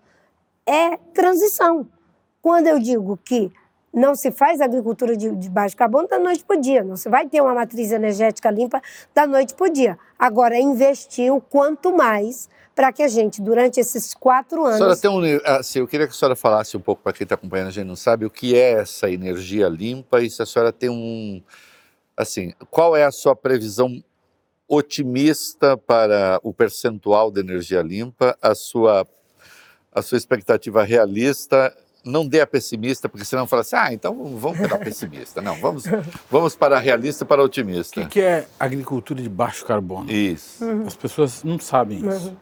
É 0.68 0.97
transição. 1.14 1.88
Quando 2.41 2.68
eu 2.68 2.77
digo 2.77 3.18
que 3.26 3.51
não 3.93 4.15
se 4.15 4.31
faz 4.31 4.59
agricultura 4.59 5.15
de, 5.15 5.29
de 5.35 5.49
baixo 5.49 5.77
carbono 5.77 6.07
da 6.07 6.17
noite 6.17 6.43
para 6.43 6.57
o 6.57 6.61
dia, 6.61 6.83
não 6.83 6.97
se 6.97 7.07
vai 7.07 7.27
ter 7.27 7.41
uma 7.41 7.53
matriz 7.53 7.91
energética 7.91 8.49
limpa 8.49 8.81
da 9.13 9.27
noite 9.27 9.53
para 9.53 9.67
o 9.67 9.69
dia. 9.69 9.99
Agora, 10.17 10.55
é 10.55 10.61
investir 10.61 11.31
o 11.31 11.39
quanto 11.39 11.95
mais 11.95 12.49
para 12.75 12.91
que 12.91 13.03
a 13.03 13.07
gente, 13.07 13.39
durante 13.39 13.79
esses 13.79 14.15
quatro 14.15 14.65
anos. 14.65 14.81
A 14.81 14.95
senhora 14.95 14.97
tem 14.97 15.37
um, 15.37 15.41
assim, 15.45 15.79
eu 15.79 15.87
queria 15.87 16.07
que 16.07 16.13
a 16.13 16.15
senhora 16.15 16.35
falasse 16.35 16.75
um 16.75 16.79
pouco 16.79 17.03
para 17.03 17.13
quem 17.13 17.23
está 17.23 17.35
acompanhando, 17.35 17.67
a 17.67 17.71
gente 17.71 17.85
não 17.85 17.95
sabe 17.95 18.25
o 18.25 18.31
que 18.31 18.55
é 18.55 18.71
essa 18.71 19.11
energia 19.11 19.69
limpa 19.69 20.21
e 20.21 20.29
se 20.29 20.41
a 20.41 20.45
senhora 20.45 20.71
tem 20.71 20.89
um, 20.89 21.39
assim, 22.17 22.51
qual 22.71 22.95
é 22.95 23.03
a 23.03 23.11
sua 23.11 23.35
previsão 23.35 24.03
otimista 24.67 25.77
para 25.77 26.39
o 26.41 26.51
percentual 26.51 27.31
de 27.31 27.41
energia 27.41 27.83
limpa, 27.83 28.35
a 28.41 28.55
sua, 28.55 29.07
a 29.91 30.01
sua 30.01 30.17
expectativa 30.17 30.83
realista 30.83 31.75
não 32.03 32.27
dê 32.27 32.41
a 32.41 32.47
pessimista, 32.47 33.07
porque 33.07 33.25
senão 33.25 33.47
fala 33.47 33.61
assim, 33.61 33.75
ah, 33.75 33.93
então 33.93 34.13
vamos 34.38 34.59
para 34.59 34.75
a 34.75 34.80
pessimista. 34.80 35.41
Não, 35.41 35.55
vamos, 35.55 35.85
vamos 36.30 36.55
para 36.55 36.77
a 36.77 36.80
realista 36.80 37.25
para 37.25 37.41
a 37.41 37.45
otimista. 37.45 38.01
O 38.01 38.03
que, 38.03 38.09
que, 38.09 38.21
é 38.21 38.45
agricultura 38.59 39.21
de 39.21 39.30
baixo 39.30 39.65
carbono? 39.65 40.11
Isso. 40.11 40.63
Uhum. 40.63 40.85
As 40.85 40.95
pessoas 40.95 41.43
não 41.43 41.57
sabem 41.59 41.99
isso. 41.99 42.30
Uhum. 42.30 42.35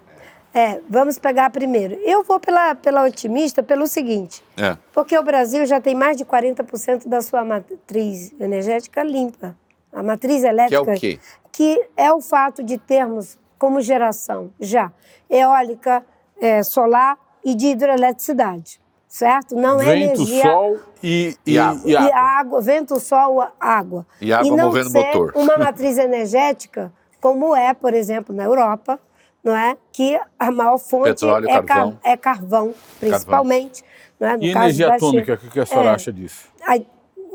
É, 0.53 0.81
vamos 0.89 1.17
pegar 1.17 1.49
primeiro. 1.49 1.93
Eu 2.03 2.23
vou 2.23 2.39
pela, 2.39 2.75
pela 2.75 3.05
otimista 3.05 3.63
pelo 3.63 3.87
seguinte, 3.87 4.43
É. 4.57 4.77
porque 4.91 5.17
o 5.17 5.23
Brasil 5.23 5.65
já 5.65 5.79
tem 5.79 5.95
mais 5.95 6.17
de 6.17 6.25
40% 6.25 7.07
da 7.07 7.21
sua 7.21 7.45
matriz 7.45 8.33
energética 8.39 9.01
limpa. 9.01 9.55
A 9.93 10.03
matriz 10.03 10.41
Que 10.41 10.47
é 10.47 10.49
elétrica 10.49 10.91
o 10.91 10.99
quê? 10.99 11.19
que 11.51 11.87
é 11.95 12.11
o 12.11 12.19
fato 12.21 12.63
de 12.63 12.77
termos 12.77 13.37
como 13.57 13.79
geração 13.79 14.51
já 14.59 14.91
eólica, 15.29 16.03
é, 16.41 16.63
solar 16.63 17.17
e 17.45 17.55
de 17.55 17.67
hidroeletricidade, 17.67 18.80
certo? 19.15 19.55
Não 19.55 19.79
é 19.81 19.85
Vento, 19.85 20.21
energia 20.21 20.41
sol 20.43 20.79
e, 21.03 21.37
E 21.45 21.59
água. 21.59 21.81
e 21.91 21.95
água, 22.13 22.61
vento, 22.61 22.97
sol, 22.99 23.45
água. 23.59 24.05
E 24.21 24.31
água 24.31 24.55
não 24.55 24.65
movendo 24.67 24.89
ser 24.89 25.05
motor. 25.05 25.33
uma 25.35 25.57
matriz 25.59 25.97
energética 25.97 26.91
como 27.19 27.53
é, 27.55 27.73
por 27.73 27.93
exemplo, 27.93 28.33
na 28.33 28.43
Europa, 28.45 28.97
não 29.43 29.53
é? 29.55 29.75
Que 29.91 30.17
a 30.39 30.49
maior 30.49 30.77
fonte 30.77 31.09
Petróleo, 31.09 31.49
é, 31.49 31.61
carvão. 31.61 31.99
é 32.03 32.17
carvão, 32.17 32.73
principalmente. 32.99 33.83
Não 34.19 34.27
é? 34.29 34.37
No 34.37 34.43
E 34.43 34.53
caso 34.53 34.65
energia 34.65 34.93
atômica, 34.95 35.33
o 35.33 35.37
que 35.37 35.49
que 35.49 35.59
a 35.59 35.65
senhora 35.65 35.89
É. 35.89 35.93
acha 35.93 36.13
disso? 36.13 36.47
Aí, 36.65 36.87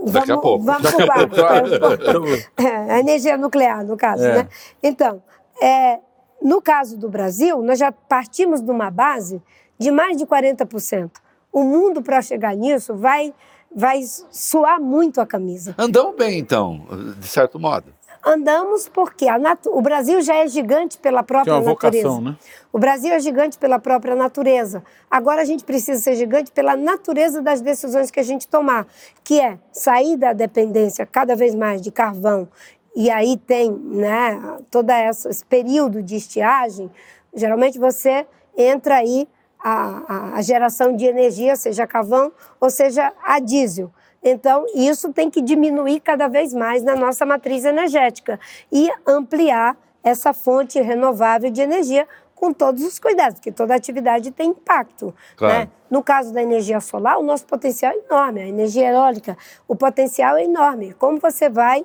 Daqui 0.07 0.32
a 0.32 0.35
vamos- 0.36 0.43
pouco. 0.43 0.65
Vamos 0.65 0.82
Daqui 0.82 1.03
a 1.03 1.07
pouco. 1.15 2.27
É, 2.57 2.93
a 2.94 3.01
energia 3.01 3.36
nuclear, 3.36 3.85
no 3.85 3.97
caso, 3.97 4.24
É. 4.24 4.35
né? 4.43 4.48
Então, 4.82 5.23
é, 5.61 5.98
no 6.43 6.61
caso 6.62 6.97
do 6.97 7.09
Brasil, 7.09 7.61
nós 7.62 7.78
já 7.78 7.93
partimos 7.93 8.61
de 8.62 8.70
uma 8.70 8.90
base 8.90 9.43
de 9.78 9.90
mais 9.90 10.16
de 10.16 10.24
40%. 10.27 11.11
O 11.57 11.65
mundo, 11.65 12.03
para 12.03 12.20
chegar 12.20 12.55
nisso, 12.55 12.95
vai, 12.95 13.33
vai 13.74 14.03
suar 14.31 14.78
muito 14.78 15.23
a 15.23 15.27
camisa. 15.27 15.74
Andamos 15.78 16.15
bem, 16.15 16.39
então, 16.39 16.83
de 17.19 17.27
certo 17.27 17.59
modo. 17.59 17.95
Andamos 18.23 18.91
porque 18.91 19.24
o 19.65 19.81
Brasil 19.81 20.20
já 20.20 20.35
é 20.35 20.49
gigante 20.49 20.99
pela 20.99 21.23
própria 21.23 21.55
uma 21.55 21.62
natureza. 21.62 22.09
vocação, 22.09 22.20
né? 22.20 22.37
O 22.70 22.78
Brasil 22.78 23.11
é 23.11 23.19
gigante 23.19 23.57
pela 23.57 23.78
própria 23.78 24.15
natureza. 24.15 24.85
Agora 25.11 25.41
a 25.41 25.47
gente 25.47 25.65
precisa 25.65 25.99
ser 25.99 26.15
gigante 26.16 26.53
pela 26.53 26.77
natureza 26.77 27.41
das 27.41 27.62
decisões 27.62 28.11
que 28.11 28.20
a 28.20 28.23
gente 28.23 28.47
tomar, 28.47 28.87
que 29.24 29.41
é 29.41 29.59
sair 29.73 30.19
da 30.19 30.35
dependência 30.35 31.07
cada 31.07 31.35
vez 31.35 31.55
mais 31.55 31.81
de 31.81 31.91
carvão. 31.91 32.47
E 32.95 33.09
aí 33.09 33.39
tem 33.39 33.70
né, 33.70 34.59
todo 34.70 34.91
esse 34.91 35.43
período 35.47 36.03
de 36.03 36.16
estiagem. 36.16 36.91
Geralmente 37.35 37.78
você 37.78 38.27
entra 38.55 38.97
aí 38.97 39.27
a, 39.68 40.36
a- 40.36 40.43
geração 40.43 40.94
de 40.94 41.05
energia, 41.06 41.56
seja 41.56 41.86
carvão 41.86 42.30
ou 42.60 42.70
seja 42.70 43.12
a 43.22 43.38
diesel. 43.40 43.90
Então, 44.22 44.64
isso 44.74 45.12
tem 45.12 45.30
que 45.30 45.40
diminuir 45.43 46.01
cada 46.01 46.28
vez 46.28 46.52
mais 46.52 46.82
na 46.82 46.94
nossa 46.97 47.24
matriz 47.26 47.64
energética 47.64 48.38
e 48.72 48.90
ampliar 49.06 49.76
essa 50.02 50.32
fonte 50.32 50.80
renovável 50.80 51.51
de 51.51 51.60
energia 51.60 52.06
com 52.34 52.52
todos 52.52 52.82
os 52.84 52.98
cuidados, 52.98 53.34
porque 53.38 53.51
toda 53.51 53.74
atividade 53.74 54.30
tem 54.30 54.51
impacto. 54.51 55.14
Claro. 55.36 55.60
né? 55.60 55.68
No 55.90 56.02
caso 56.02 56.32
da 56.32 56.43
energia 56.43 56.80
solar, 56.80 57.18
o 57.18 57.22
nosso 57.22 57.47
potencial 57.47 57.93
é 57.93 57.97
enorme. 58.09 58.43
A 58.43 58.47
energia 58.48 58.90
eólica, 58.90 59.36
o 59.66 59.74
potencial 59.74 60.36
é 60.36 60.44
enorme. 60.44 60.93
Como 60.94 61.18
você 61.18 61.48
vai 61.48 61.84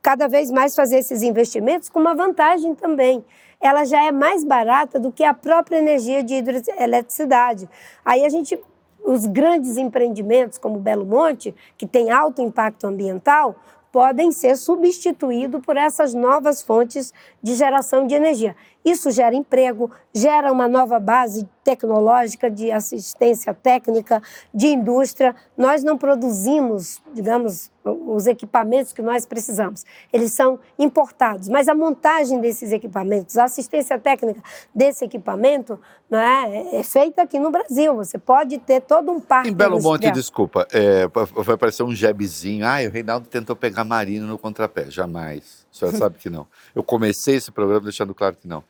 cada 0.00 0.28
vez 0.28 0.50
mais 0.50 0.74
fazer 0.76 0.98
esses 0.98 1.22
investimentos 1.22 1.88
com 1.88 1.98
uma 2.00 2.14
vantagem 2.14 2.74
também. 2.74 3.24
Ela 3.60 3.84
já 3.84 4.04
é 4.04 4.12
mais 4.12 4.44
barata 4.44 4.98
do 5.00 5.10
que 5.10 5.24
a 5.24 5.34
própria 5.34 5.78
energia 5.78 6.22
de 6.22 6.34
hidroeletricidade. 6.34 7.68
Aí 8.04 8.24
a 8.24 8.28
gente, 8.28 8.58
os 9.04 9.26
grandes 9.26 9.76
empreendimentos 9.76 10.58
como 10.58 10.78
Belo 10.78 11.04
Monte, 11.04 11.54
que 11.76 11.86
tem 11.86 12.10
alto 12.10 12.40
impacto 12.40 12.86
ambiental, 12.86 13.56
podem 13.90 14.30
ser 14.30 14.56
substituídos 14.56 15.60
por 15.64 15.76
essas 15.76 16.14
novas 16.14 16.62
fontes 16.62 17.12
de 17.42 17.54
geração 17.54 18.06
de 18.06 18.14
energia. 18.14 18.54
Isso 18.88 19.10
gera 19.10 19.34
emprego, 19.34 19.90
gera 20.14 20.50
uma 20.50 20.66
nova 20.66 20.98
base 20.98 21.46
tecnológica 21.62 22.50
de 22.50 22.72
assistência 22.72 23.52
técnica, 23.52 24.22
de 24.54 24.68
indústria. 24.68 25.34
Nós 25.56 25.84
não 25.84 25.98
produzimos, 25.98 27.02
digamos, 27.12 27.70
os 27.84 28.26
equipamentos 28.26 28.92
que 28.94 29.02
nós 29.02 29.26
precisamos. 29.26 29.84
Eles 30.10 30.32
são 30.32 30.58
importados, 30.78 31.48
mas 31.48 31.68
a 31.68 31.74
montagem 31.74 32.40
desses 32.40 32.72
equipamentos, 32.72 33.36
a 33.36 33.44
assistência 33.44 33.98
técnica 33.98 34.42
desse 34.74 35.04
equipamento, 35.04 35.78
não 36.08 36.18
é, 36.18 36.76
é 36.76 36.82
feita 36.82 37.22
aqui 37.22 37.38
no 37.38 37.50
Brasil. 37.50 37.94
Você 37.96 38.16
pode 38.16 38.56
ter 38.58 38.80
todo 38.80 39.12
um 39.12 39.20
parque 39.20 39.50
Em 39.50 39.52
Belo 39.52 39.76
Monte, 39.76 40.06
industrial. 40.06 40.14
desculpa, 40.14 40.66
é, 40.72 41.06
vai 41.42 41.58
parecer 41.58 41.82
um 41.82 41.94
jebzinho. 41.94 42.64
Ah, 42.66 42.78
o 42.86 42.90
Reinaldo 42.90 43.28
tentou 43.28 43.54
pegar 43.54 43.84
Marina 43.84 44.26
no 44.26 44.38
contrapé. 44.38 44.90
Jamais. 44.90 45.57
A 45.70 45.74
senhora 45.74 45.96
sabe 45.96 46.18
que 46.18 46.30
não. 46.30 46.46
Eu 46.74 46.82
comecei 46.82 47.36
esse 47.36 47.52
programa 47.52 47.82
deixando 47.82 48.14
claro 48.14 48.36
que 48.36 48.48
não. 48.48 48.64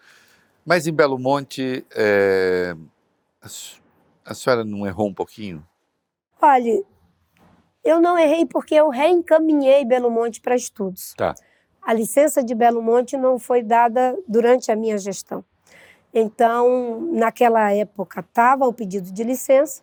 Mas 0.65 0.87
em 0.87 0.93
Belo 0.93 1.19
Monte, 1.19 1.87
é, 1.95 2.77
a, 4.25 4.35
senhora 4.35 4.65
não 4.65 4.87
errou 4.87 5.09
um 5.09 5.15
pouquinho? 5.15 5.67
Olha, 6.41 6.83
eu 7.83 8.01
não 8.01 8.19
errei 8.19 8.45
porque 8.45 8.75
eu 8.75 8.91
reencaminhei 8.91 9.85
Belo 9.85 10.11
Monte 10.11 10.41
para 10.41 10.55
estudos. 10.55 11.15
Tá. 11.17 11.35
A 11.81 11.95
licença 11.95 12.45
de 12.45 12.55
Belo 12.55 12.83
Monte 12.83 13.17
não 13.17 13.39
foi 13.39 13.63
dada 13.63 14.15
durante 14.29 14.71
a 14.71 14.77
minha 14.77 14.99
gestão. 14.99 15.43
Então, 16.13 17.01
naquela 17.13 17.73
época, 17.73 18.21
estava 18.21 18.67
o 18.67 18.73
pedido 18.73 19.11
de 19.11 19.25
licença, 19.25 19.83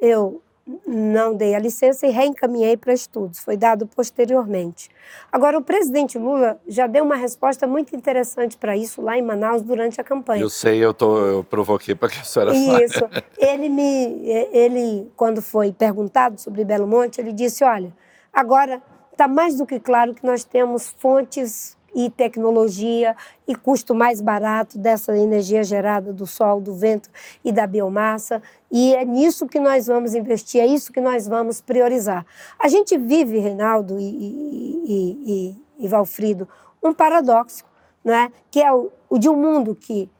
eu 0.00 0.42
não 0.86 1.34
dei 1.34 1.54
a 1.54 1.58
licença 1.58 2.06
e 2.06 2.10
reencaminhei 2.10 2.76
para 2.76 2.92
estudos. 2.92 3.38
Foi 3.40 3.56
dado 3.56 3.86
posteriormente. 3.86 4.88
Agora, 5.30 5.58
o 5.58 5.62
presidente 5.62 6.18
Lula 6.18 6.58
já 6.66 6.86
deu 6.86 7.04
uma 7.04 7.16
resposta 7.16 7.66
muito 7.66 7.94
interessante 7.94 8.56
para 8.56 8.76
isso 8.76 9.02
lá 9.02 9.18
em 9.18 9.22
Manaus 9.22 9.62
durante 9.62 10.00
a 10.00 10.04
campanha. 10.04 10.40
Eu 10.40 10.48
sei, 10.48 10.82
eu, 10.82 10.94
tô, 10.94 11.18
eu 11.18 11.44
provoquei 11.44 11.94
para 11.94 12.08
que 12.08 12.18
a 12.18 12.24
senhora 12.24 12.52
fale. 12.52 12.84
Isso. 12.84 13.08
Ele 13.36 13.68
me, 13.68 14.28
ele, 14.52 15.10
quando 15.16 15.42
foi 15.42 15.72
perguntado 15.72 16.40
sobre 16.40 16.64
Belo 16.64 16.86
Monte, 16.86 17.20
ele 17.20 17.32
disse: 17.32 17.62
olha, 17.62 17.92
agora 18.32 18.82
está 19.12 19.28
mais 19.28 19.56
do 19.56 19.66
que 19.66 19.78
claro 19.78 20.14
que 20.14 20.24
nós 20.26 20.44
temos 20.44 20.94
fontes 20.98 21.76
e 21.94 22.10
tecnologia 22.10 23.16
e 23.46 23.54
custo 23.54 23.94
mais 23.94 24.20
barato 24.20 24.78
dessa 24.78 25.16
energia 25.16 25.62
gerada 25.62 26.12
do 26.12 26.26
sol, 26.26 26.60
do 26.60 26.74
vento 26.74 27.08
e 27.44 27.52
da 27.52 27.66
biomassa. 27.66 28.42
E 28.70 28.94
é 28.94 29.04
nisso 29.04 29.46
que 29.46 29.60
nós 29.60 29.86
vamos 29.86 30.14
investir, 30.14 30.60
é 30.60 30.66
isso 30.66 30.92
que 30.92 31.00
nós 31.00 31.28
vamos 31.28 31.60
priorizar. 31.60 32.26
A 32.58 32.68
gente 32.68 32.98
vive, 32.98 33.38
Reinaldo 33.38 33.98
e, 33.98 34.04
e, 34.04 35.56
e, 35.78 35.84
e, 35.84 35.88
Valfrido, 35.88 36.48
um 36.82 36.92
paradoxo, 36.92 37.64
né? 38.04 38.30
que 38.50 38.60
é 38.60 38.72
o, 38.72 38.90
o 39.08 39.18
de 39.18 39.28
um 39.28 39.36
mundo 39.36 39.74
que 39.74 40.10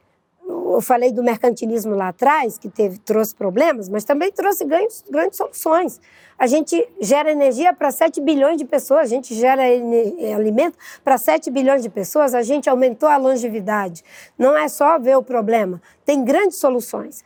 eu 0.47 0.79
falei 0.81 1.11
do 1.11 1.23
mercantilismo 1.23 1.95
lá 1.95 2.09
atrás, 2.09 2.57
que 2.57 2.69
teve, 2.69 2.97
trouxe 2.99 3.33
problemas, 3.33 3.89
mas 3.89 4.03
também 4.03 4.31
trouxe 4.31 4.63
ganhos, 4.65 5.03
grandes 5.09 5.37
soluções. 5.37 5.99
A 6.37 6.47
gente 6.47 6.87
gera 6.99 7.31
energia 7.31 7.73
para 7.73 7.89
7 7.91 8.19
bilhões 8.21 8.57
de 8.57 8.65
pessoas, 8.65 9.01
a 9.01 9.05
gente 9.05 9.33
gera 9.33 9.67
ene- 9.67 10.33
alimento 10.33 10.77
para 11.03 11.17
7 11.17 11.49
bilhões 11.49 11.81
de 11.81 11.89
pessoas, 11.89 12.35
a 12.35 12.43
gente 12.43 12.69
aumentou 12.69 13.07
a 13.09 13.17
longevidade. 13.17 14.03
Não 14.37 14.55
é 14.55 14.67
só 14.67 14.99
ver 14.99 15.17
o 15.17 15.23
problema, 15.23 15.81
tem 16.05 16.23
grandes 16.23 16.57
soluções. 16.57 17.23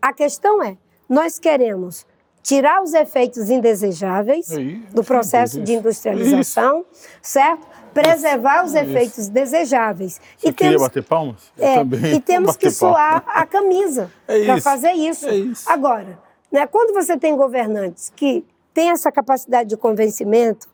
A 0.00 0.12
questão 0.12 0.62
é, 0.62 0.76
nós 1.08 1.38
queremos 1.38 2.06
tirar 2.42 2.82
os 2.82 2.92
efeitos 2.92 3.48
indesejáveis 3.50 4.50
Aí, 4.50 4.74
do 4.92 5.02
processo 5.04 5.52
simples, 5.54 5.66
de 5.66 5.72
isso. 5.72 5.80
industrialização, 5.80 6.84
certo? 7.22 7.66
Preservar 7.94 8.64
os 8.64 8.74
efeitos 8.74 9.28
desejáveis. 9.28 10.20
Você 10.38 10.48
e 10.48 10.52
queria 10.52 10.72
temos 10.72 10.82
bater 10.82 11.02
palmas? 11.04 11.52
É, 11.58 11.74
também. 11.76 12.14
e 12.14 12.20
temos 12.20 12.56
que 12.56 12.66
Bater 12.66 12.78
palmas. 12.78 12.98
suar 12.98 13.24
a 13.26 13.46
camisa 13.46 14.10
É 14.26 14.44
para 14.44 14.54
isso, 14.56 14.64
fazer 14.64 14.92
isso. 14.92 15.28
é 15.28 15.34
isso. 15.34 15.70
Agora, 15.70 16.18
né, 16.50 16.66
quando 16.66 16.92
você 16.94 17.16
tem 17.16 17.36
governantes 17.36 18.12
que 18.14 18.44
têm 18.74 18.90
essa 18.90 19.12
capacidade 19.12 19.68
de 19.68 19.76
convencimento 19.76 20.68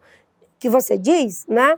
que 0.59 0.69
você 0.69 0.97
diz, 0.99 1.47
né, 1.47 1.77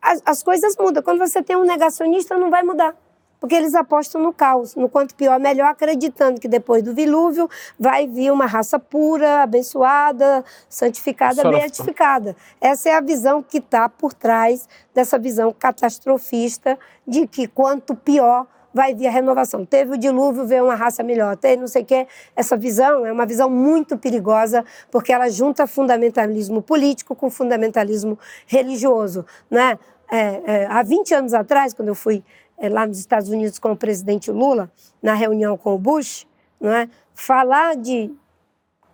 as, 0.00 0.22
as 0.24 0.42
coisas 0.42 0.74
mudam. 0.78 1.02
Quando 1.02 1.18
você 1.18 1.42
tem 1.42 1.56
um 1.56 1.64
negacionista, 1.64 2.36
não 2.36 2.50
vai 2.50 2.62
mudar. 2.62 2.94
Porque 3.40 3.54
eles 3.54 3.74
apostam 3.74 4.22
no 4.22 4.32
caos, 4.32 4.74
no 4.74 4.88
quanto 4.88 5.14
pior, 5.14 5.38
melhor, 5.38 5.68
acreditando 5.68 6.40
que 6.40 6.48
depois 6.48 6.82
do 6.82 6.94
dilúvio 6.94 7.48
vai 7.78 8.06
vir 8.06 8.32
uma 8.32 8.46
raça 8.46 8.78
pura, 8.78 9.42
abençoada, 9.42 10.44
santificada, 10.68 11.36
Senhora- 11.36 11.58
beatificada. 11.58 12.36
Essa 12.60 12.88
é 12.90 12.94
a 12.94 13.00
visão 13.00 13.42
que 13.42 13.58
está 13.58 13.88
por 13.88 14.14
trás 14.14 14.68
dessa 14.94 15.18
visão 15.18 15.52
catastrofista 15.52 16.78
de 17.06 17.26
que 17.26 17.46
quanto 17.46 17.94
pior 17.94 18.46
vai 18.74 18.92
vir 18.92 19.06
a 19.06 19.10
renovação. 19.10 19.64
Teve 19.64 19.92
o 19.92 19.96
dilúvio, 19.96 20.44
veio 20.44 20.64
uma 20.64 20.74
raça 20.74 21.02
melhor. 21.04 21.36
Tem 21.36 21.56
não 21.56 21.68
sei 21.68 21.82
o 21.82 21.84
quê. 21.84 22.08
Essa 22.34 22.56
visão 22.56 23.06
é 23.06 23.12
uma 23.12 23.24
visão 23.24 23.48
muito 23.48 23.96
perigosa, 23.96 24.64
porque 24.90 25.12
ela 25.12 25.30
junta 25.30 25.64
fundamentalismo 25.66 26.60
político 26.60 27.14
com 27.14 27.30
fundamentalismo 27.30 28.18
religioso. 28.46 29.24
Né? 29.48 29.78
É, 30.10 30.42
é, 30.44 30.66
há 30.66 30.82
20 30.82 31.14
anos 31.14 31.32
atrás, 31.32 31.72
quando 31.72 31.88
eu 31.88 31.94
fui 31.94 32.24
é, 32.58 32.68
lá 32.68 32.86
nos 32.86 32.98
Estados 32.98 33.28
Unidos 33.28 33.58
com 33.58 33.72
o 33.72 33.76
presidente 33.76 34.30
Lula, 34.30 34.70
na 35.02 35.14
reunião 35.14 35.56
com 35.56 35.74
o 35.74 35.78
Bush, 35.78 36.26
não 36.60 36.70
é? 36.70 36.88
falar 37.14 37.76
de 37.76 38.12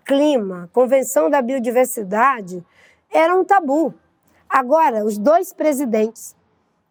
clima, 0.04 0.68
convenção 0.72 1.30
da 1.30 1.40
biodiversidade, 1.40 2.64
era 3.12 3.34
um 3.34 3.44
tabu. 3.44 3.94
Agora, 4.48 5.04
os 5.04 5.18
dois 5.18 5.52
presidentes 5.52 6.34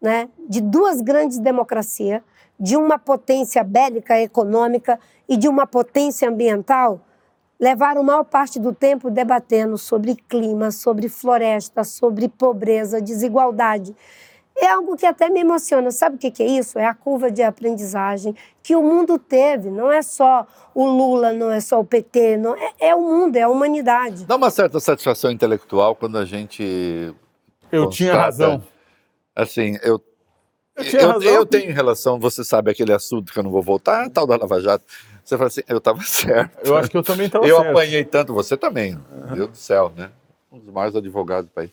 né, 0.00 0.28
de 0.48 0.60
duas 0.60 1.00
grandes 1.00 1.38
democracias 1.38 2.22
de 2.58 2.76
uma 2.76 2.98
potência 2.98 3.62
bélica 3.64 4.20
econômica 4.20 4.98
e 5.28 5.36
de 5.36 5.48
uma 5.48 5.66
potência 5.66 6.28
ambiental, 6.28 7.00
levaram 7.58 8.02
maior 8.02 8.24
parte 8.24 8.58
do 8.58 8.74
tempo 8.74 9.10
debatendo 9.10 9.76
sobre 9.76 10.14
clima, 10.14 10.70
sobre 10.70 11.08
floresta, 11.08 11.84
sobre 11.84 12.28
pobreza, 12.28 13.00
desigualdade. 13.00 13.94
É 14.60 14.68
algo 14.68 14.96
que 14.96 15.06
até 15.06 15.30
me 15.30 15.40
emociona. 15.40 15.90
Sabe 15.90 16.16
o 16.16 16.18
que 16.18 16.42
é 16.42 16.46
isso? 16.46 16.78
É 16.78 16.84
a 16.84 16.94
curva 16.94 17.30
de 17.30 17.42
aprendizagem 17.42 18.36
que 18.62 18.76
o 18.76 18.82
mundo 18.82 19.18
teve. 19.18 19.70
Não 19.70 19.90
é 19.90 20.02
só 20.02 20.46
o 20.74 20.86
Lula, 20.86 21.32
não 21.32 21.50
é 21.50 21.60
só 21.60 21.80
o 21.80 21.84
PT, 21.84 22.36
não 22.36 22.54
é, 22.54 22.72
é 22.78 22.94
o 22.94 23.00
mundo, 23.00 23.36
é 23.36 23.42
a 23.42 23.48
humanidade. 23.48 24.26
Dá 24.26 24.36
uma 24.36 24.50
certa 24.50 24.78
satisfação 24.78 25.30
intelectual 25.30 25.96
quando 25.96 26.18
a 26.18 26.24
gente. 26.24 27.14
Eu 27.72 27.86
constata, 27.86 27.96
tinha 27.96 28.14
razão. 28.14 28.62
Assim, 29.34 29.78
eu 29.82 29.98
eu, 30.76 31.20
eu, 31.20 31.22
eu, 31.22 31.46
tenho 31.46 31.74
relação, 31.74 32.18
você 32.18 32.42
sabe 32.42 32.70
aquele 32.70 32.92
assunto 32.92 33.32
que 33.32 33.38
eu 33.38 33.42
não 33.42 33.50
vou 33.50 33.62
voltar, 33.62 34.08
tal 34.10 34.26
da 34.26 34.36
Lava 34.36 34.60
Jato. 34.60 34.84
Você 35.22 35.36
fala 35.36 35.48
assim, 35.48 35.60
eu 35.68 35.78
estava 35.78 36.00
certo. 36.02 36.66
Eu 36.66 36.76
acho 36.76 36.90
que 36.90 36.96
eu 36.96 37.02
também 37.02 37.26
estava 37.26 37.44
certo. 37.44 37.62
Eu 37.62 37.70
apanhei 37.70 38.04
tanto, 38.04 38.32
você 38.32 38.56
também. 38.56 38.98
Meu 39.26 39.36
Deus 39.36 39.50
do 39.50 39.56
céu, 39.56 39.92
né? 39.94 40.10
Um 40.50 40.58
dos 40.58 40.72
maiores 40.72 40.96
advogados 40.96 41.46
do 41.50 41.52
país. 41.52 41.70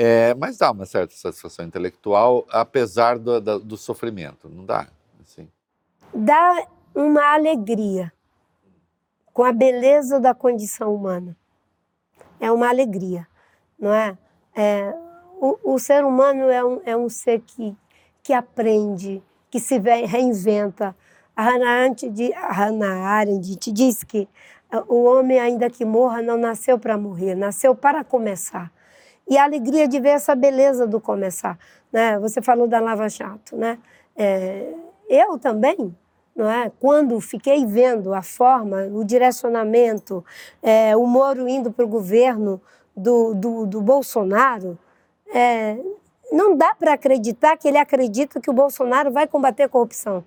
É, 0.00 0.32
mas 0.34 0.56
dá 0.56 0.70
uma 0.70 0.86
certa 0.86 1.12
satisfação 1.16 1.64
intelectual, 1.64 2.46
apesar 2.50 3.18
do, 3.18 3.40
do, 3.40 3.58
do 3.58 3.76
sofrimento, 3.76 4.48
não 4.48 4.64
dá? 4.64 4.86
Assim. 5.20 5.48
Dá 6.14 6.68
uma 6.94 7.34
alegria 7.34 8.12
com 9.32 9.42
a 9.42 9.50
beleza 9.52 10.20
da 10.20 10.32
condição 10.32 10.94
humana. 10.94 11.36
É 12.38 12.48
uma 12.52 12.68
alegria, 12.68 13.26
não 13.76 13.92
é? 13.92 14.16
é 14.54 14.94
o, 15.40 15.74
o 15.74 15.78
ser 15.80 16.04
humano 16.04 16.48
é 16.48 16.64
um, 16.64 16.80
é 16.86 16.96
um 16.96 17.08
ser 17.08 17.40
que, 17.40 17.76
que 18.22 18.32
aprende, 18.32 19.20
que 19.50 19.58
se 19.58 19.78
reinventa. 19.78 20.94
A 21.34 21.42
Hannah 21.42 21.70
Arendt, 21.70 22.32
a 22.34 22.52
Hannah 22.52 23.04
Arendt 23.04 23.72
diz 23.72 24.04
que 24.04 24.28
o 24.86 25.02
homem, 25.06 25.40
ainda 25.40 25.68
que 25.68 25.84
morra, 25.84 26.22
não 26.22 26.36
nasceu 26.36 26.78
para 26.78 26.96
morrer, 26.96 27.34
nasceu 27.34 27.74
para 27.74 28.04
começar. 28.04 28.70
E 29.28 29.36
a 29.36 29.44
alegria 29.44 29.86
de 29.86 30.00
ver 30.00 30.10
essa 30.10 30.34
beleza 30.34 30.86
do 30.86 31.00
começar. 31.00 31.58
Né? 31.92 32.18
Você 32.18 32.40
falou 32.40 32.66
da 32.66 32.80
Lava 32.80 33.08
Jato. 33.08 33.56
Né? 33.56 33.78
É, 34.16 34.72
eu 35.08 35.38
também, 35.38 35.94
não 36.34 36.50
é? 36.50 36.70
quando 36.80 37.20
fiquei 37.20 37.66
vendo 37.66 38.14
a 38.14 38.22
forma, 38.22 38.88
o 38.92 39.04
direcionamento, 39.04 40.24
é, 40.62 40.96
o 40.96 41.06
Moro 41.06 41.48
indo 41.48 41.70
para 41.70 41.84
o 41.84 41.88
governo 41.88 42.60
do, 42.96 43.34
do, 43.34 43.66
do 43.66 43.80
Bolsonaro, 43.80 44.78
é, 45.32 45.78
não 46.32 46.56
dá 46.56 46.74
para 46.74 46.94
acreditar 46.94 47.56
que 47.56 47.68
ele 47.68 47.78
acredita 47.78 48.40
que 48.40 48.50
o 48.50 48.52
Bolsonaro 48.52 49.10
vai 49.10 49.26
combater 49.26 49.64
a 49.64 49.68
corrupção. 49.68 50.24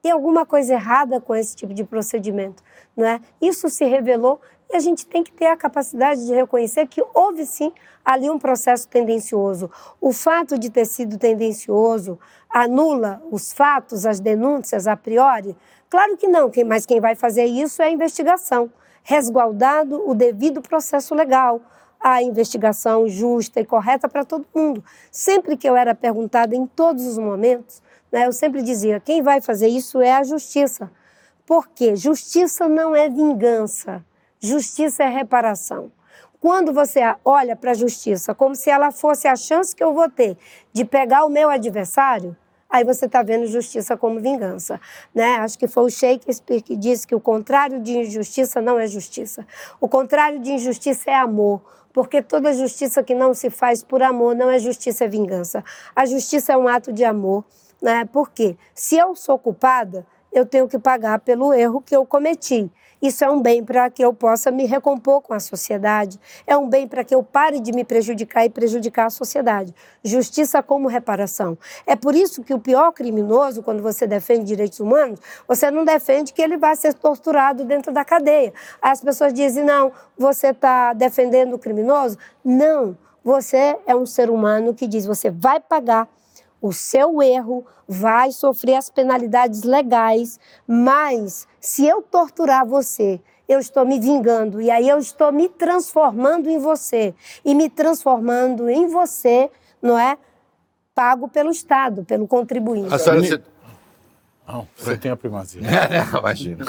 Tem 0.00 0.10
alguma 0.10 0.44
coisa 0.44 0.74
errada 0.74 1.20
com 1.20 1.34
esse 1.34 1.54
tipo 1.54 1.72
de 1.72 1.84
procedimento, 1.84 2.62
não 2.96 3.06
é? 3.06 3.20
Isso 3.40 3.68
se 3.68 3.84
revelou 3.84 4.40
a 4.76 4.80
gente 4.80 5.06
tem 5.06 5.22
que 5.22 5.32
ter 5.32 5.46
a 5.46 5.56
capacidade 5.56 6.26
de 6.26 6.34
reconhecer 6.34 6.86
que 6.86 7.04
houve 7.14 7.44
sim 7.46 7.72
ali 8.04 8.28
um 8.28 8.38
processo 8.38 8.88
tendencioso. 8.88 9.70
O 10.00 10.12
fato 10.12 10.58
de 10.58 10.70
ter 10.70 10.84
sido 10.84 11.18
tendencioso 11.18 12.18
anula 12.50 13.22
os 13.30 13.52
fatos, 13.52 14.04
as 14.06 14.20
denúncias 14.20 14.86
a 14.86 14.96
priori? 14.96 15.56
Claro 15.88 16.16
que 16.16 16.26
não, 16.26 16.50
mas 16.66 16.86
quem 16.86 17.00
vai 17.00 17.14
fazer 17.14 17.44
isso 17.44 17.82
é 17.82 17.86
a 17.86 17.90
investigação, 17.90 18.70
resguardado 19.02 20.08
o 20.08 20.14
devido 20.14 20.62
processo 20.62 21.14
legal 21.14 21.60
a 22.02 22.20
investigação 22.20 23.08
justa 23.08 23.60
e 23.60 23.64
correta 23.64 24.08
para 24.08 24.24
todo 24.24 24.46
mundo. 24.52 24.84
Sempre 25.10 25.56
que 25.56 25.68
eu 25.68 25.76
era 25.76 25.94
perguntada, 25.94 26.56
em 26.56 26.66
todos 26.66 27.06
os 27.06 27.16
momentos, 27.16 27.80
né, 28.10 28.26
eu 28.26 28.32
sempre 28.32 28.62
dizia: 28.62 28.98
quem 28.98 29.22
vai 29.22 29.40
fazer 29.40 29.68
isso 29.68 30.00
é 30.00 30.12
a 30.12 30.24
justiça. 30.24 30.90
Porque 31.46 31.94
justiça 31.96 32.68
não 32.68 32.94
é 32.94 33.08
vingança, 33.08 34.04
justiça 34.42 35.04
é 35.04 35.08
reparação. 35.08 35.92
Quando 36.40 36.72
você 36.72 37.00
olha 37.24 37.54
para 37.54 37.70
a 37.70 37.74
justiça 37.74 38.34
como 38.34 38.56
se 38.56 38.68
ela 38.68 38.90
fosse 38.90 39.28
a 39.28 39.36
chance 39.36 39.74
que 39.74 39.84
eu 39.84 39.94
vou 39.94 40.10
ter 40.10 40.36
de 40.72 40.84
pegar 40.84 41.24
o 41.24 41.30
meu 41.30 41.48
adversário, 41.48 42.36
aí 42.68 42.82
você 42.82 43.06
está 43.06 43.22
vendo 43.22 43.46
justiça 43.46 43.96
como 43.96 44.18
vingança. 44.18 44.80
Né? 45.14 45.36
Acho 45.36 45.56
que 45.56 45.68
foi 45.68 45.84
o 45.84 45.90
Shakespeare 45.90 46.60
que 46.60 46.74
disse 46.74 47.06
que 47.06 47.14
o 47.14 47.20
contrário 47.20 47.80
de 47.80 47.96
injustiça 47.96 48.60
não 48.60 48.78
é 48.78 48.88
justiça. 48.88 49.46
O 49.80 49.88
contrário 49.88 50.40
de 50.40 50.50
injustiça 50.50 51.12
é 51.12 51.14
amor 51.14 51.62
porque 51.92 52.22
toda 52.22 52.52
justiça 52.52 53.02
que 53.02 53.14
não 53.14 53.34
se 53.34 53.50
faz 53.50 53.82
por 53.82 54.02
amor 54.02 54.34
não 54.34 54.50
é 54.50 54.58
justiça, 54.58 55.04
é 55.04 55.08
vingança. 55.08 55.62
A 55.94 56.06
justiça 56.06 56.52
é 56.52 56.56
um 56.56 56.66
ato 56.66 56.92
de 56.92 57.04
amor, 57.04 57.44
né? 57.80 58.08
Porque 58.12 58.56
se 58.74 58.96
eu 58.96 59.14
sou 59.14 59.38
culpada, 59.38 60.06
eu 60.32 60.46
tenho 60.46 60.66
que 60.66 60.78
pagar 60.78 61.20
pelo 61.20 61.52
erro 61.52 61.82
que 61.82 61.94
eu 61.94 62.06
cometi. 62.06 62.70
Isso 63.02 63.24
é 63.24 63.30
um 63.30 63.42
bem 63.42 63.64
para 63.64 63.90
que 63.90 64.02
eu 64.02 64.14
possa 64.14 64.52
me 64.52 64.64
recompor 64.64 65.20
com 65.20 65.34
a 65.34 65.40
sociedade, 65.40 66.20
é 66.46 66.56
um 66.56 66.68
bem 66.68 66.86
para 66.86 67.02
que 67.02 67.12
eu 67.12 67.20
pare 67.20 67.58
de 67.58 67.72
me 67.72 67.84
prejudicar 67.84 68.44
e 68.44 68.48
prejudicar 68.48 69.06
a 69.06 69.10
sociedade. 69.10 69.74
Justiça 70.04 70.62
como 70.62 70.86
reparação. 70.86 71.58
É 71.84 71.96
por 71.96 72.14
isso 72.14 72.44
que 72.44 72.54
o 72.54 72.60
pior 72.60 72.92
criminoso, 72.92 73.60
quando 73.60 73.82
você 73.82 74.06
defende 74.06 74.44
direitos 74.44 74.78
humanos, 74.78 75.18
você 75.48 75.68
não 75.68 75.84
defende 75.84 76.32
que 76.32 76.40
ele 76.40 76.56
vá 76.56 76.76
ser 76.76 76.94
torturado 76.94 77.64
dentro 77.64 77.92
da 77.92 78.04
cadeia. 78.04 78.54
As 78.80 79.00
pessoas 79.00 79.34
dizem, 79.34 79.64
não, 79.64 79.90
você 80.16 80.48
está 80.48 80.92
defendendo 80.92 81.54
o 81.54 81.58
criminoso? 81.58 82.16
Não, 82.44 82.96
você 83.24 83.76
é 83.84 83.96
um 83.96 84.06
ser 84.06 84.30
humano 84.30 84.74
que 84.74 84.86
diz, 84.86 85.04
você 85.04 85.28
vai 85.28 85.58
pagar 85.58 86.08
o 86.60 86.72
seu 86.72 87.20
erro, 87.20 87.66
vai 87.88 88.30
sofrer 88.30 88.76
as 88.76 88.88
penalidades 88.88 89.64
legais, 89.64 90.38
mas 90.66 91.48
se 91.62 91.86
eu 91.86 92.02
torturar 92.02 92.66
você, 92.66 93.20
eu 93.48 93.60
estou 93.60 93.86
me 93.86 94.00
vingando 94.00 94.60
e 94.60 94.68
aí 94.68 94.88
eu 94.88 94.98
estou 94.98 95.30
me 95.30 95.48
transformando 95.48 96.50
em 96.50 96.58
você 96.58 97.14
e 97.44 97.54
me 97.54 97.70
transformando 97.70 98.68
em 98.68 98.88
você, 98.88 99.48
não 99.80 99.96
é? 99.96 100.18
Pago 100.92 101.28
pelo 101.28 101.50
Estado, 101.50 102.04
pelo 102.04 102.26
contribuinte. 102.26 102.92
A 102.92 102.98
senhora 102.98 103.22
se... 103.22 103.40
Não, 104.46 104.66
você 104.76 104.96
tem 104.96 105.12
a 105.12 105.16
primazia. 105.16 105.62
não, 106.12 106.18
imagina. 106.18 106.64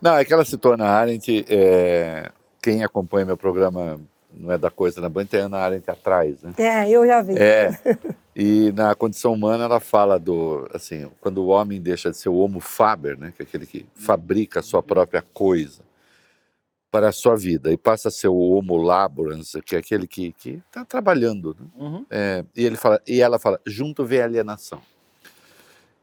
Não, 0.00 0.16
é 0.16 0.24
que 0.24 0.32
ela 0.32 0.44
citou 0.44 0.74
na 0.74 0.88
Arendt, 0.88 1.44
é... 1.46 2.30
quem 2.62 2.82
acompanha 2.82 3.26
meu 3.26 3.36
programa 3.36 4.00
não 4.32 4.52
é 4.52 4.58
da 4.58 4.70
coisa 4.70 5.00
na 5.00 5.08
Band, 5.08 5.26
tem 5.26 5.40
a 5.40 5.44
Ana 5.44 5.58
Arendt 5.58 5.90
atrás, 5.90 6.42
né? 6.42 6.54
É, 6.56 6.88
eu 6.88 7.06
já 7.06 7.20
vi. 7.20 7.36
É, 7.36 7.70
e 8.40 8.70
na 8.70 8.94
condição 8.94 9.32
humana 9.32 9.64
ela 9.64 9.80
fala 9.80 10.16
do, 10.16 10.70
assim, 10.72 11.10
quando 11.20 11.38
o 11.38 11.48
homem 11.48 11.82
deixa 11.82 12.08
de 12.08 12.16
ser 12.16 12.28
o 12.28 12.36
homo 12.36 12.60
faber, 12.60 13.18
né, 13.18 13.32
que 13.34 13.42
é 13.42 13.44
aquele 13.44 13.66
que 13.66 13.84
fabrica 13.96 14.60
a 14.60 14.62
sua 14.62 14.80
própria 14.80 15.20
coisa 15.20 15.82
para 16.88 17.08
a 17.08 17.12
sua 17.12 17.34
vida, 17.34 17.72
e 17.72 17.76
passa 17.76 18.06
a 18.06 18.12
ser 18.12 18.28
o 18.28 18.38
homo 18.38 18.76
laborans, 18.76 19.56
que 19.66 19.74
é 19.74 19.80
aquele 19.80 20.06
que 20.06 20.32
está 20.38 20.84
trabalhando. 20.84 21.56
Né? 21.58 21.66
Uhum. 21.76 22.06
É, 22.08 22.44
e, 22.54 22.64
ele 22.64 22.76
fala, 22.76 23.02
e 23.04 23.20
ela 23.20 23.40
fala, 23.40 23.60
junto 23.66 24.04
vê 24.04 24.22
a 24.22 24.26
alienação. 24.26 24.80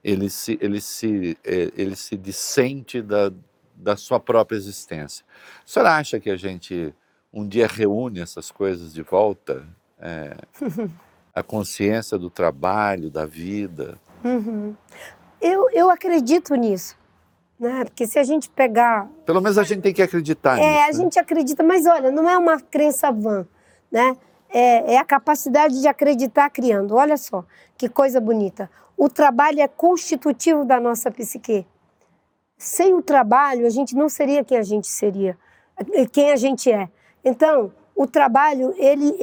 Ele 0.04 0.30
se, 0.30 0.60
ele 0.62 0.82
se, 0.82 1.38
é, 1.42 1.72
ele 1.78 1.96
se 1.96 2.18
dissente 2.18 3.02
da, 3.02 3.32
da 3.74 3.96
sua 3.96 4.20
própria 4.20 4.58
existência. 4.58 5.26
A 5.60 5.68
senhora 5.68 5.96
acha 5.96 6.20
que 6.20 6.30
a 6.30 6.36
gente 6.36 6.94
um 7.32 7.48
dia 7.48 7.66
reúne 7.66 8.20
essas 8.20 8.52
coisas 8.52 8.94
de 8.94 9.02
volta, 9.02 9.66
é, 9.98 10.36
a 11.36 11.44
consciência 11.44 12.18
do 12.18 12.30
trabalho, 12.30 13.12
da 13.12 13.26
vida. 13.26 14.00
Uhum. 14.24 14.74
Eu, 15.42 15.70
eu 15.72 15.90
acredito 15.90 16.56
nisso. 16.56 16.98
Né? 17.60 17.84
Porque 17.84 18.08
se 18.08 18.18
a 18.18 18.24
gente 18.24 18.50
pegar. 18.50 19.10
Pelo 19.26 19.42
menos 19.42 19.58
a 19.58 19.64
gente 19.64 19.82
tem 19.82 19.94
que 19.94 20.02
acreditar 20.02 20.58
é, 20.58 20.62
nisso. 20.62 20.68
É, 20.68 20.84
a 20.84 20.88
né? 20.88 20.94
gente 20.94 21.20
acredita, 21.20 21.62
mas 21.62 21.86
olha, 21.86 22.10
não 22.10 22.30
é 22.30 22.38
uma 22.38 22.60
crença 22.60 23.12
vã. 23.12 23.46
Né? 23.92 24.16
É, 24.50 24.94
é 24.94 24.98
a 24.98 25.04
capacidade 25.04 25.80
de 25.82 25.88
acreditar 25.88 26.50
criando. 26.50 26.96
Olha 26.96 27.18
só, 27.18 27.44
que 27.78 27.90
coisa 27.90 28.22
bonita. 28.22 28.70
O 28.98 29.10
trabalho 29.10 29.60
é 29.60 29.68
constitutivo 29.68 30.64
da 30.64 30.80
nossa 30.80 31.12
psique. 31.12 31.68
Sem 32.58 32.94
o 32.94 33.02
trabalho, 33.02 33.68
a 33.68 33.70
gente 33.70 33.94
não 33.94 34.08
seria 34.08 34.44
quem 34.44 34.58
a 34.58 34.64
gente 34.64 34.88
seria, 34.88 35.38
quem 36.14 36.32
a 36.32 36.38
gente 36.38 36.72
é. 36.72 36.88
Então, 37.24 37.74
o 37.96 38.06
trabalho, 38.06 38.74
ele, 38.78 39.16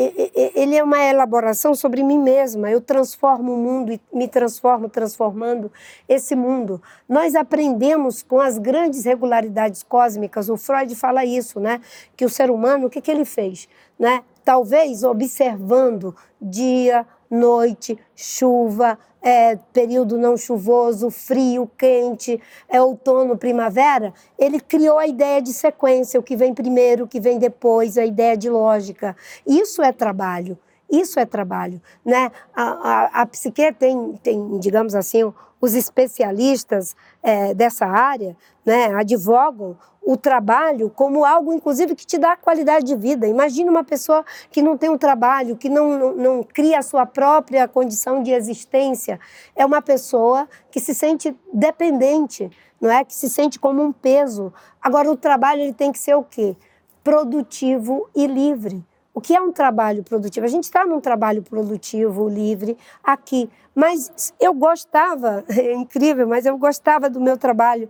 ele 0.54 0.74
é 0.74 0.82
uma 0.82 1.04
elaboração 1.04 1.74
sobre 1.74 2.02
mim 2.02 2.18
mesma. 2.18 2.70
Eu 2.70 2.80
transformo 2.80 3.52
o 3.52 3.58
mundo 3.58 3.92
e 3.92 4.00
me 4.10 4.26
transformo 4.26 4.88
transformando 4.88 5.70
esse 6.08 6.34
mundo. 6.34 6.80
Nós 7.06 7.34
aprendemos 7.34 8.22
com 8.22 8.40
as 8.40 8.56
grandes 8.56 9.04
regularidades 9.04 9.82
cósmicas. 9.82 10.48
O 10.48 10.56
Freud 10.56 10.94
fala 10.94 11.22
isso, 11.22 11.60
né? 11.60 11.82
Que 12.16 12.24
o 12.24 12.30
ser 12.30 12.50
humano, 12.50 12.86
o 12.86 12.90
que, 12.90 13.02
que 13.02 13.10
ele 13.10 13.26
fez? 13.26 13.68
Né? 13.98 14.22
Talvez 14.42 15.04
observando 15.04 16.16
dia, 16.40 17.06
noite, 17.32 17.98
chuva, 18.14 18.98
é, 19.22 19.56
período 19.72 20.18
não 20.18 20.36
chuvoso, 20.36 21.10
frio, 21.10 21.70
quente, 21.78 22.40
é 22.68 22.82
outono, 22.82 23.38
primavera, 23.38 24.12
ele 24.38 24.60
criou 24.60 24.98
a 24.98 25.06
ideia 25.06 25.40
de 25.40 25.52
sequência, 25.52 26.20
o 26.20 26.22
que 26.22 26.36
vem 26.36 26.52
primeiro, 26.52 27.04
o 27.04 27.09
que 27.09 27.20
vem 27.20 27.38
depois, 27.38 27.96
a 27.96 28.04
ideia 28.04 28.36
de 28.36 28.50
lógica. 28.50 29.16
Isso 29.46 29.82
é 29.82 29.92
trabalho. 29.92 30.59
Isso 30.93 31.19
é 31.19 31.24
trabalho, 31.24 31.81
né? 32.05 32.31
A, 32.55 32.62
a, 32.62 33.23
a 33.23 33.27
psique 33.27 33.73
tem, 33.73 34.12
tem, 34.23 34.59
digamos 34.59 34.94
assim, 34.94 35.32
os 35.59 35.74
especialistas 35.74 36.94
é, 37.23 37.55
dessa 37.55 37.86
área, 37.86 38.36
né, 38.66 38.86
advogam 38.94 39.78
o 40.05 40.16
trabalho 40.16 40.90
como 40.90 41.24
algo, 41.24 41.52
inclusive, 41.52 41.94
que 41.94 42.05
te 42.05 42.19
dá 42.19 42.36
qualidade 42.36 42.85
de 42.85 42.97
vida. 42.97 43.28
Imagine 43.28 43.70
uma 43.70 43.85
pessoa 43.85 44.24
que 44.51 44.60
não 44.60 44.77
tem 44.77 44.90
um 44.90 44.98
trabalho, 44.98 45.56
que 45.56 45.69
não, 45.69 45.97
não, 45.97 46.14
não, 46.14 46.43
cria 46.43 46.81
a 46.81 46.82
sua 46.82 47.06
própria 47.06 47.69
condição 47.69 48.23
de 48.23 48.32
existência. 48.32 49.20
É 49.55 49.64
uma 49.64 49.81
pessoa 49.81 50.48
que 50.70 50.81
se 50.81 50.93
sente 50.93 51.35
dependente, 51.52 52.51
não 52.81 52.90
é? 52.90 53.05
Que 53.05 53.14
se 53.14 53.31
sente 53.31 53.60
como 53.60 53.81
um 53.81 53.93
peso. 53.93 54.52
Agora, 54.82 55.09
o 55.09 55.16
trabalho 55.16 55.62
ele 55.62 55.73
tem 55.73 55.93
que 55.93 55.98
ser 56.01 56.16
o 56.16 56.24
quê? 56.24 56.56
Produtivo 57.05 58.10
e 58.14 58.27
livre. 58.27 58.85
O 59.14 59.20
que 59.20 59.36
é 59.36 59.40
um 59.40 59.52
trabalho 59.52 60.02
produtivo? 60.02 60.47
A 60.47 60.48
gente 60.48 60.64
está 60.64 60.86
num 60.86 61.01
trabalho 61.01 61.43
produtivo, 61.43 62.28
livre, 62.28 62.76
aqui. 63.05 63.48
Mas 63.74 64.32
eu 64.40 64.55
gostava, 64.55 65.44
é 65.51 65.72
incrível, 65.74 66.26
mas 66.26 66.47
eu 66.47 66.56
gostava 66.56 67.10
do 67.10 67.20
meu 67.20 67.36
trabalho, 67.36 67.89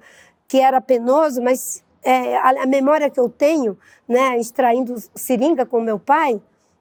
que 0.49 0.59
era 0.59 0.81
penoso, 0.81 1.41
mas 1.41 1.85
é, 2.03 2.37
a, 2.37 2.63
a, 2.63 2.67
memória 2.67 3.09
que 3.09 3.21
eu 3.21 3.29
tenho, 3.29 3.79
né, 4.09 4.37
extraindo 4.39 4.95
seringa 5.15 5.65
com 5.65 5.81
meu 5.81 5.99
pai, 5.99 6.41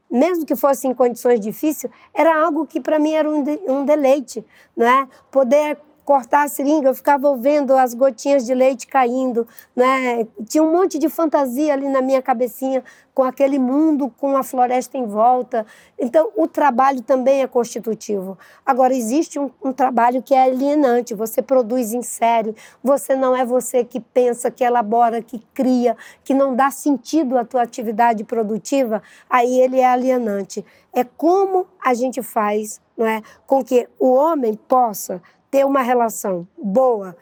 mesmo 0.09 0.45
que 0.45 0.55
fosse 0.55 0.87
em 0.87 0.93
condições 0.93 1.39
difíceis, 1.39 1.91
era 2.13 2.43
algo 2.43 2.65
que 2.65 2.81
para 2.81 2.99
mim 2.99 3.13
era 3.13 3.29
um, 3.29 3.43
de, 3.43 3.61
um 3.67 3.85
deleite, 3.85 4.45
né? 4.75 5.07
Poder 5.31 5.77
cortar 6.11 6.43
a 6.43 6.47
seringa, 6.49 6.89
eu 6.89 6.93
ficava 6.93 7.33
vendo 7.37 7.73
as 7.73 7.93
gotinhas 7.93 8.45
de 8.45 8.53
leite 8.53 8.85
caindo, 8.85 9.47
né? 9.73 10.27
Tinha 10.45 10.61
um 10.61 10.69
monte 10.69 10.99
de 10.99 11.07
fantasia 11.07 11.71
ali 11.71 11.87
na 11.87 12.01
minha 12.01 12.21
cabecinha 12.21 12.83
com 13.13 13.23
aquele 13.23 13.57
mundo 13.57 14.13
com 14.17 14.35
a 14.35 14.43
floresta 14.43 14.97
em 14.97 15.05
volta. 15.05 15.65
Então, 15.97 16.29
o 16.35 16.49
trabalho 16.49 17.01
também 17.01 17.41
é 17.41 17.47
constitutivo. 17.47 18.37
Agora, 18.65 18.93
existe 18.93 19.39
um, 19.39 19.49
um 19.63 19.71
trabalho 19.71 20.21
que 20.21 20.33
é 20.33 20.43
alienante. 20.43 21.13
Você 21.13 21.41
produz 21.41 21.93
em 21.93 22.01
série, 22.01 22.53
você 22.83 23.15
não 23.15 23.33
é 23.33 23.45
você 23.45 23.85
que 23.85 24.01
pensa, 24.01 24.51
que 24.51 24.65
elabora, 24.65 25.21
que 25.21 25.39
cria, 25.53 25.95
que 26.25 26.33
não 26.33 26.53
dá 26.53 26.69
sentido 26.71 27.37
à 27.37 27.45
tua 27.45 27.61
atividade 27.61 28.25
produtiva, 28.25 29.01
aí 29.29 29.61
ele 29.61 29.79
é 29.79 29.85
alienante. 29.85 30.65
É 30.91 31.05
como 31.05 31.67
a 31.81 31.93
gente 31.93 32.21
faz 32.21 32.81
não 32.97 33.07
é, 33.07 33.21
com 33.47 33.63
que 33.63 33.87
o 33.97 34.11
homem 34.11 34.53
possa 34.53 35.21
ter 35.51 35.65
uma 35.65 35.81
relação 35.81 36.47
boa 36.57 37.15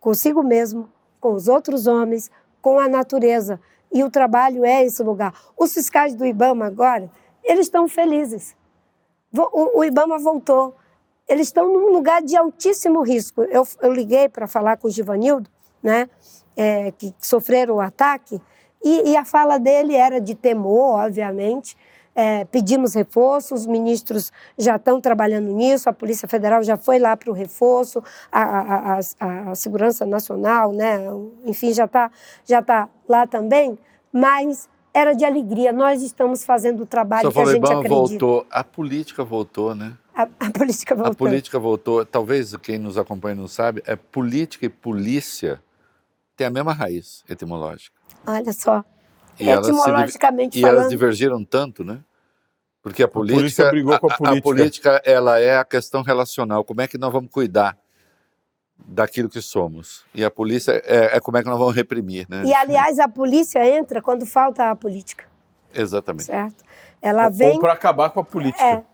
consigo 0.00 0.42
mesmo, 0.42 0.88
com 1.20 1.34
os 1.34 1.46
outros 1.46 1.86
homens, 1.86 2.30
com 2.62 2.78
a 2.78 2.88
natureza. 2.88 3.60
E 3.92 4.02
o 4.02 4.10
trabalho 4.10 4.64
é 4.64 4.84
esse 4.84 5.02
lugar. 5.02 5.34
Os 5.56 5.74
fiscais 5.74 6.14
do 6.14 6.24
IBAMA 6.24 6.66
agora, 6.66 7.10
eles 7.44 7.66
estão 7.66 7.86
felizes. 7.86 8.56
O, 9.32 9.80
o 9.80 9.84
IBAMA 9.84 10.18
voltou. 10.18 10.74
Eles 11.28 11.48
estão 11.48 11.72
num 11.72 11.92
lugar 11.92 12.22
de 12.22 12.36
altíssimo 12.36 13.02
risco. 13.02 13.42
Eu, 13.42 13.66
eu 13.82 13.92
liguei 13.92 14.28
para 14.28 14.46
falar 14.46 14.76
com 14.76 14.88
o 14.88 14.90
Givanildo, 14.90 15.50
né, 15.82 16.08
é, 16.56 16.92
que 16.92 17.14
sofreram 17.18 17.76
o 17.76 17.80
ataque, 17.80 18.40
e, 18.82 19.10
e 19.10 19.16
a 19.16 19.24
fala 19.24 19.58
dele 19.58 19.94
era 19.94 20.20
de 20.20 20.34
temor, 20.34 21.00
obviamente, 21.00 21.76
é, 22.16 22.46
pedimos 22.46 22.94
reforço, 22.94 23.54
os 23.54 23.66
ministros 23.66 24.32
já 24.56 24.76
estão 24.76 24.98
trabalhando 25.02 25.52
nisso, 25.52 25.90
a 25.90 25.92
Polícia 25.92 26.26
Federal 26.26 26.62
já 26.62 26.78
foi 26.78 26.98
lá 26.98 27.14
para 27.14 27.30
o 27.30 27.34
reforço, 27.34 28.02
a, 28.32 28.42
a, 28.42 29.00
a, 29.20 29.50
a, 29.50 29.54
Segurança 29.54 30.06
Nacional, 30.06 30.72
né? 30.72 31.00
enfim, 31.44 31.74
já 31.74 31.84
está 31.84 32.10
já 32.46 32.62
tá 32.62 32.88
lá 33.06 33.26
também, 33.26 33.78
mas 34.10 34.66
era 34.94 35.12
de 35.12 35.26
alegria. 35.26 35.72
Nós 35.72 36.02
estamos 36.02 36.42
fazendo 36.42 36.84
o 36.84 36.86
trabalho 36.86 37.30
Só 37.30 37.32
que 37.32 37.50
a 37.50 37.52
gente 37.52 37.64
acredita. 37.64 37.88
voltou, 37.88 38.46
a 38.50 38.64
política 38.64 39.22
voltou, 39.22 39.74
né? 39.74 39.92
A, 40.14 40.22
a, 40.22 40.50
política 40.50 40.94
voltou. 40.94 41.12
A 41.12 41.14
política 41.14 41.58
voltou. 41.58 42.06
Talvez 42.06 42.56
quem 42.56 42.78
nos 42.78 42.96
acompanha 42.96 43.34
não 43.34 43.46
sabe, 43.46 43.82
é 43.86 43.94
política 43.94 44.64
e 44.64 44.70
polícia 44.70 45.60
tem 46.34 46.46
a 46.46 46.50
mesma 46.50 46.72
raiz 46.72 47.22
etimológica. 47.28 47.94
Olha 48.26 48.52
só. 48.54 48.82
E 49.38 49.48
etimologicamente 49.48 50.58
elas, 50.58 50.70
falando. 50.70 50.76
E 50.76 50.80
elas 50.80 50.90
divergiram 50.90 51.44
tanto, 51.44 51.84
né? 51.84 52.00
Porque 52.82 53.02
a 53.02 53.08
política, 53.08 53.36
a 53.36 53.40
polícia 53.40 53.70
brigou 53.70 53.98
com 53.98 54.06
a 54.06 54.16
política. 54.16 54.28
A, 54.28 54.38
a 54.38 54.42
política, 54.42 55.02
ela 55.04 55.40
é 55.40 55.58
a 55.58 55.64
questão 55.64 56.02
relacional. 56.02 56.64
Como 56.64 56.80
é 56.80 56.86
que 56.86 56.96
nós 56.96 57.12
vamos 57.12 57.30
cuidar 57.30 57.76
daquilo 58.78 59.28
que 59.28 59.42
somos? 59.42 60.04
E 60.14 60.24
a 60.24 60.30
polícia 60.30 60.80
é, 60.84 61.16
é 61.16 61.20
como 61.20 61.36
é 61.36 61.42
que 61.42 61.48
nós 61.48 61.58
vamos 61.58 61.74
reprimir, 61.74 62.26
né? 62.28 62.44
E 62.44 62.54
aliás, 62.54 62.98
a 62.98 63.08
polícia 63.08 63.66
entra 63.66 64.00
quando 64.00 64.24
falta 64.24 64.70
a 64.70 64.76
política. 64.76 65.24
Exatamente. 65.74 66.24
Certo? 66.26 66.64
Ela 67.02 67.28
vem 67.28 67.54
ou 67.54 67.60
para 67.60 67.72
acabar 67.72 68.10
com 68.10 68.20
a 68.20 68.24
política. 68.24 68.64
É, 68.64 68.74
né? 68.76 68.84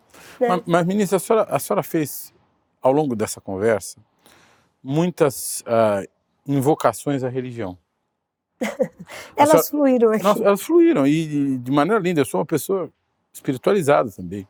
mas, 0.49 0.63
mas, 0.67 0.87
ministra, 0.87 1.17
a 1.17 1.21
senhora, 1.21 1.47
a 1.51 1.59
senhora 1.59 1.83
fez 1.83 2.33
ao 2.81 2.93
longo 2.93 3.15
dessa 3.15 3.41
conversa 3.41 4.01
muitas 4.83 5.63
uh, 5.63 6.09
invocações 6.47 7.23
à 7.23 7.29
religião. 7.29 7.79
elas 9.37 9.67
senhora, 9.67 9.69
fluíram 9.69 10.11
aqui. 10.11 10.43
elas 10.45 10.63
fluíram 10.63 11.07
e 11.07 11.59
de 11.59 11.71
maneira 11.71 12.01
linda. 12.01 12.21
Eu 12.21 12.25
sou 12.25 12.41
uma 12.41 12.47
pessoa 12.47 12.91
espiritualizada 13.33 14.11
também. 14.11 14.47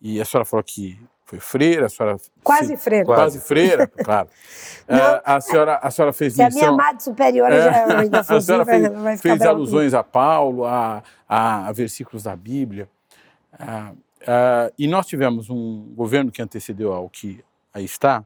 E 0.00 0.20
a 0.20 0.24
senhora 0.24 0.44
falou 0.44 0.62
que 0.62 0.98
foi 1.24 1.40
freira, 1.40 1.86
a 1.86 1.88
senhora... 1.88 2.16
Quase 2.42 2.68
se, 2.68 2.76
freira. 2.76 3.04
Quase 3.04 3.40
freira, 3.40 3.86
claro. 3.86 4.28
Uh, 4.84 5.16
a, 5.24 5.40
senhora, 5.40 5.78
a 5.82 5.90
senhora 5.90 6.12
fez 6.12 6.34
se. 6.34 6.36
Se 6.36 6.42
a 6.42 6.50
minha 6.50 6.68
amada 6.68 7.00
superior 7.00 7.50
é, 7.50 7.62
já 7.62 8.00
ainda 8.00 8.20
a 8.28 8.40
senhora 8.40 8.66
fez, 8.66 8.92
vai 8.92 9.16
fez 9.16 9.40
alusões 9.40 9.94
a 9.94 10.04
Paulo, 10.04 10.66
a, 10.66 11.02
a, 11.26 11.68
a, 11.68 11.72
versículos 11.72 12.24
da 12.24 12.36
Bíblia. 12.36 12.86
Uh, 13.54 13.96
e 14.78 14.86
nós 14.86 15.06
tivemos 15.06 15.48
um 15.48 15.90
governo 15.94 16.30
que 16.30 16.42
antecedeu 16.42 16.92
ao 16.92 17.08
que 17.08 17.42
aí 17.72 17.86
está, 17.86 18.22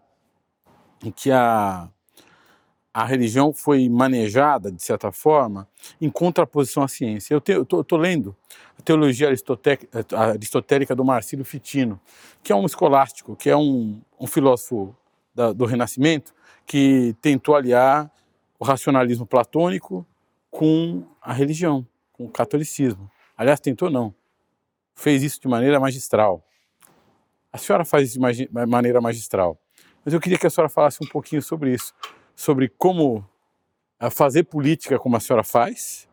em 1.05 1.13
que 1.13 1.31
a, 1.31 1.89
a 2.93 3.05
religião 3.05 3.53
foi 3.53 3.89
manejada, 3.89 4.73
de 4.73 4.83
certa 4.83 5.13
forma, 5.13 5.69
em 6.01 6.11
contraposição 6.11 6.83
à 6.83 6.89
ciência. 6.89 7.35
Eu 7.35 7.63
estou 7.63 7.99
lendo 7.99 8.35
a 8.79 8.83
teologia 8.83 9.29
aristotélica 9.29 10.97
do 10.97 11.05
Marcílio 11.05 11.45
Fitino, 11.45 12.01
que 12.43 12.53
é 12.53 12.57
um 12.57 12.67
escolástico, 12.67 13.37
que 13.37 13.51
é 13.51 13.57
um, 13.57 14.01
um 14.19 14.27
filósofo 14.27 14.97
da, 15.35 15.53
do 15.53 15.65
Renascimento, 15.65 16.35
que 16.67 17.15
tentou 17.21 17.55
aliar 17.55 18.11
o 18.59 18.65
racionalismo 18.65 19.27
platônico 19.27 20.07
com 20.51 21.05
a 21.23 21.33
religião, 21.33 21.87
com 22.13 22.25
o 22.25 22.29
catolicismo. 22.29 23.11
Aliás, 23.37 23.61
tentou 23.61 23.91
não, 23.91 24.13
fez 24.95 25.23
isso 25.23 25.41
de 25.41 25.47
maneira 25.47 25.79
magistral. 25.79 26.45
A 27.53 27.59
senhora 27.59 27.85
faz 27.85 28.09
isso 28.09 28.19
de 28.19 28.49
maneira 28.67 29.01
magistral. 29.01 29.59
Mas 30.05 30.13
eu 30.13 30.21
queria 30.21 30.39
que 30.39 30.47
a 30.47 30.51
senhora 30.51 30.69
falasse 30.69 30.99
um 31.03 31.07
pouquinho 31.07 31.43
sobre 31.43 31.73
isso 31.73 31.95
sobre 32.39 32.69
como 32.69 33.29
eh, 33.99 34.09
fazer 34.11 34.45
política 34.45 34.97
como 34.97 35.17
a 35.17 35.21
senhora 35.21 35.43
faz, 35.43 36.09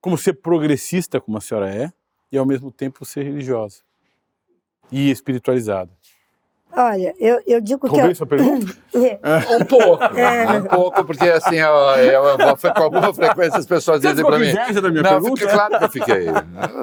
como 0.00 0.16
ser 0.16 0.32
progressista 0.32 1.20
como 1.20 1.36
a 1.36 1.42
senhora 1.42 1.68
é, 1.68 1.92
e 2.32 2.38
ao 2.38 2.46
mesmo 2.46 2.72
tempo 2.72 3.04
ser 3.04 3.22
religiosa 3.24 3.82
e 4.90 5.10
espiritualizada. 5.10 5.90
Olha, 6.72 7.14
eu, 7.18 7.40
eu 7.46 7.60
digo 7.60 7.86
Roubei 7.86 8.06
que. 8.06 8.12
Eu... 8.12 8.14
sua 8.14 8.26
pergunta? 8.26 8.74
um 9.60 9.64
pouco. 9.66 10.04
É. 10.16 10.58
Um 10.58 10.64
pouco, 10.64 11.04
porque 11.04 11.28
assim, 11.28 11.56
eu, 11.56 11.74
eu, 11.74 12.24
eu, 12.24 12.56
com 12.56 12.82
alguma 12.82 13.12
frequência 13.12 13.58
as 13.58 13.66
pessoas 13.66 14.00
Você 14.00 14.08
dizem 14.08 14.24
para 14.24 14.38
mim. 14.38 14.48
inveja 14.48 14.80
da 14.80 14.88
minha 14.88 15.02
não, 15.02 15.10
pergunta? 15.10 15.36
Fiquei, 15.36 15.54
claro 15.54 15.78
que 15.78 15.84
eu 15.84 15.90
fiquei. 15.90 16.26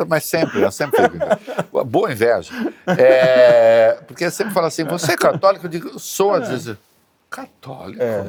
Mas 0.08 0.26
sempre, 0.26 0.62
eu 0.62 0.72
sempre 0.72 1.02
fico. 1.02 1.86
Boa 1.86 2.12
inveja. 2.12 2.54
É, 2.98 3.98
porque 4.08 4.30
sempre 4.30 4.54
fala 4.54 4.68
assim: 4.68 4.84
você 4.84 5.14
é 5.14 5.18
católico? 5.18 5.66
Eu 5.66 5.70
digo, 5.70 6.00
sou, 6.00 6.34
às 6.34 6.50
vezes 6.50 6.78
católico. 7.34 8.02
É. 8.02 8.24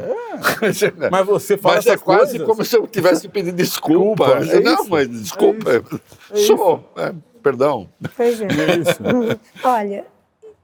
mas 1.12 1.26
você 1.26 1.59
fala 1.59 1.74
Mas 1.76 1.86
é 1.86 1.97
quase 1.98 2.39
coisas. 2.39 2.47
como 2.47 2.64
se 2.64 2.76
eu 2.76 2.86
tivesse 2.86 3.28
pedir 3.28 3.52
desculpa. 3.52 4.40
desculpa 4.40 4.56
é 4.56 4.60
não, 4.60 4.89
mas 4.89 5.09
desculpa. 5.10 5.70
É 5.70 6.36
Sou. 6.39 6.82
É, 6.97 7.14
perdão. 7.43 7.86
Pois 8.16 8.40
é. 8.40 8.47
é 8.47 9.39
Olha, 9.62 10.06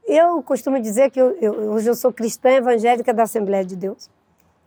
eu 0.06 0.42
costumo 0.42 0.80
dizer 0.80 1.10
que 1.10 1.20
eu, 1.20 1.36
eu, 1.38 1.52
hoje 1.72 1.90
eu 1.90 1.94
sou 1.94 2.10
cristã 2.10 2.48
evangélica 2.50 3.12
da 3.12 3.24
Assembleia 3.24 3.64
de 3.64 3.76
Deus. 3.76 4.08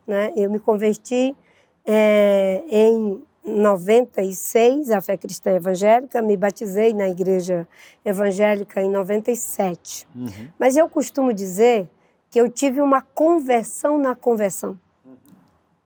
Né? 0.05 0.31
Eu 0.35 0.51
me 0.51 0.59
converti 0.59 1.35
é, 1.83 2.61
em 2.69 3.23
96 3.43 4.91
à 4.91 5.01
fé 5.01 5.17
cristã 5.17 5.51
evangélica, 5.51 6.21
me 6.21 6.37
batizei 6.37 6.93
na 6.93 7.09
igreja 7.09 7.67
evangélica 8.05 8.81
em 8.81 8.89
97. 8.89 10.07
Uhum. 10.15 10.29
Mas 10.59 10.77
eu 10.77 10.87
costumo 10.87 11.33
dizer 11.33 11.89
que 12.33 12.41
eu 12.41 12.49
tive 12.49 12.81
uma 12.81 12.99
conversão 12.99 13.99
na 13.99 14.15
conversão. 14.15 14.75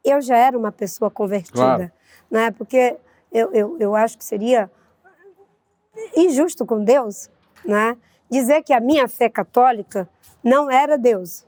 Eu 0.01 0.21
já 0.21 0.37
era 0.37 0.57
uma 0.57 0.71
pessoa 0.71 1.11
convertida, 1.11 1.57
claro. 1.57 1.91
né? 2.31 2.51
porque 2.51 2.95
eu, 3.33 3.51
eu, 3.51 3.77
eu 3.77 3.93
acho 3.93 4.17
que 4.17 4.23
seria 4.23 4.71
injusto 6.15 6.65
com 6.65 6.81
Deus 6.81 7.29
né? 7.65 7.97
dizer 8.29 8.63
que 8.63 8.71
a 8.71 8.79
minha 8.79 9.09
fé 9.09 9.27
católica 9.27 10.07
não 10.41 10.71
era 10.71 10.97
Deus, 10.97 11.45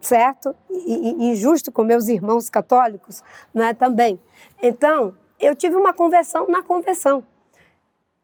certo? 0.00 0.54
E, 0.70 0.94
e 0.94 1.30
injusto 1.32 1.72
com 1.72 1.82
meus 1.82 2.06
irmãos 2.06 2.48
católicos 2.48 3.20
né? 3.52 3.74
também. 3.74 4.20
Então, 4.62 5.12
eu 5.40 5.56
tive 5.56 5.74
uma 5.74 5.92
conversão 5.92 6.46
na 6.46 6.62
conversão. 6.62 7.24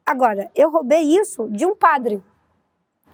Agora, 0.06 0.52
eu 0.54 0.70
roubei 0.70 1.02
isso 1.02 1.48
de 1.48 1.66
um 1.66 1.74
padre, 1.74 2.22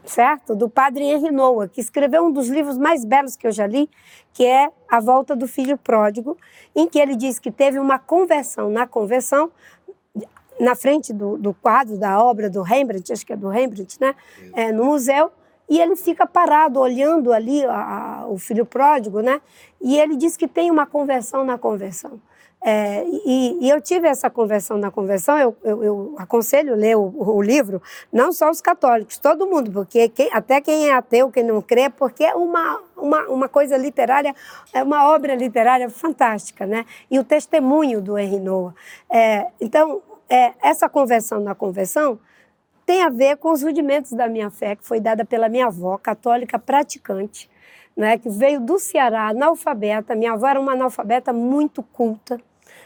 certo? 0.07 0.55
Do 0.55 0.69
padre 0.69 1.05
Henry 1.05 1.31
Noah, 1.31 1.69
que 1.69 1.81
escreveu 1.81 2.25
um 2.25 2.33
dos 2.33 2.49
livros 2.49 2.79
mais 2.79 3.05
belos 3.05 3.37
que 3.37 3.47
eu 3.47 3.53
já 3.53 3.67
li, 3.67 3.89
que 4.33 4.45
é 4.45 4.71
A 4.89 5.01
Volta 5.01 5.35
do 5.35 5.47
Filho 5.47 5.77
Pródigo, 5.77 6.37
em 6.75 6.89
que 6.89 6.99
ele 6.99 7.17
diz 7.17 7.39
que 7.39 7.51
teve 7.51 7.79
uma 7.79 7.99
conversão. 7.99 8.71
Na 8.71 8.87
conversão, 8.87 9.51
na 10.59 10.75
frente 10.75 11.13
do, 11.13 11.37
do 11.37 11.53
quadro 11.55 11.99
da 11.99 12.23
obra 12.23 12.49
do 12.49 12.63
Rembrandt, 12.63 13.13
acho 13.13 13.27
que 13.27 13.33
é 13.33 13.37
do 13.37 13.49
Rembrandt, 13.49 14.01
né? 14.01 14.15
É, 14.55 14.73
no 14.73 14.85
museu, 14.85 15.31
e 15.69 15.81
ele 15.81 15.97
fica 15.97 16.27
parado 16.27 16.79
olhando 16.79 17.33
ali 17.33 17.65
a, 17.65 18.21
a, 18.21 18.27
o 18.29 18.39
filho 18.39 18.65
pródigo, 18.65 19.21
né? 19.21 19.41
E 19.81 19.99
ele 19.99 20.17
diz 20.17 20.37
que 20.37 20.47
tem 20.47 20.71
uma 20.71 20.87
conversão 20.87 21.45
na 21.45 21.59
conversão. 21.59 22.21
É, 22.69 23.05
e, 23.25 23.59
e, 23.61 23.71
eu 23.71 23.81
tive 23.81 24.09
essa 24.09 24.29
conversão 24.29 24.77
na 24.77 24.91
conversão, 24.91 25.39
eu, 25.39 25.57
eu, 25.63 25.85
eu 25.85 26.15
aconselho 26.19 26.75
ler 26.75 26.97
o, 26.97 27.15
o, 27.17 27.41
livro, 27.41 27.81
não 28.13 28.33
só 28.33 28.51
os 28.51 28.61
católicos, 28.61 29.19
todo 29.19 29.47
mundo, 29.47 29.71
porque 29.71 30.09
quem, 30.09 30.29
até 30.33 30.61
quem 30.61 30.89
é 30.89 30.93
ateu, 30.93 31.31
quem 31.31 31.45
não 31.45 31.63
crê, 31.63 31.89
porque 31.89 32.25
é 32.25 32.35
uma, 32.35 32.83
uma, 32.97 33.23
uma 33.29 33.49
coisa 33.49 33.77
literária, 33.77 34.35
é 34.75 34.83
uma 34.83 35.09
obra 35.13 35.37
literária 35.37 35.89
fantástica, 35.89 36.67
né? 36.67 36.85
E 37.09 37.21
o 37.21 37.25
testemunho 37.25 38.03
do 38.03 38.19
Henri 38.19 38.41
Noah. 38.41 38.75
É, 39.09 39.47
então, 39.61 40.03
é, 40.29 40.53
essa 40.61 40.89
conversão 40.89 41.39
na 41.39 41.55
conversão 41.55 42.19
tem 42.85 43.01
a 43.05 43.09
ver 43.09 43.37
com 43.37 43.53
os 43.53 43.63
rudimentos 43.63 44.11
da 44.11 44.27
minha 44.27 44.51
fé, 44.51 44.75
que 44.75 44.85
foi 44.85 44.99
dada 44.99 45.25
pela 45.25 45.49
minha 45.49 45.67
avó, 45.67 45.97
católica 45.99 46.59
praticante, 46.59 47.49
né, 47.97 48.19
que 48.19 48.29
veio 48.29 48.61
do 48.61 48.77
Ceará, 48.77 49.29
analfabeta. 49.29 50.17
Minha 50.17 50.33
avó 50.33 50.49
era 50.49 50.61
uma 50.61 50.73
analfabeta 50.73 51.33
muito 51.33 51.81
culta, 51.81 52.41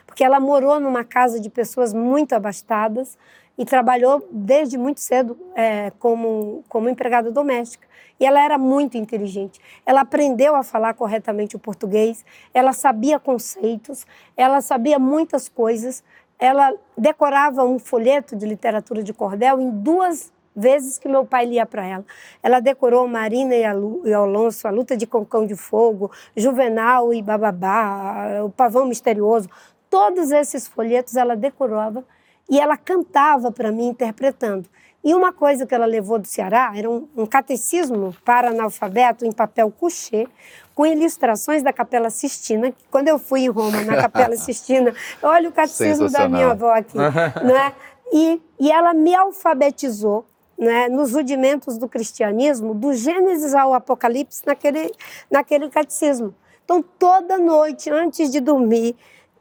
porque 0.06 0.24
ela 0.24 0.40
morou 0.40 0.80
numa 0.80 1.04
casa 1.04 1.38
de 1.40 1.48
pessoas 1.50 1.92
muito 1.92 2.34
abastadas 2.34 3.16
e 3.56 3.64
trabalhou 3.64 4.26
desde 4.30 4.78
muito 4.78 5.00
cedo 5.00 5.36
é, 5.54 5.90
como, 5.98 6.64
como 6.68 6.88
empregada 6.88 7.30
doméstica. 7.30 7.86
E 8.18 8.24
ela 8.24 8.42
era 8.42 8.56
muito 8.56 8.96
inteligente. 8.96 9.60
Ela 9.84 10.00
aprendeu 10.00 10.54
a 10.54 10.62
falar 10.62 10.94
corretamente 10.94 11.56
o 11.56 11.58
português, 11.58 12.24
ela 12.52 12.72
sabia 12.72 13.18
conceitos, 13.18 14.06
ela 14.36 14.60
sabia 14.60 14.98
muitas 14.98 15.48
coisas, 15.48 16.02
ela 16.38 16.72
decorava 16.96 17.64
um 17.64 17.78
folheto 17.78 18.34
de 18.34 18.46
literatura 18.46 19.02
de 19.02 19.12
cordel 19.12 19.60
em 19.60 19.70
duas 19.70 20.32
vezes 20.54 20.98
que 20.98 21.08
meu 21.08 21.24
pai 21.24 21.46
lia 21.46 21.64
para 21.64 21.86
ela. 21.86 22.04
Ela 22.42 22.60
decorou 22.60 23.06
Marina 23.06 23.54
e, 23.54 23.72
Lu, 23.72 24.02
e 24.04 24.12
Alonso, 24.12 24.66
A 24.66 24.70
Luta 24.70 24.96
de 24.96 25.06
Concão 25.06 25.46
de 25.46 25.54
Fogo, 25.54 26.10
Juvenal 26.36 27.14
e 27.14 27.22
Bababá, 27.22 28.42
O 28.44 28.50
Pavão 28.50 28.86
Misterioso. 28.86 29.48
Todos 29.90 30.30
esses 30.30 30.68
folhetos 30.68 31.16
ela 31.16 31.36
decorava 31.36 32.04
e 32.48 32.58
ela 32.58 32.76
cantava 32.76 33.50
para 33.50 33.72
mim 33.72 33.88
interpretando. 33.88 34.68
E 35.02 35.14
uma 35.14 35.32
coisa 35.32 35.66
que 35.66 35.74
ela 35.74 35.86
levou 35.86 36.18
do 36.18 36.26
Ceará 36.26 36.72
era 36.74 36.88
um, 36.88 37.08
um 37.16 37.26
catecismo 37.26 38.14
para 38.24 38.50
analfabeto 38.50 39.24
em 39.24 39.32
papel 39.32 39.70
couché, 39.70 40.26
com 40.74 40.86
ilustrações 40.86 41.62
da 41.62 41.72
Capela 41.72 42.10
Sistina. 42.10 42.72
Quando 42.90 43.08
eu 43.08 43.18
fui 43.18 43.40
em 43.40 43.48
Roma, 43.48 43.82
na 43.82 43.96
Capela 43.96 44.36
Sistina, 44.38 44.94
olha 45.22 45.48
o 45.48 45.52
catecismo 45.52 46.10
da 46.10 46.28
minha 46.28 46.50
avó 46.50 46.72
aqui. 46.72 46.96
né? 46.98 47.72
e, 48.12 48.40
e 48.58 48.70
ela 48.70 48.92
me 48.92 49.14
alfabetizou 49.14 50.26
né, 50.58 50.88
nos 50.88 51.14
rudimentos 51.14 51.78
do 51.78 51.88
cristianismo, 51.88 52.74
do 52.74 52.92
Gênesis 52.92 53.54
ao 53.54 53.72
Apocalipse, 53.72 54.42
naquele, 54.46 54.92
naquele 55.30 55.70
catecismo. 55.70 56.34
Então, 56.62 56.82
toda 56.82 57.38
noite, 57.38 57.90
antes 57.90 58.30
de 58.30 58.38
dormir, 58.38 58.94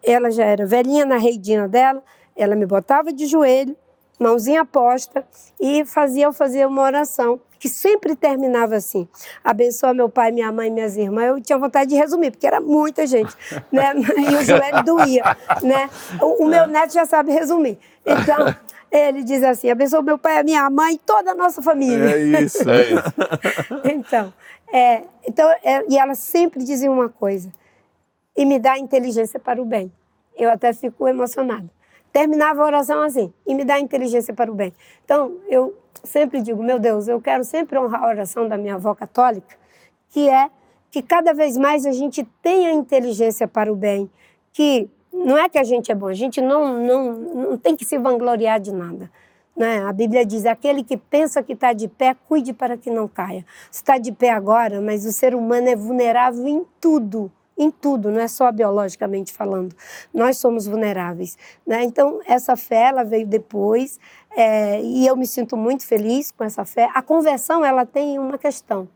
ela 0.03 0.31
já 0.31 0.45
era 0.45 0.65
velhinha 0.65 1.05
na 1.05 1.17
reidinha 1.17 1.67
dela, 1.67 2.03
ela 2.35 2.55
me 2.55 2.65
botava 2.65 3.11
de 3.11 3.25
joelho, 3.25 3.75
mãozinha 4.19 4.65
posta, 4.65 5.25
e 5.59 5.85
fazia 5.85 6.25
eu 6.25 6.33
fazer 6.33 6.65
uma 6.67 6.81
oração 6.81 7.39
que 7.59 7.67
sempre 7.67 8.15
terminava 8.15 8.75
assim: 8.75 9.07
abençoa 9.43 9.93
meu 9.93 10.09
pai, 10.09 10.31
minha 10.31 10.51
mãe, 10.51 10.71
minhas 10.71 10.95
irmãs. 10.95 11.27
Eu 11.27 11.41
tinha 11.41 11.57
vontade 11.57 11.89
de 11.89 11.95
resumir, 11.95 12.31
porque 12.31 12.47
era 12.47 12.61
muita 12.61 13.05
gente, 13.05 13.35
né? 13.71 13.93
E 13.95 14.35
o 14.35 14.43
joelho 14.43 14.83
doía, 14.83 15.37
né? 15.61 15.89
O, 16.21 16.45
o 16.45 16.47
meu 16.47 16.65
neto 16.65 16.93
já 16.93 17.05
sabe 17.05 17.31
resumir. 17.31 17.77
Então, 18.05 18.55
ele 18.89 19.23
diz 19.23 19.43
assim: 19.43 19.69
abençoa 19.69 20.01
meu 20.01 20.17
pai, 20.17 20.39
a 20.39 20.43
minha 20.43 20.69
mãe 20.69 20.95
e 20.95 20.97
toda 20.97 21.31
a 21.31 21.35
nossa 21.35 21.61
família. 21.61 22.11
É 22.11 22.41
isso, 22.41 22.69
é 22.69 22.81
isso. 22.83 23.13
então, 23.83 24.33
é, 24.71 25.03
então 25.27 25.49
é, 25.63 25.83
e 25.89 25.97
ela 25.97 26.15
sempre 26.15 26.63
dizia 26.63 26.89
uma 26.89 27.09
coisa: 27.09 27.51
e 28.39 28.45
me 28.45 28.57
dá 28.57 28.79
inteligência 28.79 29.39
para 29.39 29.61
o 29.61 29.65
bem. 29.65 29.91
Eu 30.37 30.49
até 30.49 30.71
fico 30.73 31.07
emocionada 31.07 31.69
terminava 32.11 32.61
a 32.61 32.65
oração 32.65 33.01
assim, 33.01 33.31
e 33.45 33.53
me 33.53 33.63
dá 33.63 33.79
inteligência 33.79 34.33
para 34.33 34.51
o 34.51 34.55
bem. 34.55 34.73
Então, 35.05 35.37
eu 35.47 35.75
sempre 36.03 36.41
digo, 36.41 36.63
meu 36.63 36.79
Deus, 36.79 37.07
eu 37.07 37.21
quero 37.21 37.43
sempre 37.43 37.77
honrar 37.77 38.03
a 38.03 38.07
oração 38.07 38.47
da 38.47 38.57
minha 38.57 38.75
avó 38.75 38.95
católica, 38.95 39.55
que 40.09 40.29
é 40.29 40.49
que 40.91 41.01
cada 41.01 41.33
vez 41.33 41.55
mais 41.55 41.85
a 41.85 41.91
gente 41.91 42.23
tenha 42.41 42.71
inteligência 42.71 43.47
para 43.47 43.71
o 43.71 43.75
bem, 43.75 44.09
que 44.51 44.89
não 45.13 45.37
é 45.37 45.47
que 45.47 45.57
a 45.57 45.63
gente 45.63 45.91
é 45.91 45.95
bom, 45.95 46.07
a 46.07 46.13
gente 46.13 46.41
não, 46.41 46.79
não, 46.79 47.13
não 47.13 47.57
tem 47.57 47.75
que 47.75 47.85
se 47.85 47.97
vangloriar 47.97 48.59
de 48.59 48.71
nada. 48.71 49.09
Né? 49.55 49.83
A 49.83 49.93
Bíblia 49.93 50.25
diz: 50.25 50.45
aquele 50.45 50.83
que 50.83 50.97
pensa 50.97 51.43
que 51.43 51.53
está 51.53 51.73
de 51.73 51.87
pé, 51.87 52.15
cuide 52.27 52.53
para 52.53 52.77
que 52.77 52.89
não 52.89 53.07
caia. 53.07 53.45
Está 53.71 53.97
de 53.97 54.11
pé 54.11 54.29
agora, 54.29 54.81
mas 54.81 55.05
o 55.05 55.11
ser 55.11 55.35
humano 55.35 55.67
é 55.67 55.75
vulnerável 55.75 56.47
em 56.47 56.65
tudo 56.79 57.31
em 57.59 57.69
tudo, 57.69 58.09
não 58.09 58.21
é 58.21 58.27
só 58.27 58.49
biologicamente 58.51 59.33
falando. 59.33 59.75
Nós 60.13 60.37
somos 60.37 60.65
vulneráveis. 60.65 61.37
Né? 61.67 61.83
Então, 61.83 62.21
essa 62.25 62.55
fé 62.55 62.83
ela 62.87 63.03
veio 63.03 63.27
depois 63.27 63.99
é, 64.31 64.81
e 64.81 65.05
eu 65.05 65.15
me 65.17 65.27
sinto 65.27 65.57
muito 65.57 65.85
feliz 65.85 66.31
com 66.31 66.45
essa 66.45 66.63
fé. 66.63 66.89
A 66.93 67.01
conversão 67.01 67.63
ela 67.65 67.85
tem 67.85 68.17
uma 68.17 68.37
questão, 68.37 68.87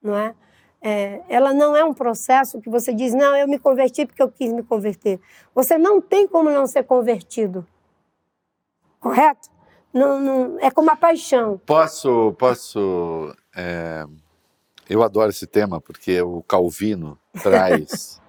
não 0.00 0.16
é? 0.16 0.34
é? 0.80 1.20
Ela 1.28 1.52
não 1.52 1.76
é 1.76 1.84
um 1.84 1.92
processo 1.92 2.60
que 2.60 2.70
você 2.70 2.94
diz, 2.94 3.12
não, 3.12 3.34
eu 3.36 3.48
me 3.48 3.58
converti 3.58 4.06
porque 4.06 4.22
eu 4.22 4.30
quis 4.30 4.52
me 4.52 4.62
converter. 4.62 5.20
Você 5.52 5.76
não 5.76 6.00
tem 6.00 6.28
como 6.28 6.48
não 6.48 6.68
ser 6.68 6.84
convertido, 6.84 7.66
correto? 9.00 9.50
Não, 9.92 10.20
não 10.20 10.60
é 10.60 10.70
como 10.70 10.92
a 10.92 10.96
paixão. 10.96 11.60
Posso, 11.66 12.32
posso 12.38 13.34
é 13.56 14.06
eu 14.90 15.04
adoro 15.04 15.30
esse 15.30 15.46
tema 15.46 15.80
porque 15.80 16.20
o 16.20 16.42
Calvino 16.42 17.16
traz. 17.40 18.20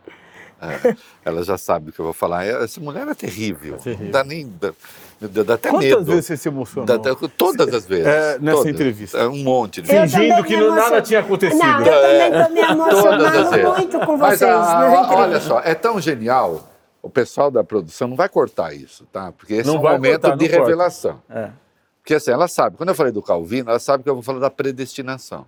é, 0.61 0.95
ela 1.25 1.43
já 1.43 1.57
sabe 1.57 1.89
o 1.89 1.93
que 1.93 1.99
eu 1.99 2.05
vou 2.05 2.13
falar. 2.13 2.45
Essa 2.45 2.79
mulher 2.79 3.07
é 3.07 3.15
terrível. 3.15 3.75
É 3.75 3.77
terrível. 3.79 4.05
Não 4.05 4.11
dá 4.11 4.23
nem. 4.23 4.47
Dá, 4.59 5.43
dá 5.43 5.55
até 5.55 5.69
Quantas 5.69 5.89
medo. 5.89 5.97
Quantas 5.97 6.07
vezes 6.13 6.25
você 6.27 6.37
se 6.37 6.47
emocionou? 6.49 6.85
Dá, 6.85 7.15
todas 7.35 7.73
as 7.73 7.85
vezes. 7.87 8.05
É, 8.05 8.37
nessa 8.39 8.57
todas. 8.57 8.73
entrevista. 8.73 9.17
É 9.17 9.27
um 9.27 9.37
monte 9.43 9.81
de 9.81 9.87
vezes. 9.91 10.13
Fingindo 10.13 10.43
que 10.43 10.53
emocion... 10.53 10.75
nada 10.75 11.01
tinha 11.01 11.19
acontecido. 11.21 11.59
Não, 11.59 11.79
eu 11.79 11.85
também 11.85 12.31
estou 12.31 12.49
me 12.53 12.61
emocionando 12.61 13.69
muito 13.75 13.99
com 13.99 14.17
vocês. 14.17 14.41
Mas, 14.41 14.43
a, 14.43 15.15
olha 15.15 15.41
só, 15.41 15.59
é 15.61 15.73
tão 15.73 15.99
genial. 15.99 16.67
O 17.01 17.09
pessoal 17.09 17.49
da 17.49 17.63
produção 17.63 18.07
não 18.07 18.15
vai 18.15 18.29
cortar 18.29 18.75
isso, 18.75 19.07
tá? 19.11 19.31
Porque 19.31 19.55
esse 19.55 19.67
não 19.67 19.77
é 19.77 19.79
um 19.79 19.93
momento 19.93 20.21
cortar, 20.21 20.37
de 20.37 20.45
revelação. 20.45 21.19
É. 21.27 21.49
Porque 21.99 22.13
assim, 22.13 22.29
ela 22.29 22.47
sabe, 22.47 22.77
quando 22.77 22.89
eu 22.89 22.95
falei 22.95 23.11
do 23.11 23.23
Calvino, 23.23 23.71
ela 23.71 23.79
sabe 23.79 24.03
que 24.03 24.09
eu 24.09 24.13
vou 24.13 24.21
falar 24.21 24.37
da 24.37 24.51
predestinação 24.51 25.47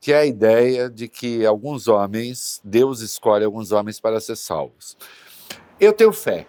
que 0.00 0.12
é 0.12 0.18
a 0.18 0.26
ideia 0.26 0.88
de 0.88 1.08
que 1.08 1.44
alguns 1.44 1.88
homens, 1.88 2.60
Deus 2.62 3.00
escolhe 3.00 3.44
alguns 3.44 3.72
homens 3.72 4.00
para 4.00 4.20
ser 4.20 4.36
salvos. 4.36 4.96
Eu 5.80 5.92
tenho 5.92 6.12
fé. 6.12 6.46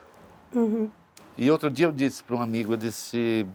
Uhum. 0.53 0.89
E 1.37 1.49
outro 1.49 1.69
dia 1.69 1.85
eu 1.87 1.91
disse 1.91 2.23
para 2.23 2.35
um 2.35 2.41
amigo, 2.41 2.73
eu 2.73 2.77
disse, 2.77 3.47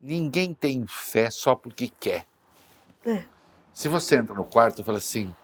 ninguém 0.00 0.54
tem 0.54 0.86
fé 0.86 1.30
só 1.30 1.54
porque 1.54 1.90
quer. 2.00 2.24
É. 3.04 3.24
Se 3.72 3.88
você 3.88 4.16
entra 4.16 4.34
no 4.34 4.44
quarto 4.44 4.80
e 4.80 4.84
fala 4.84 4.98
assim, 4.98 5.34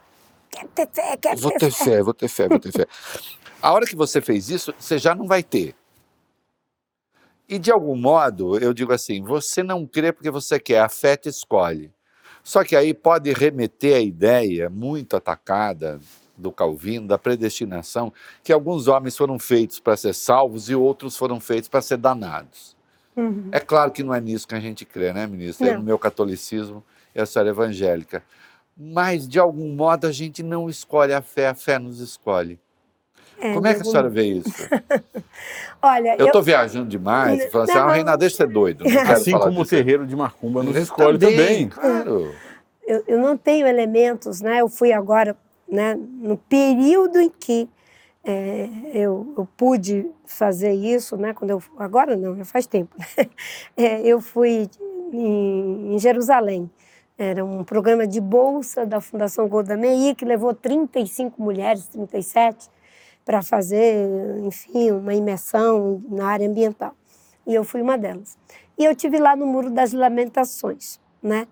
quer 0.51 0.67
ter 0.69 0.89
fé, 0.93 1.17
quer 1.17 1.37
vou 1.37 1.53
ter 1.53 1.71
fé. 1.71 1.85
fé, 1.85 2.03
vou 2.03 2.15
ter 2.15 2.29
fé, 2.29 2.49
vou 2.49 2.59
ter 2.59 2.73
fé. 2.73 2.87
A 3.61 3.73
hora 3.73 3.87
que 3.87 3.97
você 3.97 4.21
fez 4.21 4.49
isso, 4.49 4.75
você 4.79 4.99
já 4.99 5.15
não 5.15 5.27
vai 5.27 5.43
ter. 5.43 5.75
E 7.49 7.59
de 7.59 7.71
algum 7.71 7.97
modo, 7.97 8.59
eu 8.59 8.73
digo 8.73 8.93
assim, 8.93 9.23
você 9.23 9.63
não 9.63 9.87
crê 9.87 10.13
porque 10.13 10.31
você 10.31 10.59
quer, 10.59 10.81
a 10.81 10.89
fé 10.89 11.17
te 11.17 11.29
escolhe. 11.29 11.93
Só 12.43 12.65
que 12.65 12.75
aí 12.75 12.93
pode 12.93 13.33
remeter 13.33 13.97
a 13.97 14.01
ideia 14.01 14.69
muito 14.69 15.17
atacada 15.17 16.01
do 16.37 16.51
Calvino, 16.51 17.07
da 17.07 17.19
predestinação, 17.19 18.13
que 18.43 18.53
alguns 18.53 18.89
homens 18.89 19.17
foram 19.17 19.39
feitos 19.39 19.79
para 19.79 19.97
ser 19.97 20.15
salvos 20.15 20.69
e 20.69 20.75
outros 20.75 21.17
foram 21.17 21.39
feitos 21.39 21.69
para 21.69 21.81
ser 21.81 21.99
danados. 21.99 22.77
Uhum. 23.17 23.49
É 23.53 23.61
claro 23.61 23.91
que 23.91 24.03
não 24.03 24.15
é 24.15 24.21
nisso 24.21 24.49
que 24.49 24.55
a 24.55 24.61
gente 24.61 24.85
crê, 24.85 25.13
né, 25.13 25.27
ministro? 25.27 25.67
É 25.67 25.77
no 25.77 25.83
meu 25.83 25.99
catolicismo 25.99 26.83
e 27.15 27.21
a 27.21 27.27
senhora 27.27 27.51
evangélica. 27.51 28.23
Mas, 28.77 29.29
de 29.29 29.39
algum 29.39 29.69
modo, 29.75 30.07
a 30.07 30.13
gente 30.13 30.43
não 30.43 30.69
escolhe 30.69 31.13
a 31.13 31.21
fé, 31.21 31.49
a 31.49 31.55
fé 31.55 31.79
nos 31.79 32.01
escolhe. 32.01 32.59
É, 33.43 33.55
Como 33.55 33.67
é 33.67 33.75
que 33.75 33.81
a 33.81 33.85
senhora 33.85 34.09
vê 34.09 34.23
isso? 34.23 34.69
Olha, 35.83 36.15
eu 36.17 36.27
estou 36.27 36.41
viajando 36.41 36.89
demais, 36.89 37.51
falando 37.51 37.71
assim, 37.71 37.79
ah, 37.79 37.93
Reinaldo, 37.93 38.21
deixa 38.21 38.37
ser 38.37 38.47
doido. 38.47 38.85
assim 39.11 39.33
como 39.33 39.63
o 39.63 39.67
terreiro 39.67 40.07
de 40.07 40.15
Macumba 40.15 40.63
nos 40.63 40.77
escolhe 40.77 41.19
também. 41.19 41.69
Claro. 41.69 42.33
Eu, 42.87 43.03
eu 43.09 43.19
não 43.19 43.37
tenho 43.37 43.67
elementos, 43.67 44.41
né? 44.41 44.61
Eu 44.61 44.69
fui 44.69 44.93
agora, 44.93 45.37
né, 45.69 45.99
no 45.99 46.37
período 46.37 47.21
em 47.21 47.29
que 47.29 47.69
é, 48.23 48.69
eu, 48.95 49.35
eu, 49.37 49.49
pude 49.57 50.09
fazer 50.25 50.73
isso, 50.73 51.17
né? 51.17 51.35
Quando 51.35 51.51
eu 51.51 51.63
agora 51.77 52.17
não, 52.17 52.37
já 52.37 52.45
faz 52.45 52.65
tempo. 52.65 52.95
Né? 52.97 53.27
É, 53.77 54.01
eu 54.03 54.21
fui 54.21 54.69
em, 55.13 55.95
em, 55.95 55.99
Jerusalém. 55.99 56.71
Era 57.19 57.45
um 57.45 57.65
programa 57.65 58.07
de 58.07 58.21
bolsa 58.21 58.87
da 58.87 59.01
Fundação 59.01 59.49
Golda 59.49 59.77
Meir 59.77 60.15
que 60.15 60.25
levou 60.25 60.55
35 60.55 61.43
mulheres, 61.43 61.89
37, 61.89 62.71
para 63.25 63.43
fazer, 63.43 63.95
enfim, 64.41 64.91
uma 64.91 65.15
imersão 65.15 66.03
na 66.09 66.27
área 66.27 66.49
ambiental. 66.49 66.95
E 67.47 67.55
eu 67.55 67.65
fui 67.65 67.83
uma 67.83 67.97
delas. 67.97 68.37
E 68.79 68.85
eu 68.85 68.95
tive 68.95 69.19
lá 69.19 69.37
no 69.37 69.47
Muro 69.47 69.71
das 69.71 69.93
Lamentações, 69.93 71.01
né? 71.23 71.47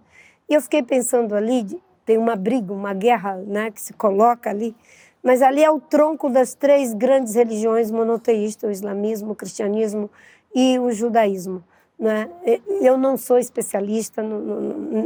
E 0.48 0.54
eu 0.54 0.60
fiquei 0.60 0.82
pensando 0.82 1.34
ali, 1.34 1.80
tem 2.04 2.18
uma 2.18 2.34
briga, 2.34 2.72
uma 2.72 2.92
guerra, 2.92 3.36
né, 3.36 3.70
que 3.70 3.80
se 3.80 3.92
coloca 3.92 4.50
ali 4.50 4.74
mas 5.22 5.42
ali 5.42 5.62
é 5.62 5.70
o 5.70 5.80
tronco 5.80 6.30
das 6.30 6.54
três 6.54 6.94
grandes 6.94 7.34
religiões 7.34 7.90
monoteístas, 7.90 8.68
o 8.68 8.72
islamismo, 8.72 9.32
o 9.32 9.36
cristianismo 9.36 10.10
e 10.54 10.78
o 10.78 10.90
judaísmo. 10.90 11.62
Né? 12.00 12.30
Eu 12.80 12.96
não 12.96 13.18
sou 13.18 13.38
especialista, 13.38 14.22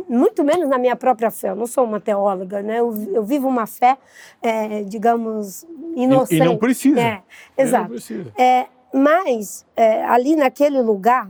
muito 0.08 0.44
menos 0.44 0.68
na 0.68 0.78
minha 0.78 0.94
própria 0.94 1.28
fé, 1.28 1.50
eu 1.50 1.56
não 1.56 1.66
sou 1.66 1.82
uma 1.82 1.98
teóloga, 1.98 2.62
né? 2.62 2.78
eu, 2.78 3.24
vivo 3.24 3.48
uma 3.48 3.66
fé, 3.66 3.98
é, 4.40 4.84
digamos, 4.84 5.66
inocente. 5.96 6.40
E, 6.40 6.44
não 6.44 6.56
precisa. 6.56 7.00
É, 7.00 7.22
exato. 7.58 7.88
Precisa. 7.88 8.32
É, 8.38 8.68
mas, 8.92 9.66
é, 9.74 10.04
ali 10.04 10.36
naquele 10.36 10.80
lugar, 10.80 11.28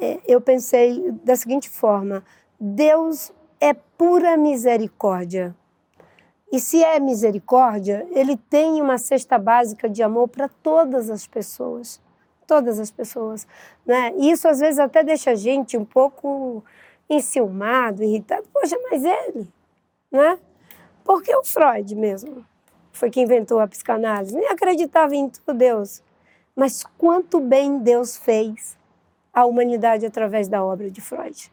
é, 0.00 0.18
eu 0.26 0.40
pensei 0.40 1.12
da 1.22 1.36
seguinte 1.36 1.70
forma: 1.70 2.24
Deus 2.58 3.30
é 3.60 3.72
pura 3.72 4.36
misericórdia. 4.36 5.54
E 6.50 6.58
se 6.58 6.82
é 6.82 6.98
misericórdia, 6.98 8.04
ele 8.10 8.36
tem 8.36 8.82
uma 8.82 8.98
cesta 8.98 9.38
básica 9.38 9.88
de 9.88 10.02
amor 10.02 10.26
para 10.26 10.48
todas 10.48 11.08
as 11.08 11.24
pessoas. 11.24 12.00
Todas 12.48 12.80
as 12.80 12.90
pessoas. 12.90 13.46
Né? 13.86 14.12
Isso 14.16 14.48
às 14.48 14.58
vezes 14.58 14.80
até 14.80 15.04
deixa 15.04 15.30
a 15.30 15.34
gente 15.36 15.76
um 15.76 15.84
pouco 15.84 16.64
enciumado, 17.08 18.02
irritado. 18.02 18.44
Poxa, 18.52 18.76
mas 18.90 19.04
ele, 19.04 19.46
né? 20.10 20.36
Porque 21.04 21.32
o 21.36 21.44
Freud 21.44 21.94
mesmo 21.94 22.44
foi 22.90 23.10
quem 23.10 23.22
inventou 23.22 23.60
a 23.60 23.68
psicanálise. 23.68 24.34
Nem 24.34 24.48
acreditava 24.48 25.14
em 25.14 25.28
tudo 25.28 25.56
Deus. 25.56 26.02
Mas 26.56 26.82
quanto 26.98 27.38
bem 27.38 27.78
Deus 27.78 28.16
fez 28.16 28.76
à 29.32 29.44
humanidade 29.44 30.04
através 30.04 30.48
da 30.48 30.64
obra 30.64 30.90
de 30.90 31.00
Freud 31.00 31.50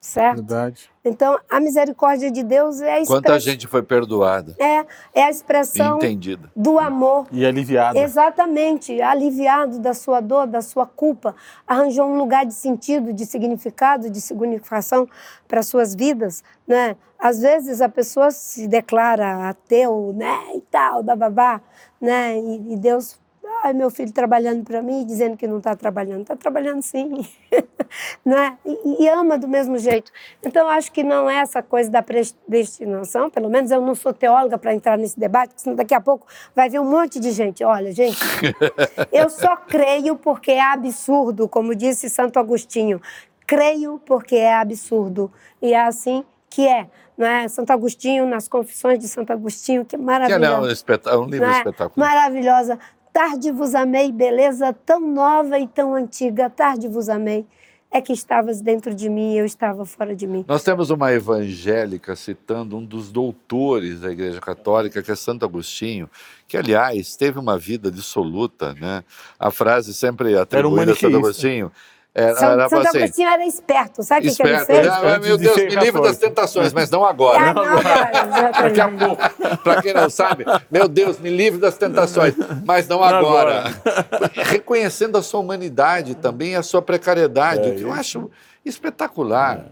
certo? 0.00 0.36
Verdade. 0.36 0.90
Então, 1.04 1.38
a 1.48 1.60
misericórdia 1.60 2.30
de 2.30 2.42
Deus 2.42 2.80
é 2.80 2.94
a 2.94 3.00
expressão... 3.00 3.22
Quanta 3.22 3.38
gente 3.38 3.66
foi 3.66 3.82
perdoada. 3.82 4.54
É, 4.58 4.86
é 5.14 5.24
a 5.24 5.30
expressão 5.30 5.96
Entendida. 5.96 6.50
do 6.56 6.78
amor. 6.78 7.26
E 7.30 7.44
aliviada. 7.44 7.98
Exatamente, 7.98 9.00
aliviado 9.02 9.78
da 9.78 9.92
sua 9.92 10.20
dor, 10.20 10.46
da 10.46 10.62
sua 10.62 10.86
culpa, 10.86 11.34
arranjou 11.66 12.06
um 12.06 12.16
lugar 12.16 12.46
de 12.46 12.54
sentido, 12.54 13.12
de 13.12 13.26
significado, 13.26 14.10
de 14.10 14.20
significação 14.20 15.06
para 15.46 15.62
suas 15.62 15.94
vidas, 15.94 16.42
né? 16.66 16.96
Às 17.18 17.40
vezes 17.40 17.82
a 17.82 17.88
pessoa 17.88 18.30
se 18.30 18.66
declara 18.66 19.50
ateu, 19.50 20.14
né, 20.16 20.56
e 20.56 20.62
tal, 20.62 21.02
bababá, 21.02 21.60
né? 22.00 22.38
E, 22.38 22.72
e 22.72 22.76
Deus 22.76 23.19
Ai, 23.62 23.74
meu 23.74 23.90
filho 23.90 24.10
trabalhando 24.12 24.64
para 24.64 24.80
mim, 24.80 25.04
dizendo 25.04 25.36
que 25.36 25.46
não 25.46 25.58
está 25.58 25.76
trabalhando. 25.76 26.22
Está 26.22 26.34
trabalhando 26.34 26.80
sim. 26.82 27.26
né? 28.24 28.56
E, 28.64 29.04
e, 29.04 29.08
ama 29.08 29.36
do 29.36 29.46
mesmo 29.46 29.76
jeito. 29.78 30.10
Então, 30.42 30.68
acho 30.68 30.90
que 30.90 31.02
não 31.02 31.28
é 31.28 31.36
essa 31.36 31.62
coisa 31.62 31.90
da 31.90 32.02
predestinação, 32.02 33.28
pelo 33.28 33.50
menos 33.50 33.70
eu 33.70 33.80
não 33.80 33.94
sou 33.94 34.14
teóloga 34.14 34.56
para 34.56 34.74
entrar 34.74 34.96
nesse 34.96 35.18
debate, 35.18 35.52
senão 35.56 35.76
daqui 35.76 35.94
a 35.94 36.00
pouco 36.00 36.26
vai 36.54 36.70
vir 36.70 36.80
um 36.80 36.90
monte 36.90 37.20
de 37.20 37.32
gente. 37.32 37.62
Olha, 37.62 37.92
gente, 37.92 38.18
eu 39.12 39.28
só 39.28 39.56
creio 39.56 40.16
porque 40.16 40.52
é 40.52 40.62
absurdo, 40.62 41.48
como 41.48 41.74
disse 41.74 42.08
Santo 42.08 42.38
Agostinho. 42.38 43.00
Creio 43.46 44.00
porque 44.06 44.36
é 44.36 44.54
absurdo. 44.54 45.30
E 45.60 45.74
é 45.74 45.80
assim 45.80 46.24
que 46.48 46.66
é. 46.66 46.88
Né? 47.16 47.48
Santo 47.48 47.70
Agostinho, 47.70 48.26
nas 48.26 48.48
Confissões 48.48 48.98
de 48.98 49.06
Santo 49.06 49.32
Agostinho, 49.32 49.84
que 49.84 49.96
maravilhosa. 49.96 50.40
Que 50.40 50.46
é 50.46 50.58
um, 50.58 50.72
espetáculo, 50.72 51.24
um 51.24 51.28
livro 51.28 51.46
né? 51.46 51.58
espetacular. 51.58 52.08
Maravilhosa. 52.08 52.78
Tarde 53.12 53.50
vos 53.50 53.74
amei, 53.74 54.12
beleza 54.12 54.72
tão 54.72 55.00
nova 55.00 55.58
e 55.58 55.66
tão 55.66 55.94
antiga. 55.94 56.48
Tarde 56.48 56.88
vos 56.88 57.08
amei. 57.08 57.44
É 57.92 58.00
que 58.00 58.12
estavas 58.12 58.60
dentro 58.60 58.94
de 58.94 59.08
mim 59.08 59.34
e 59.34 59.38
eu 59.38 59.44
estava 59.44 59.84
fora 59.84 60.14
de 60.14 60.24
mim. 60.24 60.44
Nós 60.46 60.62
temos 60.62 60.90
uma 60.90 61.12
evangélica 61.12 62.14
citando 62.14 62.76
um 62.76 62.84
dos 62.84 63.10
doutores 63.10 64.00
da 64.00 64.12
Igreja 64.12 64.40
Católica, 64.40 65.02
que 65.02 65.10
é 65.10 65.16
Santo 65.16 65.44
Agostinho, 65.44 66.08
que, 66.46 66.56
aliás, 66.56 67.16
teve 67.16 67.40
uma 67.40 67.58
vida 67.58 67.90
dissoluta. 67.90 68.74
Né? 68.74 69.02
A 69.36 69.50
frase 69.50 69.92
sempre 69.92 70.38
atribuída 70.38 70.92
a 70.92 70.96
Santo 70.96 71.16
Agostinho 71.16 71.72
era, 72.20 72.36
São, 72.36 72.52
era 72.52 72.68
Santo 72.68 72.88
assim, 72.88 72.98
Agostinho 72.98 73.28
era 73.28 73.46
esperto, 73.46 74.02
sabe 74.02 74.28
o 74.28 74.34
que, 74.34 74.42
ele 74.42 74.58
fez? 74.64 74.86
Ah, 74.86 75.18
meu 75.18 75.36
Deus, 75.38 75.56
me 75.56 75.76
livre 75.76 76.02
das 76.02 76.18
tentações, 76.18 76.72
mas 76.72 76.90
não 76.90 77.04
agora. 77.04 77.54
não 77.54 77.62
agora, 77.62 78.52
Daqui 78.62 78.80
a 78.80 78.88
pouco. 78.88 79.58
Para 79.58 79.82
quem 79.82 79.94
não 79.94 80.10
sabe, 80.10 80.44
meu 80.70 80.88
Deus, 80.88 81.18
me 81.18 81.30
livre 81.30 81.58
das 81.58 81.76
tentações, 81.76 82.34
mas 82.64 82.86
não, 82.86 82.98
não 82.98 83.04
agora. 83.04 83.66
agora. 83.66 84.30
Reconhecendo 84.34 85.16
a 85.16 85.22
sua 85.22 85.40
humanidade 85.40 86.14
também, 86.14 86.56
a 86.56 86.62
sua 86.62 86.82
precariedade, 86.82 87.68
é, 87.68 87.74
que 87.74 87.82
eu 87.82 87.92
acho 87.92 88.30
espetacular. 88.64 89.66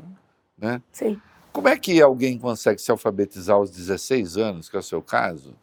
É. 0.60 0.66
Né? 0.66 0.82
Sim. 0.92 1.20
Como 1.52 1.68
é 1.68 1.76
que 1.76 2.00
alguém 2.00 2.38
consegue 2.38 2.80
se 2.80 2.90
alfabetizar 2.90 3.56
aos 3.56 3.70
16 3.70 4.36
anos, 4.36 4.68
que 4.68 4.76
é 4.76 4.78
o 4.78 4.82
seu 4.82 5.02
caso? 5.02 5.54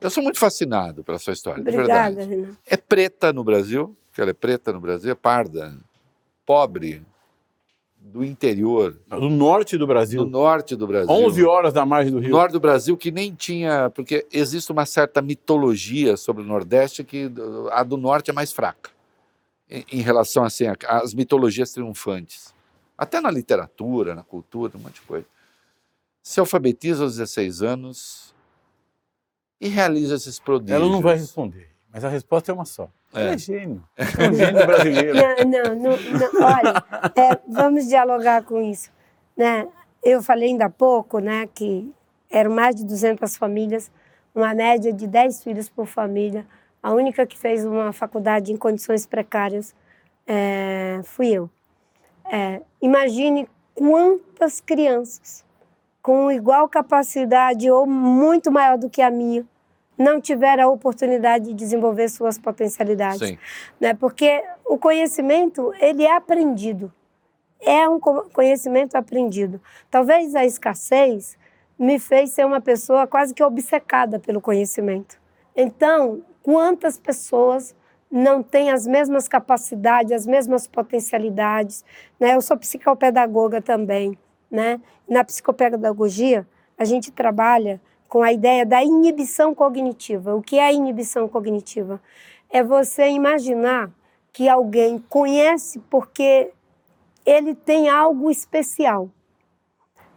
Eu 0.00 0.10
sou 0.10 0.22
muito 0.22 0.38
fascinado 0.38 1.04
pela 1.04 1.18
sua 1.18 1.32
história, 1.32 1.60
Obrigada, 1.60 2.16
verdade. 2.16 2.28
Renan. 2.28 2.56
É 2.66 2.76
preta 2.76 3.32
no 3.32 3.44
Brasil? 3.44 3.96
Que 4.12 4.20
ela 4.20 4.30
é 4.30 4.34
preta 4.34 4.72
no 4.72 4.80
Brasil, 4.80 5.10
é 5.10 5.14
parda, 5.14 5.76
pobre, 6.44 7.02
do 8.04 8.24
interior. 8.24 8.98
Do 9.08 9.30
norte 9.30 9.78
do 9.78 9.86
Brasil. 9.86 10.24
Do 10.24 10.30
norte 10.30 10.74
do 10.74 10.86
Brasil. 10.86 11.10
11 11.10 11.44
horas 11.44 11.72
da 11.72 11.86
margem 11.86 12.12
do 12.12 12.18
Rio. 12.18 12.30
Norte 12.30 12.52
do 12.52 12.60
Brasil 12.60 12.96
que 12.96 13.10
nem 13.10 13.32
tinha, 13.34 13.90
porque 13.90 14.26
existe 14.32 14.72
uma 14.72 14.84
certa 14.84 15.22
mitologia 15.22 16.16
sobre 16.16 16.42
o 16.42 16.46
Nordeste 16.46 17.04
que 17.04 17.30
a 17.70 17.82
do 17.84 17.96
Norte 17.96 18.30
é 18.30 18.34
mais 18.34 18.52
fraca. 18.52 18.90
Em, 19.70 19.84
em 19.92 20.00
relação 20.00 20.44
assim 20.44 20.64
às 20.86 21.14
mitologias 21.14 21.72
triunfantes. 21.72 22.52
Até 22.98 23.20
na 23.20 23.30
literatura, 23.30 24.14
na 24.14 24.22
cultura, 24.22 24.76
um 24.76 24.80
monte 24.80 24.94
de 24.94 25.02
coisa. 25.02 25.26
Se 26.22 26.40
alfabetiza 26.40 27.04
aos 27.04 27.16
16 27.16 27.62
anos 27.62 28.34
e 29.60 29.68
realiza 29.68 30.16
esses 30.16 30.38
prodígios. 30.38 30.80
Ela 30.80 30.90
não 30.90 31.00
vai 31.00 31.16
responder, 31.16 31.70
mas 31.92 32.04
a 32.04 32.08
resposta 32.08 32.50
é 32.50 32.54
uma 32.54 32.64
só. 32.64 32.90
É. 33.14 33.34
é 33.34 33.38
gênio. 33.38 33.82
É 33.96 34.30
um 34.30 34.34
gênio 34.34 34.66
brasileiro. 34.66 35.14
Não, 35.46 35.74
não, 35.74 35.96
não, 35.96 36.46
olha, 36.46 36.84
é, 37.16 37.38
vamos 37.48 37.86
dialogar 37.86 38.42
com 38.42 38.60
isso. 38.60 38.90
Né? 39.36 39.68
Eu 40.02 40.22
falei 40.22 40.48
ainda 40.48 40.66
há 40.66 40.70
pouco 40.70 41.18
né, 41.18 41.48
que 41.54 41.92
eram 42.30 42.50
mais 42.50 42.74
de 42.74 42.84
200 42.84 43.36
famílias, 43.36 43.90
uma 44.34 44.54
média 44.54 44.92
de 44.92 45.06
10 45.06 45.42
filhos 45.44 45.68
por 45.68 45.86
família. 45.86 46.46
A 46.82 46.92
única 46.92 47.26
que 47.26 47.38
fez 47.38 47.64
uma 47.64 47.92
faculdade 47.92 48.52
em 48.52 48.56
condições 48.56 49.06
precárias 49.06 49.74
é, 50.26 51.00
fui 51.04 51.28
eu. 51.28 51.50
É, 52.24 52.62
imagine 52.80 53.48
quantas 53.74 54.60
crianças 54.60 55.44
com 56.00 56.32
igual 56.32 56.68
capacidade 56.68 57.70
ou 57.70 57.86
muito 57.86 58.50
maior 58.50 58.76
do 58.76 58.90
que 58.90 59.00
a 59.00 59.10
minha 59.10 59.46
não 60.02 60.20
tiveram 60.20 60.64
a 60.64 60.70
oportunidade 60.70 61.46
de 61.46 61.54
desenvolver 61.54 62.08
suas 62.08 62.38
potencialidades. 62.38 63.28
Sim. 63.28 63.38
Né? 63.80 63.94
Porque 63.94 64.42
o 64.64 64.76
conhecimento, 64.76 65.72
ele 65.80 66.02
é 66.02 66.14
aprendido. 66.14 66.92
É 67.60 67.88
um 67.88 68.00
conhecimento 68.00 68.96
aprendido. 68.96 69.60
Talvez 69.90 70.34
a 70.34 70.44
escassez 70.44 71.38
me 71.78 71.98
fez 71.98 72.30
ser 72.30 72.44
uma 72.44 72.60
pessoa 72.60 73.06
quase 73.06 73.32
que 73.32 73.42
obcecada 73.42 74.18
pelo 74.18 74.40
conhecimento. 74.40 75.20
Então, 75.54 76.22
quantas 76.42 76.98
pessoas 76.98 77.74
não 78.10 78.42
têm 78.42 78.70
as 78.70 78.86
mesmas 78.86 79.28
capacidades, 79.28 80.12
as 80.12 80.26
mesmas 80.26 80.66
potencialidades? 80.66 81.84
Né? 82.18 82.34
Eu 82.34 82.40
sou 82.40 82.56
psicopedagoga 82.56 83.62
também. 83.62 84.18
Né? 84.50 84.80
Na 85.08 85.24
psicopedagogia, 85.24 86.46
a 86.76 86.84
gente 86.84 87.12
trabalha 87.12 87.80
com 88.12 88.22
a 88.22 88.30
ideia 88.30 88.66
da 88.66 88.84
inibição 88.84 89.54
cognitiva. 89.54 90.34
O 90.34 90.42
que 90.42 90.58
é 90.58 90.66
a 90.66 90.70
inibição 90.70 91.26
cognitiva? 91.26 91.98
É 92.50 92.62
você 92.62 93.08
imaginar 93.08 93.90
que 94.30 94.50
alguém 94.50 94.98
conhece 95.08 95.78
porque 95.88 96.50
ele 97.24 97.54
tem 97.54 97.88
algo 97.88 98.30
especial. 98.30 99.08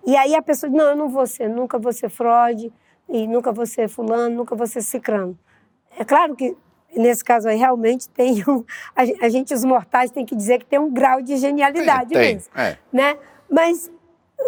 E 0.06 0.14
aí 0.18 0.36
a 0.36 0.42
pessoa 0.42 0.70
diz, 0.70 0.78
não, 0.78 0.90
eu 0.90 0.96
não 0.98 1.08
vou 1.08 1.26
ser, 1.26 1.48
nunca 1.48 1.80
vou 1.80 1.94
ser 1.94 2.10
Freud, 2.10 2.70
e 3.08 3.26
nunca 3.28 3.54
vou 3.54 3.66
ser 3.66 3.88
fulano, 3.88 4.36
nunca 4.36 4.58
vou 4.58 4.68
ser 4.68 4.82
cicrano. 4.82 5.40
É 5.98 6.04
claro 6.04 6.36
que 6.36 6.54
nesse 6.94 7.24
caso 7.24 7.48
aí 7.48 7.56
realmente 7.56 8.10
tem 8.10 8.44
um, 8.46 8.66
a, 8.94 9.30
gente 9.30 9.54
os 9.54 9.64
mortais 9.64 10.12
tem 10.12 10.26
que 10.26 10.36
dizer 10.36 10.60
que 10.60 10.66
tem 10.66 10.80
um 10.80 10.92
grau 10.92 11.22
de 11.22 11.38
genialidade 11.38 12.10
tem, 12.10 12.36
mesmo, 12.36 12.52
é. 12.58 12.78
né? 12.92 13.18
Mas 13.50 13.90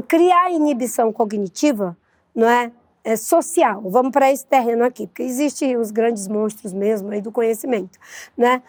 criar 0.05 0.51
inibição 0.51 1.13
cognitiva, 1.13 1.95
não 2.35 2.49
é? 2.49 2.73
É, 3.07 3.15
social. 3.15 3.81
Vamos 3.85 4.11
para 4.11 4.29
esse 4.29 4.45
terreno 4.45 4.83
aqui, 4.83 5.07
porque 5.07 5.23
existem 5.23 5.77
os 5.77 5.91
grandes 5.91 6.27
monstros 6.27 6.73
mesmo 6.73 7.09
aí 7.09 7.21
do 7.21 7.31
conhecimento, 7.31 7.97
né? 8.35 8.61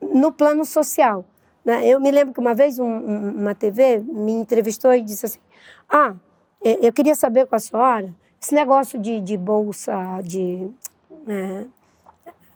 No 0.00 0.32
plano 0.32 0.64
social. 0.64 1.22
Né? 1.62 1.86
Eu 1.86 2.00
me 2.00 2.10
lembro 2.10 2.32
que 2.32 2.40
uma 2.40 2.54
vez 2.54 2.78
um, 2.78 2.86
uma 2.86 3.54
TV 3.54 3.98
me 3.98 4.32
entrevistou 4.32 4.94
e 4.94 5.02
disse 5.02 5.26
assim: 5.26 5.38
Ah, 5.86 6.14
eu 6.62 6.90
queria 6.94 7.14
saber 7.14 7.46
com 7.46 7.56
a 7.56 7.58
senhora 7.58 8.10
esse 8.40 8.54
negócio 8.54 8.98
de, 8.98 9.20
de 9.20 9.36
bolsa, 9.36 9.94
de. 10.22 10.70
É, 11.28 11.64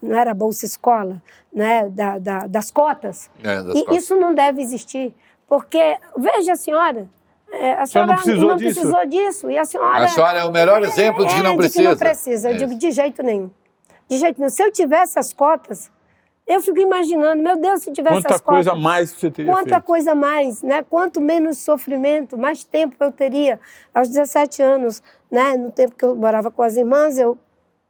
não 0.01 0.17
era 0.17 0.33
bolsa 0.33 0.65
escola, 0.65 1.23
né? 1.53 1.91
Da, 1.91 2.19
da 2.19 2.47
das 2.47 2.71
cotas. 2.71 3.31
É, 3.43 3.63
das 3.63 3.77
e 3.77 3.81
cotas. 3.81 3.97
isso 3.99 4.17
não 4.17 4.35
deve 4.35 4.63
existir. 4.63 5.15
Porque, 5.47 5.99
veja 6.17 6.53
a 6.53 6.57
senhora, 6.57 7.07
é, 7.53 7.73
a 7.75 7.87
senhora 7.87 8.09
não 8.12 8.15
precisou 8.16 8.55
disso. 8.57 8.81
precisou 8.81 9.07
disso. 9.07 9.51
E 9.51 9.59
a 9.59 9.65
senhora. 9.65 10.05
A 10.05 10.09
senhora 10.09 10.39
é 10.41 10.45
o 10.45 10.53
melhor 10.53 10.83
exemplo 10.83 11.27
de 11.27 11.35
que 11.35 11.41
é, 11.41 11.43
não 11.43 11.53
de 11.53 11.57
precisa. 11.59 11.83
que 11.83 11.89
não 11.89 11.97
precisa. 11.97 12.51
Eu 12.51 12.55
É 12.55 12.59
digo, 12.59 12.75
de 12.75 12.91
jeito 12.91 13.23
nenhum. 13.23 13.51
De 14.09 14.19
jeito 14.19 14.39
nenhum. 14.39 14.51
Se 14.51 14.62
eu 14.62 14.70
tivesse 14.73 15.19
as 15.19 15.33
cotas, 15.33 15.91
eu 16.47 16.61
fico 16.61 16.79
imaginando, 16.79 17.43
meu 17.43 17.57
Deus, 17.59 17.83
se 17.83 17.93
tivesse 17.93 18.16
Quanta 18.16 18.35
as 18.35 18.41
cotas. 18.41 18.55
coisa 18.66 18.73
a 18.73 18.75
mais 18.75 19.12
que 19.12 19.20
você 19.20 19.31
teria 19.31 19.53
Quanta 19.53 19.69
feito. 19.70 19.83
coisa 19.85 20.15
mais, 20.15 20.62
né? 20.62 20.83
Quanto 20.89 21.20
menos 21.20 21.59
sofrimento, 21.59 22.39
mais 22.39 22.65
tempo 22.65 22.97
eu 23.01 23.12
teria. 23.12 23.61
Aos 23.95 24.09
17 24.09 24.62
anos, 24.62 25.03
né? 25.31 25.57
No 25.57 25.70
tempo 25.70 25.95
que 25.95 26.05
eu 26.05 26.16
morava 26.16 26.51
com 26.51 26.62
as 26.62 26.77
irmãs, 26.77 27.19
eu 27.19 27.37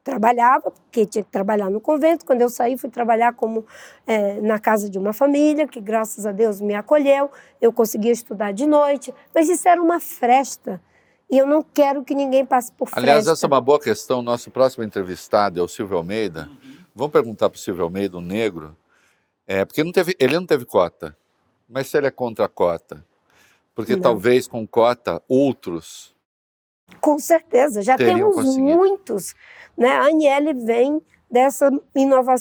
trabalhava, 0.09 0.71
porque 0.71 1.05
tinha 1.05 1.23
que 1.23 1.31
trabalhar 1.31 1.69
no 1.69 1.83
convento. 1.83 2.25
Quando 2.25 2.41
eu 2.41 2.49
saí, 2.49 2.79
fui 2.79 2.89
trabalhar 2.89 3.35
como 3.35 3.67
eh, 4.07 4.41
na 4.41 4.59
casa 4.59 4.89
de 4.89 4.99
uma 4.99 5.13
família, 5.13 5.69
que 5.69 5.81
graças 5.81 6.25
a 6.25 6.33
Deus 6.33 6.63
me 6.63 6.75
acolheu. 6.75 7.31
Eu 7.61 7.71
conseguia 7.71 8.13
estudar 8.13 8.53
de 8.53 8.67
noite, 8.67 9.13
mas 9.35 9.51
isso 9.51 9.69
era 9.69 9.83
uma 9.83 10.01
fresta. 10.01 10.81
E 11.31 11.37
eu 11.37 11.47
não 11.47 11.63
quero 11.63 12.03
que 12.03 12.15
ninguém 12.15 12.47
passe 12.47 12.73
por 12.73 12.89
fresta. 12.89 13.01
Aliás, 13.01 13.27
essa 13.27 13.45
é 13.45 13.49
uma 13.49 13.61
boa 13.61 13.79
questão. 13.79 14.23
Nosso 14.23 14.51
próximo 14.51 14.83
entrevistado 14.83 15.61
é 15.61 15.63
o 15.63 15.69
Silvio 15.69 15.99
Almeida. 15.99 16.49
Vamos 16.95 17.13
perguntar 17.13 17.51
para 17.51 17.57
o 17.59 17.61
Silvio 17.61 17.85
Almeida, 17.85 18.17
um 18.17 18.23
negro, 18.23 18.75
é, 19.47 19.65
porque 19.65 19.85
não 19.85 19.93
teve, 19.93 20.17
ele 20.19 20.35
não 20.35 20.47
teve 20.47 20.65
cota, 20.65 21.17
mas 21.69 21.89
se 21.89 21.99
ele 21.99 22.07
é 22.07 22.11
contra 22.11 22.47
a 22.47 22.49
cota? 22.49 23.05
Porque 23.75 23.95
Não. 23.95 24.03
talvez 24.03 24.49
com 24.49 24.67
cota 24.67 25.23
outros. 25.29 26.17
Com 27.01 27.19
certeza, 27.19 27.83
já 27.83 27.97
Teriam 27.97 28.31
temos 28.31 28.57
muitos. 28.57 29.35
Né? 29.77 29.89
A 29.89 30.07
Aniele 30.07 30.55
vem 30.55 31.01
dessa 31.31 31.71
inova 31.95 32.35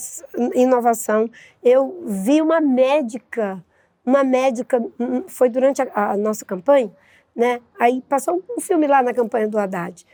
inovação. 0.55 1.29
Eu 1.63 2.03
vi 2.05 2.41
uma 2.41 2.59
médica, 2.59 3.63
uma 4.05 4.23
médica, 4.23 4.83
hum, 4.99 5.23
foi 5.27 5.49
durante 5.49 5.81
a, 5.81 6.11
a 6.11 6.17
nossa 6.17 6.45
campanha, 6.45 6.91
né? 7.35 7.61
aí 7.79 8.01
passou 8.09 8.43
um 8.49 8.59
filme 8.59 8.87
lá 8.87 9.03
na 9.03 9.13
campanha 9.13 9.47
do 9.47 9.59
Haddad, 9.59 10.05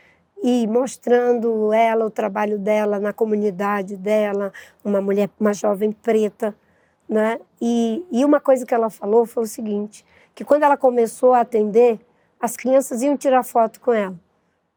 e 0.42 0.66
mostrando 0.66 1.72
ela, 1.72 2.04
o 2.04 2.10
trabalho 2.10 2.58
dela 2.58 2.98
na 3.00 3.14
comunidade 3.14 3.96
dela, 3.96 4.52
uma 4.84 5.00
mulher, 5.00 5.30
uma 5.40 5.54
jovem 5.54 5.90
preta. 5.90 6.54
Né? 7.08 7.40
E, 7.60 8.04
e 8.10 8.24
uma 8.24 8.40
coisa 8.40 8.66
que 8.66 8.74
ela 8.74 8.90
falou 8.90 9.24
foi 9.24 9.44
o 9.44 9.46
seguinte, 9.46 10.04
que 10.34 10.44
quando 10.44 10.64
ela 10.64 10.76
começou 10.76 11.32
a 11.32 11.40
atender, 11.40 11.98
as 12.38 12.56
crianças 12.56 13.00
iam 13.00 13.16
tirar 13.16 13.42
foto 13.42 13.80
com 13.80 13.92
ela 13.92 14.18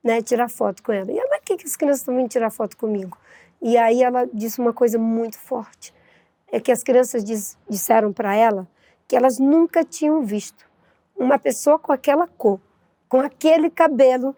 né, 0.08 0.22
tirar 0.22 0.48
foto 0.50 0.82
com 0.82 0.94
ela. 0.94 1.12
E 1.12 1.20
ela, 1.20 1.28
mas 1.30 1.42
que, 1.44 1.58
que 1.58 1.68
as 1.68 1.76
crianças 1.76 2.00
estão 2.00 2.16
vindo 2.16 2.30
tirar 2.30 2.50
foto 2.50 2.78
comigo? 2.78 3.18
E 3.62 3.78
aí 3.78 4.02
ela 4.02 4.26
disse 4.34 4.62
uma 4.62 4.72
coisa 4.72 4.98
muito 4.98 5.38
forte, 5.38 5.94
é 6.50 6.62
que 6.62 6.72
as 6.72 6.82
crianças 6.82 7.26
diz, 7.26 7.58
disseram 7.70 8.14
para 8.14 8.34
ela 8.34 8.66
que 9.06 9.18
elas 9.18 9.38
nunca 9.38 9.84
tinham 9.84 10.22
visto 10.24 10.66
uma 11.14 11.38
pessoa 11.38 11.78
com 11.78 11.92
aquela 11.92 12.26
cor, 12.26 12.60
com 13.10 13.20
aquele 13.20 13.70
cabelo, 13.70 14.34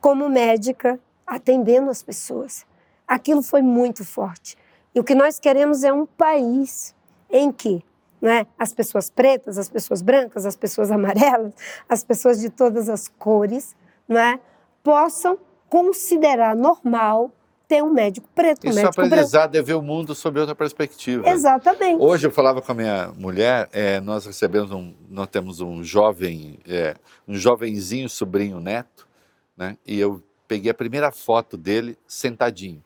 como 0.00 0.28
médica, 0.28 0.98
atendendo 1.24 1.88
as 1.88 2.02
pessoas. 2.02 2.66
Aquilo 3.06 3.42
foi 3.42 3.62
muito 3.62 4.04
forte. 4.04 4.56
E 4.92 4.98
o 4.98 5.04
que 5.04 5.14
nós 5.14 5.38
queremos 5.38 5.84
é 5.84 5.92
um 5.92 6.04
país 6.04 6.94
em 7.30 7.52
que 7.52 7.84
né, 8.20 8.46
as 8.58 8.72
pessoas 8.72 9.08
pretas, 9.08 9.56
as 9.56 9.68
pessoas 9.68 10.02
brancas, 10.02 10.46
as 10.46 10.56
pessoas 10.56 10.90
amarelas, 10.90 11.52
as 11.88 12.02
pessoas 12.02 12.40
de 12.40 12.50
todas 12.50 12.88
as 12.88 13.06
cores, 13.06 13.76
né, 14.08 14.40
possam 14.82 15.38
considerar 15.68 16.54
normal 16.56 17.30
ter 17.66 17.82
um 17.82 17.90
médico 17.90 18.28
preto, 18.34 18.66
um 18.66 18.70
Isso 18.70 18.78
é 18.78 18.82
médico 18.82 18.96
branco. 18.96 19.14
aprendizado 19.14 19.56
é 19.56 19.62
ver 19.62 19.74
o 19.74 19.80
mundo 19.80 20.14
sob 20.14 20.38
outra 20.38 20.54
perspectiva. 20.54 21.26
Exatamente. 21.28 22.02
Hoje 22.02 22.26
eu 22.26 22.30
falava 22.30 22.60
com 22.60 22.72
a 22.72 22.74
minha 22.74 23.08
mulher, 23.16 23.68
é, 23.72 23.98
nós 24.00 24.26
recebemos 24.26 24.70
um, 24.70 24.94
nós 25.08 25.28
temos 25.28 25.60
um 25.60 25.82
jovem, 25.82 26.58
é, 26.66 26.94
um 27.26 27.34
jovenzinho 27.34 28.10
sobrinho 28.10 28.60
neto, 28.60 29.08
né? 29.56 29.78
E 29.86 29.98
eu 29.98 30.22
peguei 30.46 30.70
a 30.70 30.74
primeira 30.74 31.10
foto 31.10 31.56
dele 31.56 31.96
sentadinho. 32.06 32.84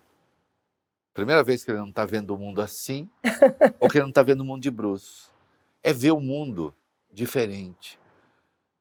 Primeira 1.13 1.43
vez 1.43 1.65
que 1.65 1.71
ele 1.73 1.79
não 1.79 1.89
está 1.89 2.05
vendo 2.05 2.33
o 2.33 2.39
mundo 2.39 2.61
assim, 2.63 3.11
ou 3.81 3.89
que 3.89 3.97
ele 3.97 4.05
não 4.05 4.11
está 4.11 4.23
vendo 4.23 4.43
o 4.43 4.45
mundo 4.45 4.63
de 4.63 4.71
Bruce. 4.71 5.29
É 5.83 5.93
ver 5.93 6.13
o 6.13 6.21
mundo 6.21 6.73
diferente, 7.13 7.99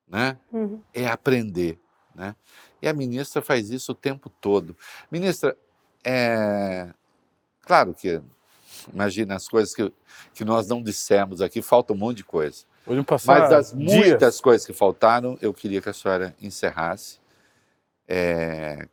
né? 0.08 0.38
Uhum. 0.52 0.82
É 0.94 1.08
aprender, 1.08 1.80
né? 2.14 2.36
E 2.86 2.88
a 2.88 2.94
ministra 2.94 3.42
faz 3.42 3.72
isso 3.72 3.94
o 3.94 3.96
tempo 3.96 4.30
todo. 4.30 4.78
Ministra, 5.12 5.58
é... 6.04 6.88
claro 7.62 7.96
que 7.96 8.22
imagina 8.94 9.36
as 9.36 9.48
coisas 9.48 9.74
que, 9.74 9.92
que 10.36 10.46
nós 10.46 10.68
não 10.68 10.84
dissemos 10.84 11.42
aqui, 11.42 11.64
falta 11.64 11.94
um 11.94 11.98
monte 11.98 12.18
de 12.18 12.24
coisa. 12.24 12.64
Mas 13.42 13.50
das 13.50 13.74
dias. 13.74 13.92
muitas 13.92 14.40
coisas 14.40 14.68
que 14.68 14.72
faltaram, 14.72 15.36
eu 15.42 15.52
queria 15.52 15.82
que 15.82 15.90
a 15.90 15.94
senhora 15.94 16.36
encerrasse. 16.40 17.18
É, 18.08 18.88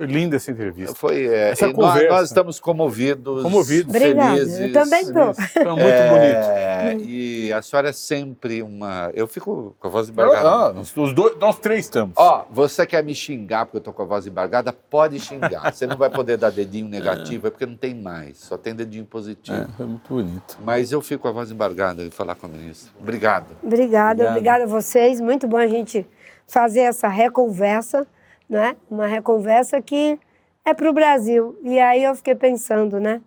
Linda 0.00 0.36
essa 0.36 0.50
entrevista. 0.50 0.94
foi, 0.94 1.26
é, 1.26 1.50
Essa 1.50 1.64
e 1.66 1.72
nós, 1.72 1.76
conversa. 1.76 2.08
nós 2.14 2.28
estamos 2.28 2.60
comovidos, 2.60 3.42
Comovidos. 3.42 3.94
Obrigada. 3.94 4.34
felizes. 4.36 4.60
Eu 4.60 4.72
também 4.72 5.00
estou. 5.02 5.34
Foi 5.34 5.64
muito 5.64 6.08
bonito. 6.10 6.48
É, 6.54 6.96
E 6.98 7.52
a 7.52 7.60
senhora 7.62 7.88
é 7.88 7.92
sempre 7.92 8.62
uma. 8.62 9.10
Eu 9.14 9.26
fico 9.26 9.74
com 9.78 9.86
a 9.88 9.90
voz 9.90 10.08
embargada. 10.08 10.48
Ah, 10.48 10.72
nós, 10.72 10.96
os 10.96 11.12
dois, 11.12 11.36
nós 11.38 11.58
três 11.58 11.80
estamos. 11.86 12.14
Ó, 12.16 12.44
você 12.50 12.86
quer 12.86 13.02
me 13.02 13.14
xingar 13.14 13.66
porque 13.66 13.78
eu 13.78 13.80
tô 13.82 13.92
com 13.92 14.02
a 14.02 14.06
voz 14.06 14.26
embargada? 14.26 14.72
Pode 14.72 15.18
xingar. 15.18 15.72
Você 15.72 15.86
não 15.86 15.96
vai 15.96 16.10
poder 16.10 16.36
dar 16.36 16.50
dedinho 16.50 16.88
negativo, 16.88 17.46
é 17.46 17.50
porque 17.50 17.66
não 17.66 17.76
tem 17.76 17.94
mais. 17.94 18.38
Só 18.38 18.56
tem 18.56 18.74
dedinho 18.74 19.04
positivo. 19.04 19.56
É, 19.62 19.66
foi 19.76 19.86
muito 19.86 20.08
bonito. 20.08 20.58
Mas 20.64 20.92
eu 20.92 21.00
fico 21.02 21.22
com 21.22 21.28
a 21.28 21.32
voz 21.32 21.50
embargada 21.50 22.04
de 22.04 22.10
falar 22.10 22.34
com 22.34 22.46
a 22.46 22.48
ministra. 22.48 22.92
Obrigado. 23.00 23.46
Obrigada, 23.62 24.28
obrigada 24.30 24.64
a 24.64 24.66
vocês. 24.66 25.20
Muito 25.20 25.48
bom 25.48 25.56
a 25.56 25.66
gente 25.66 26.06
fazer 26.46 26.80
essa 26.80 27.08
reconversa, 27.08 28.06
né? 28.54 28.76
Uma 28.88 29.06
reconversa 29.06 29.82
que 29.82 30.18
é 30.64 30.72
para 30.72 30.88
o 30.88 30.92
Brasil. 30.92 31.58
E 31.62 31.78
aí 31.78 32.04
eu 32.04 32.14
fiquei 32.14 32.34
pensando, 32.34 32.98
né? 32.98 33.20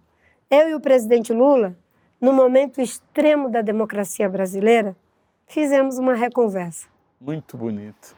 Eu 0.49 0.69
e 0.69 0.75
o 0.75 0.79
presidente 0.79 1.33
Lula, 1.33 1.75
no 2.19 2.31
momento 2.31 2.81
extremo 2.81 3.49
da 3.49 3.61
democracia 3.61 4.27
brasileira, 4.29 4.95
fizemos 5.45 5.97
uma 5.97 6.15
reconversa. 6.15 6.87
Muito 7.19 7.57
bonito. 7.57 8.15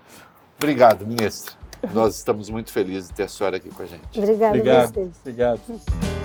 Obrigado, 0.58 1.06
ministra. 1.06 1.56
Nós 1.94 2.16
estamos 2.16 2.50
muito 2.50 2.72
felizes 2.72 3.10
de 3.10 3.16
ter 3.16 3.24
a 3.24 3.28
senhora 3.28 3.58
aqui 3.58 3.70
com 3.70 3.82
a 3.82 3.86
gente. 3.86 4.20
Obrigada 4.20 4.58
Obrigado. 4.58 4.94
vocês. 4.94 5.20
Obrigado. 5.22 6.19